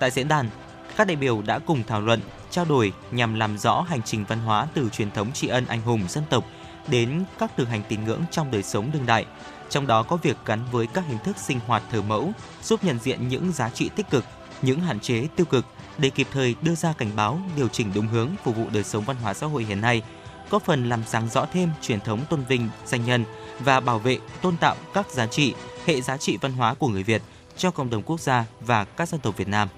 Tại 0.00 0.10
diễn 0.10 0.28
đàn, 0.28 0.48
các 0.96 1.06
đại 1.06 1.16
biểu 1.16 1.42
đã 1.42 1.58
cùng 1.58 1.82
thảo 1.86 2.00
luận, 2.00 2.20
trao 2.50 2.64
đổi 2.64 2.92
nhằm 3.10 3.34
làm 3.34 3.58
rõ 3.58 3.80
hành 3.80 4.02
trình 4.02 4.24
văn 4.28 4.38
hóa 4.38 4.66
từ 4.74 4.88
truyền 4.88 5.10
thống 5.10 5.32
tri 5.32 5.48
ân 5.48 5.66
anh 5.66 5.82
hùng 5.82 6.00
dân 6.08 6.24
tộc 6.30 6.44
đến 6.88 7.24
các 7.38 7.52
thực 7.56 7.68
hành 7.68 7.82
tín 7.88 8.04
ngưỡng 8.04 8.22
trong 8.30 8.50
đời 8.50 8.62
sống 8.62 8.90
đương 8.92 9.06
đại. 9.06 9.26
Trong 9.72 9.86
đó 9.86 10.02
có 10.02 10.16
việc 10.16 10.36
gắn 10.46 10.60
với 10.72 10.86
các 10.86 11.04
hình 11.08 11.18
thức 11.24 11.36
sinh 11.38 11.60
hoạt 11.66 11.82
thờ 11.90 12.02
mẫu, 12.02 12.32
giúp 12.62 12.84
nhận 12.84 12.98
diện 12.98 13.28
những 13.28 13.52
giá 13.52 13.70
trị 13.70 13.90
tích 13.96 14.10
cực, 14.10 14.24
những 14.62 14.80
hạn 14.80 15.00
chế 15.00 15.26
tiêu 15.36 15.46
cực 15.46 15.66
để 15.98 16.10
kịp 16.10 16.26
thời 16.32 16.54
đưa 16.62 16.74
ra 16.74 16.92
cảnh 16.92 17.10
báo, 17.16 17.40
điều 17.56 17.68
chỉnh 17.68 17.90
đúng 17.94 18.06
hướng 18.06 18.28
phục 18.44 18.56
vụ 18.56 18.66
đời 18.72 18.84
sống 18.84 19.04
văn 19.04 19.16
hóa 19.22 19.34
xã 19.34 19.46
hội 19.46 19.64
hiện 19.64 19.80
nay, 19.80 20.02
góp 20.50 20.62
phần 20.62 20.88
làm 20.88 21.02
sáng 21.06 21.28
rõ 21.28 21.46
thêm 21.52 21.70
truyền 21.82 22.00
thống 22.00 22.20
tôn 22.30 22.44
vinh 22.48 22.68
danh 22.86 23.04
nhân 23.04 23.24
và 23.60 23.80
bảo 23.80 23.98
vệ, 23.98 24.18
tôn 24.42 24.56
tạo 24.56 24.76
các 24.94 25.10
giá 25.10 25.26
trị, 25.26 25.54
hệ 25.86 26.00
giá 26.00 26.16
trị 26.16 26.38
văn 26.40 26.52
hóa 26.52 26.74
của 26.74 26.88
người 26.88 27.02
Việt 27.02 27.22
cho 27.56 27.70
cộng 27.70 27.90
đồng 27.90 28.02
quốc 28.02 28.20
gia 28.20 28.44
và 28.60 28.84
các 28.84 29.08
dân 29.08 29.20
tộc 29.20 29.36
Việt 29.36 29.48
Nam. 29.48 29.68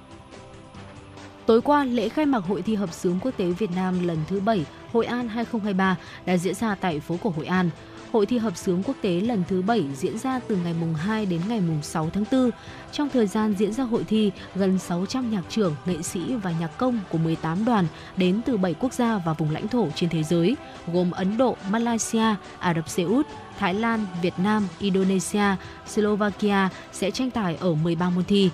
Tối 1.47 1.61
qua, 1.61 1.85
lễ 1.85 2.09
khai 2.09 2.27
mạc 2.27 2.45
Hội 2.45 2.63
thi 2.63 2.75
hợp 2.75 2.93
xướng 2.93 3.21
quốc 3.21 3.33
tế 3.37 3.47
Việt 3.47 3.71
Nam 3.71 4.07
lần 4.07 4.19
thứ 4.29 4.41
7 4.41 4.65
Hội 4.93 5.07
An 5.07 5.29
2023 5.29 5.97
đã 6.27 6.37
diễn 6.37 6.55
ra 6.55 6.75
tại 6.75 7.01
phố 7.01 7.17
cổ 7.23 7.33
Hội 7.37 7.47
An. 7.47 7.71
Hội 8.15 8.27
thi 8.27 8.39
hợp 8.39 8.57
xướng 8.57 8.83
quốc 8.83 8.97
tế 9.01 9.21
lần 9.21 9.43
thứ 9.49 9.63
7 9.63 9.85
diễn 9.95 10.19
ra 10.19 10.41
từ 10.49 10.57
ngày 10.57 10.75
mùng 10.81 10.95
2 10.95 11.27
đến 11.27 11.41
ngày 11.49 11.61
mùng 11.61 11.83
6 11.83 12.11
tháng 12.15 12.25
4. 12.33 12.51
Trong 12.93 13.09
thời 13.09 13.27
gian 13.27 13.55
diễn 13.59 13.73
ra 13.73 13.85
hội 13.85 14.05
thi, 14.05 14.33
gần 14.55 14.79
600 14.79 15.31
nhạc 15.31 15.43
trưởng, 15.49 15.75
nghệ 15.87 16.03
sĩ 16.03 16.35
và 16.35 16.53
nhạc 16.61 16.79
công 16.79 17.01
của 17.11 17.19
18 17.19 17.65
đoàn 17.65 17.87
đến 18.17 18.41
từ 18.47 18.57
7 18.57 18.75
quốc 18.75 18.93
gia 18.93 19.19
và 19.19 19.33
vùng 19.33 19.51
lãnh 19.51 19.69
thổ 19.69 19.89
trên 19.95 20.11
thế 20.11 20.23
giới, 20.23 20.57
gồm 20.93 21.11
Ấn 21.11 21.37
Độ, 21.37 21.57
Malaysia, 21.71 22.35
Ả 22.59 22.75
Rập 22.75 22.89
Xê 22.89 23.03
Út, 23.03 23.27
Thái 23.59 23.75
Lan, 23.75 24.07
Việt 24.23 24.35
Nam, 24.39 24.69
Indonesia, 24.79 25.57
Slovakia 25.87 26.69
sẽ 26.93 27.11
tranh 27.11 27.31
tài 27.31 27.57
ở 27.57 27.75
13 27.75 28.11
môn 28.11 28.25
thi. 28.25 28.51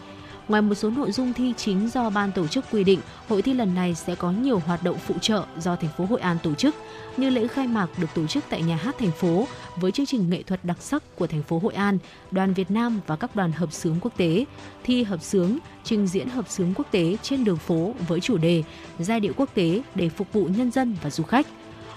Ngoài 0.50 0.62
một 0.62 0.74
số 0.74 0.90
nội 0.90 1.12
dung 1.12 1.32
thi 1.32 1.54
chính 1.56 1.88
do 1.88 2.10
ban 2.10 2.32
tổ 2.32 2.46
chức 2.46 2.64
quy 2.70 2.84
định, 2.84 3.00
hội 3.28 3.42
thi 3.42 3.54
lần 3.54 3.74
này 3.74 3.94
sẽ 3.94 4.14
có 4.14 4.30
nhiều 4.30 4.58
hoạt 4.58 4.82
động 4.82 4.98
phụ 5.06 5.14
trợ 5.20 5.44
do 5.58 5.76
thành 5.76 5.90
phố 5.96 6.04
Hội 6.04 6.20
An 6.20 6.36
tổ 6.42 6.54
chức, 6.54 6.74
như 7.16 7.30
lễ 7.30 7.46
khai 7.46 7.66
mạc 7.66 7.86
được 7.98 8.06
tổ 8.14 8.26
chức 8.26 8.44
tại 8.48 8.62
nhà 8.62 8.76
hát 8.76 8.96
thành 8.98 9.10
phố 9.10 9.46
với 9.76 9.92
chương 9.92 10.06
trình 10.06 10.30
nghệ 10.30 10.42
thuật 10.42 10.64
đặc 10.64 10.76
sắc 10.80 11.02
của 11.16 11.26
thành 11.26 11.42
phố 11.42 11.58
Hội 11.58 11.74
An, 11.74 11.98
đoàn 12.30 12.54
Việt 12.54 12.70
Nam 12.70 13.00
và 13.06 13.16
các 13.16 13.36
đoàn 13.36 13.52
hợp 13.52 13.72
xướng 13.72 13.96
quốc 14.00 14.16
tế, 14.16 14.44
thi 14.84 15.02
hợp 15.02 15.22
xướng, 15.22 15.58
trình 15.84 16.06
diễn 16.06 16.28
hợp 16.28 16.48
xướng 16.48 16.74
quốc 16.74 16.86
tế 16.90 17.16
trên 17.22 17.44
đường 17.44 17.56
phố 17.56 17.94
với 18.08 18.20
chủ 18.20 18.36
đề 18.36 18.62
giai 18.98 19.20
điệu 19.20 19.32
quốc 19.36 19.50
tế 19.54 19.82
để 19.94 20.08
phục 20.08 20.32
vụ 20.32 20.44
nhân 20.44 20.70
dân 20.70 20.96
và 21.02 21.10
du 21.10 21.24
khách. 21.24 21.46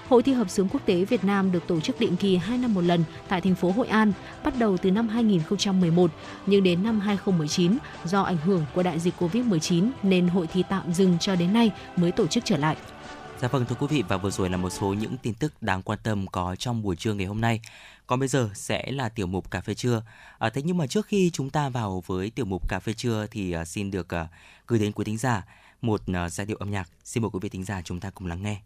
Hội 0.10 0.24
thi 0.24 0.34
hợp 0.34 0.50
xướng 0.50 0.70
quốc 0.70 0.82
tế 0.86 1.06
Việt 1.06 1.24
Nam 1.24 1.52
được 1.52 1.68
tổ 1.68 1.80
chức 1.80 2.00
định 2.00 2.16
kỳ 2.16 2.38
2 2.38 2.58
năm 2.58 2.74
một 2.74 2.82
lần 2.82 3.04
tại 3.28 3.42
thành 3.42 3.56
phố 3.56 3.72
Hội 3.72 3.88
An, 3.88 4.14
bắt 4.44 4.54
đầu 4.60 4.78
từ 4.78 4.92
năm 4.92 5.08
2011, 5.08 6.12
nhưng 6.46 6.64
đến 6.64 6.84
năm 6.84 7.00
2019 7.00 7.78
do 8.06 8.22
ảnh 8.22 8.38
hưởng 8.38 8.66
của 8.74 8.84
đại 8.84 9.00
dịch 9.00 9.14
Covid-19 9.20 9.90
nên 10.04 10.28
hội 10.28 10.48
thi 10.48 10.64
tạm 10.70 10.94
dừng 10.94 11.18
cho 11.20 11.36
đến 11.36 11.54
nay 11.54 11.72
mới 11.96 12.12
tổ 12.12 12.28
chức 12.28 12.46
trở 12.46 12.58
lại. 12.58 12.76
Dạ 13.42 13.48
vâng 13.48 13.66
thưa 13.66 13.76
quý 13.80 13.88
vị 13.90 14.04
và 14.08 14.18
vừa 14.18 14.30
rồi 14.30 14.50
là 14.50 14.58
một 14.58 14.70
số 14.70 14.94
những 14.94 15.18
tin 15.18 15.34
tức 15.34 15.54
đáng 15.62 15.82
quan 15.82 16.00
tâm 16.04 16.28
có 16.28 16.56
trong 16.56 16.82
buổi 16.82 16.96
trưa 16.96 17.14
ngày 17.14 17.26
hôm 17.26 17.42
nay. 17.42 17.62
Còn 18.08 18.20
bây 18.20 18.28
giờ 18.28 18.50
sẽ 18.54 18.92
là 18.92 19.10
tiểu 19.10 19.28
mục 19.28 19.52
cà 19.52 19.62
phê 19.62 19.74
trưa. 19.74 20.04
À, 20.40 20.50
thế 20.50 20.62
nhưng 20.62 20.78
mà 20.78 20.88
trước 20.88 21.06
khi 21.06 21.30
chúng 21.34 21.50
ta 21.50 21.70
vào 21.70 22.04
với 22.06 22.30
tiểu 22.30 22.46
mục 22.46 22.70
cà 22.70 22.80
phê 22.80 22.94
trưa 22.94 23.28
thì 23.32 23.52
à, 23.52 23.66
xin 23.66 23.92
được 23.92 24.14
à, 24.14 24.28
gửi 24.68 24.80
đến 24.80 24.92
quý 24.92 25.04
thính 25.06 25.18
giả 25.18 25.46
một 25.82 26.02
à, 26.14 26.30
giai 26.30 26.46
điệu 26.46 26.58
âm 26.58 26.72
nhạc. 26.72 26.90
Xin 27.04 27.24
mời 27.24 27.30
quý 27.34 27.40
vị 27.42 27.50
thính 27.50 27.64
giả 27.64 27.82
chúng 27.82 28.00
ta 28.00 28.10
cùng 28.10 28.28
lắng 28.28 28.44
nghe. 28.44 28.62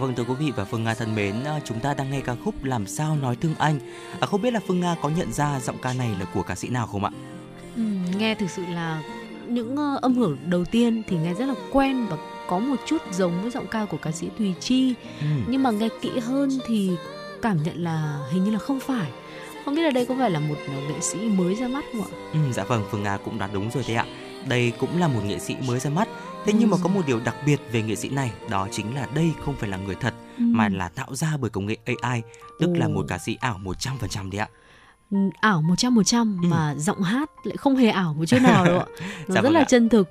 Vâng 0.00 0.14
thưa 0.14 0.24
quý 0.24 0.34
vị 0.38 0.52
và 0.56 0.64
Phương 0.64 0.84
Nga 0.84 0.94
thân 0.94 1.14
mến, 1.14 1.44
à, 1.44 1.60
chúng 1.64 1.80
ta 1.80 1.94
đang 1.94 2.10
nghe 2.10 2.20
ca 2.20 2.34
khúc 2.44 2.64
Làm 2.64 2.86
sao 2.86 3.16
nói 3.16 3.36
thương 3.36 3.54
anh. 3.58 3.78
À, 4.20 4.26
không 4.26 4.42
biết 4.42 4.52
là 4.52 4.60
Phương 4.66 4.80
Nga 4.80 4.96
có 5.02 5.08
nhận 5.08 5.32
ra 5.32 5.60
giọng 5.60 5.76
ca 5.82 5.92
này 5.92 6.10
là 6.20 6.26
của 6.34 6.42
ca 6.42 6.54
sĩ 6.54 6.68
nào 6.68 6.86
không 6.86 7.04
ạ? 7.04 7.10
Ừ, 7.76 7.82
nghe 8.18 8.34
thực 8.34 8.50
sự 8.50 8.62
là 8.66 9.02
những 9.48 9.72
uh, 9.72 10.02
âm 10.02 10.14
hưởng 10.14 10.38
đầu 10.46 10.64
tiên 10.64 11.02
thì 11.08 11.16
nghe 11.16 11.34
rất 11.34 11.46
là 11.46 11.54
quen 11.72 12.06
và 12.06 12.16
có 12.48 12.58
một 12.58 12.76
chút 12.86 13.02
giống 13.12 13.42
với 13.42 13.50
giọng 13.50 13.66
ca 13.66 13.84
của 13.84 13.96
ca 13.96 14.12
sĩ 14.12 14.28
Thùy 14.38 14.54
Chi. 14.60 14.94
Ừ. 15.20 15.26
Nhưng 15.48 15.62
mà 15.62 15.70
nghe 15.70 15.88
kỹ 16.00 16.18
hơn 16.18 16.50
thì 16.66 16.90
cảm 17.42 17.62
nhận 17.62 17.84
là 17.84 18.18
hình 18.30 18.44
như 18.44 18.50
là 18.50 18.58
không 18.58 18.80
phải. 18.80 19.10
Không 19.64 19.74
biết 19.74 19.82
là 19.82 19.90
đây 19.90 20.06
có 20.06 20.14
phải 20.18 20.30
là 20.30 20.40
một 20.40 20.56
nghệ 20.88 21.00
sĩ 21.00 21.18
mới 21.18 21.54
ra 21.54 21.68
mắt 21.68 21.84
không 21.92 22.02
ạ? 22.02 22.08
Ừ, 22.32 22.38
dạ 22.52 22.64
vâng, 22.64 22.84
Phương 22.90 23.02
Nga 23.02 23.16
cũng 23.16 23.38
đoán 23.38 23.50
đúng 23.52 23.70
rồi 23.70 23.84
đấy 23.88 23.96
ạ. 23.96 24.04
Đây 24.48 24.72
cũng 24.78 25.00
là 25.00 25.08
một 25.08 25.20
nghệ 25.24 25.38
sĩ 25.38 25.56
mới 25.66 25.80
ra 25.80 25.90
mắt. 25.90 26.08
Thế 26.44 26.52
nhưng 26.58 26.70
mà 26.70 26.76
có 26.82 26.88
một 26.88 27.00
điều 27.06 27.20
đặc 27.24 27.34
biệt 27.46 27.60
về 27.72 27.82
nghệ 27.82 27.94
sĩ 27.96 28.08
này, 28.08 28.32
đó 28.50 28.68
chính 28.70 28.94
là 28.94 29.06
đây 29.14 29.32
không 29.44 29.54
phải 29.56 29.68
là 29.70 29.76
người 29.76 29.94
thật 29.94 30.14
Ừ. 30.38 30.44
mà 30.46 30.68
là 30.68 30.88
tạo 30.88 31.14
ra 31.14 31.36
bởi 31.40 31.50
công 31.50 31.66
nghệ 31.66 31.76
AI, 31.84 32.22
tức 32.60 32.70
là 32.76 32.88
một 32.88 33.04
ca 33.08 33.18
sĩ 33.18 33.36
ảo 33.40 33.58
100% 33.64 34.30
đấy 34.30 34.38
ạ. 34.40 34.48
Ừ, 35.10 35.16
ảo 35.40 35.62
100% 35.62 36.38
Ừ. 36.42 36.48
mà 36.48 36.74
giọng 36.78 37.02
hát 37.02 37.30
lại 37.44 37.56
không 37.56 37.76
hề 37.76 37.88
ảo 37.88 38.14
một 38.14 38.24
chút 38.26 38.38
nào 38.42 38.64
đâu 38.64 38.78
ạ. 38.78 38.86
Nó 38.98 39.04
Dạ 39.28 39.34
rất 39.34 39.40
vâng 39.42 39.52
là 39.52 39.60
ạ. 39.60 39.64
chân 39.68 39.88
thực 39.88 40.08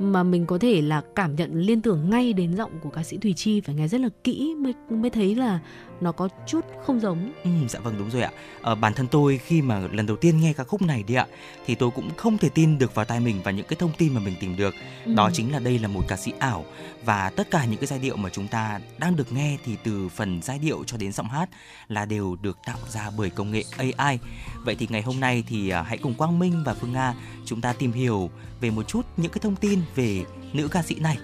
mà 0.00 0.22
mình 0.22 0.46
có 0.46 0.58
thể 0.58 0.82
là 0.82 1.02
cảm 1.14 1.36
nhận 1.36 1.54
liên 1.60 1.82
tưởng 1.82 2.10
ngay 2.10 2.32
đến 2.32 2.56
giọng 2.56 2.70
của 2.82 2.90
ca 2.90 3.02
sĩ 3.02 3.16
Thùy 3.18 3.32
Chi 3.36 3.60
phải 3.60 3.74
nghe 3.74 3.88
rất 3.88 4.00
là 4.00 4.08
kỹ 4.24 4.54
mới 4.58 4.74
mới 4.90 5.10
thấy 5.10 5.34
là 5.34 5.58
nó 6.00 6.12
có 6.12 6.28
chút 6.46 6.64
không 6.86 7.00
giống. 7.00 7.32
Ừ, 7.44 7.50
dạ 7.68 7.80
vâng 7.80 7.98
đúng 7.98 8.10
rồi 8.10 8.22
ạ. 8.22 8.30
Ờ, 8.62 8.74
bản 8.74 8.94
thân 8.94 9.06
tôi 9.06 9.38
khi 9.38 9.62
mà 9.62 9.80
lần 9.92 10.06
đầu 10.06 10.16
tiên 10.16 10.40
nghe 10.40 10.52
ca 10.52 10.64
khúc 10.64 10.82
này 10.82 11.02
đi 11.02 11.14
ạ, 11.14 11.26
thì 11.66 11.74
tôi 11.74 11.90
cũng 11.90 12.10
không 12.16 12.38
thể 12.38 12.48
tin 12.48 12.78
được 12.78 12.94
vào 12.94 13.04
tai 13.04 13.20
mình 13.20 13.40
và 13.44 13.50
những 13.50 13.66
cái 13.66 13.76
thông 13.76 13.92
tin 13.98 14.14
mà 14.14 14.20
mình 14.20 14.34
tìm 14.40 14.56
được. 14.56 14.74
Ừ. 15.04 15.14
Đó 15.14 15.30
chính 15.32 15.52
là 15.52 15.58
đây 15.58 15.78
là 15.78 15.88
một 15.88 16.02
ca 16.08 16.16
sĩ 16.16 16.32
ảo 16.38 16.64
và 17.04 17.30
tất 17.30 17.50
cả 17.50 17.64
những 17.64 17.80
cái 17.80 17.86
giai 17.86 17.98
điệu 17.98 18.16
mà 18.16 18.30
chúng 18.30 18.48
ta 18.48 18.80
đang 18.98 19.16
được 19.16 19.32
nghe 19.32 19.58
thì 19.64 19.76
từ 19.84 20.08
phần 20.08 20.42
giai 20.42 20.58
điệu 20.58 20.84
cho 20.86 20.96
đến 20.96 21.12
giọng 21.12 21.28
hát 21.28 21.48
là 21.88 22.04
đều 22.04 22.36
được 22.42 22.58
tạo 22.66 22.78
ra 22.88 23.10
bởi 23.16 23.30
công 23.30 23.50
nghệ 23.50 23.64
AI. 23.76 24.18
Vậy 24.64 24.76
thì 24.78 24.86
ngày 24.90 25.02
hôm 25.02 25.20
nay 25.20 25.44
thì 25.48 25.68
à, 25.68 25.82
hãy 25.82 25.98
cùng 25.98 26.14
Quang 26.14 26.38
Minh 26.38 26.62
và 26.66 26.74
Phương 26.74 26.92
Nga 26.92 27.14
chúng 27.44 27.60
ta 27.60 27.72
tìm 27.72 27.92
hiểu 27.92 28.30
về 28.60 28.70
một 28.70 28.88
chút 28.88 29.06
những 29.16 29.32
cái 29.32 29.40
thông 29.42 29.56
tin 29.56 29.80
về 29.94 30.24
nữ 30.52 30.68
ca 30.68 30.82
sĩ 30.82 30.94
này 30.94 31.18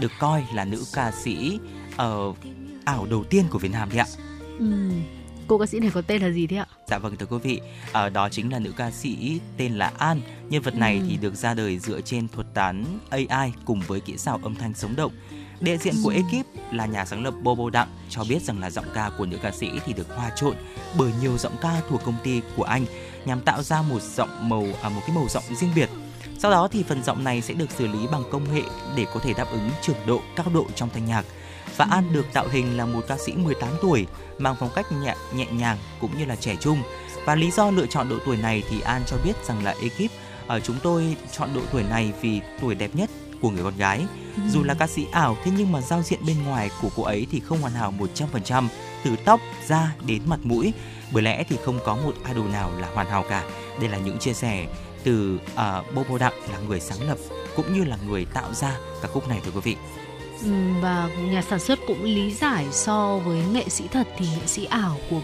được 0.00 0.12
coi 0.18 0.44
là 0.54 0.64
nữ 0.64 0.84
ca 0.94 1.12
sĩ 1.12 1.58
ờ, 1.96 2.32
ảo 2.86 3.06
đầu 3.10 3.24
tiên 3.24 3.44
của 3.50 3.58
Việt 3.58 3.72
Nam 3.72 3.88
đấy 3.88 3.98
ạ. 3.98 4.06
Ừ. 4.58 4.66
Cô 5.48 5.58
ca 5.58 5.66
sĩ 5.66 5.78
này 5.80 5.90
có 5.94 6.02
tên 6.02 6.22
là 6.22 6.30
gì 6.30 6.46
thế 6.46 6.56
ạ? 6.56 6.66
Dạ 6.88 6.98
vâng 6.98 7.16
thưa 7.16 7.26
quý 7.26 7.38
vị, 7.42 7.60
ờ, 7.92 8.08
đó 8.10 8.28
chính 8.28 8.52
là 8.52 8.58
nữ 8.58 8.72
ca 8.76 8.90
sĩ 8.90 9.40
tên 9.56 9.72
là 9.72 9.92
An. 9.98 10.20
Nhân 10.48 10.62
vật 10.62 10.74
này 10.74 10.94
Ừ. 10.98 11.06
thì 11.08 11.16
được 11.16 11.34
ra 11.34 11.54
đời 11.54 11.78
dựa 11.78 12.00
trên 12.00 12.28
thuật 12.28 12.46
toán 12.54 12.84
AI 13.10 13.52
cùng 13.64 13.80
với 13.86 14.00
kỹ 14.00 14.16
xảo 14.18 14.40
âm 14.42 14.54
thanh 14.54 14.74
sống 14.74 14.96
động. 14.96 15.12
Đại 15.60 15.78
diện 15.78 15.94
của 16.04 16.08
Ừ. 16.10 16.14
ekip 16.16 16.46
là 16.72 16.86
nhà 16.86 17.04
sáng 17.04 17.24
lập 17.24 17.34
Bobo 17.42 17.70
Đặng 17.70 17.88
cho 18.10 18.24
biết 18.28 18.42
rằng 18.42 18.60
là 18.60 18.70
giọng 18.70 18.84
ca 18.94 19.10
của 19.18 19.26
nữ 19.26 19.38
ca 19.42 19.50
sĩ 19.50 19.68
thì 19.86 19.92
được 19.92 20.16
hòa 20.16 20.30
trộn 20.36 20.54
bởi 20.98 21.12
nhiều 21.20 21.38
giọng 21.38 21.56
ca 21.60 21.80
thuộc 21.88 22.00
công 22.04 22.16
ty 22.24 22.40
của 22.56 22.62
anh 22.64 22.84
nhằm 23.24 23.40
tạo 23.40 23.62
ra 23.62 23.82
một 23.82 24.02
giọng 24.02 24.48
màu 24.48 24.66
à, 24.82 24.88
một 24.88 25.00
cái 25.06 25.16
màu 25.16 25.26
giọng 25.28 25.44
riêng 25.60 25.72
biệt. 25.74 25.90
Sau 26.38 26.50
đó 26.50 26.68
thì 26.72 26.82
phần 26.82 27.04
giọng 27.04 27.24
này 27.24 27.42
sẽ 27.42 27.54
được 27.54 27.70
xử 27.78 27.86
lý 27.86 27.98
bằng 28.12 28.22
công 28.30 28.54
nghệ 28.54 28.62
để 28.96 29.06
có 29.14 29.20
thể 29.20 29.32
đáp 29.34 29.46
ứng 29.50 29.70
trường 29.82 29.96
độ, 30.06 30.20
cao 30.36 30.46
độ 30.54 30.66
trong 30.74 30.88
thanh 30.94 31.06
nhạc. 31.06 31.24
Và 31.76 31.86
An 31.90 32.12
được 32.12 32.26
tạo 32.32 32.48
hình 32.48 32.76
là 32.76 32.86
một 32.86 33.00
ca 33.08 33.16
sĩ 33.18 33.32
18 33.32 33.70
tuổi, 33.82 34.06
mang 34.38 34.56
phong 34.60 34.70
cách 34.74 34.86
nhẹ, 35.02 35.14
nhẹ 35.34 35.46
nhàng 35.52 35.78
cũng 36.00 36.18
như 36.18 36.24
là 36.24 36.36
trẻ 36.36 36.56
trung. 36.60 36.82
Và 37.24 37.34
lý 37.34 37.50
do 37.50 37.70
lựa 37.70 37.86
chọn 37.86 38.08
độ 38.08 38.16
tuổi 38.26 38.36
này 38.36 38.62
thì 38.70 38.80
An 38.80 39.02
cho 39.06 39.16
biết 39.24 39.32
rằng 39.44 39.64
là 39.64 39.74
ekip 39.82 40.10
ở 40.46 40.60
chúng 40.60 40.76
tôi 40.82 41.16
chọn 41.32 41.50
độ 41.54 41.60
tuổi 41.72 41.82
này 41.82 42.12
vì 42.20 42.40
tuổi 42.60 42.74
đẹp 42.74 42.90
nhất 42.94 43.10
của 43.40 43.50
người 43.50 43.64
con 43.64 43.76
gái. 43.76 44.06
Dù 44.48 44.62
là 44.62 44.74
ca 44.74 44.86
sĩ 44.86 45.06
ảo 45.12 45.36
thế 45.44 45.50
nhưng 45.56 45.72
mà 45.72 45.80
giao 45.80 46.02
diện 46.02 46.20
bên 46.26 46.36
ngoài 46.44 46.70
của 46.82 46.88
cô 46.96 47.02
ấy 47.02 47.26
thì 47.30 47.40
không 47.40 47.60
hoàn 47.60 47.72
hảo 47.72 47.94
100%, 48.32 48.68
từ 49.04 49.16
tóc, 49.24 49.40
da 49.66 49.92
đến 50.06 50.22
mặt 50.26 50.40
mũi. 50.42 50.72
Bởi 51.12 51.22
lẽ 51.22 51.44
thì 51.48 51.56
không 51.64 51.78
có 51.84 51.96
một 51.96 52.14
idol 52.28 52.50
nào 52.50 52.70
là 52.78 52.88
hoàn 52.94 53.06
hảo 53.06 53.24
cả. 53.28 53.44
Đây 53.80 53.88
là 53.88 53.98
những 53.98 54.18
chia 54.18 54.32
sẻ 54.32 54.66
từ 55.04 55.38
uh, 55.54 55.94
Bobo 55.94 56.18
Đặng 56.18 56.34
là 56.52 56.58
người 56.68 56.80
sáng 56.80 57.08
lập 57.08 57.18
cũng 57.56 57.74
như 57.74 57.84
là 57.84 57.96
người 58.06 58.24
tạo 58.24 58.54
ra 58.54 58.76
ca 59.02 59.08
khúc 59.08 59.28
này 59.28 59.40
thưa 59.44 59.50
quý 59.50 59.60
vị. 59.64 59.76
Ừ, 60.44 60.50
và 60.80 61.08
nhà 61.18 61.42
sản 61.42 61.60
xuất 61.60 61.78
cũng 61.86 62.04
lý 62.04 62.34
giải 62.34 62.66
so 62.70 63.18
với 63.24 63.42
nghệ 63.52 63.68
sĩ 63.68 63.84
thật 63.92 64.06
thì 64.18 64.26
nghệ 64.26 64.46
sĩ 64.46 64.64
ảo 64.64 64.96
của 65.10 65.20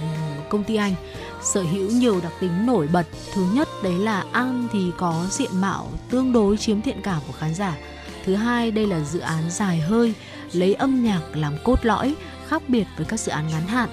công 0.49 0.65
ty 0.65 0.77
anh 0.77 0.95
sở 1.43 1.63
hữu 1.63 1.91
nhiều 1.91 2.21
đặc 2.23 2.33
tính 2.41 2.67
nổi 2.67 2.89
bật. 2.93 3.07
Thứ 3.35 3.47
nhất 3.53 3.69
đấy 3.83 3.95
là 3.99 4.25
An 4.33 4.69
thì 4.73 4.91
có 4.99 5.27
diện 5.31 5.51
mạo 5.61 5.89
tương 6.11 6.33
đối 6.33 6.57
chiếm 6.57 6.81
thiện 6.81 7.03
cảm 7.03 7.21
của 7.27 7.33
khán 7.33 7.55
giả. 7.55 7.77
Thứ 8.25 8.35
hai 8.35 8.71
đây 8.71 8.87
là 8.87 9.01
dự 9.01 9.19
án 9.19 9.51
dài 9.51 9.81
hơi, 9.81 10.15
lấy 10.53 10.75
âm 10.75 11.05
nhạc 11.05 11.21
làm 11.35 11.55
cốt 11.65 11.79
lõi, 11.83 12.15
khác 12.49 12.63
biệt 12.69 12.85
với 12.97 13.07
các 13.07 13.21
dự 13.21 13.33
án 13.33 13.49
ngắn 13.49 13.67
hạn. 13.67 13.89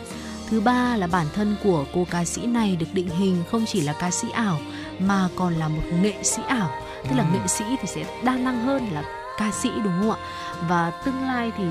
Thứ 0.49 0.61
ba 0.61 0.95
là 0.97 1.07
bản 1.07 1.25
thân 1.35 1.55
của 1.63 1.85
cô 1.93 2.07
ca 2.11 2.25
sĩ 2.25 2.41
này 2.45 2.75
được 2.75 2.93
định 2.93 3.09
hình 3.09 3.43
không 3.51 3.65
chỉ 3.65 3.81
là 3.81 3.93
ca 3.93 4.11
sĩ 4.11 4.27
ảo 4.33 4.59
mà 4.99 5.29
còn 5.35 5.53
là 5.53 5.67
một 5.67 5.83
nghệ 6.01 6.13
sĩ 6.23 6.41
ảo, 6.47 6.71
tức 7.03 7.15
là 7.15 7.29
nghệ 7.33 7.47
sĩ 7.47 7.65
thì 7.81 7.87
sẽ 7.87 8.21
đa 8.23 8.37
năng 8.37 8.65
hơn 8.65 8.87
là 8.93 9.03
ca 9.37 9.51
sĩ 9.51 9.69
đúng 9.83 9.93
không 9.99 10.11
ạ? 10.11 10.17
Và 10.67 10.91
tương 11.05 11.21
lai 11.21 11.51
thì 11.57 11.63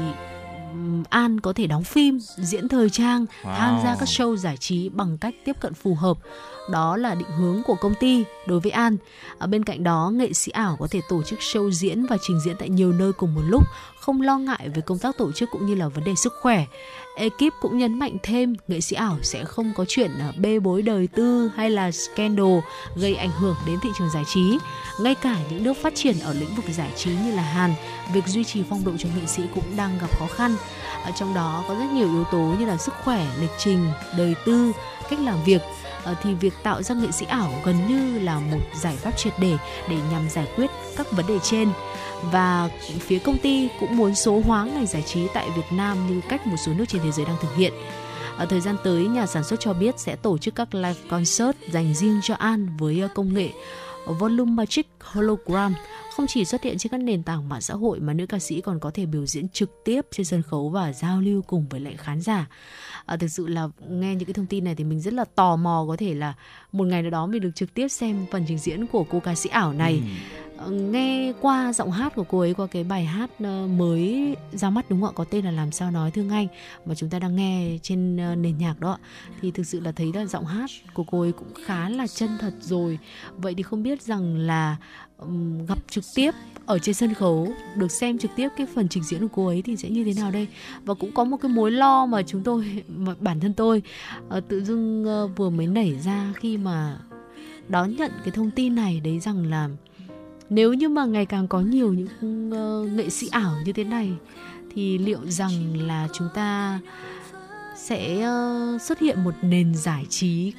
An 1.10 1.40
có 1.40 1.52
thể 1.52 1.66
đóng 1.66 1.84
phim, 1.84 2.18
diễn 2.36 2.68
thời 2.68 2.90
trang, 2.90 3.26
tham 3.42 3.80
gia 3.84 3.94
Wow. 3.94 3.96
các 3.98 4.08
show 4.08 4.36
giải 4.36 4.56
trí 4.56 4.88
bằng 4.88 5.18
cách 5.18 5.34
tiếp 5.44 5.56
cận 5.60 5.74
phù 5.74 5.94
hợp. 5.94 6.18
Đó 6.70 6.96
là 6.96 7.14
định 7.14 7.28
hướng 7.38 7.62
của 7.66 7.74
công 7.74 7.94
ty 7.94 8.24
đối 8.46 8.60
với 8.60 8.70
An. 8.70 8.96
Ở 9.38 9.46
bên 9.46 9.64
cạnh 9.64 9.84
đó, 9.84 10.10
nghệ 10.14 10.32
sĩ 10.32 10.52
ảo 10.52 10.76
có 10.80 10.86
thể 10.90 11.00
tổ 11.08 11.22
chức 11.22 11.38
show 11.38 11.70
diễn 11.70 12.06
và 12.06 12.16
trình 12.22 12.40
diễn 12.40 12.56
tại 12.58 12.68
nhiều 12.68 12.92
nơi 12.92 13.12
cùng 13.12 13.34
một 13.34 13.42
lúc, 13.48 13.62
không 14.08 14.20
lo 14.20 14.38
ngại 14.38 14.68
về 14.74 14.82
công 14.86 14.98
tác 14.98 15.18
tổ 15.18 15.32
chức 15.32 15.50
cũng 15.50 15.66
như 15.66 15.74
là 15.74 15.88
vấn 15.88 16.04
đề 16.04 16.14
sức 16.14 16.34
khỏe. 16.40 16.64
Ekip 17.16 17.52
cũng 17.60 17.78
nhấn 17.78 17.98
mạnh 17.98 18.16
thêm 18.22 18.54
nghệ 18.68 18.80
sĩ 18.80 18.96
ảo 18.96 19.16
sẽ 19.22 19.44
không 19.44 19.72
có 19.76 19.84
chuyện 19.88 20.10
à, 20.20 20.32
bê 20.38 20.58
bối 20.58 20.82
đời 20.82 21.06
tư 21.06 21.50
hay 21.56 21.70
là 21.70 21.90
scandal 21.90 22.58
gây 22.96 23.14
ảnh 23.14 23.30
hưởng 23.30 23.56
đến 23.66 23.78
thị 23.82 23.88
trường 23.98 24.10
giải 24.10 24.24
trí. 24.26 24.58
Ngay 25.00 25.14
cả 25.14 25.36
những 25.50 25.64
nước 25.64 25.76
phát 25.82 25.94
triển 25.94 26.20
ở 26.20 26.34
lĩnh 26.34 26.54
vực 26.54 26.64
giải 26.68 26.90
trí 26.96 27.10
như 27.10 27.34
là 27.34 27.42
Hàn, 27.42 27.74
việc 28.12 28.26
duy 28.26 28.44
trì 28.44 28.62
phong 28.70 28.84
độ 28.84 28.92
cho 28.98 29.08
nghệ 29.16 29.26
sĩ 29.26 29.42
cũng 29.54 29.76
đang 29.76 29.98
gặp 30.00 30.18
khó 30.18 30.26
khăn. 30.26 30.56
Ở 31.04 31.10
trong 31.16 31.34
đó 31.34 31.64
có 31.68 31.74
rất 31.74 31.92
nhiều 31.92 32.12
yếu 32.12 32.24
tố 32.24 32.54
như 32.58 32.66
là 32.66 32.76
sức 32.76 32.94
khỏe, 33.04 33.26
lịch 33.40 33.52
trình, 33.58 33.86
đời 34.18 34.34
tư, 34.46 34.72
cách 35.10 35.20
làm 35.20 35.44
việc 35.44 35.62
ờ, 36.04 36.14
thì 36.22 36.34
việc 36.34 36.54
tạo 36.62 36.82
ra 36.82 36.94
nghệ 36.94 37.10
sĩ 37.12 37.26
ảo 37.26 37.52
gần 37.64 37.76
như 37.88 38.18
là 38.18 38.38
một 38.38 38.60
giải 38.74 38.96
pháp 38.96 39.10
triệt 39.16 39.32
để 39.40 39.56
để 39.88 39.96
nhằm 40.12 40.28
giải 40.30 40.48
quyết 40.56 40.70
các 40.96 41.12
vấn 41.12 41.26
đề 41.26 41.38
trên 41.42 41.68
và 42.22 42.70
phía 42.98 43.18
công 43.18 43.38
ty 43.38 43.68
cũng 43.80 43.96
muốn 43.96 44.14
số 44.14 44.40
hóa 44.40 44.64
ngành 44.64 44.86
giải 44.86 45.02
trí 45.02 45.26
tại 45.34 45.48
Việt 45.56 45.72
Nam 45.72 46.06
như 46.08 46.20
cách 46.28 46.46
một 46.46 46.56
số 46.66 46.72
nước 46.72 46.84
trên 46.88 47.02
thế 47.02 47.12
giới 47.12 47.26
đang 47.26 47.36
thực 47.42 47.56
hiện. 47.56 47.72
Ở 48.36 48.46
thời 48.46 48.60
gian 48.60 48.76
tới, 48.84 49.06
nhà 49.06 49.26
sản 49.26 49.44
xuất 49.44 49.60
cho 49.60 49.72
biết 49.72 49.98
sẽ 49.98 50.16
tổ 50.16 50.38
chức 50.38 50.54
các 50.54 50.74
live 50.74 51.00
concert 51.08 51.56
dành 51.70 51.94
riêng 51.94 52.20
cho 52.22 52.34
An 52.34 52.76
với 52.78 53.00
ờ, 53.00 53.08
công 53.14 53.34
nghệ 53.34 53.50
Volumetric 54.06 54.86
Hologram 55.00 55.74
không 56.16 56.26
chỉ 56.26 56.44
xuất 56.44 56.62
hiện 56.62 56.78
trên 56.78 56.90
các 56.90 57.00
nền 57.00 57.22
tảng 57.22 57.48
mạng 57.48 57.60
xã 57.60 57.74
hội 57.74 58.00
mà 58.00 58.12
nữ 58.12 58.26
ca 58.26 58.38
sĩ 58.38 58.60
còn 58.60 58.80
có 58.80 58.90
thể 58.90 59.06
biểu 59.06 59.26
diễn 59.26 59.48
trực 59.48 59.84
tiếp 59.84 60.06
trên 60.10 60.26
sân 60.26 60.42
khấu 60.42 60.68
và 60.68 60.92
giao 60.92 61.20
lưu 61.20 61.42
cùng 61.42 61.66
với 61.70 61.80
lại 61.80 61.94
khán 61.98 62.20
giả. 62.20 62.46
À, 63.06 63.16
thực 63.16 63.28
sự 63.28 63.46
là 63.46 63.68
nghe 63.88 64.14
những 64.14 64.26
cái 64.26 64.34
thông 64.34 64.46
tin 64.46 64.64
này 64.64 64.74
thì 64.74 64.84
mình 64.84 65.00
rất 65.00 65.12
là 65.12 65.24
tò 65.34 65.56
mò 65.56 65.84
có 65.88 65.96
thể 65.96 66.14
là 66.14 66.34
một 66.72 66.84
ngày 66.84 67.02
nào 67.02 67.10
đó 67.10 67.26
mình 67.26 67.42
được 67.42 67.50
trực 67.54 67.74
tiếp 67.74 67.88
xem 67.88 68.26
phần 68.30 68.44
trình 68.48 68.58
diễn 68.58 68.86
của 68.86 69.04
cô 69.04 69.20
ca 69.20 69.34
sĩ 69.34 69.48
ảo 69.48 69.72
này. 69.72 70.02
Ừ 70.04 70.47
Ờ, 70.58 70.70
nghe 70.70 71.32
qua 71.40 71.72
giọng 71.72 71.90
hát 71.90 72.14
của 72.14 72.24
cô 72.24 72.40
ấy, 72.40 72.54
qua 72.54 72.66
cái 72.66 72.84
bài 72.84 73.04
hát 73.04 73.30
ờ, 73.44 73.66
mới 73.66 74.36
ra 74.52 74.70
mắt 74.70 74.90
đúng 74.90 75.00
không 75.00 75.10
ạ? 75.10 75.16
Có 75.16 75.24
tên 75.24 75.44
là 75.44 75.50
làm 75.50 75.72
sao 75.72 75.90
nói 75.90 76.10
thương 76.10 76.30
anh 76.30 76.46
mà 76.86 76.94
chúng 76.94 77.10
ta 77.10 77.18
đang 77.18 77.36
nghe 77.36 77.78
trên 77.82 78.16
ờ, 78.16 78.34
nền 78.34 78.58
nhạc 78.58 78.80
đó 78.80 78.98
thì 79.40 79.50
thực 79.50 79.66
sự 79.66 79.80
là 79.80 79.92
thấy 79.92 80.12
là 80.14 80.26
giọng 80.26 80.44
hát 80.44 80.70
của 80.94 81.04
cô 81.04 81.20
ấy 81.20 81.32
cũng 81.32 81.48
khá 81.64 81.88
là 81.88 82.06
chân 82.06 82.30
thật 82.40 82.52
rồi. 82.60 82.98
Vậy 83.36 83.54
thì 83.54 83.62
không 83.62 83.82
biết 83.82 84.02
rằng 84.02 84.36
là 84.36 84.76
gặp 85.68 85.78
trực 85.90 86.04
tiếp 86.14 86.30
ở 86.66 86.78
trên 86.78 86.94
sân 86.94 87.14
khấu, 87.14 87.52
được 87.76 87.90
xem 87.90 88.18
trực 88.18 88.30
tiếp 88.36 88.48
cái 88.56 88.66
phần 88.74 88.88
trình 88.88 89.02
diễn 89.02 89.20
của 89.20 89.34
cô 89.34 89.46
ấy 89.46 89.62
thì 89.62 89.76
sẽ 89.76 89.88
như 89.90 90.04
thế 90.04 90.12
nào 90.16 90.30
đây? 90.30 90.48
Và 90.84 90.94
cũng 90.94 91.12
có 91.12 91.24
một 91.24 91.36
cái 91.36 91.52
mối 91.52 91.70
lo 91.70 92.06
mà 92.06 92.22
chúng 92.22 92.42
tôi, 92.42 92.82
mà 92.88 93.14
bản 93.20 93.40
thân 93.40 93.54
tôi 93.54 93.82
tự 94.48 94.64
dưng 94.64 95.04
vừa 95.36 95.50
mới 95.50 95.66
nảy 95.66 95.94
ra 96.04 96.32
khi 96.36 96.56
mà 96.56 96.98
đón 97.68 97.96
nhận 97.96 98.10
cái 98.24 98.30
thông 98.30 98.50
tin 98.50 98.74
này, 98.74 99.00
đấy 99.00 99.20
rằng 99.20 99.46
là 99.46 99.68
nếu 100.50 100.72
như 100.74 100.88
mà 100.88 101.04
ngày 101.04 101.26
càng 101.26 101.48
có 101.48 101.60
nhiều 101.60 101.92
những 101.94 102.50
ờ, 102.52 102.84
nghệ 102.94 103.10
sĩ 103.10 103.28
ảo 103.28 103.52
như 103.64 103.72
thế 103.72 103.84
này 103.84 104.12
thì 104.74 104.98
liệu 104.98 105.18
rằng 105.28 105.86
là 105.86 106.08
chúng 106.12 106.28
ta 106.34 106.80
sẽ 107.76 108.20
ờ, 108.22 108.78
xuất 108.80 108.98
hiện 109.00 109.24
một 109.24 109.34
nền 109.42 109.74
giải 109.74 110.06
trí 110.08 110.52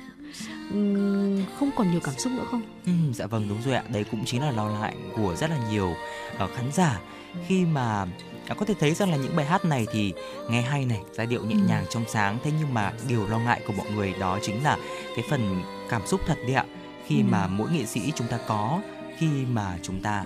không 1.60 1.70
còn 1.76 1.92
nhiều 1.92 2.00
cảm 2.04 2.14
xúc 2.18 2.34
nữa 2.34 2.46
không? 2.52 2.62
Ừ, 2.86 2.92
dạ 3.14 3.26
vâng 3.28 3.46
đúng 3.50 3.58
rồi 3.66 3.76
ạ. 3.76 3.84
Đấy 3.94 4.06
cũng 4.12 4.26
chính 4.26 4.42
là 4.42 4.52
lo 4.52 4.66
ngại 4.82 4.96
của 5.16 5.36
rất 5.36 5.50
là 5.50 5.58
nhiều 5.72 5.94
ờ, 6.38 6.48
khán 6.56 6.72
giả 6.74 7.00
khi 7.48 7.66
mà 7.66 8.06
à, 8.48 8.56
có 8.58 8.66
thể 8.66 8.74
thấy 8.80 8.94
rằng 8.94 9.12
là 9.12 9.18
những 9.18 9.36
bài 9.36 9.46
hát 9.46 9.66
này 9.66 9.88
thì 9.92 10.14
nghe 10.50 10.62
hay 10.62 10.86
này, 10.86 11.00
giai 11.14 11.28
điệu 11.28 11.46
nhẹ 11.46 11.56
Ừ. 11.56 11.68
nhàng 11.68 11.86
trong 11.90 12.04
sáng 12.08 12.38
thế 12.44 12.52
nhưng 12.60 12.74
mà 12.74 12.94
điều 13.08 13.28
lo 13.28 13.40
ngại 13.40 13.62
của 13.68 13.74
mọi 13.74 13.92
người 13.92 14.14
đó 14.20 14.40
chính 14.42 14.64
là 14.64 14.78
cái 15.16 15.26
phần 15.30 15.62
cảm 15.90 16.02
xúc 16.08 16.22
thật 16.28 16.38
đấy 16.46 16.54
ạ. 16.54 16.66
Khi 17.08 17.18
Ừ. 17.18 17.24
mà 17.30 17.48
mỗi 17.48 17.70
nghệ 17.72 17.86
sĩ 17.86 18.12
chúng 18.16 18.28
ta 18.28 18.38
có 18.48 18.82
khi 19.20 19.28
mà 19.54 19.78
chúng 19.84 20.02
ta 20.02 20.26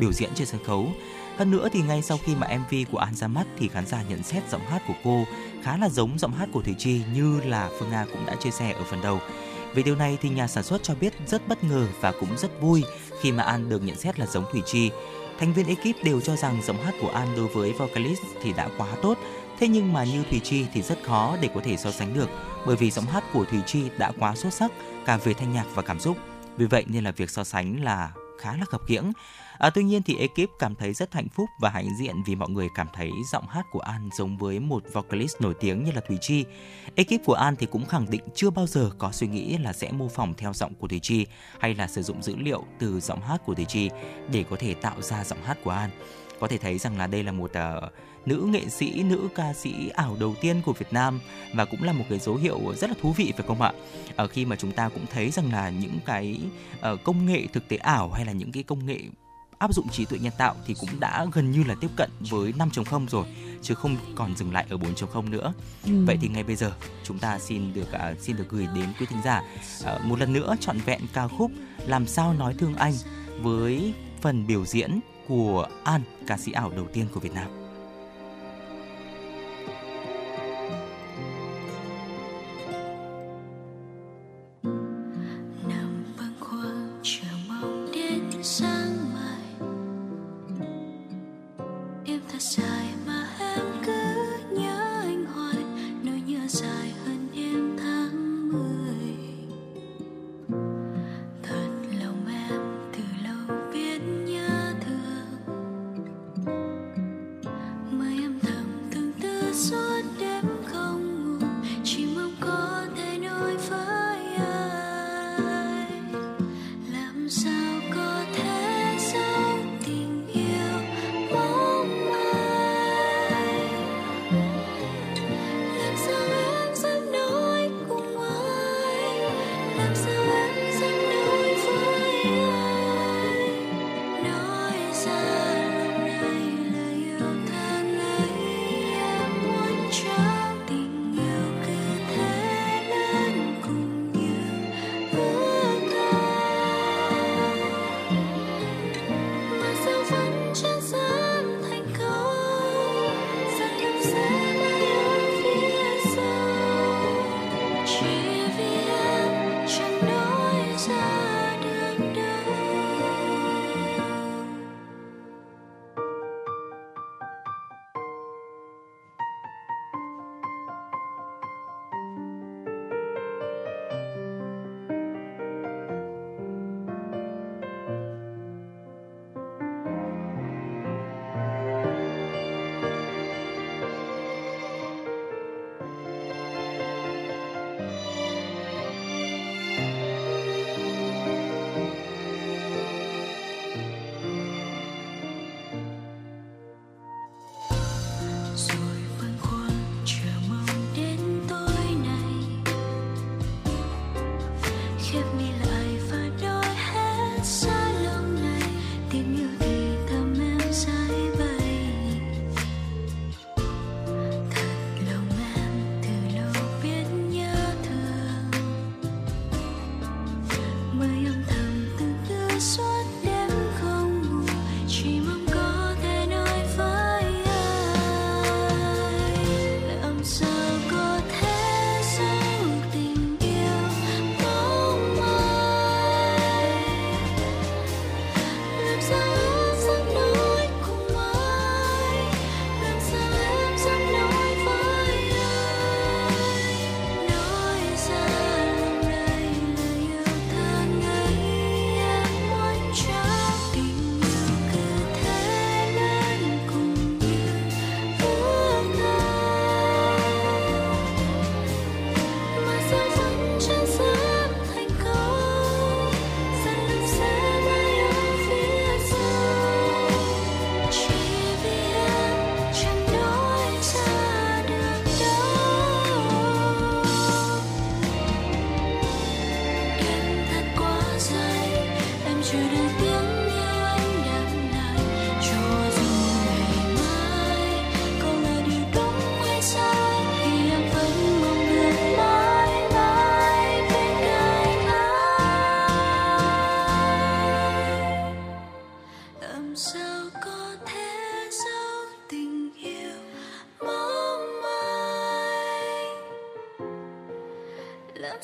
biểu 0.00 0.12
diễn 0.12 0.30
trên 0.34 0.46
sân 0.46 0.64
khấu 0.64 0.88
Hơn 1.36 1.50
nữa 1.50 1.68
thì 1.72 1.82
ngay 1.82 2.02
sau 2.02 2.18
khi 2.24 2.34
mà 2.34 2.46
MV 2.56 2.74
của 2.92 2.98
An 2.98 3.14
ra 3.14 3.28
mắt 3.28 3.46
thì 3.58 3.68
khán 3.68 3.86
giả 3.86 4.02
nhận 4.08 4.22
xét 4.22 4.42
giọng 4.50 4.66
hát 4.66 4.82
của 4.88 4.94
cô 5.04 5.24
khá 5.62 5.76
là 5.76 5.88
giống 5.88 6.18
giọng 6.18 6.32
hát 6.32 6.48
của 6.52 6.62
thủy 6.62 6.74
Chi 6.78 7.02
như 7.14 7.40
là 7.40 7.70
Phương 7.78 7.90
Nga 7.90 8.06
cũng 8.12 8.26
đã 8.26 8.34
chia 8.34 8.50
sẻ 8.50 8.72
ở 8.72 8.84
phần 8.84 9.02
đầu. 9.02 9.20
Về 9.74 9.82
điều 9.82 9.96
này 9.96 10.18
thì 10.20 10.28
nhà 10.28 10.46
sản 10.46 10.64
xuất 10.64 10.82
cho 10.82 10.94
biết 11.00 11.14
rất 11.26 11.48
bất 11.48 11.64
ngờ 11.64 11.86
và 12.00 12.12
cũng 12.20 12.38
rất 12.38 12.60
vui 12.60 12.84
khi 13.20 13.32
mà 13.32 13.42
An 13.42 13.68
được 13.68 13.82
nhận 13.82 13.96
xét 13.96 14.18
là 14.18 14.26
giống 14.26 14.44
thủy 14.52 14.62
Chi. 14.66 14.90
Thành 15.38 15.52
viên 15.52 15.66
ekip 15.66 16.04
đều 16.04 16.20
cho 16.20 16.36
rằng 16.36 16.62
giọng 16.62 16.84
hát 16.84 16.94
của 17.00 17.08
An 17.08 17.28
đối 17.36 17.48
với 17.48 17.72
vocalist 17.72 18.22
thì 18.42 18.52
đã 18.52 18.68
quá 18.78 18.88
tốt, 19.02 19.18
thế 19.60 19.68
nhưng 19.68 19.92
mà 19.92 20.04
như 20.04 20.22
thủy 20.30 20.40
Chi 20.44 20.66
thì 20.74 20.82
rất 20.82 20.98
khó 21.04 21.36
để 21.40 21.48
có 21.54 21.60
thể 21.64 21.76
so 21.76 21.90
sánh 21.90 22.14
được 22.14 22.28
bởi 22.66 22.76
vì 22.76 22.90
giọng 22.90 23.06
hát 23.06 23.24
của 23.32 23.44
thủy 23.44 23.60
Chi 23.66 23.82
đã 23.98 24.12
quá 24.18 24.36
xuất 24.36 24.52
sắc 24.52 24.72
cả 25.04 25.16
về 25.16 25.34
thanh 25.34 25.52
nhạc 25.52 25.66
và 25.74 25.82
cảm 25.82 26.00
xúc. 26.00 26.16
Vì 26.56 26.66
vậy 26.66 26.84
nên 26.88 27.04
là 27.04 27.10
việc 27.10 27.30
so 27.30 27.44
sánh 27.44 27.84
là 27.84 28.10
khá 28.44 28.56
là 28.56 28.64
khập 28.64 28.80
khiễng. 28.86 29.12
À, 29.58 29.70
tuy 29.70 29.84
nhiên 29.84 30.02
thì 30.02 30.16
ekip 30.16 30.50
cảm 30.58 30.74
thấy 30.74 30.92
rất 30.92 31.14
hạnh 31.14 31.28
phúc 31.28 31.48
và 31.60 31.70
hãnh 31.70 31.96
diện 31.98 32.22
vì 32.26 32.34
mọi 32.34 32.48
người 32.48 32.68
cảm 32.74 32.86
thấy 32.94 33.10
giọng 33.32 33.46
hát 33.48 33.66
của 33.70 33.80
An 33.80 34.08
giống 34.18 34.36
với 34.36 34.60
một 34.60 34.82
vocalist 34.92 35.40
nổi 35.40 35.54
tiếng 35.60 35.84
như 35.84 35.92
là 35.92 36.00
Thùy 36.08 36.18
Chi. 36.20 36.44
Ekip 36.94 37.24
của 37.24 37.34
An 37.34 37.56
thì 37.56 37.66
cũng 37.66 37.86
khẳng 37.86 38.10
định 38.10 38.22
chưa 38.34 38.50
bao 38.50 38.66
giờ 38.66 38.90
có 38.98 39.12
suy 39.12 39.26
nghĩ 39.26 39.58
là 39.58 39.72
sẽ 39.72 39.92
mô 39.92 40.08
phỏng 40.08 40.34
theo 40.34 40.52
giọng 40.52 40.74
của 40.74 40.88
Thùy 40.88 41.00
Chi 41.00 41.26
hay 41.58 41.74
là 41.74 41.86
sử 41.86 42.02
dụng 42.02 42.22
dữ 42.22 42.36
liệu 42.36 42.64
từ 42.78 43.00
giọng 43.00 43.20
hát 43.20 43.38
của 43.44 43.54
Thùy 43.54 43.64
Chi 43.64 43.90
để 44.32 44.44
có 44.50 44.56
thể 44.60 44.74
tạo 44.74 45.02
ra 45.02 45.24
giọng 45.24 45.42
hát 45.44 45.58
của 45.64 45.70
An. 45.70 45.90
Có 46.40 46.48
thể 46.48 46.58
thấy 46.58 46.78
rằng 46.78 46.98
là 46.98 47.06
đây 47.06 47.22
là 47.22 47.32
một 47.32 47.50
uh, 47.50 47.92
nữ 48.26 48.48
nghệ 48.50 48.68
sĩ, 48.68 49.02
nữ 49.02 49.28
ca 49.34 49.52
sĩ 49.52 49.88
ảo 49.88 50.16
đầu 50.20 50.34
tiên 50.40 50.62
của 50.64 50.72
Việt 50.72 50.92
Nam 50.92 51.20
và 51.54 51.64
cũng 51.64 51.82
là 51.82 51.92
một 51.92 52.04
cái 52.08 52.18
dấu 52.18 52.36
hiệu 52.36 52.60
rất 52.76 52.90
là 52.90 52.96
thú 53.00 53.12
vị 53.12 53.32
phải 53.36 53.46
không 53.46 53.62
ạ? 53.62 53.72
Ở 54.16 54.26
khi 54.26 54.44
mà 54.44 54.56
chúng 54.56 54.72
ta 54.72 54.88
cũng 54.88 55.06
thấy 55.12 55.30
rằng 55.30 55.52
là 55.52 55.70
những 55.70 55.98
cái 56.06 56.40
uh, 56.92 57.04
công 57.04 57.26
nghệ 57.26 57.46
thực 57.52 57.68
tế 57.68 57.76
ảo 57.76 58.10
hay 58.10 58.24
là 58.24 58.32
những 58.32 58.52
cái 58.52 58.62
công 58.62 58.86
nghệ 58.86 59.00
áp 59.58 59.74
dụng 59.74 59.88
trí 59.88 60.04
tuệ 60.04 60.18
nhân 60.18 60.32
tạo 60.38 60.54
thì 60.66 60.74
cũng 60.80 61.00
đã 61.00 61.26
gần 61.32 61.50
như 61.50 61.64
là 61.64 61.74
tiếp 61.80 61.90
cận 61.96 62.10
với 62.30 62.52
5.0 62.52 63.06
rồi 63.08 63.26
chứ 63.62 63.74
không 63.74 63.96
còn 64.14 64.36
dừng 64.36 64.52
lại 64.52 64.66
ở 64.70 64.76
4.0 64.76 65.30
nữa. 65.30 65.52
Ừ. 65.86 66.04
Vậy 66.06 66.18
thì 66.20 66.28
ngay 66.28 66.42
bây 66.42 66.56
giờ 66.56 66.72
chúng 67.04 67.18
ta 67.18 67.38
xin 67.38 67.74
được 67.74 67.88
uh, 68.12 68.20
xin 68.20 68.36
được 68.36 68.48
gửi 68.48 68.68
đến 68.74 68.86
quý 69.00 69.06
thính 69.06 69.22
giả 69.24 69.42
uh, 69.94 70.04
một 70.04 70.18
lần 70.18 70.32
nữa 70.32 70.56
trọn 70.60 70.78
vẹn 70.78 71.00
ca 71.12 71.28
khúc 71.28 71.50
Làm 71.86 72.06
sao 72.06 72.34
nói 72.34 72.54
thương 72.58 72.74
anh 72.74 72.92
với 73.40 73.94
phần 74.20 74.46
biểu 74.46 74.64
diễn 74.64 75.00
của 75.28 75.68
An, 75.84 76.00
ca 76.26 76.36
sĩ 76.36 76.52
ảo 76.52 76.72
đầu 76.76 76.86
tiên 76.92 77.06
của 77.14 77.20
Việt 77.20 77.34
Nam. 77.34 77.63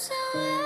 Làm 0.09 0.60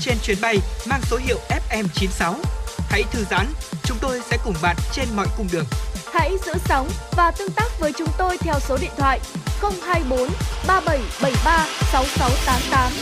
trên 0.00 0.18
chuyến 0.22 0.36
bay 0.42 0.58
mang 0.88 1.00
số 1.02 1.16
hiệu 1.16 1.38
FM96. 1.48 2.34
Hãy 2.78 3.02
thư 3.10 3.24
giãn, 3.30 3.46
chúng 3.84 3.98
tôi 4.00 4.20
sẽ 4.20 4.38
cùng 4.44 4.54
bạn 4.62 4.76
trên 4.92 5.08
mọi 5.16 5.26
cung 5.36 5.46
đường. 5.52 5.64
Hãy 6.12 6.36
giữ 6.46 6.52
sóng 6.64 6.88
và 7.16 7.30
tương 7.38 7.52
tác 7.56 7.80
với 7.80 7.92
chúng 7.98 8.08
tôi 8.18 8.38
theo 8.38 8.54
số 8.60 8.78
điện 8.80 8.90
thoại 8.96 9.20
024 9.60 10.28
3773 10.66 11.66
6688. 11.92 12.92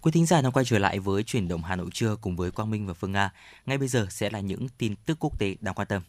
Quý 0.00 0.10
thính 0.10 0.26
giả 0.26 0.40
đang 0.40 0.52
quay 0.52 0.64
trở 0.64 0.78
lại 0.78 0.98
với 0.98 1.22
chuyển 1.22 1.48
động 1.48 1.62
Hà 1.62 1.76
Nội 1.76 1.88
trưa 1.92 2.16
cùng 2.20 2.36
với 2.36 2.50
Quang 2.50 2.70
Minh 2.70 2.86
và 2.86 2.94
Phương 2.94 3.12
Nga. 3.12 3.30
Ngay 3.66 3.78
bây 3.78 3.88
giờ 3.88 4.06
sẽ 4.10 4.30
là 4.30 4.40
những 4.40 4.66
tin 4.78 4.94
tức 5.06 5.16
quốc 5.20 5.38
tế 5.38 5.54
đáng 5.60 5.74
quan 5.74 5.88
tâm. 5.88 6.02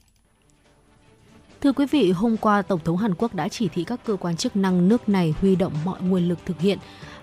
Thưa 1.61 1.71
quý 1.71 1.85
vị, 1.91 2.11
hôm 2.11 2.37
qua 2.37 2.61
Tổng 2.61 2.79
thống 2.83 2.97
Hàn 2.97 3.15
Quốc 3.15 3.35
đã 3.35 3.47
chỉ 3.47 3.67
thị 3.67 3.83
các 3.83 3.99
cơ 4.05 4.15
quan 4.15 4.35
chức 4.35 4.55
năng 4.55 4.87
nước 4.87 5.09
này 5.09 5.33
huy 5.41 5.55
động 5.55 5.73
mọi 5.85 6.01
nguồn 6.01 6.29
lực 6.29 6.39
thực 6.45 6.59
hiện 6.59 6.77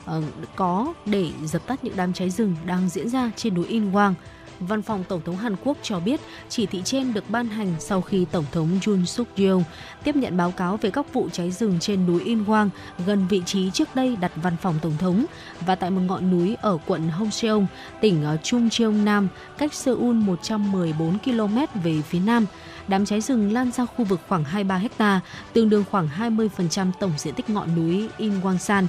Ờ, 0.08 0.22
có 0.56 0.94
để 1.06 1.30
dập 1.44 1.66
tắt 1.66 1.84
những 1.84 1.96
đám 1.96 2.12
cháy 2.12 2.30
rừng 2.30 2.56
đang 2.66 2.88
diễn 2.88 3.08
ra 3.08 3.30
trên 3.36 3.54
núi 3.54 3.66
Inwang. 3.68 4.14
Văn 4.60 4.82
phòng 4.82 5.04
Tổng 5.08 5.20
thống 5.24 5.36
Hàn 5.36 5.56
Quốc 5.64 5.76
cho 5.82 6.00
biết 6.00 6.20
chỉ 6.48 6.66
thị 6.66 6.82
trên 6.84 7.14
được 7.14 7.30
ban 7.30 7.48
hành 7.48 7.74
sau 7.78 8.00
khi 8.00 8.26
Tổng 8.32 8.44
thống 8.52 8.78
Jun 8.82 9.04
suk 9.04 9.28
yeol 9.36 9.62
tiếp 10.04 10.16
nhận 10.16 10.36
báo 10.36 10.50
cáo 10.50 10.76
về 10.76 10.90
các 10.90 11.12
vụ 11.12 11.28
cháy 11.32 11.50
rừng 11.50 11.78
trên 11.80 12.06
núi 12.06 12.24
Inwang 12.24 12.68
gần 13.06 13.26
vị 13.28 13.42
trí 13.46 13.70
trước 13.70 13.88
đây 13.94 14.16
đặt 14.16 14.32
văn 14.36 14.56
phòng 14.62 14.74
Tổng 14.82 14.96
thống 14.98 15.24
và 15.66 15.74
tại 15.74 15.90
một 15.90 16.00
ngọn 16.00 16.30
núi 16.30 16.56
ở 16.60 16.78
quận 16.86 17.08
Hongseong, 17.08 17.66
tỉnh 18.00 18.24
ờ, 18.24 18.36
Trung 18.42 18.70
Cheong 18.70 19.04
Nam, 19.04 19.28
cách 19.58 19.74
Seoul 19.74 20.14
114 20.14 21.18
km 21.18 21.58
về 21.84 22.02
phía 22.02 22.20
nam. 22.20 22.46
Đám 22.88 23.06
cháy 23.06 23.20
rừng 23.20 23.52
lan 23.52 23.70
ra 23.70 23.86
khu 23.86 24.04
vực 24.04 24.20
khoảng 24.28 24.44
23 24.44 24.76
hecta, 24.76 25.20
tương 25.52 25.68
đương 25.68 25.84
khoảng 25.90 26.08
20% 26.18 26.92
tổng 27.00 27.12
diện 27.16 27.34
tích 27.34 27.50
ngọn 27.50 27.74
núi 27.76 28.08
Inwangsan. 28.18 28.86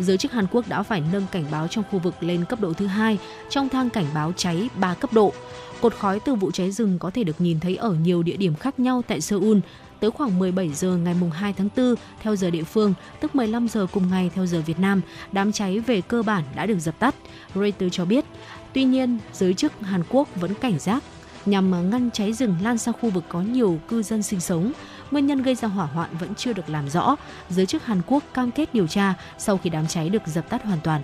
Giới 0.00 0.18
chức 0.18 0.32
Hàn 0.32 0.46
Quốc 0.50 0.68
đã 0.68 0.82
phải 0.82 1.02
nâng 1.12 1.26
cảnh 1.32 1.44
báo 1.50 1.68
trong 1.68 1.84
khu 1.90 1.98
vực 1.98 2.14
lên 2.20 2.44
cấp 2.44 2.60
độ 2.60 2.72
thứ 2.72 2.86
hai 2.86 3.18
trong 3.50 3.68
thang 3.68 3.90
cảnh 3.90 4.06
báo 4.14 4.32
cháy 4.36 4.68
3 4.74 4.94
cấp 4.94 5.12
độ. 5.12 5.32
Cột 5.80 5.94
khói 5.94 6.20
từ 6.20 6.34
vụ 6.34 6.50
cháy 6.50 6.70
rừng 6.70 6.98
có 6.98 7.10
thể 7.10 7.24
được 7.24 7.40
nhìn 7.40 7.60
thấy 7.60 7.76
ở 7.76 7.92
nhiều 7.92 8.22
địa 8.22 8.36
điểm 8.36 8.54
khác 8.54 8.78
nhau 8.80 9.02
tại 9.08 9.20
Seoul. 9.20 9.58
Tới 10.00 10.10
khoảng 10.10 10.38
17 10.38 10.68
giờ 10.68 10.96
ngày 10.96 11.14
2 11.32 11.52
tháng 11.52 11.68
4 11.76 11.94
theo 12.22 12.36
giờ 12.36 12.50
địa 12.50 12.62
phương, 12.62 12.94
tức 13.20 13.34
15 13.34 13.68
giờ 13.68 13.86
cùng 13.92 14.10
ngày 14.10 14.30
theo 14.34 14.46
giờ 14.46 14.62
Việt 14.66 14.78
Nam, 14.78 15.00
đám 15.32 15.52
cháy 15.52 15.78
về 15.78 16.00
cơ 16.00 16.22
bản 16.22 16.44
đã 16.54 16.66
được 16.66 16.78
dập 16.78 16.98
tắt. 16.98 17.14
Reuters 17.54 17.92
cho 17.92 18.04
biết, 18.04 18.24
tuy 18.72 18.84
nhiên 18.84 19.18
giới 19.32 19.54
chức 19.54 19.72
Hàn 19.80 20.02
Quốc 20.08 20.28
vẫn 20.36 20.54
cảnh 20.54 20.78
giác 20.78 21.02
nhằm 21.46 21.90
ngăn 21.90 22.10
cháy 22.10 22.32
rừng 22.32 22.56
lan 22.62 22.78
sang 22.78 22.94
khu 23.00 23.10
vực 23.10 23.24
có 23.28 23.40
nhiều 23.40 23.78
cư 23.88 24.02
dân 24.02 24.22
sinh 24.22 24.40
sống. 24.40 24.72
Nguyên 25.10 25.26
nhân 25.26 25.42
gây 25.42 25.54
ra 25.54 25.68
hỏa 25.68 25.86
hoạn 25.86 26.16
vẫn 26.18 26.34
chưa 26.34 26.52
được 26.52 26.68
làm 26.68 26.88
rõ. 26.88 27.16
Giới 27.48 27.66
chức 27.66 27.84
Hàn 27.84 28.02
Quốc 28.06 28.24
cam 28.34 28.50
kết 28.50 28.74
điều 28.74 28.86
tra 28.86 29.14
sau 29.38 29.58
khi 29.58 29.70
đám 29.70 29.86
cháy 29.86 30.08
được 30.08 30.26
dập 30.26 30.48
tắt 30.48 30.64
hoàn 30.64 30.80
toàn. 30.80 31.02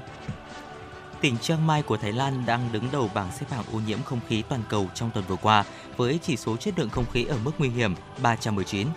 Tỉnh 1.21 1.39
Chiang 1.39 1.67
Mai 1.67 1.83
của 1.83 1.97
Thái 1.97 2.13
Lan 2.13 2.43
đang 2.47 2.69
đứng 2.73 2.85
đầu 2.93 3.11
bảng 3.15 3.33
xếp 3.33 3.47
hạng 3.51 3.65
ô 3.73 3.81
nhiễm 3.87 4.03
không 4.03 4.21
khí 4.29 4.43
toàn 4.49 4.63
cầu 4.69 4.87
trong 4.95 5.11
tuần 5.11 5.25
vừa 5.29 5.37
qua 5.37 5.65
với 5.97 6.19
chỉ 6.23 6.37
số 6.37 6.57
chất 6.57 6.79
lượng 6.79 6.91
không 6.91 7.05
khí 7.13 7.25
ở 7.25 7.39
mức 7.45 7.53
nguy 7.59 7.69
hiểm 7.69 7.95
319. 8.23 8.89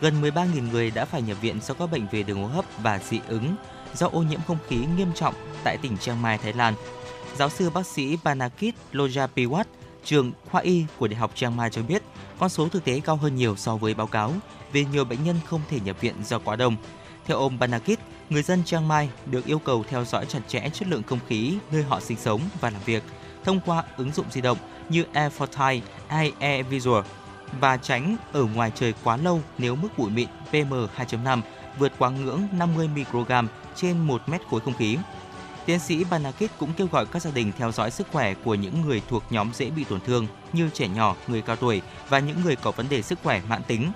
Gần 0.00 0.22
13.000 0.22 0.70
người 0.70 0.90
đã 0.90 1.04
phải 1.04 1.22
nhập 1.22 1.36
viện 1.40 1.60
do 1.62 1.74
các 1.74 1.90
bệnh 1.92 2.06
về 2.10 2.22
đường 2.22 2.42
hô 2.42 2.46
hấp 2.46 2.64
và 2.82 2.98
dị 2.98 3.20
ứng 3.28 3.56
do 3.94 4.08
ô 4.12 4.22
nhiễm 4.22 4.40
không 4.46 4.58
khí 4.68 4.76
nghiêm 4.96 5.12
trọng 5.14 5.34
tại 5.64 5.76
tỉnh 5.76 5.98
Chiang 5.98 6.22
Mai, 6.22 6.38
Thái 6.38 6.52
Lan. 6.52 6.74
Giáo 7.36 7.48
sư 7.50 7.70
bác 7.70 7.86
sĩ 7.86 8.18
Banakit 8.24 8.74
Lojapiwat, 8.92 9.64
trường 10.04 10.32
khoa 10.50 10.60
y 10.60 10.84
của 10.98 11.08
Đại 11.08 11.16
học 11.16 11.30
Chiang 11.34 11.56
Mai 11.56 11.70
cho 11.70 11.82
biết, 11.82 12.02
con 12.38 12.48
số 12.48 12.68
thực 12.68 12.84
tế 12.84 13.00
cao 13.00 13.16
hơn 13.16 13.36
nhiều 13.36 13.56
so 13.56 13.76
với 13.76 13.94
báo 13.94 14.06
cáo 14.06 14.32
vì 14.72 14.84
nhiều 14.84 15.04
bệnh 15.04 15.24
nhân 15.24 15.36
không 15.46 15.60
thể 15.70 15.80
nhập 15.80 16.00
viện 16.00 16.14
do 16.24 16.38
quá 16.38 16.56
đông. 16.56 16.76
Theo 17.26 17.38
ông 17.38 17.58
Banakit, 17.58 17.98
người 18.30 18.42
dân 18.42 18.64
Chiang 18.64 18.88
Mai 18.88 19.08
được 19.26 19.46
yêu 19.46 19.58
cầu 19.58 19.84
theo 19.88 20.04
dõi 20.04 20.26
chặt 20.26 20.40
chẽ 20.48 20.70
chất 20.72 20.88
lượng 20.88 21.02
không 21.02 21.18
khí 21.28 21.58
nơi 21.72 21.82
họ 21.82 22.00
sinh 22.00 22.18
sống 22.18 22.40
và 22.60 22.70
làm 22.70 22.82
việc 22.84 23.02
thông 23.44 23.60
qua 23.66 23.84
ứng 23.96 24.12
dụng 24.12 24.26
di 24.30 24.40
động 24.40 24.58
như 24.88 25.04
Air 25.12 25.32
Fortile 25.38 25.80
hay 26.08 26.32
Air 26.38 26.66
Visual 26.66 27.04
và 27.60 27.76
tránh 27.76 28.16
ở 28.32 28.44
ngoài 28.44 28.72
trời 28.74 28.94
quá 29.04 29.16
lâu 29.16 29.40
nếu 29.58 29.76
mức 29.76 29.88
bụi 29.98 30.10
mịn 30.10 30.28
PM2.5 30.52 31.40
vượt 31.78 31.92
quá 31.98 32.10
ngưỡng 32.10 32.42
50 32.52 32.88
microgram 32.94 33.48
trên 33.76 33.98
1 33.98 34.28
mét 34.28 34.40
khối 34.50 34.60
không 34.60 34.74
khí. 34.74 34.98
Tiến 35.66 35.78
sĩ 35.78 36.04
Banakit 36.04 36.50
cũng 36.58 36.72
kêu 36.76 36.86
gọi 36.92 37.06
các 37.06 37.22
gia 37.22 37.30
đình 37.30 37.52
theo 37.58 37.72
dõi 37.72 37.90
sức 37.90 38.06
khỏe 38.12 38.34
của 38.34 38.54
những 38.54 38.82
người 38.86 39.02
thuộc 39.08 39.22
nhóm 39.30 39.50
dễ 39.54 39.70
bị 39.70 39.84
tổn 39.84 40.00
thương 40.00 40.26
như 40.52 40.70
trẻ 40.74 40.88
nhỏ, 40.88 41.16
người 41.26 41.42
cao 41.42 41.56
tuổi 41.56 41.82
và 42.08 42.18
những 42.18 42.42
người 42.44 42.56
có 42.56 42.70
vấn 42.70 42.88
đề 42.88 43.02
sức 43.02 43.18
khỏe 43.22 43.42
mãn 43.48 43.62
tính. 43.62 43.92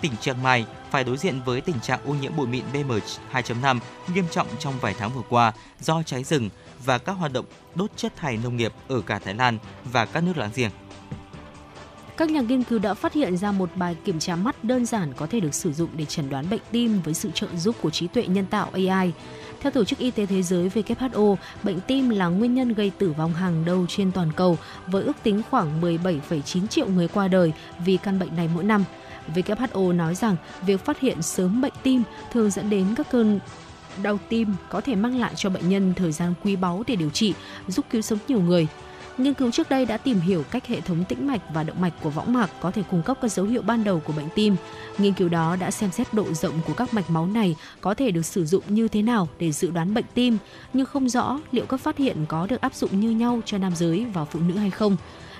Tỉnh 0.00 0.16
Chiang 0.20 0.42
Mai 0.42 0.66
phải 0.90 1.04
đối 1.04 1.16
diện 1.16 1.40
với 1.44 1.60
tình 1.60 1.80
trạng 1.80 2.00
ô 2.06 2.14
nhiễm 2.14 2.36
bụi 2.36 2.46
mịn 2.46 2.64
PM2.5 2.72 3.78
nghiêm 4.14 4.24
trọng 4.30 4.46
trong 4.58 4.74
vài 4.80 4.94
tháng 4.98 5.10
vừa 5.14 5.22
qua 5.28 5.52
do 5.80 6.02
cháy 6.02 6.24
rừng 6.24 6.50
và 6.84 6.98
các 6.98 7.12
hoạt 7.12 7.32
động 7.32 7.46
đốt 7.74 7.90
chất 7.96 8.16
thải 8.16 8.36
nông 8.36 8.56
nghiệp 8.56 8.72
ở 8.88 9.00
cả 9.00 9.18
Thái 9.18 9.34
Lan 9.34 9.58
và 9.84 10.06
các 10.06 10.22
nước 10.22 10.36
láng 10.36 10.50
giềng. 10.54 10.70
Các 12.16 12.30
nhà 12.30 12.40
nghiên 12.40 12.62
cứu 12.62 12.78
đã 12.78 12.94
phát 12.94 13.12
hiện 13.12 13.36
ra 13.36 13.52
một 13.52 13.70
bài 13.74 13.96
kiểm 14.04 14.18
tra 14.18 14.36
mắt 14.36 14.64
đơn 14.64 14.86
giản 14.86 15.12
có 15.12 15.26
thể 15.26 15.40
được 15.40 15.54
sử 15.54 15.72
dụng 15.72 15.88
để 15.96 16.04
chẩn 16.04 16.30
đoán 16.30 16.50
bệnh 16.50 16.60
tim 16.70 17.00
với 17.04 17.14
sự 17.14 17.30
trợ 17.34 17.46
giúp 17.56 17.76
của 17.82 17.90
trí 17.90 18.06
tuệ 18.06 18.26
nhân 18.26 18.46
tạo 18.46 18.70
AI. 18.72 19.12
Theo 19.60 19.72
Tổ 19.72 19.84
chức 19.84 19.98
Y 19.98 20.10
tế 20.10 20.26
Thế 20.26 20.42
giới 20.42 20.68
WHO, 20.68 21.36
bệnh 21.62 21.80
tim 21.80 22.10
là 22.10 22.26
nguyên 22.26 22.54
nhân 22.54 22.74
gây 22.74 22.90
tử 22.98 23.12
vong 23.12 23.34
hàng 23.34 23.64
đầu 23.64 23.86
trên 23.88 24.12
toàn 24.12 24.32
cầu 24.32 24.58
với 24.86 25.04
ước 25.04 25.16
tính 25.22 25.42
khoảng 25.50 25.80
17,9 25.80 26.66
triệu 26.66 26.88
người 26.88 27.08
qua 27.08 27.28
đời 27.28 27.52
vì 27.84 27.96
căn 27.96 28.18
bệnh 28.18 28.36
này 28.36 28.50
mỗi 28.54 28.64
năm. 28.64 28.84
WHO 29.34 29.96
nói 29.96 30.14
rằng 30.14 30.36
việc 30.66 30.84
phát 30.84 31.00
hiện 31.00 31.22
sớm 31.22 31.60
bệnh 31.60 31.72
tim 31.82 32.02
thường 32.32 32.50
dẫn 32.50 32.70
đến 32.70 32.86
các 32.96 33.10
cơn 33.10 33.40
đau 34.02 34.18
tim 34.28 34.54
có 34.68 34.80
thể 34.80 34.94
mang 34.94 35.16
lại 35.16 35.32
cho 35.36 35.50
bệnh 35.50 35.68
nhân 35.68 35.94
thời 35.96 36.12
gian 36.12 36.34
quý 36.44 36.56
báu 36.56 36.84
để 36.86 36.96
điều 36.96 37.10
trị, 37.10 37.34
giúp 37.68 37.86
cứu 37.90 38.02
sống 38.02 38.18
nhiều 38.28 38.40
người. 38.40 38.66
Nghiên 39.18 39.34
cứu 39.34 39.50
trước 39.50 39.70
đây 39.70 39.86
đã 39.86 39.96
tìm 39.96 40.20
hiểu 40.20 40.44
cách 40.50 40.66
hệ 40.66 40.80
thống 40.80 41.04
tĩnh 41.04 41.26
mạch 41.26 41.40
và 41.54 41.62
động 41.62 41.80
mạch 41.80 41.92
của 42.02 42.10
võng 42.10 42.32
mạc 42.32 42.50
có 42.60 42.70
thể 42.70 42.82
cung 42.90 43.02
cấp 43.02 43.18
các 43.22 43.32
dấu 43.32 43.46
hiệu 43.46 43.62
ban 43.62 43.84
đầu 43.84 44.00
của 44.00 44.12
bệnh 44.12 44.28
tim. 44.34 44.56
Nghiên 44.98 45.12
cứu 45.12 45.28
đó 45.28 45.56
đã 45.56 45.70
xem 45.70 45.90
xét 45.90 46.14
độ 46.14 46.32
rộng 46.32 46.54
của 46.66 46.72
các 46.72 46.94
mạch 46.94 47.10
máu 47.10 47.26
này 47.26 47.56
có 47.80 47.94
thể 47.94 48.10
được 48.10 48.26
sử 48.26 48.44
dụng 48.44 48.62
như 48.68 48.88
thế 48.88 49.02
nào 49.02 49.28
để 49.38 49.52
dự 49.52 49.70
đoán 49.70 49.94
bệnh 49.94 50.04
tim, 50.14 50.38
nhưng 50.72 50.86
không 50.86 51.08
rõ 51.08 51.40
liệu 51.52 51.66
các 51.66 51.80
phát 51.80 51.98
hiện 51.98 52.16
có 52.28 52.46
được 52.46 52.60
áp 52.60 52.74
dụng 52.74 53.00
như 53.00 53.10
nhau 53.10 53.40
cho 53.44 53.58
nam 53.58 53.76
giới 53.76 54.06
và 54.14 54.24
phụ 54.24 54.40
nữ 54.40 54.54
hay 54.54 54.70
không. 54.70 54.96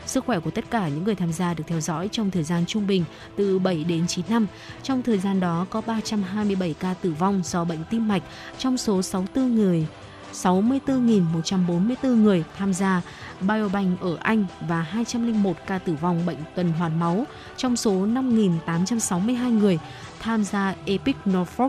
Sức 0.07 0.25
khỏe 0.25 0.41
của 0.41 0.51
tất 0.51 0.65
cả 0.71 0.89
những 0.89 1.05
người 1.05 1.15
tham 1.15 1.33
gia 1.33 1.55
được 1.55 1.65
theo 1.67 1.81
dõi 1.81 2.09
trong 2.13 2.31
thời 2.31 2.43
gian 2.43 2.67
trung 2.67 2.87
bình 2.87 3.05
từ 3.37 3.59
7 3.59 3.85
đến 3.85 4.07
9 4.07 4.25
năm. 4.29 4.47
Trong 4.83 5.03
thời 5.03 5.19
gian 5.19 5.41
đó 5.41 5.67
có 5.71 5.81
327 5.81 6.75
ca 6.81 6.95
tử 6.95 7.15
vong 7.19 7.43
do 7.45 7.65
bệnh 7.65 7.85
tim 7.91 8.09
mạch 8.09 8.23
trong 8.59 8.77
số 8.77 9.03
64 9.03 9.55
người 9.55 9.87
64.144 10.35 12.23
người 12.23 12.45
tham 12.59 12.75
gia 12.75 13.03
Biobank 13.41 14.01
ở 14.01 14.17
Anh 14.21 14.47
và 14.69 14.83
201 14.83 15.57
ca 15.67 15.79
tử 15.79 15.95
vong 16.01 16.27
bệnh 16.27 16.39
tuần 16.55 16.73
hoàn 16.73 17.01
máu 17.01 17.25
trong 17.57 17.77
số 17.77 17.93
5.862 17.93 19.59
người 19.59 19.79
tham 20.21 20.45
gia 20.45 20.75
Epic 20.85 21.17
Norfolk. 21.25 21.69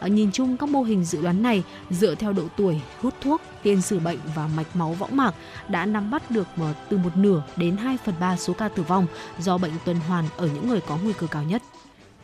Ở 0.00 0.08
nhìn 0.08 0.32
chung 0.32 0.56
các 0.56 0.68
mô 0.68 0.82
hình 0.82 1.04
dự 1.04 1.22
đoán 1.22 1.42
này 1.42 1.62
dựa 1.90 2.14
theo 2.14 2.32
độ 2.32 2.44
tuổi, 2.56 2.80
hút 3.00 3.14
thuốc, 3.20 3.40
tiền 3.62 3.82
sử 3.82 3.98
bệnh 3.98 4.18
và 4.34 4.48
mạch 4.56 4.76
máu 4.76 4.92
võng 4.92 5.16
mạc 5.16 5.34
đã 5.68 5.86
nắm 5.86 6.10
bắt 6.10 6.30
được 6.30 6.46
ờ, 6.56 6.74
từ 6.88 6.98
một 6.98 7.16
nửa 7.16 7.42
đến 7.56 7.76
2 7.76 7.98
phần 8.04 8.14
3 8.20 8.36
số 8.36 8.52
ca 8.52 8.68
tử 8.68 8.82
vong 8.82 9.06
do 9.38 9.58
bệnh 9.58 9.72
tuần 9.84 9.96
hoàn 9.96 10.24
ở 10.36 10.46
những 10.46 10.68
người 10.68 10.80
có 10.80 10.96
nguy 10.96 11.12
cơ 11.12 11.26
cao 11.26 11.42
nhất. 11.42 11.62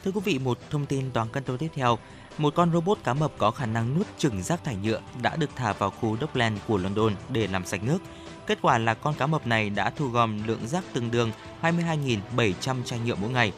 Thưa 0.04 0.10
quý 0.10 0.20
vị, 0.24 0.38
một 0.38 0.58
thông 0.70 0.86
tin 0.86 1.10
toàn 1.10 1.28
cân 1.28 1.44
tối 1.44 1.58
tiếp 1.58 1.70
theo. 1.74 1.98
Một 2.38 2.54
con 2.54 2.72
robot 2.72 2.98
cá 3.04 3.14
mập 3.14 3.32
có 3.38 3.50
khả 3.50 3.66
năng 3.66 3.94
nuốt 3.98 4.06
chửng 4.18 4.42
rác 4.42 4.64
thải 4.64 4.76
nhựa 4.76 5.00
đã 5.22 5.36
được 5.36 5.50
thả 5.56 5.72
vào 5.72 5.90
khu 5.90 6.16
Dockland 6.20 6.58
của 6.68 6.78
London 6.78 7.12
để 7.28 7.46
làm 7.46 7.66
sạch 7.66 7.82
nước. 7.82 7.98
Kết 8.46 8.58
quả 8.62 8.78
là 8.78 8.94
con 8.94 9.14
cá 9.14 9.26
mập 9.26 9.46
này 9.46 9.70
đã 9.70 9.90
thu 9.90 10.08
gom 10.08 10.46
lượng 10.46 10.66
rác 10.66 10.84
tương 10.92 11.10
đương 11.10 11.30
22.700 11.62 12.82
chai 12.84 12.98
nhựa 12.98 13.14
mỗi 13.14 13.30
ngày. 13.30 13.52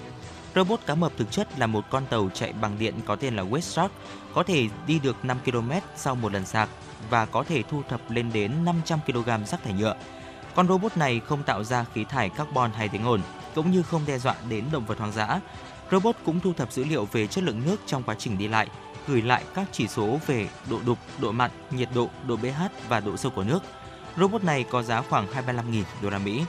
Robot 0.54 0.80
cá 0.86 0.94
mập 0.94 1.12
thực 1.16 1.30
chất 1.30 1.58
là 1.58 1.66
một 1.66 1.84
con 1.90 2.06
tàu 2.10 2.30
chạy 2.34 2.52
bằng 2.52 2.78
điện 2.78 2.94
có 3.06 3.16
tên 3.16 3.36
là 3.36 3.42
West 3.42 3.60
Shark 3.60 3.92
có 4.34 4.42
thể 4.42 4.68
đi 4.86 4.98
được 4.98 5.24
5 5.24 5.38
km 5.44 5.70
sau 5.96 6.14
một 6.14 6.32
lần 6.32 6.46
sạc 6.46 6.68
và 7.10 7.26
có 7.26 7.44
thể 7.44 7.62
thu 7.62 7.82
thập 7.88 8.10
lên 8.10 8.32
đến 8.32 8.64
500 8.64 8.98
kg 9.06 9.44
rác 9.46 9.62
thải 9.64 9.72
nhựa. 9.72 9.94
Con 10.54 10.68
robot 10.68 10.96
này 10.96 11.20
không 11.20 11.42
tạo 11.42 11.64
ra 11.64 11.84
khí 11.94 12.04
thải 12.04 12.28
carbon 12.28 12.70
hay 12.72 12.88
tiếng 12.88 13.06
ồn, 13.06 13.20
cũng 13.54 13.70
như 13.70 13.82
không 13.82 14.02
đe 14.06 14.18
dọa 14.18 14.34
đến 14.48 14.64
động 14.72 14.86
vật 14.86 14.98
hoang 14.98 15.12
dã. 15.12 15.40
Robot 15.90 16.16
cũng 16.24 16.40
thu 16.40 16.52
thập 16.52 16.72
dữ 16.72 16.84
liệu 16.84 17.08
về 17.12 17.26
chất 17.26 17.44
lượng 17.44 17.62
nước 17.64 17.76
trong 17.86 18.02
quá 18.02 18.14
trình 18.18 18.38
đi 18.38 18.48
lại, 18.48 18.68
gửi 19.06 19.22
lại 19.22 19.44
các 19.54 19.66
chỉ 19.72 19.88
số 19.88 20.18
về 20.26 20.48
độ 20.70 20.80
đục, 20.86 20.98
độ 21.18 21.32
mặn, 21.32 21.50
nhiệt 21.70 21.88
độ, 21.94 22.08
độ 22.26 22.36
pH 22.36 22.62
và 22.88 23.00
độ 23.00 23.16
sâu 23.16 23.32
của 23.34 23.44
nước. 23.44 23.62
Robot 24.18 24.44
này 24.44 24.64
có 24.70 24.82
giá 24.82 25.02
khoảng 25.02 25.26
25.000 25.26 25.82
đô 26.02 26.10
la 26.10 26.18
Mỹ. 26.18 26.44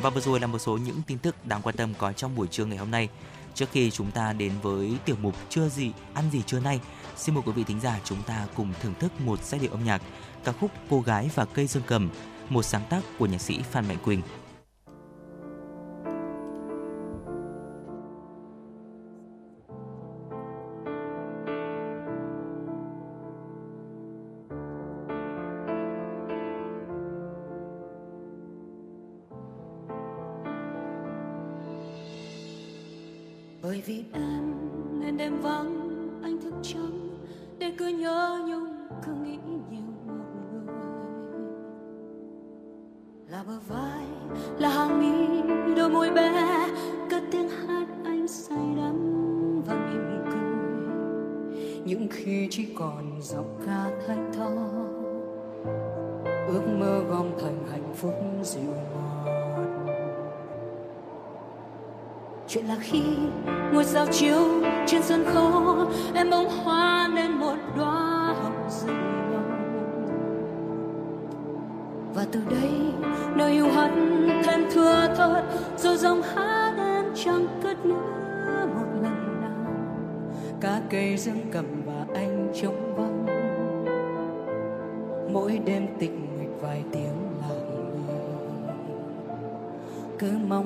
Và 0.00 0.10
vừa 0.10 0.20
rồi 0.20 0.40
là 0.40 0.46
một 0.46 0.58
số 0.58 0.76
những 0.76 1.02
tin 1.06 1.18
tức 1.18 1.46
đáng 1.46 1.62
quan 1.62 1.76
tâm 1.76 1.94
có 1.98 2.12
trong 2.12 2.36
buổi 2.36 2.46
trưa 2.46 2.64
ngày 2.64 2.78
hôm 2.78 2.90
nay. 2.90 3.08
Trước 3.54 3.66
khi 3.72 3.90
chúng 3.90 4.10
ta 4.10 4.32
đến 4.32 4.52
với 4.62 4.92
tiểu 5.04 5.16
mục 5.22 5.34
Trưa 5.48 5.68
gì, 5.68 5.92
ăn 6.14 6.24
gì 6.32 6.42
trưa 6.42 6.60
nay, 6.60 6.80
xin 7.16 7.34
mời 7.34 7.42
quý 7.46 7.52
vị 7.52 7.64
thính 7.64 7.80
giả 7.80 8.00
chúng 8.04 8.22
ta 8.22 8.46
cùng 8.54 8.72
thưởng 8.80 8.94
thức 9.00 9.20
một 9.20 9.44
giai 9.44 9.60
điệu 9.60 9.70
âm 9.70 9.84
nhạc 9.84 10.02
ca 10.44 10.52
khúc 10.52 10.70
Cô 10.90 11.00
gái 11.00 11.30
và 11.34 11.44
cây 11.44 11.66
dương 11.66 11.82
cầm, 11.86 12.10
một 12.48 12.62
sáng 12.62 12.82
tác 12.90 13.00
của 13.18 13.26
nhạc 13.26 13.40
sĩ 13.40 13.60
Phan 13.70 13.88
Mạnh 13.88 13.98
Quỳnh. 14.04 14.22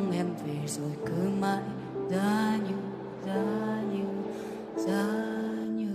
Mong 0.01 0.13
em 0.13 0.27
về 0.47 0.67
rồi 0.67 0.91
cứ 1.07 1.31
mãi 1.41 1.63
giá 2.11 2.59
như 2.69 2.75
giá 3.27 3.43
như 3.93 4.05
giá 4.77 5.05
như. 5.77 5.91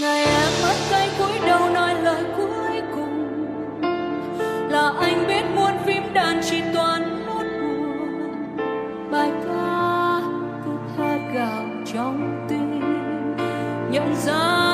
Ngày 0.00 0.24
em 0.24 0.52
mất 0.62 0.74
tay 0.90 1.08
cúi 1.18 1.38
đầu 1.46 1.70
nói 1.70 2.02
lời 2.02 2.24
cuối 2.36 2.82
cùng, 2.94 3.28
là 4.70 4.92
anh 5.00 5.26
biết 5.28 5.42
muôn 5.56 5.72
phim 5.84 6.02
đàn 6.14 6.40
chỉ 6.50 6.62
toàn 6.74 7.26
nốt 7.26 7.44
buồn 7.60 8.56
bài 9.10 9.30
ca 9.44 10.20
cứ 10.64 10.70
hát 10.96 11.20
gào 11.34 11.64
trong 11.92 12.46
tim, 12.48 12.80
nhận 13.90 14.16
ra 14.26 14.67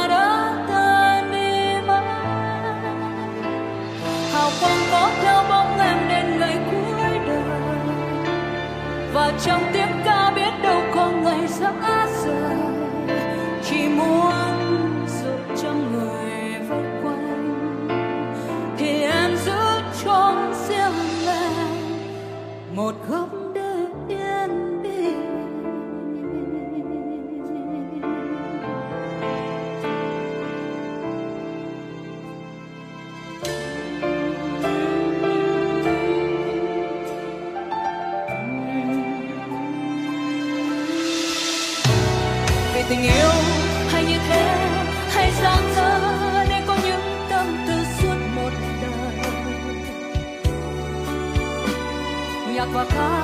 nhạc 52.93 53.24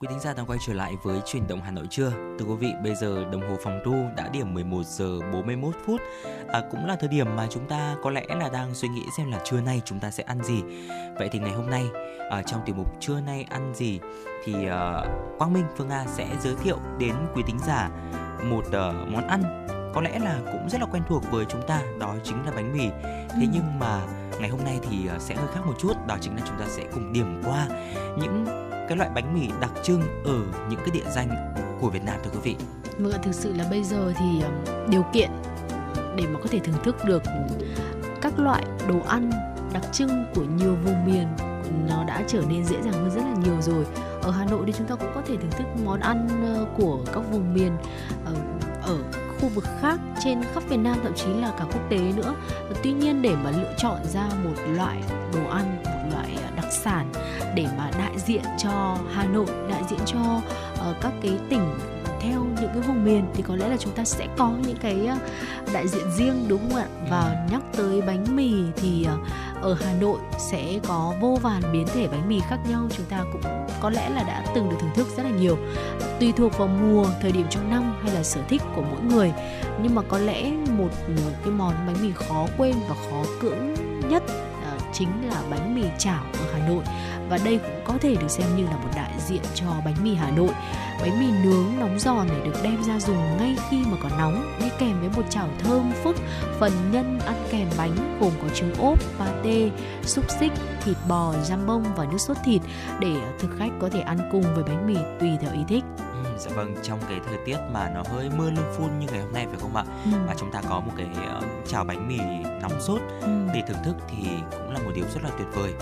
Quý 0.00 0.08
thính 0.10 0.20
giả 0.20 0.34
đang 0.36 0.46
quay 0.46 0.58
trở 0.66 0.74
lại 0.74 0.96
với 1.02 1.20
truyền 1.26 1.48
động 1.48 1.60
Hà 1.64 1.70
Nội 1.70 1.86
trưa. 1.90 2.10
Thưa 2.38 2.44
quý 2.44 2.54
vị, 2.54 2.72
bây 2.84 2.94
giờ 2.94 3.24
đồng 3.32 3.50
hồ 3.50 3.56
phòng 3.64 3.80
thu 3.84 3.94
đã 4.16 4.28
điểm 4.28 4.54
11 4.54 4.82
giờ 4.86 5.20
41 5.32 5.74
phút. 5.86 6.00
À, 6.48 6.62
cũng 6.70 6.86
là 6.86 6.96
thời 6.96 7.08
điểm 7.08 7.36
mà 7.36 7.46
chúng 7.50 7.68
ta 7.68 7.96
có 8.02 8.10
lẽ 8.10 8.24
là 8.28 8.48
đang 8.48 8.74
suy 8.74 8.88
nghĩ 8.88 9.02
xem 9.16 9.30
là 9.30 9.40
trưa 9.44 9.60
nay 9.60 9.82
chúng 9.84 10.00
ta 10.00 10.10
sẽ 10.10 10.22
ăn 10.22 10.44
gì. 10.44 10.62
Vậy 11.18 11.28
thì 11.32 11.38
ngày 11.38 11.52
hôm 11.52 11.70
nay 11.70 11.84
à, 12.30 12.42
trong 12.42 12.60
tiểu 12.66 12.74
mục 12.74 13.00
trưa 13.00 13.20
nay 13.20 13.46
ăn 13.50 13.74
gì 13.74 14.00
thì 14.44 14.66
à, 14.68 15.04
Quang 15.38 15.52
Minh 15.52 15.64
Phương 15.76 15.88
Nga 15.88 16.04
sẽ 16.06 16.28
giới 16.42 16.54
thiệu 16.54 16.78
đến 16.98 17.14
quý 17.34 17.42
thính 17.46 17.58
giả 17.66 17.90
một 18.44 18.64
à, 18.72 18.92
món 18.92 19.26
ăn 19.26 19.66
có 19.94 20.00
lẽ 20.00 20.18
là 20.18 20.38
cũng 20.52 20.68
rất 20.68 20.80
là 20.80 20.86
quen 20.92 21.02
thuộc 21.08 21.22
với 21.30 21.44
chúng 21.48 21.62
ta 21.66 21.82
đó 22.00 22.14
chính 22.24 22.44
là 22.44 22.50
bánh 22.50 22.72
mì. 22.76 22.88
Thế 23.30 23.46
nhưng 23.52 23.78
mà 23.78 24.00
ngày 24.40 24.48
hôm 24.48 24.64
nay 24.64 24.78
thì 24.90 25.08
sẽ 25.18 25.34
hơi 25.34 25.48
khác 25.54 25.60
một 25.66 25.74
chút 25.78 25.92
đó 26.06 26.16
chính 26.20 26.36
là 26.36 26.42
chúng 26.46 26.58
ta 26.58 26.64
sẽ 26.68 26.84
cùng 26.94 27.12
điểm 27.12 27.42
qua 27.44 27.68
những 28.18 28.67
cái 28.88 28.96
loại 28.96 29.10
bánh 29.14 29.34
mì 29.34 29.48
đặc 29.60 29.70
trưng 29.82 30.02
ở 30.24 30.38
những 30.70 30.80
cái 30.80 30.90
địa 30.92 31.10
danh 31.10 31.54
của 31.80 31.90
Việt 31.90 32.04
Nam 32.04 32.16
thưa 32.24 32.30
quý 32.30 32.38
vị. 32.42 32.56
Vâng 32.98 33.12
ạ, 33.12 33.18
thực 33.22 33.34
sự 33.34 33.52
là 33.52 33.64
bây 33.70 33.84
giờ 33.84 34.12
thì 34.18 34.40
ờ, 34.42 34.50
điều 34.88 35.04
kiện 35.12 35.30
để 36.16 36.26
mà 36.26 36.40
có 36.40 36.46
thể 36.50 36.58
thưởng 36.58 36.82
thức 36.84 36.96
được 37.04 37.22
các 38.20 38.38
loại 38.38 38.62
đồ 38.88 39.00
ăn 39.08 39.30
đặc 39.72 39.82
trưng 39.92 40.24
của 40.34 40.44
nhiều 40.44 40.76
vùng 40.84 41.06
miền 41.06 41.26
nó 41.88 42.04
đã 42.04 42.22
trở 42.26 42.42
nên 42.48 42.64
dễ 42.64 42.76
dàng 42.82 42.92
hơn 42.92 43.10
rất 43.10 43.22
là 43.22 43.34
nhiều 43.44 43.60
rồi. 43.60 43.86
Ở 44.22 44.30
Hà 44.30 44.44
Nội 44.44 44.62
thì 44.66 44.72
chúng 44.78 44.86
ta 44.86 44.94
cũng 44.94 45.10
có 45.14 45.22
thể 45.26 45.36
thưởng 45.36 45.50
thức 45.50 45.66
món 45.84 46.00
ăn 46.00 46.28
ờ, 46.54 46.66
của 46.76 46.98
các 47.14 47.20
vùng 47.30 47.54
miền 47.54 47.72
ờ, 48.24 48.34
ở 48.82 48.98
khu 49.40 49.48
vực 49.48 49.64
khác 49.80 50.00
trên 50.24 50.42
khắp 50.54 50.62
Việt 50.68 50.76
Nam 50.76 50.96
thậm 51.02 51.12
chí 51.14 51.26
là 51.26 51.52
cả 51.58 51.64
quốc 51.64 51.90
tế 51.90 51.98
nữa. 52.16 52.34
Tuy 52.82 52.92
nhiên 52.92 53.22
để 53.22 53.36
mà 53.44 53.50
lựa 53.50 53.74
chọn 53.76 53.98
ra 54.04 54.28
một 54.44 54.54
loại 54.76 55.02
đồ 55.34 55.50
ăn, 55.50 55.82
một 55.84 56.10
loại 56.12 56.36
đặc 56.56 56.66
sản 56.70 57.12
để 57.58 57.66
mà 57.78 57.90
đại 57.98 58.18
diện 58.18 58.42
cho 58.58 58.96
Hà 59.12 59.24
Nội, 59.24 59.46
đại 59.70 59.82
diện 59.90 59.98
cho 60.06 60.40
uh, 60.90 60.96
các 61.00 61.12
cái 61.22 61.38
tỉnh 61.50 61.74
theo 62.20 62.44
những 62.60 62.70
cái 62.74 62.82
vùng 62.82 63.04
miền 63.04 63.24
thì 63.34 63.42
có 63.42 63.56
lẽ 63.56 63.68
là 63.68 63.76
chúng 63.76 63.92
ta 63.92 64.04
sẽ 64.04 64.26
có 64.36 64.52
những 64.66 64.76
cái 64.76 65.06
ờ, 65.06 65.16
đại 65.72 65.88
diện 65.88 66.10
riêng 66.16 66.44
đúng 66.48 66.60
không 66.60 66.78
ạ? 66.78 66.86
Và 67.10 67.46
nhắc 67.50 67.62
tới 67.76 68.02
bánh 68.02 68.36
mì 68.36 68.52
thì 68.76 69.04
ờ, 69.04 69.18
ở 69.62 69.76
Hà 69.80 69.92
Nội 70.00 70.18
sẽ 70.38 70.80
có 70.88 71.14
vô 71.20 71.38
vàn 71.42 71.62
biến 71.72 71.86
thể 71.94 72.08
bánh 72.08 72.28
mì 72.28 72.40
khác 72.48 72.58
nhau. 72.70 72.88
Chúng 72.96 73.06
ta 73.06 73.24
cũng 73.32 73.42
có 73.80 73.90
lẽ 73.90 74.10
là 74.10 74.22
đã 74.22 74.44
từng 74.54 74.70
được 74.70 74.76
thưởng 74.80 74.94
thức 74.94 75.06
rất 75.16 75.22
là 75.22 75.30
nhiều. 75.30 75.58
Tùy 76.20 76.32
thuộc 76.36 76.58
vào 76.58 76.68
mùa 76.68 77.06
thời 77.20 77.32
điểm 77.32 77.46
trong 77.50 77.70
năm 77.70 77.94
hay 78.02 78.14
là 78.14 78.22
sở 78.22 78.40
thích 78.48 78.62
của 78.76 78.82
mỗi 78.82 79.00
người. 79.00 79.32
Nhưng 79.82 79.94
mà 79.94 80.02
có 80.08 80.18
lẽ 80.18 80.50
một 80.78 80.90
một 81.08 81.32
cái 81.44 81.52
món 81.52 81.74
bánh 81.86 81.96
mì 82.02 82.12
khó 82.12 82.46
quên 82.58 82.74
và 82.88 82.94
khó 82.94 83.22
cưỡng 83.40 83.74
nhất 84.08 84.22
chính 84.98 85.28
là 85.30 85.42
bánh 85.50 85.74
mì 85.74 85.82
chảo 85.98 86.24
ở 86.32 86.52
Hà 86.52 86.68
Nội. 86.68 86.84
Và 87.28 87.38
đây 87.44 87.58
cũng 87.58 87.80
có 87.84 87.94
thể 88.00 88.16
được 88.20 88.30
xem 88.30 88.56
như 88.56 88.64
là 88.64 88.76
một 88.76 88.88
đại 88.96 89.12
diện 89.26 89.42
cho 89.54 89.66
bánh 89.84 89.94
mì 90.02 90.14
Hà 90.14 90.30
Nội. 90.30 90.50
Bánh 91.00 91.20
mì 91.20 91.26
nướng, 91.44 91.78
nóng 91.78 91.98
giòn 91.98 92.28
này 92.28 92.40
được 92.44 92.60
đem 92.62 92.82
ra 92.82 93.00
dùng 93.00 93.36
ngay 93.38 93.56
khi 93.70 93.84
mà 93.86 93.96
còn 94.02 94.12
nóng, 94.18 94.56
đi 94.60 94.66
kèm 94.78 95.00
với 95.00 95.08
một 95.16 95.30
chảo 95.30 95.48
thơm 95.62 95.92
phức, 96.04 96.16
phần 96.60 96.72
nhân 96.92 97.18
ăn 97.26 97.46
kèm 97.50 97.68
bánh 97.78 98.18
gồm 98.20 98.32
có 98.42 98.48
trứng 98.54 98.74
ốp, 98.74 98.98
pate, 99.18 99.70
xúc 100.02 100.24
xích, 100.40 100.52
thịt 100.84 100.96
bò, 101.08 101.34
giam 101.42 101.66
bông 101.66 101.84
và 101.96 102.04
nước 102.04 102.18
sốt 102.18 102.36
thịt 102.44 102.62
để 103.00 103.16
thực 103.38 103.50
khách 103.58 103.70
có 103.80 103.88
thể 103.88 104.00
ăn 104.00 104.18
cùng 104.32 104.44
với 104.54 104.64
bánh 104.64 104.86
mì 104.86 104.96
tùy 105.20 105.30
theo 105.40 105.52
ý 105.52 105.60
thích 105.68 105.84
dạ 106.38 106.50
vâng, 106.54 106.74
trong 106.82 106.98
cái 107.08 107.20
thời 107.26 107.36
tiết 107.44 107.56
mà 107.72 107.90
nó 107.94 108.02
hơi 108.12 108.30
mưa 108.36 108.50
lưng 108.50 108.72
phun 108.76 108.98
như 108.98 109.06
ngày 109.10 109.20
hôm 109.20 109.32
nay 109.32 109.46
phải 109.50 109.58
không 109.60 109.76
ạ? 109.76 109.84
Ừ. 110.04 110.10
Mà 110.26 110.34
chúng 110.38 110.52
ta 110.52 110.62
có 110.68 110.80
một 110.80 110.92
cái 110.96 111.06
ờ, 111.28 111.40
chảo 111.68 111.84
bánh 111.84 112.08
mì 112.08 112.18
nóng 112.62 112.80
sốt 112.80 113.00
Ừ. 113.20 113.28
để 113.54 113.62
thưởng 113.68 113.82
thức 113.84 113.96
thì 114.08 114.28
cũng 114.50 114.70
là 114.72 114.78
một 114.78 114.90
điều 114.94 115.04
rất 115.14 115.22
là 115.24 115.30
tuyệt 115.38 115.48
vời. 115.52 115.72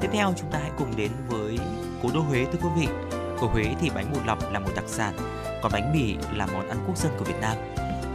Tiếp 0.00 0.08
theo 0.12 0.32
chúng 0.36 0.50
ta 0.50 0.58
hãy 0.58 0.70
cùng 0.78 0.96
đến 0.96 1.10
với 1.28 1.58
cố 2.02 2.08
đô 2.14 2.20
Huế 2.20 2.44
thưa 2.44 2.58
quý 2.62 2.68
vị. 2.76 2.88
Ở 3.40 3.46
Huế 3.46 3.64
thì 3.80 3.90
bánh 3.94 4.12
bột 4.12 4.26
lọc 4.26 4.52
là 4.52 4.58
một 4.58 4.70
đặc 4.76 4.84
sản, 4.86 5.14
còn 5.62 5.72
bánh 5.72 5.92
mì 5.92 6.16
là 6.34 6.46
món 6.46 6.68
ăn 6.68 6.78
quốc 6.86 6.96
dân 6.98 7.12
của 7.18 7.24
Việt 7.24 7.40
Nam. 7.40 7.56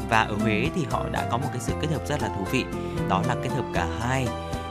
Và 0.10 0.22
ở 0.24 0.36
Huế 0.36 0.70
thì 0.76 0.86
họ 0.92 1.06
đã 1.12 1.28
có 1.32 1.38
một 1.38 1.48
cái 1.52 1.60
sự 1.60 1.74
kết 1.82 1.88
hợp 1.92 2.08
rất 2.08 2.22
là 2.22 2.28
thú 2.28 2.44
vị, 2.52 2.66
đó 3.10 3.24
là 3.28 3.36
kết 3.44 3.50
hợp 3.50 3.66
cả 3.74 3.88
hai 4.00 4.28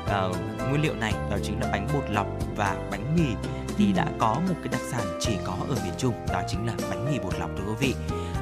ờ, 0.07 0.33
nguyên 0.69 0.83
liệu 0.83 0.95
này, 0.95 1.13
đó 1.31 1.37
chính 1.45 1.61
là 1.61 1.69
bánh 1.73 1.89
bột 1.95 2.05
lọc 2.11 2.27
và 2.57 2.77
bánh 2.91 3.17
mì 3.17 3.27
thì 3.83 3.93
đã 3.93 4.07
có 4.19 4.35
một 4.49 4.55
cái 4.63 4.69
đặc 4.73 4.81
sản 4.91 5.19
chỉ 5.21 5.33
có 5.45 5.57
ở 5.69 5.77
miền 5.85 5.93
Trung, 5.99 6.15
đó 6.33 6.43
chính 6.49 6.67
là 6.67 6.73
bánh 6.91 7.13
mì 7.13 7.19
bột 7.19 7.39
lọc 7.39 7.51
thưa 7.57 7.65
quý 7.67 7.75
vị. 7.81 7.95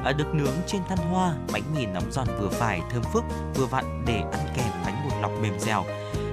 À, 0.03 0.11
được 0.11 0.33
nướng 0.33 0.55
trên 0.67 0.81
than 0.89 0.97
hoa, 0.97 1.33
bánh 1.53 1.63
mì 1.75 1.85
nóng 1.85 2.11
giòn 2.11 2.27
vừa 2.39 2.49
phải, 2.49 2.81
thơm 2.91 3.03
phức, 3.13 3.23
vừa 3.55 3.65
vặn 3.65 4.03
để 4.07 4.23
ăn 4.31 4.47
kèm 4.55 4.71
bánh 4.85 4.95
bột 5.03 5.21
lọc 5.21 5.31
mềm 5.41 5.59
dẻo. 5.59 5.83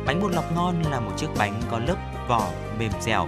Bánh 0.06 0.20
bột 0.22 0.32
lọc 0.32 0.52
ngon 0.52 0.82
là 0.90 1.00
một 1.00 1.12
chiếc 1.16 1.26
bánh 1.38 1.62
có 1.70 1.78
lớp 1.78 1.96
vỏ 2.28 2.50
mềm 2.78 2.92
dẻo. 3.00 3.26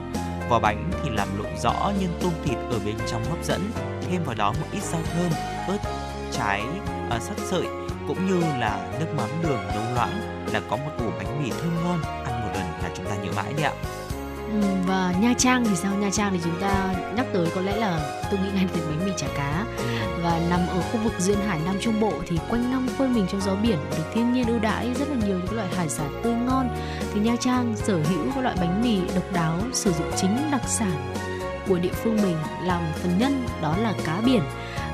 Vỏ 0.50 0.58
bánh 0.58 0.90
thì 1.02 1.10
làm 1.10 1.28
lộ 1.38 1.50
rõ 1.62 1.92
nhân 2.00 2.18
tôm 2.22 2.32
thịt 2.44 2.58
ở 2.70 2.78
bên 2.84 2.96
trong 3.06 3.24
hấp 3.24 3.44
dẫn, 3.44 3.70
thêm 4.02 4.24
vào 4.24 4.34
đó 4.34 4.52
một 4.52 4.66
ít 4.72 4.82
rau 4.82 5.00
thơm, 5.12 5.30
ớt, 5.68 5.78
trái, 6.32 6.64
à, 7.10 7.20
sắt 7.20 7.36
sợi 7.38 7.66
cũng 8.08 8.26
như 8.26 8.40
là 8.40 8.88
nước 9.00 9.06
mắm 9.16 9.28
đường 9.42 9.60
nấu 9.74 9.94
loãng 9.94 10.46
là 10.52 10.60
có 10.70 10.76
một 10.76 10.90
ổ 10.98 11.10
bánh 11.18 11.42
mì 11.42 11.50
thơm 11.50 11.84
ngon 11.84 12.02
ăn 12.02 12.40
một 12.40 12.50
lần 12.54 12.66
là 12.82 12.90
chúng 12.96 13.06
ta 13.06 13.14
nhớ 13.14 13.32
mãi 13.36 13.52
đấy 13.52 13.62
ạ. 13.62 13.99
Ừ, 14.52 14.60
và 14.86 15.14
Nha 15.20 15.34
Trang 15.38 15.64
thì 15.64 15.76
sao? 15.76 15.94
Nha 15.94 16.10
Trang 16.12 16.32
thì 16.32 16.40
chúng 16.44 16.60
ta 16.60 16.94
nhắc 17.16 17.26
tới 17.32 17.48
có 17.54 17.60
lẽ 17.60 17.76
là 17.76 18.20
tôi 18.30 18.40
nghĩ 18.40 18.48
ngay 18.54 18.66
đến 18.74 18.84
bánh 18.88 19.06
mì 19.06 19.12
chả 19.16 19.26
cá. 19.36 19.64
Và 20.22 20.40
nằm 20.50 20.60
ở 20.68 20.80
khu 20.80 21.00
vực 21.04 21.12
duyên 21.18 21.38
hải 21.48 21.60
Nam 21.64 21.76
Trung 21.80 22.00
Bộ 22.00 22.12
thì 22.26 22.38
quanh 22.50 22.70
năm 22.70 22.86
phơi 22.98 23.08
mình 23.08 23.26
trong 23.32 23.40
gió 23.40 23.54
biển 23.54 23.78
được 23.90 24.04
thiên 24.14 24.32
nhiên 24.32 24.46
ưu 24.46 24.58
đãi 24.58 24.94
rất 24.98 25.08
là 25.08 25.26
nhiều 25.26 25.38
những 25.44 25.56
loại 25.56 25.68
hải 25.76 25.88
sản 25.88 26.20
tươi 26.22 26.34
ngon. 26.34 26.68
Thì 27.14 27.20
Nha 27.20 27.36
Trang 27.40 27.76
sở 27.76 27.94
hữu 27.94 28.32
các 28.34 28.40
loại 28.40 28.56
bánh 28.60 28.82
mì 28.82 29.00
độc 29.14 29.32
đáo 29.32 29.58
sử 29.72 29.92
dụng 29.92 30.10
chính 30.16 30.50
đặc 30.52 30.62
sản 30.66 31.14
của 31.68 31.78
địa 31.78 31.92
phương 31.92 32.16
mình 32.22 32.36
làm 32.62 32.82
phần 32.94 33.18
nhân 33.18 33.46
đó 33.62 33.76
là 33.76 33.94
cá 34.04 34.20
biển. 34.24 34.42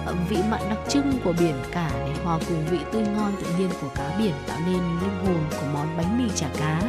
Ờ, 0.07 0.15
vị 0.29 0.37
mặn 0.51 0.61
đặc 0.69 0.79
trưng 0.89 1.13
của 1.25 1.33
biển 1.39 1.55
cả 1.73 1.91
này 1.99 2.11
hòa 2.25 2.39
cùng 2.49 2.67
vị 2.71 2.79
tươi 2.93 3.03
ngon 3.03 3.33
tự 3.41 3.47
nhiên 3.59 3.71
của 3.81 3.89
cá 3.95 4.11
biển 4.19 4.33
tạo 4.47 4.59
nên 4.67 4.79
linh 4.79 5.25
hồn 5.25 5.45
của 5.51 5.67
món 5.73 5.97
bánh 5.97 6.19
mì 6.19 6.31
chả 6.35 6.47
cá 6.59 6.81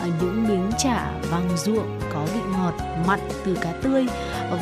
À, 0.00 0.06
những 0.20 0.48
miếng 0.48 0.70
chả 0.78 1.12
vàng 1.30 1.48
ruộng 1.56 2.00
có 2.12 2.26
vị 2.34 2.40
ngọt 2.52 2.74
mặn 3.06 3.20
từ 3.44 3.54
cá 3.60 3.72
tươi 3.72 4.06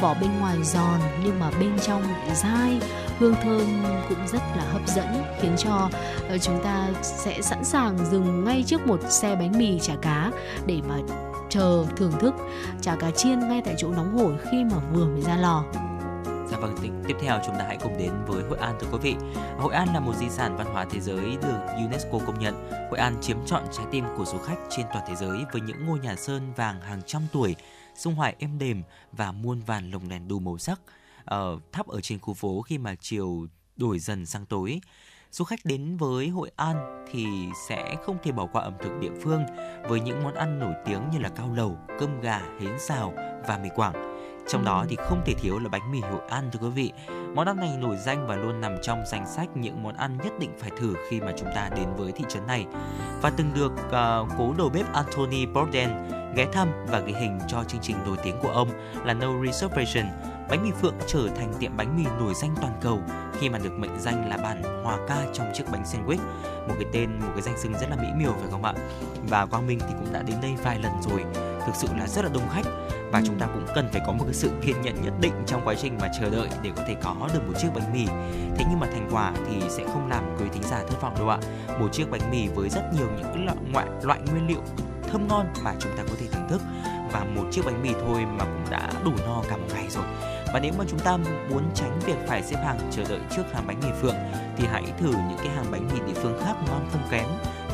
vỏ 0.00 0.14
bên 0.20 0.30
ngoài 0.40 0.56
giòn 0.62 1.00
nhưng 1.24 1.40
mà 1.40 1.50
bên 1.60 1.78
trong 1.82 2.02
lại 2.02 2.34
dai. 2.34 2.80
Hương 3.18 3.34
thơm 3.42 3.82
cũng 4.08 4.28
rất 4.32 4.42
là 4.56 4.64
hấp 4.72 4.88
dẫn, 4.88 5.24
khiến 5.40 5.54
cho 5.58 5.90
ờ, 6.28 6.38
chúng 6.38 6.64
ta 6.64 6.88
sẽ 7.02 7.42
sẵn 7.42 7.64
sàng 7.64 7.98
dừng 8.10 8.44
ngay 8.44 8.64
trước 8.66 8.86
một 8.86 9.00
xe 9.08 9.36
bánh 9.36 9.58
mì 9.58 9.78
chả 9.80 9.94
cá 10.02 10.30
để 10.66 10.80
mà 10.88 10.96
chờ 11.48 11.84
thưởng 11.96 12.12
thức. 12.20 12.34
Chả 12.80 12.96
cá 12.96 13.10
chiên 13.10 13.48
ngay 13.48 13.62
tại 13.64 13.74
chỗ 13.78 13.88
nóng 13.90 14.18
hổi 14.18 14.32
khi 14.50 14.64
mà 14.64 14.76
vừa 14.92 15.04
mới 15.04 15.22
ra 15.22 15.36
lò. 15.36 15.64
Dạ 16.56 16.62
vâng, 16.62 17.02
tiếp- 17.08 17.16
theo 17.20 17.38
chúng 17.46 17.54
ta 17.58 17.64
hãy 17.66 17.76
cùng 17.82 17.98
đến 17.98 18.12
với 18.26 18.42
Hội 18.42 18.58
An 18.58 18.76
thưa 18.80 18.86
quý 18.92 18.98
vị. 19.02 19.16
Hội 19.58 19.74
An 19.74 19.88
là 19.94 20.00
một 20.00 20.14
di 20.16 20.28
sản 20.30 20.56
văn 20.56 20.66
hóa 20.66 20.86
thế 20.90 21.00
giới 21.00 21.36
được 21.42 21.58
UNESCO 21.76 22.18
công 22.26 22.38
nhận. 22.38 22.70
Hội 22.90 22.98
An 22.98 23.16
chiếm 23.20 23.36
trọn 23.46 23.62
trái 23.72 23.86
tim 23.90 24.04
của 24.16 24.24
du 24.24 24.38
khách 24.38 24.58
trên 24.70 24.86
toàn 24.92 25.04
thế 25.08 25.14
giới 25.14 25.44
với 25.52 25.60
những 25.60 25.86
ngôi 25.86 25.98
nhà 25.98 26.16
sơn 26.16 26.52
vàng 26.56 26.80
hàng 26.80 27.02
trăm 27.06 27.22
tuổi, 27.32 27.56
sông 27.94 28.14
Hoài 28.14 28.34
êm 28.38 28.58
đềm 28.58 28.82
và 29.12 29.32
muôn 29.32 29.60
vàn 29.60 29.90
lồng 29.90 30.08
đèn 30.08 30.28
đủ 30.28 30.38
màu 30.38 30.58
sắc. 30.58 30.80
Ờ, 31.24 31.58
thắp 31.72 31.86
ở 31.86 32.00
trên 32.00 32.18
khu 32.18 32.34
phố 32.34 32.62
khi 32.62 32.78
mà 32.78 32.94
chiều 33.00 33.46
đổi 33.76 33.98
dần 33.98 34.26
sang 34.26 34.46
tối. 34.46 34.80
Du 35.32 35.44
khách 35.44 35.60
đến 35.64 35.96
với 35.96 36.28
Hội 36.28 36.50
An 36.56 37.04
thì 37.12 37.26
sẽ 37.68 37.96
không 38.04 38.16
thể 38.22 38.32
bỏ 38.32 38.46
qua 38.52 38.62
ẩm 38.62 38.74
thực 38.82 39.00
địa 39.00 39.12
phương 39.22 39.42
với 39.88 40.00
những 40.00 40.24
món 40.24 40.34
ăn 40.34 40.58
nổi 40.58 40.74
tiếng 40.86 41.00
như 41.12 41.18
là 41.18 41.28
cao 41.28 41.52
lầu, 41.56 41.78
cơm 41.98 42.20
gà, 42.20 42.40
hến 42.60 42.78
xào 42.78 43.12
và 43.46 43.58
mì 43.62 43.68
Quảng. 43.74 44.15
Trong 44.48 44.64
đó 44.64 44.84
thì 44.88 44.96
không 44.96 45.22
thể 45.24 45.34
thiếu 45.34 45.58
là 45.58 45.68
bánh 45.68 45.92
mì 45.92 46.00
Hội 46.00 46.20
An 46.28 46.50
thưa 46.52 46.58
quý 46.62 46.68
vị. 46.74 46.92
Món 47.34 47.46
ăn 47.46 47.56
này 47.56 47.76
nổi 47.80 47.96
danh 47.96 48.26
và 48.26 48.36
luôn 48.36 48.60
nằm 48.60 48.76
trong 48.82 49.02
danh 49.06 49.26
sách 49.26 49.48
những 49.54 49.82
món 49.82 49.96
ăn 49.96 50.18
nhất 50.24 50.32
định 50.40 50.50
phải 50.58 50.70
thử 50.78 50.94
khi 51.10 51.20
mà 51.20 51.32
chúng 51.36 51.48
ta 51.54 51.70
đến 51.76 51.88
với 51.96 52.12
thị 52.12 52.24
trấn 52.28 52.46
này. 52.46 52.66
Và 53.22 53.30
từng 53.36 53.50
được 53.54 53.72
uh, 53.72 54.28
cố 54.38 54.54
đầu 54.58 54.70
bếp 54.74 54.92
Anthony 54.92 55.46
Bourdain 55.46 55.90
ghé 56.36 56.46
thăm 56.52 56.68
và 56.86 57.00
ghi 57.00 57.12
hình 57.12 57.38
cho 57.48 57.64
chương 57.64 57.80
trình 57.80 57.96
nổi 58.06 58.16
tiếng 58.22 58.38
của 58.42 58.48
ông 58.48 58.68
là 59.04 59.14
No 59.14 59.26
Reservation. 59.46 60.06
Bánh 60.48 60.62
mì 60.62 60.70
Phượng 60.70 60.94
trở 61.06 61.28
thành 61.36 61.52
tiệm 61.58 61.76
bánh 61.76 61.96
mì 61.96 62.04
nổi 62.18 62.34
danh 62.34 62.54
toàn 62.60 62.72
cầu 62.80 63.02
khi 63.38 63.48
mà 63.48 63.58
được 63.58 63.72
mệnh 63.72 64.00
danh 64.00 64.28
là 64.28 64.36
bản 64.36 64.82
hòa 64.84 64.98
ca 65.08 65.26
trong 65.32 65.46
chiếc 65.54 65.64
bánh 65.72 65.82
sandwich. 65.82 66.18
Một 66.68 66.74
cái 66.80 66.88
tên, 66.92 67.18
một 67.20 67.32
cái 67.32 67.42
danh 67.42 67.58
xưng 67.58 67.72
rất 67.72 67.90
là 67.90 67.96
mỹ 67.96 68.08
miều 68.16 68.32
phải 68.32 68.50
không 68.50 68.64
ạ? 68.64 68.74
Và 69.28 69.46
Quang 69.46 69.66
Minh 69.66 69.78
thì 69.80 69.94
cũng 69.98 70.12
đã 70.12 70.22
đến 70.22 70.36
đây 70.42 70.54
vài 70.62 70.78
lần 70.78 70.92
rồi. 71.02 71.24
Thực 71.66 71.74
sự 71.74 71.88
là 71.98 72.06
rất 72.06 72.24
là 72.24 72.30
đông 72.34 72.48
khách 72.52 72.66
và 73.12 73.22
chúng 73.26 73.38
ta 73.38 73.46
cũng 73.46 73.66
cần 73.74 73.88
phải 73.92 74.00
có 74.06 74.12
một 74.12 74.24
cái 74.24 74.34
sự 74.34 74.50
kiên 74.62 74.82
nhẫn 74.82 75.02
nhất 75.02 75.12
định 75.20 75.32
trong 75.46 75.60
quá 75.64 75.74
trình 75.74 75.98
mà 76.00 76.08
chờ 76.20 76.30
đợi 76.30 76.48
để 76.62 76.70
có 76.76 76.82
thể 76.86 76.96
có 77.02 77.28
được 77.34 77.40
một 77.46 77.52
chiếc 77.58 77.68
bánh 77.74 77.92
mì. 77.92 78.06
Thế 78.56 78.64
nhưng 78.70 78.80
mà 78.80 78.86
thành 78.86 79.08
quả 79.12 79.32
thì 79.48 79.60
sẽ 79.68 79.84
không 79.92 80.08
làm 80.08 80.36
quý 80.38 80.46
thính 80.52 80.62
giả 80.62 80.82
thất 80.88 81.02
vọng 81.02 81.14
đâu 81.18 81.28
ạ. 81.28 81.38
Một 81.80 81.88
chiếc 81.92 82.10
bánh 82.10 82.30
mì 82.30 82.48
với 82.48 82.68
rất 82.68 82.82
nhiều 82.96 83.06
những 83.16 83.26
cái 83.34 83.44
loại 83.44 83.56
ngoại, 83.72 83.86
loại 84.02 84.20
nguyên 84.30 84.46
liệu 84.46 84.62
thơm 85.12 85.28
ngon 85.28 85.46
mà 85.62 85.74
chúng 85.80 85.92
ta 85.96 86.02
có 86.02 86.14
thể 86.20 86.26
thưởng 86.32 86.48
thức 86.48 86.60
và 87.12 87.24
một 87.24 87.44
chiếc 87.52 87.62
bánh 87.66 87.82
mì 87.82 87.90
thôi 87.92 88.26
mà 88.38 88.44
cũng 88.44 88.64
đã 88.70 88.90
đủ 89.04 89.12
no 89.26 89.42
cả 89.50 89.56
một 89.56 89.66
ngày 89.74 89.86
rồi. 89.90 90.04
Và 90.52 90.60
nếu 90.60 90.72
mà 90.78 90.84
chúng 90.88 90.98
ta 90.98 91.16
muốn 91.50 91.62
tránh 91.74 92.00
việc 92.06 92.16
phải 92.26 92.42
xếp 92.42 92.56
hàng 92.64 92.78
chờ 92.90 93.02
đợi 93.08 93.20
trước 93.36 93.42
hàng 93.52 93.66
bánh 93.66 93.80
mì 93.80 93.88
Phượng, 94.02 94.16
thì 94.56 94.66
hãy 94.72 94.84
thử 94.98 95.10
những 95.10 95.38
cái 95.38 95.48
hàng 95.48 95.66
bánh 95.70 95.88
mì 95.92 96.00
địa 96.06 96.20
phương 96.20 96.40
khác 96.44 96.54
ngon 96.66 96.88
không 96.92 97.02
kém, 97.10 97.26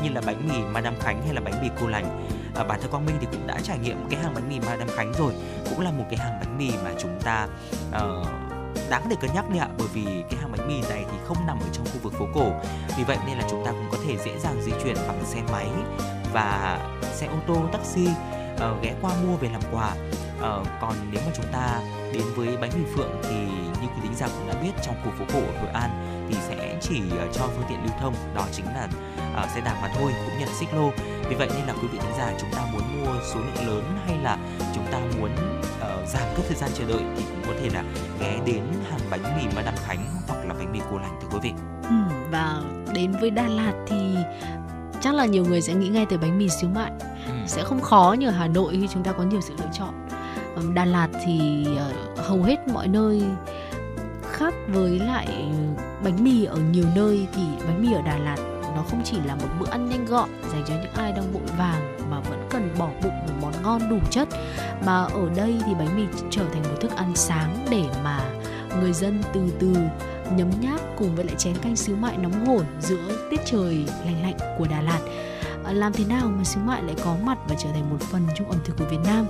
như 0.03 0.09
là 0.09 0.21
bánh 0.25 0.47
mì 0.47 0.55
Madame 0.73 0.97
Khánh 0.99 1.21
hay 1.25 1.33
là 1.33 1.41
bánh 1.41 1.61
mì 1.61 1.69
Cô 1.81 1.87
Lành. 1.87 2.27
À, 2.55 2.63
bản 2.63 2.81
thân 2.81 2.91
Quang 2.91 3.05
Minh 3.05 3.15
thì 3.19 3.27
cũng 3.31 3.47
đã 3.47 3.59
trải 3.63 3.77
nghiệm 3.77 4.09
cái 4.09 4.19
hàng 4.23 4.33
bánh 4.33 4.49
mì 4.49 4.59
madam 4.59 4.87
Khánh 4.87 5.13
rồi, 5.13 5.33
cũng 5.69 5.81
là 5.81 5.91
một 5.91 6.05
cái 6.09 6.19
hàng 6.19 6.39
bánh 6.39 6.57
mì 6.57 6.71
mà 6.83 6.91
chúng 6.99 7.19
ta 7.21 7.47
uh, 7.89 8.27
đáng 8.89 9.03
để 9.09 9.15
cân 9.21 9.33
nhắc 9.33 9.49
đấy 9.49 9.59
ạ. 9.59 9.67
Bởi 9.77 9.87
vì 9.93 10.05
cái 10.29 10.39
hàng 10.41 10.51
bánh 10.51 10.67
mì 10.67 10.81
này 10.89 11.05
thì 11.11 11.17
không 11.25 11.37
nằm 11.47 11.59
ở 11.59 11.67
trong 11.71 11.85
khu 11.85 11.99
vực 12.03 12.13
phố 12.13 12.27
cổ. 12.33 12.51
Vì 12.97 13.03
vậy 13.03 13.17
nên 13.27 13.37
là 13.37 13.47
chúng 13.49 13.65
ta 13.65 13.71
cũng 13.71 13.87
có 13.91 13.97
thể 14.07 14.17
dễ 14.25 14.39
dàng 14.39 14.61
di 14.61 14.71
chuyển 14.83 14.95
bằng 15.07 15.25
xe 15.25 15.41
máy 15.51 15.67
và 16.33 16.79
xe 17.13 17.27
ô 17.27 17.35
tô 17.47 17.55
taxi 17.71 18.07
uh, 18.55 18.81
ghé 18.81 18.93
qua 19.01 19.11
mua 19.27 19.35
về 19.35 19.49
làm 19.49 19.61
quà. 19.71 19.91
Uh, 20.37 20.67
còn 20.81 20.93
nếu 21.11 21.21
mà 21.25 21.31
chúng 21.35 21.45
ta 21.51 21.79
đến 22.13 22.23
với 22.35 22.57
bánh 22.57 22.71
mì 22.75 22.85
phượng 22.95 23.21
thì 23.23 23.35
như 23.81 23.87
quý 23.87 23.99
tính 24.03 24.15
giả 24.15 24.27
cũng 24.27 24.47
đã 24.47 24.53
biết 24.61 24.71
trong 24.83 24.95
khu 25.03 25.11
phố 25.19 25.25
cổ 25.33 25.39
ở 25.39 25.61
hội 25.61 25.69
an 25.73 26.12
thì 26.29 26.35
sẽ 26.47 26.77
chỉ 26.81 27.01
uh, 27.07 27.33
cho 27.33 27.47
phương 27.47 27.65
tiện 27.69 27.77
lưu 27.83 27.93
thông 27.99 28.13
đó 28.35 28.45
chính 28.51 28.65
là 28.65 28.87
uh, 29.43 29.49
xe 29.49 29.61
đạp 29.61 29.77
mà 29.81 29.89
thôi 29.99 30.11
cũng 30.25 30.39
như 30.39 30.45
là 30.45 30.51
xích 30.59 30.69
lô 30.73 30.91
vì 31.29 31.35
vậy 31.35 31.47
nên 31.55 31.67
là 31.67 31.73
quý 31.73 31.87
vị 31.91 31.99
thính 32.01 32.17
giả 32.17 32.33
chúng 32.39 32.49
ta 32.51 32.65
muốn 32.73 32.81
mua 33.05 33.13
số 33.33 33.39
lượng 33.39 33.67
lớn 33.67 33.83
hay 34.05 34.17
là 34.17 34.37
chúng 34.75 34.85
ta 34.91 34.99
muốn 35.19 35.31
uh, 35.33 36.07
giảm 36.07 36.23
cái 36.35 36.45
thời 36.47 36.57
gian 36.57 36.69
chờ 36.73 36.85
đợi 36.87 37.01
thì 37.17 37.23
cũng 37.29 37.41
có 37.47 37.53
thể 37.61 37.69
là 37.73 37.83
ghé 38.19 38.39
đến 38.45 38.63
hàng 38.91 38.99
bánh 39.09 39.37
mì 39.37 39.55
Madame 39.55 39.77
Khánh 39.85 40.05
hoặc 40.27 40.45
là 40.47 40.53
bánh 40.53 40.71
mì 40.71 40.79
cô 40.91 40.97
lành 40.97 41.19
thưa 41.21 41.27
quý 41.31 41.39
vị. 41.43 41.53
Ừ, 41.83 41.95
và 42.31 42.61
đến 42.93 43.11
với 43.21 43.29
Đà 43.29 43.47
Lạt 43.47 43.73
thì 43.87 44.15
chắc 45.01 45.13
là 45.13 45.25
nhiều 45.25 45.45
người 45.45 45.61
sẽ 45.61 45.73
nghĩ 45.73 45.87
ngay 45.87 46.05
tới 46.05 46.17
bánh 46.17 46.37
mì 46.37 46.49
xíu 46.49 46.69
mại 46.69 46.91
ừ. 47.27 47.33
sẽ 47.47 47.63
không 47.63 47.81
khó 47.81 48.15
như 48.19 48.27
ở 48.27 48.31
Hà 48.31 48.47
Nội 48.47 48.77
khi 48.81 48.87
chúng 48.93 49.03
ta 49.03 49.11
có 49.11 49.23
nhiều 49.23 49.41
sự 49.41 49.53
lựa 49.57 49.69
chọn 49.73 49.93
Đà 50.73 50.85
Lạt 50.85 51.07
thì 51.25 51.65
hầu 52.17 52.43
hết 52.43 52.67
mọi 52.67 52.87
nơi 52.87 53.21
khác 54.33 54.53
với 54.67 54.99
lại 54.99 55.27
bánh 56.03 56.23
mì 56.23 56.45
ở 56.45 56.57
nhiều 56.71 56.85
nơi 56.95 57.27
thì 57.33 57.43
bánh 57.67 57.81
mì 57.81 57.93
ở 57.93 58.01
Đà 58.01 58.17
Lạt 58.17 58.37
nó 58.75 58.83
không 58.89 59.01
chỉ 59.03 59.17
là 59.25 59.35
một 59.35 59.47
bữa 59.59 59.69
ăn 59.71 59.89
nhanh 59.89 60.05
gọn 60.05 60.29
dành 60.51 60.63
cho 60.67 60.73
những 60.73 60.93
ai 60.93 61.11
đang 61.11 61.31
vội 61.31 61.41
vàng 61.57 62.09
mà 62.11 62.19
vẫn 62.19 62.47
cần 62.49 62.75
bỏ 62.79 62.89
bụng 63.03 63.13
một 63.27 63.33
món 63.41 63.53
ngon 63.63 63.89
đủ 63.89 63.97
chất. 64.11 64.27
Mà 64.85 65.03
ở 65.03 65.29
đây 65.35 65.55
thì 65.65 65.73
bánh 65.79 65.97
mì 65.97 66.03
trở 66.29 66.43
thành 66.53 66.63
một 66.63 66.77
thức 66.81 66.91
ăn 66.95 67.15
sáng 67.15 67.65
để 67.71 67.83
mà 68.03 68.19
người 68.79 68.93
dân 68.93 69.21
từ 69.33 69.41
từ 69.59 69.73
nhấm 70.35 70.49
nháp 70.61 70.79
cùng 70.97 71.15
với 71.15 71.25
lại 71.25 71.35
chén 71.37 71.55
canh 71.55 71.75
xíu 71.75 71.95
mại 71.95 72.17
nóng 72.17 72.45
hổi 72.45 72.63
giữa 72.79 73.27
tiết 73.31 73.39
trời 73.45 73.85
lành 74.05 74.21
lạnh 74.21 74.37
của 74.57 74.67
Đà 74.67 74.81
Lạt. 74.81 74.99
Ờ, 75.63 75.73
làm 75.73 75.93
thế 75.93 76.05
nào 76.05 76.31
mà 76.37 76.43
xứ 76.43 76.59
mại 76.65 76.83
lại 76.83 76.95
có 77.03 77.15
mặt 77.23 77.37
và 77.47 77.55
trở 77.59 77.69
thành 77.73 77.89
một 77.89 77.99
phần 77.99 78.27
trong 78.35 78.49
ẩm 78.49 78.59
thực 78.65 78.77
của 78.77 78.85
Việt 78.91 78.97
Nam? 79.05 79.25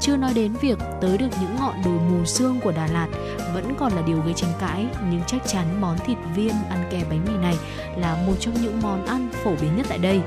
Chưa 0.00 0.16
nói 0.16 0.32
đến 0.34 0.52
việc 0.60 0.78
tới 1.00 1.18
được 1.18 1.28
những 1.40 1.56
ngọn 1.56 1.74
đồi 1.84 1.98
mù 2.10 2.24
sương 2.24 2.60
của 2.60 2.72
Đà 2.72 2.86
Lạt, 2.86 3.08
vẫn 3.54 3.74
còn 3.78 3.92
là 3.92 4.02
điều 4.02 4.20
gây 4.20 4.34
tranh 4.34 4.52
cãi, 4.60 4.86
nhưng 5.10 5.20
chắc 5.26 5.46
chắn 5.46 5.80
món 5.80 5.98
thịt 5.98 6.18
viên 6.34 6.52
ăn 6.70 6.88
kèm 6.90 7.06
bánh 7.10 7.24
mì 7.24 7.32
này 7.42 7.56
là 7.96 8.16
một 8.26 8.34
trong 8.40 8.54
những 8.62 8.80
món 8.82 9.06
ăn 9.06 9.28
phổ 9.44 9.50
biến 9.60 9.76
nhất 9.76 9.86
tại 9.88 9.98
đây. 9.98 10.20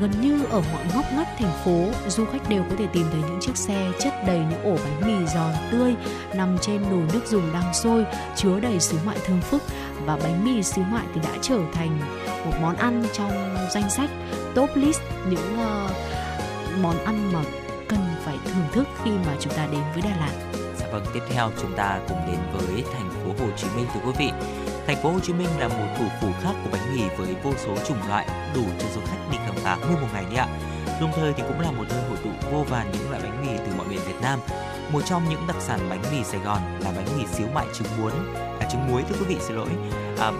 Gần 0.00 0.10
như 0.20 0.44
ở 0.44 0.62
mọi 0.72 0.84
ngóc 0.94 1.04
ngách 1.16 1.38
thành 1.38 1.52
phố, 1.64 1.84
du 2.08 2.24
khách 2.24 2.48
đều 2.48 2.62
có 2.70 2.76
thể 2.78 2.86
tìm 2.86 3.06
thấy 3.12 3.20
những 3.20 3.40
chiếc 3.40 3.56
xe 3.56 3.90
chất 4.00 4.14
đầy 4.26 4.38
những 4.38 4.64
ổ 4.64 4.76
bánh 4.84 5.00
mì 5.06 5.26
giòn 5.26 5.52
tươi 5.70 5.94
nằm 6.34 6.58
trên 6.60 6.82
nồi 6.82 7.02
nước 7.12 7.26
dùng 7.26 7.52
đang 7.52 7.74
sôi, 7.74 8.04
chứa 8.36 8.60
đầy 8.60 8.80
xứ 8.80 8.98
mại 9.06 9.18
thơm 9.26 9.40
phức. 9.40 9.62
Và 10.04 10.16
bánh 10.16 10.44
mì 10.44 10.62
xứ 10.62 10.82
mại 10.90 11.04
thì 11.14 11.20
đã 11.24 11.38
trở 11.42 11.58
thành 11.72 11.98
một 12.44 12.52
món 12.62 12.76
ăn 12.76 13.04
trong 13.12 13.56
danh 13.74 13.90
sách 13.90 14.10
top 14.58 14.70
list 14.74 15.00
những 15.30 15.56
uh, 15.60 15.90
món 16.82 17.04
ăn 17.04 17.32
mà 17.32 17.42
cần 17.88 18.00
phải 18.24 18.36
thưởng 18.44 18.66
thức 18.72 18.88
khi 19.04 19.10
mà 19.10 19.36
chúng 19.40 19.52
ta 19.52 19.66
đến 19.72 19.80
với 19.94 20.02
Đà 20.02 20.10
Lạt. 20.10 20.32
Dạ 20.80 20.86
vâng, 20.92 21.04
tiếp 21.14 21.20
theo 21.30 21.50
chúng 21.62 21.76
ta 21.76 22.00
cùng 22.08 22.18
đến 22.26 22.38
với 22.52 22.84
thành 22.92 23.10
phố 23.10 23.44
Hồ 23.44 23.50
Chí 23.56 23.66
Minh 23.76 23.86
thưa 23.94 24.00
quý 24.06 24.12
vị. 24.18 24.30
Thành 24.86 25.02
phố 25.02 25.10
Hồ 25.10 25.20
Chí 25.20 25.32
Minh 25.32 25.48
là 25.58 25.68
một 25.68 25.86
thủ 25.98 26.04
phủ 26.20 26.28
khác 26.42 26.52
của 26.64 26.70
bánh 26.72 26.96
mì 26.96 27.02
với 27.18 27.34
vô 27.42 27.52
số 27.58 27.76
chủng 27.88 28.08
loại 28.08 28.26
đủ 28.54 28.62
cho 28.78 28.86
du 28.94 29.00
khách 29.00 29.30
đi 29.32 29.38
khám 29.46 29.54
phá 29.56 29.76
nguyên 29.76 30.00
một 30.00 30.08
ngày 30.12 30.24
đấy 30.24 30.36
ạ. 30.36 30.48
Đồng 31.00 31.12
thời 31.16 31.32
thì 31.32 31.42
cũng 31.48 31.60
là 31.60 31.70
một 31.70 31.84
nơi 31.88 32.02
hội 32.08 32.18
tụ 32.24 32.30
vô 32.50 32.64
vàn 32.68 32.92
những 32.92 33.10
loại 33.10 33.22
bánh 33.22 33.46
mì 33.46 33.58
từ 33.58 33.72
mọi 33.76 33.86
miền 33.88 34.00
Việt 34.06 34.20
Nam. 34.22 34.38
Một 34.92 35.00
trong 35.04 35.28
những 35.28 35.46
đặc 35.48 35.56
sản 35.60 35.80
bánh 35.90 36.02
mì 36.12 36.24
Sài 36.24 36.40
Gòn 36.40 36.58
là 36.80 36.92
bánh 36.96 37.18
mì 37.18 37.26
xíu 37.26 37.46
mại 37.54 37.66
trứng 37.72 37.88
muối, 37.98 38.12
à, 38.60 38.68
trứng 38.70 38.88
muối 38.90 39.02
thưa 39.02 39.16
quý 39.20 39.34
vị 39.34 39.36
xin 39.40 39.56
lỗi. 39.56 39.68
À, 40.18 40.32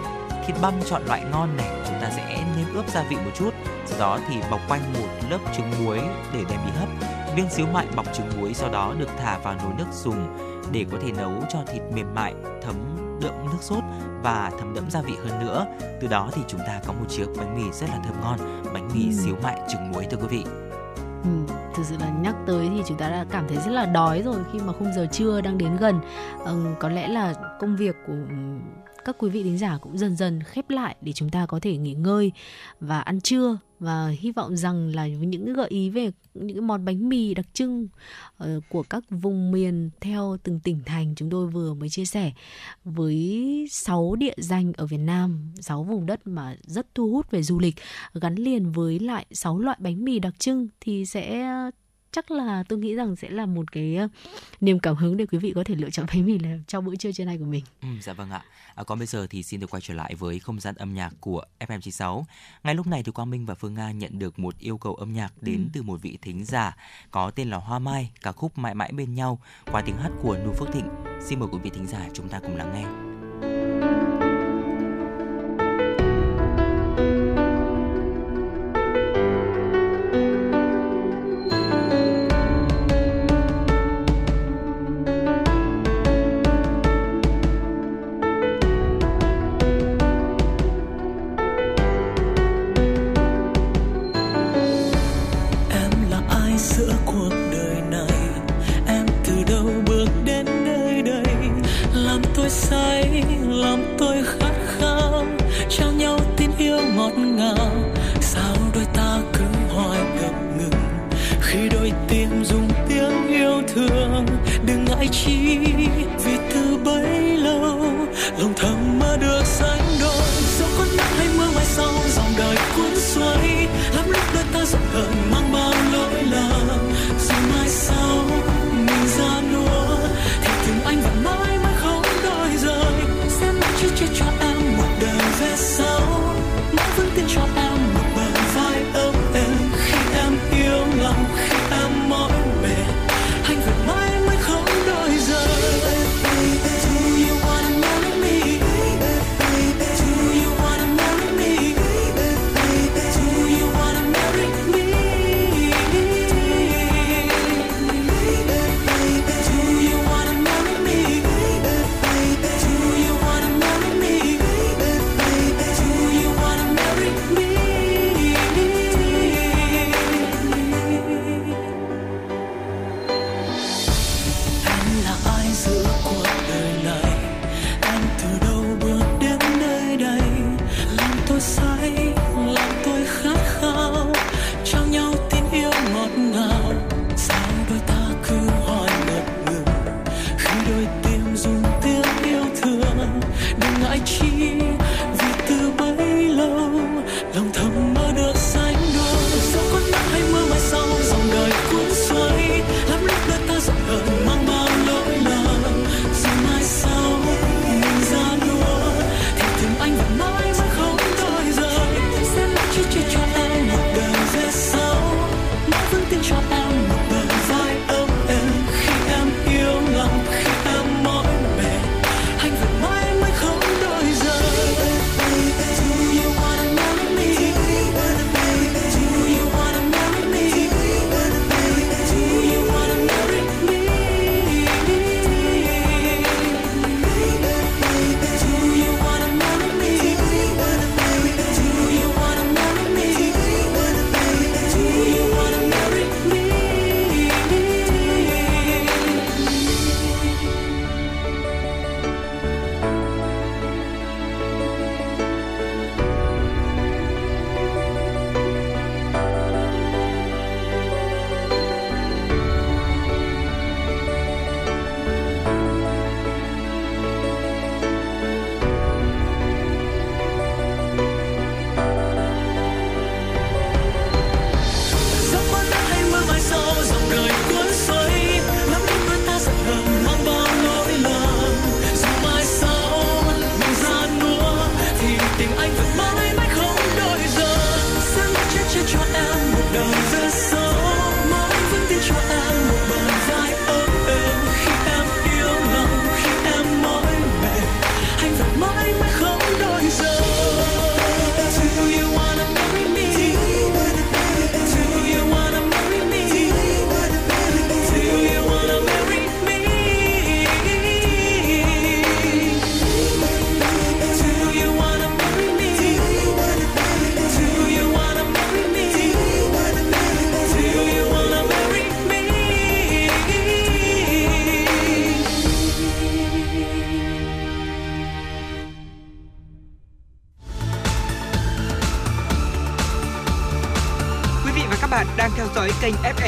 thịt 0.49 0.61
băm 0.61 0.73
chọn 0.85 1.01
loại 1.07 1.23
ngon 1.31 1.57
này 1.57 1.69
chúng 1.87 2.01
ta 2.01 2.09
sẽ 2.09 2.43
nêm 2.57 2.73
ướp 2.73 2.89
gia 2.89 3.03
vị 3.03 3.15
một 3.15 3.31
chút. 3.35 3.53
Sau 3.85 3.99
đó 3.99 4.19
thì 4.27 4.35
bọc 4.51 4.59
quanh 4.67 4.81
một 4.93 5.07
lớp 5.29 5.37
trứng 5.57 5.71
muối 5.85 5.99
để 6.33 6.43
đem 6.49 6.59
đi 6.65 6.71
hấp. 6.79 6.89
Viên 7.35 7.49
xíu 7.49 7.67
mại 7.73 7.87
bọc 7.95 8.13
trứng 8.13 8.29
muối 8.39 8.53
sau 8.53 8.69
đó 8.69 8.93
được 8.97 9.09
thả 9.17 9.37
vào 9.37 9.55
nồi 9.55 9.73
nước 9.77 9.85
dùng 9.91 10.37
để 10.71 10.85
có 10.91 10.97
thể 11.01 11.11
nấu 11.11 11.31
cho 11.49 11.59
thịt 11.67 11.81
mềm 11.93 12.15
mại 12.15 12.33
thấm 12.61 12.75
đượm 13.21 13.33
nước 13.45 13.57
sốt 13.61 13.83
và 14.23 14.51
thấm 14.59 14.73
đẫm 14.73 14.89
gia 14.89 15.01
vị 15.01 15.13
hơn 15.23 15.45
nữa. 15.45 15.65
Từ 16.01 16.07
đó 16.07 16.29
thì 16.33 16.41
chúng 16.47 16.61
ta 16.67 16.79
có 16.87 16.93
một 16.93 17.05
chiếc 17.09 17.25
bánh 17.37 17.55
mì 17.55 17.71
rất 17.71 17.89
là 17.89 17.99
thơm 18.03 18.21
ngon 18.21 18.63
bánh 18.73 18.89
mì 18.93 19.05
ừ. 19.05 19.23
xíu 19.23 19.35
mại 19.43 19.59
trứng 19.69 19.91
muối 19.91 20.05
thưa 20.11 20.17
quý 20.17 20.27
vị. 20.29 20.43
Ừ, 21.23 21.29
thực 21.75 21.85
sự 21.85 21.95
là 21.99 22.09
nhắc 22.09 22.35
tới 22.47 22.69
thì 22.75 22.83
chúng 22.85 22.97
ta 22.97 23.09
đã 23.09 23.25
cảm 23.31 23.47
thấy 23.47 23.57
rất 23.57 23.71
là 23.71 23.85
đói 23.85 24.21
rồi 24.21 24.35
khi 24.53 24.59
mà 24.59 24.73
khung 24.73 24.93
giờ 24.93 25.07
trưa 25.11 25.41
đang 25.41 25.57
đến 25.57 25.77
gần. 25.77 25.99
Ừ, 26.45 26.65
có 26.79 26.89
lẽ 26.89 27.07
là 27.07 27.33
công 27.59 27.75
việc 27.75 27.95
của 28.07 28.13
các 29.05 29.15
quý 29.19 29.29
vị 29.29 29.43
thính 29.43 29.57
giả 29.57 29.77
cũng 29.77 29.97
dần 29.97 30.15
dần 30.15 30.43
khép 30.43 30.69
lại 30.69 30.95
để 31.01 31.13
chúng 31.13 31.29
ta 31.29 31.45
có 31.45 31.59
thể 31.59 31.77
nghỉ 31.77 31.93
ngơi 31.93 32.31
và 32.79 33.01
ăn 33.01 33.21
trưa. 33.21 33.57
Và 33.79 34.07
hy 34.19 34.31
vọng 34.31 34.57
rằng 34.57 34.95
là 34.95 35.07
những 35.07 35.53
gợi 35.53 35.67
ý 35.69 35.89
về 35.89 36.11
những 36.33 36.57
cái 36.57 36.61
món 36.61 36.85
bánh 36.85 37.09
mì 37.09 37.33
đặc 37.33 37.45
trưng 37.53 37.87
ờ, 38.37 38.59
của 38.69 38.83
các 38.83 39.03
vùng 39.09 39.51
miền 39.51 39.89
theo 40.01 40.37
từng 40.43 40.59
tỉnh 40.59 40.79
thành 40.85 41.15
chúng 41.15 41.29
tôi 41.29 41.47
vừa 41.47 41.73
mới 41.73 41.89
chia 41.89 42.05
sẻ 42.05 42.31
với 42.83 43.67
6 43.71 44.15
địa 44.15 44.33
danh 44.37 44.73
ở 44.77 44.85
Việt 44.85 44.97
Nam, 44.97 45.53
6 45.59 45.83
vùng 45.83 46.05
đất 46.05 46.27
mà 46.27 46.55
rất 46.61 46.95
thu 46.95 47.11
hút 47.11 47.31
về 47.31 47.43
du 47.43 47.59
lịch 47.59 47.75
gắn 48.13 48.35
liền 48.35 48.71
với 48.71 48.99
lại 48.99 49.25
6 49.31 49.59
loại 49.59 49.77
bánh 49.79 50.05
mì 50.05 50.19
đặc 50.19 50.39
trưng 50.39 50.67
thì 50.81 51.05
sẽ 51.05 51.45
chắc 52.11 52.31
là 52.31 52.63
tôi 52.67 52.79
nghĩ 52.79 52.95
rằng 52.95 53.15
sẽ 53.15 53.29
là 53.29 53.45
một 53.45 53.71
cái 53.71 53.97
niềm 54.61 54.79
cảm 54.79 54.95
hứng 54.95 55.17
để 55.17 55.25
quý 55.25 55.37
vị 55.37 55.51
có 55.55 55.63
thể 55.63 55.75
lựa 55.75 55.89
chọn 55.89 56.05
bánh 56.09 56.25
mì 56.25 56.39
là 56.39 56.57
cho 56.67 56.81
bữa 56.81 56.95
trưa 56.95 57.11
trưa 57.11 57.25
nay 57.25 57.37
của 57.37 57.45
mình. 57.45 57.63
Ừ, 57.81 57.87
dạ 58.01 58.13
vâng 58.13 58.31
ạ. 58.31 58.43
À, 58.75 58.83
còn 58.83 58.99
bây 58.99 59.07
giờ 59.07 59.27
thì 59.29 59.43
xin 59.43 59.59
được 59.59 59.69
quay 59.69 59.81
trở 59.81 59.93
lại 59.93 60.15
với 60.15 60.39
không 60.39 60.59
gian 60.59 60.75
âm 60.75 60.93
nhạc 60.93 61.13
của 61.19 61.43
FM96. 61.59 62.23
Ngay 62.63 62.75
lúc 62.75 62.87
này 62.87 63.03
thì 63.03 63.11
Quang 63.11 63.29
Minh 63.29 63.45
và 63.45 63.55
Phương 63.55 63.73
Nga 63.73 63.91
nhận 63.91 64.19
được 64.19 64.39
một 64.39 64.59
yêu 64.59 64.77
cầu 64.77 64.95
âm 64.95 65.13
nhạc 65.13 65.33
đến 65.41 65.55
ừ. 65.55 65.69
từ 65.73 65.81
một 65.81 66.01
vị 66.01 66.17
thính 66.21 66.45
giả 66.45 66.75
có 67.11 67.31
tên 67.31 67.49
là 67.49 67.57
Hoa 67.57 67.79
Mai, 67.79 68.11
ca 68.21 68.31
khúc 68.31 68.57
Mãi 68.57 68.75
mãi 68.75 68.91
bên 68.91 69.15
nhau 69.15 69.39
qua 69.71 69.81
tiếng 69.81 69.97
hát 69.97 70.11
của 70.21 70.37
Nu 70.45 70.53
Phước 70.53 70.73
Thịnh. 70.73 70.89
Xin 71.21 71.39
mời 71.39 71.49
quý 71.51 71.59
vị 71.63 71.69
thính 71.73 71.87
giả 71.87 72.09
chúng 72.13 72.29
ta 72.29 72.39
cùng 72.39 72.55
lắng 72.55 72.71
nghe. 72.73 73.18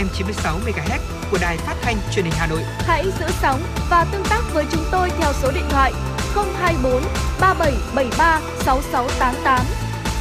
FM 0.02 0.07
96 0.14 0.60
MHz 0.60 0.99
của 1.32 1.38
đài 1.41 1.57
phát 1.57 1.76
thanh 1.82 1.98
truyền 2.11 2.26
hình 2.26 2.34
Hà 2.38 2.48
Nội. 2.48 2.61
Hãy 2.64 3.06
giữ 3.19 3.26
sóng 3.41 3.61
và 3.90 4.06
tương 4.11 4.23
tác 4.30 4.41
với 4.53 4.65
chúng 4.72 4.84
tôi 4.91 5.10
theo 5.10 5.34
số 5.34 5.52
điện 5.52 5.64
thoại 5.69 5.94
024 6.36 7.02
3773 7.41 8.41
6688. 8.65 9.65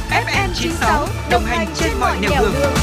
FM 0.09 0.49
96 0.53 1.07
đồng 1.31 1.43
hành 1.43 1.67
trên 1.75 1.91
mọi 1.99 2.17
nẻo 2.21 2.41
đường. 2.41 2.73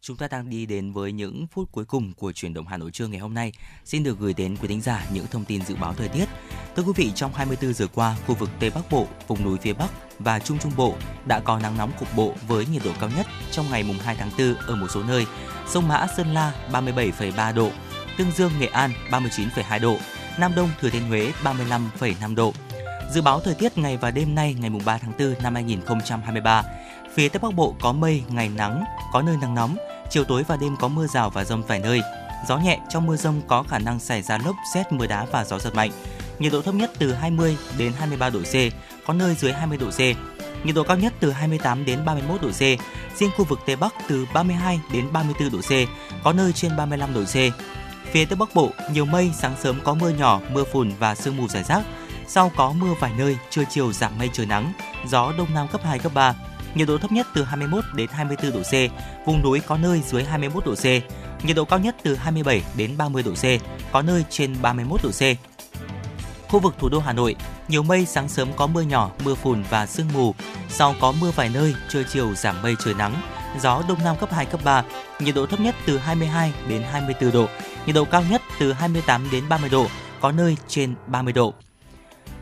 Chúng 0.00 0.16
ta 0.16 0.28
đang 0.28 0.50
đi 0.50 0.66
đến 0.66 0.92
với 0.92 1.12
những 1.12 1.46
phút 1.52 1.72
cuối 1.72 1.84
cùng 1.84 2.12
của 2.14 2.32
chuyển 2.32 2.54
động 2.54 2.66
Hà 2.66 2.76
Nội 2.76 2.90
trưa 2.90 3.06
ngày 3.06 3.20
hôm 3.20 3.34
nay. 3.34 3.52
Xin 3.84 4.02
được 4.02 4.18
gửi 4.18 4.34
đến 4.34 4.56
quý 4.62 4.68
thính 4.68 4.80
giả 4.80 5.06
những 5.12 5.26
thông 5.30 5.44
tin 5.44 5.64
dự 5.64 5.74
báo 5.80 5.94
thời 5.94 6.08
tiết. 6.08 6.24
Thưa 6.78 6.84
quý 6.84 6.92
vị, 6.96 7.12
trong 7.14 7.32
24 7.34 7.72
giờ 7.72 7.86
qua, 7.94 8.16
khu 8.26 8.34
vực 8.34 8.50
Tây 8.60 8.70
Bắc 8.70 8.90
Bộ, 8.90 9.06
vùng 9.28 9.44
núi 9.44 9.58
phía 9.62 9.72
Bắc 9.72 9.88
và 10.18 10.38
Trung 10.38 10.58
Trung 10.58 10.72
Bộ 10.76 10.94
đã 11.26 11.40
có 11.40 11.58
nắng 11.58 11.78
nóng 11.78 11.90
cục 11.98 12.08
bộ 12.16 12.32
với 12.48 12.66
nhiệt 12.66 12.82
độ 12.84 12.90
cao 13.00 13.10
nhất 13.16 13.26
trong 13.50 13.70
ngày 13.70 13.82
mùng 13.82 13.98
2 13.98 14.14
tháng 14.14 14.30
4 14.38 14.54
ở 14.54 14.76
một 14.76 14.86
số 14.90 15.02
nơi. 15.02 15.26
Sông 15.68 15.88
Mã, 15.88 16.06
Sơn 16.16 16.34
La 16.34 16.52
37,3 16.72 17.54
độ, 17.54 17.70
Tương 18.18 18.30
Dương, 18.30 18.52
Nghệ 18.60 18.66
An 18.66 18.90
39,2 19.10 19.80
độ, 19.80 19.96
Nam 20.38 20.52
Đông, 20.56 20.70
Thừa 20.80 20.90
Thiên 20.90 21.08
Huế 21.08 21.32
35,5 21.44 22.34
độ. 22.34 22.52
Dự 23.14 23.22
báo 23.22 23.40
thời 23.40 23.54
tiết 23.54 23.78
ngày 23.78 23.96
và 23.96 24.10
đêm 24.10 24.34
nay 24.34 24.56
ngày 24.60 24.70
mùng 24.70 24.84
3 24.84 24.98
tháng 24.98 25.12
4 25.18 25.34
năm 25.42 25.54
2023. 25.54 26.62
Phía 27.14 27.28
Tây 27.28 27.40
Bắc 27.42 27.54
Bộ 27.54 27.74
có 27.80 27.92
mây, 27.92 28.22
ngày 28.28 28.48
nắng, 28.48 28.84
có 29.12 29.22
nơi 29.22 29.36
nắng 29.40 29.54
nóng, 29.54 29.76
chiều 30.10 30.24
tối 30.24 30.44
và 30.48 30.56
đêm 30.56 30.76
có 30.76 30.88
mưa 30.88 31.06
rào 31.06 31.30
và 31.30 31.44
rông 31.44 31.62
vài 31.62 31.78
nơi. 31.78 32.00
Gió 32.48 32.58
nhẹ 32.58 32.78
trong 32.88 33.06
mưa 33.06 33.16
rông 33.16 33.40
có 33.46 33.62
khả 33.62 33.78
năng 33.78 34.00
xảy 34.00 34.22
ra 34.22 34.38
lốc, 34.44 34.56
xét, 34.74 34.92
mưa 34.92 35.06
đá 35.06 35.26
và 35.32 35.44
gió 35.44 35.58
giật 35.58 35.74
mạnh. 35.74 35.90
Nhiệt 36.38 36.52
độ 36.52 36.62
thấp 36.62 36.74
nhất 36.74 36.90
từ 36.98 37.12
20 37.12 37.56
đến 37.78 37.92
23 37.98 38.30
độ 38.30 38.40
C, 38.40 38.54
có 39.06 39.14
nơi 39.14 39.34
dưới 39.34 39.52
20 39.52 39.78
độ 39.78 39.90
C. 39.90 40.00
Nhiệt 40.64 40.74
độ 40.74 40.82
cao 40.82 40.96
nhất 40.96 41.12
từ 41.20 41.30
28 41.30 41.84
đến 41.84 42.04
31 42.04 42.42
độ 42.42 42.48
C. 42.48 42.60
Riêng 43.18 43.30
khu 43.36 43.44
vực 43.44 43.60
Tây 43.66 43.76
Bắc 43.76 43.94
từ 44.08 44.26
32 44.34 44.80
đến 44.92 45.12
34 45.12 45.50
độ 45.50 45.58
C, 45.58 45.70
có 46.24 46.32
nơi 46.32 46.52
trên 46.52 46.76
35 46.76 47.14
độ 47.14 47.24
C. 47.24 47.34
Phía 48.12 48.24
Tây 48.24 48.36
Bắc 48.36 48.54
Bộ, 48.54 48.70
nhiều 48.92 49.04
mây, 49.04 49.30
sáng 49.38 49.54
sớm 49.62 49.80
có 49.84 49.94
mưa 49.94 50.10
nhỏ, 50.10 50.40
mưa 50.52 50.64
phùn 50.64 50.92
và 50.98 51.14
sương 51.14 51.36
mù 51.36 51.48
rải 51.48 51.64
rác. 51.64 51.82
Sau 52.26 52.52
có 52.56 52.72
mưa 52.72 52.94
vài 53.00 53.12
nơi, 53.18 53.36
trưa 53.50 53.64
chiều 53.70 53.92
giảm 53.92 54.18
mây 54.18 54.30
trời 54.32 54.46
nắng, 54.46 54.72
gió 55.06 55.32
đông 55.38 55.54
nam 55.54 55.68
cấp 55.68 55.80
2, 55.84 55.98
cấp 55.98 56.12
3. 56.14 56.34
Nhiệt 56.74 56.88
độ 56.88 56.98
thấp 56.98 57.12
nhất 57.12 57.26
từ 57.34 57.44
21 57.44 57.84
đến 57.94 58.08
24 58.12 58.52
độ 58.52 58.62
C, 58.62 58.74
vùng 59.26 59.42
núi 59.42 59.60
có 59.60 59.76
nơi 59.78 60.02
dưới 60.06 60.24
21 60.24 60.66
độ 60.66 60.74
C. 60.74 60.84
Nhiệt 61.44 61.56
độ 61.56 61.64
cao 61.64 61.78
nhất 61.78 61.96
từ 62.02 62.14
27 62.14 62.62
đến 62.76 62.96
30 62.96 63.22
độ 63.22 63.32
C, 63.32 63.44
có 63.92 64.02
nơi 64.02 64.24
trên 64.30 64.56
31 64.62 65.00
độ 65.02 65.10
C. 65.10 65.22
Khu 66.48 66.60
vực 66.60 66.74
thủ 66.78 66.88
đô 66.88 66.98
Hà 66.98 67.12
Nội, 67.12 67.36
nhiều 67.68 67.82
mây, 67.82 68.06
sáng 68.06 68.28
sớm 68.28 68.48
có 68.56 68.66
mưa 68.66 68.80
nhỏ, 68.80 69.10
mưa 69.24 69.34
phùn 69.34 69.62
và 69.70 69.86
sương 69.86 70.08
mù. 70.14 70.34
Sau 70.68 70.94
có 71.00 71.12
mưa 71.20 71.30
vài 71.30 71.50
nơi, 71.54 71.74
trưa 71.88 72.02
chiều 72.12 72.34
giảm 72.34 72.62
mây 72.62 72.74
trời 72.84 72.94
nắng, 72.94 73.14
gió 73.60 73.82
đông 73.88 73.98
nam 74.04 74.16
cấp 74.20 74.32
2, 74.32 74.46
cấp 74.46 74.60
3. 74.64 74.84
Nhiệt 75.20 75.34
độ 75.34 75.46
thấp 75.46 75.60
nhất 75.60 75.74
từ 75.86 75.98
22 75.98 76.52
đến 76.68 76.82
24 76.90 77.32
độ, 77.32 77.46
nhiệt 77.86 77.94
độ 77.94 78.04
cao 78.04 78.22
nhất 78.30 78.42
từ 78.60 78.72
28 78.72 79.28
đến 79.32 79.44
30 79.48 79.70
độ, 79.70 79.86
có 80.20 80.32
nơi 80.32 80.56
trên 80.68 80.94
30 81.06 81.32
độ. 81.32 81.54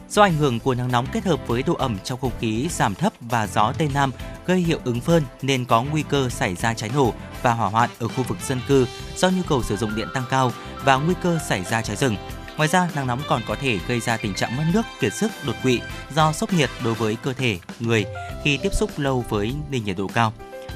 Do 0.09 0.23
ảnh 0.23 0.37
hưởng 0.37 0.61
của 0.61 0.75
nắng 0.75 0.93
nóng 0.93 1.07
kết 1.13 1.25
hợp 1.25 1.41
với 1.47 1.63
độ 1.63 1.75
ẩm 1.75 1.99
trong 2.05 2.21
không 2.21 2.33
khí 2.41 2.69
giảm 2.71 2.95
thấp 2.95 3.13
và 3.21 3.47
gió 3.47 3.73
Tây 3.79 3.91
Nam 3.95 4.11
gây 4.47 4.59
hiệu 4.59 4.79
ứng 4.85 5.01
phơn 5.01 5.23
nên 5.43 5.65
có 5.65 5.83
nguy 5.83 6.03
cơ 6.03 6.29
xảy 6.29 6.55
ra 6.55 6.75
cháy 6.75 6.91
nổ 6.95 7.13
và 7.43 7.53
hỏa 7.53 7.69
hoạn 7.69 7.91
ở 7.99 8.09
khu 8.09 8.23
vực 8.29 8.39
dân 8.47 8.61
cư 8.69 8.87
do 9.17 9.29
nhu 9.29 9.43
cầu 9.49 9.63
sử 9.63 9.77
dụng 9.77 9.97
điện 9.97 10.09
tăng 10.15 10.25
cao 10.31 10.53
và 10.85 10.97
nguy 10.97 11.15
cơ 11.23 11.39
xảy 11.49 11.65
ra 11.65 11.83
cháy 11.83 11.97
rừng. 11.97 12.17
Ngoài 12.57 12.69
ra, 12.69 12.91
nắng 12.95 13.07
nóng 13.07 13.21
còn 13.29 13.43
có 13.49 13.55
thể 13.55 13.79
gây 13.89 14.01
ra 14.01 14.17
tình 14.17 14.35
trạng 14.35 14.57
mất 14.57 14.65
nước, 14.75 14.83
kiệt 15.01 15.15
sức, 15.15 15.31
đột 15.47 15.57
quỵ 15.63 15.81
do 16.15 16.33
sốc 16.33 16.53
nhiệt 16.53 16.71
đối 16.85 16.95
với 16.95 17.17
cơ 17.23 17.33
thể 17.33 17.59
người 17.81 18.05
khi 18.45 18.59
tiếp 18.63 18.75
xúc 18.75 18.91
lâu 18.97 19.25
với 19.29 19.53
nền 19.71 19.85
nhiệt 19.85 19.97
độ 19.97 20.07
cao. 20.15 20.33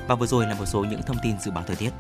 Và 0.08 0.14
vừa 0.14 0.26
rồi 0.26 0.46
là 0.46 0.54
một 0.54 0.66
số 0.66 0.84
những 0.84 1.00
thông 1.06 1.16
tin 1.22 1.32
dự 1.40 1.50
báo 1.50 1.64
thời 1.66 1.76
tiết. 1.76 1.90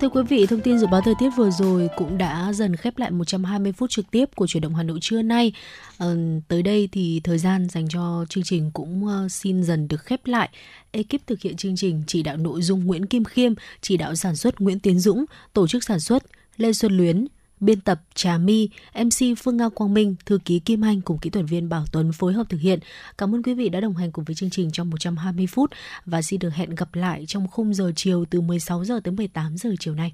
Thưa 0.00 0.08
quý 0.08 0.22
vị, 0.28 0.46
thông 0.46 0.60
tin 0.60 0.78
dự 0.78 0.86
báo 0.86 1.00
thời 1.04 1.14
tiết 1.18 1.30
vừa 1.36 1.50
rồi 1.50 1.88
cũng 1.96 2.18
đã 2.18 2.52
dần 2.52 2.76
khép 2.76 2.98
lại 2.98 3.10
120 3.10 3.72
phút 3.72 3.90
trực 3.90 4.10
tiếp 4.10 4.24
của 4.36 4.46
chuyển 4.46 4.60
động 4.60 4.74
Hà 4.74 4.82
Nội 4.82 4.98
trưa 5.02 5.22
nay. 5.22 5.52
À, 5.98 6.06
tới 6.48 6.62
đây 6.62 6.88
thì 6.92 7.20
thời 7.24 7.38
gian 7.38 7.68
dành 7.68 7.88
cho 7.88 8.24
chương 8.28 8.44
trình 8.44 8.70
cũng 8.74 9.06
ờ, 9.06 9.28
xin 9.28 9.62
dần 9.62 9.88
được 9.88 10.04
khép 10.04 10.26
lại. 10.26 10.48
Ekip 10.90 11.26
thực 11.26 11.40
hiện 11.40 11.56
chương 11.56 11.76
trình 11.76 12.02
chỉ 12.06 12.22
đạo 12.22 12.36
nội 12.36 12.62
dung 12.62 12.86
Nguyễn 12.86 13.06
Kim 13.06 13.24
Khiêm, 13.24 13.52
chỉ 13.80 13.96
đạo 13.96 14.14
sản 14.14 14.36
xuất 14.36 14.60
Nguyễn 14.60 14.80
Tiến 14.80 14.98
Dũng, 14.98 15.24
tổ 15.52 15.66
chức 15.66 15.84
sản 15.84 16.00
xuất 16.00 16.22
Lê 16.56 16.72
Xuân 16.72 16.96
Luyến, 16.96 17.26
biên 17.60 17.80
tập 17.80 18.00
Trà 18.14 18.38
My, 18.38 18.68
MC 18.94 19.38
Phương 19.38 19.56
Nga 19.56 19.68
Quang 19.68 19.94
Minh, 19.94 20.14
thư 20.26 20.38
ký 20.44 20.58
Kim 20.58 20.84
Anh 20.84 21.00
cùng 21.00 21.18
kỹ 21.18 21.30
thuật 21.30 21.46
viên 21.48 21.68
Bảo 21.68 21.84
Tuấn 21.92 22.12
phối 22.12 22.32
hợp 22.32 22.44
thực 22.48 22.60
hiện. 22.60 22.78
Cảm 23.18 23.34
ơn 23.34 23.42
quý 23.42 23.54
vị 23.54 23.68
đã 23.68 23.80
đồng 23.80 23.96
hành 23.96 24.12
cùng 24.12 24.24
với 24.24 24.34
chương 24.34 24.50
trình 24.50 24.70
trong 24.70 24.90
120 24.90 25.46
phút 25.46 25.70
và 26.06 26.22
xin 26.22 26.38
được 26.38 26.54
hẹn 26.54 26.74
gặp 26.74 26.94
lại 26.94 27.24
trong 27.26 27.48
khung 27.48 27.74
giờ 27.74 27.92
chiều 27.96 28.24
từ 28.30 28.40
16 28.40 28.84
giờ 28.84 29.00
tới 29.04 29.12
18 29.12 29.56
giờ 29.56 29.70
chiều 29.80 29.94
nay. 29.94 30.12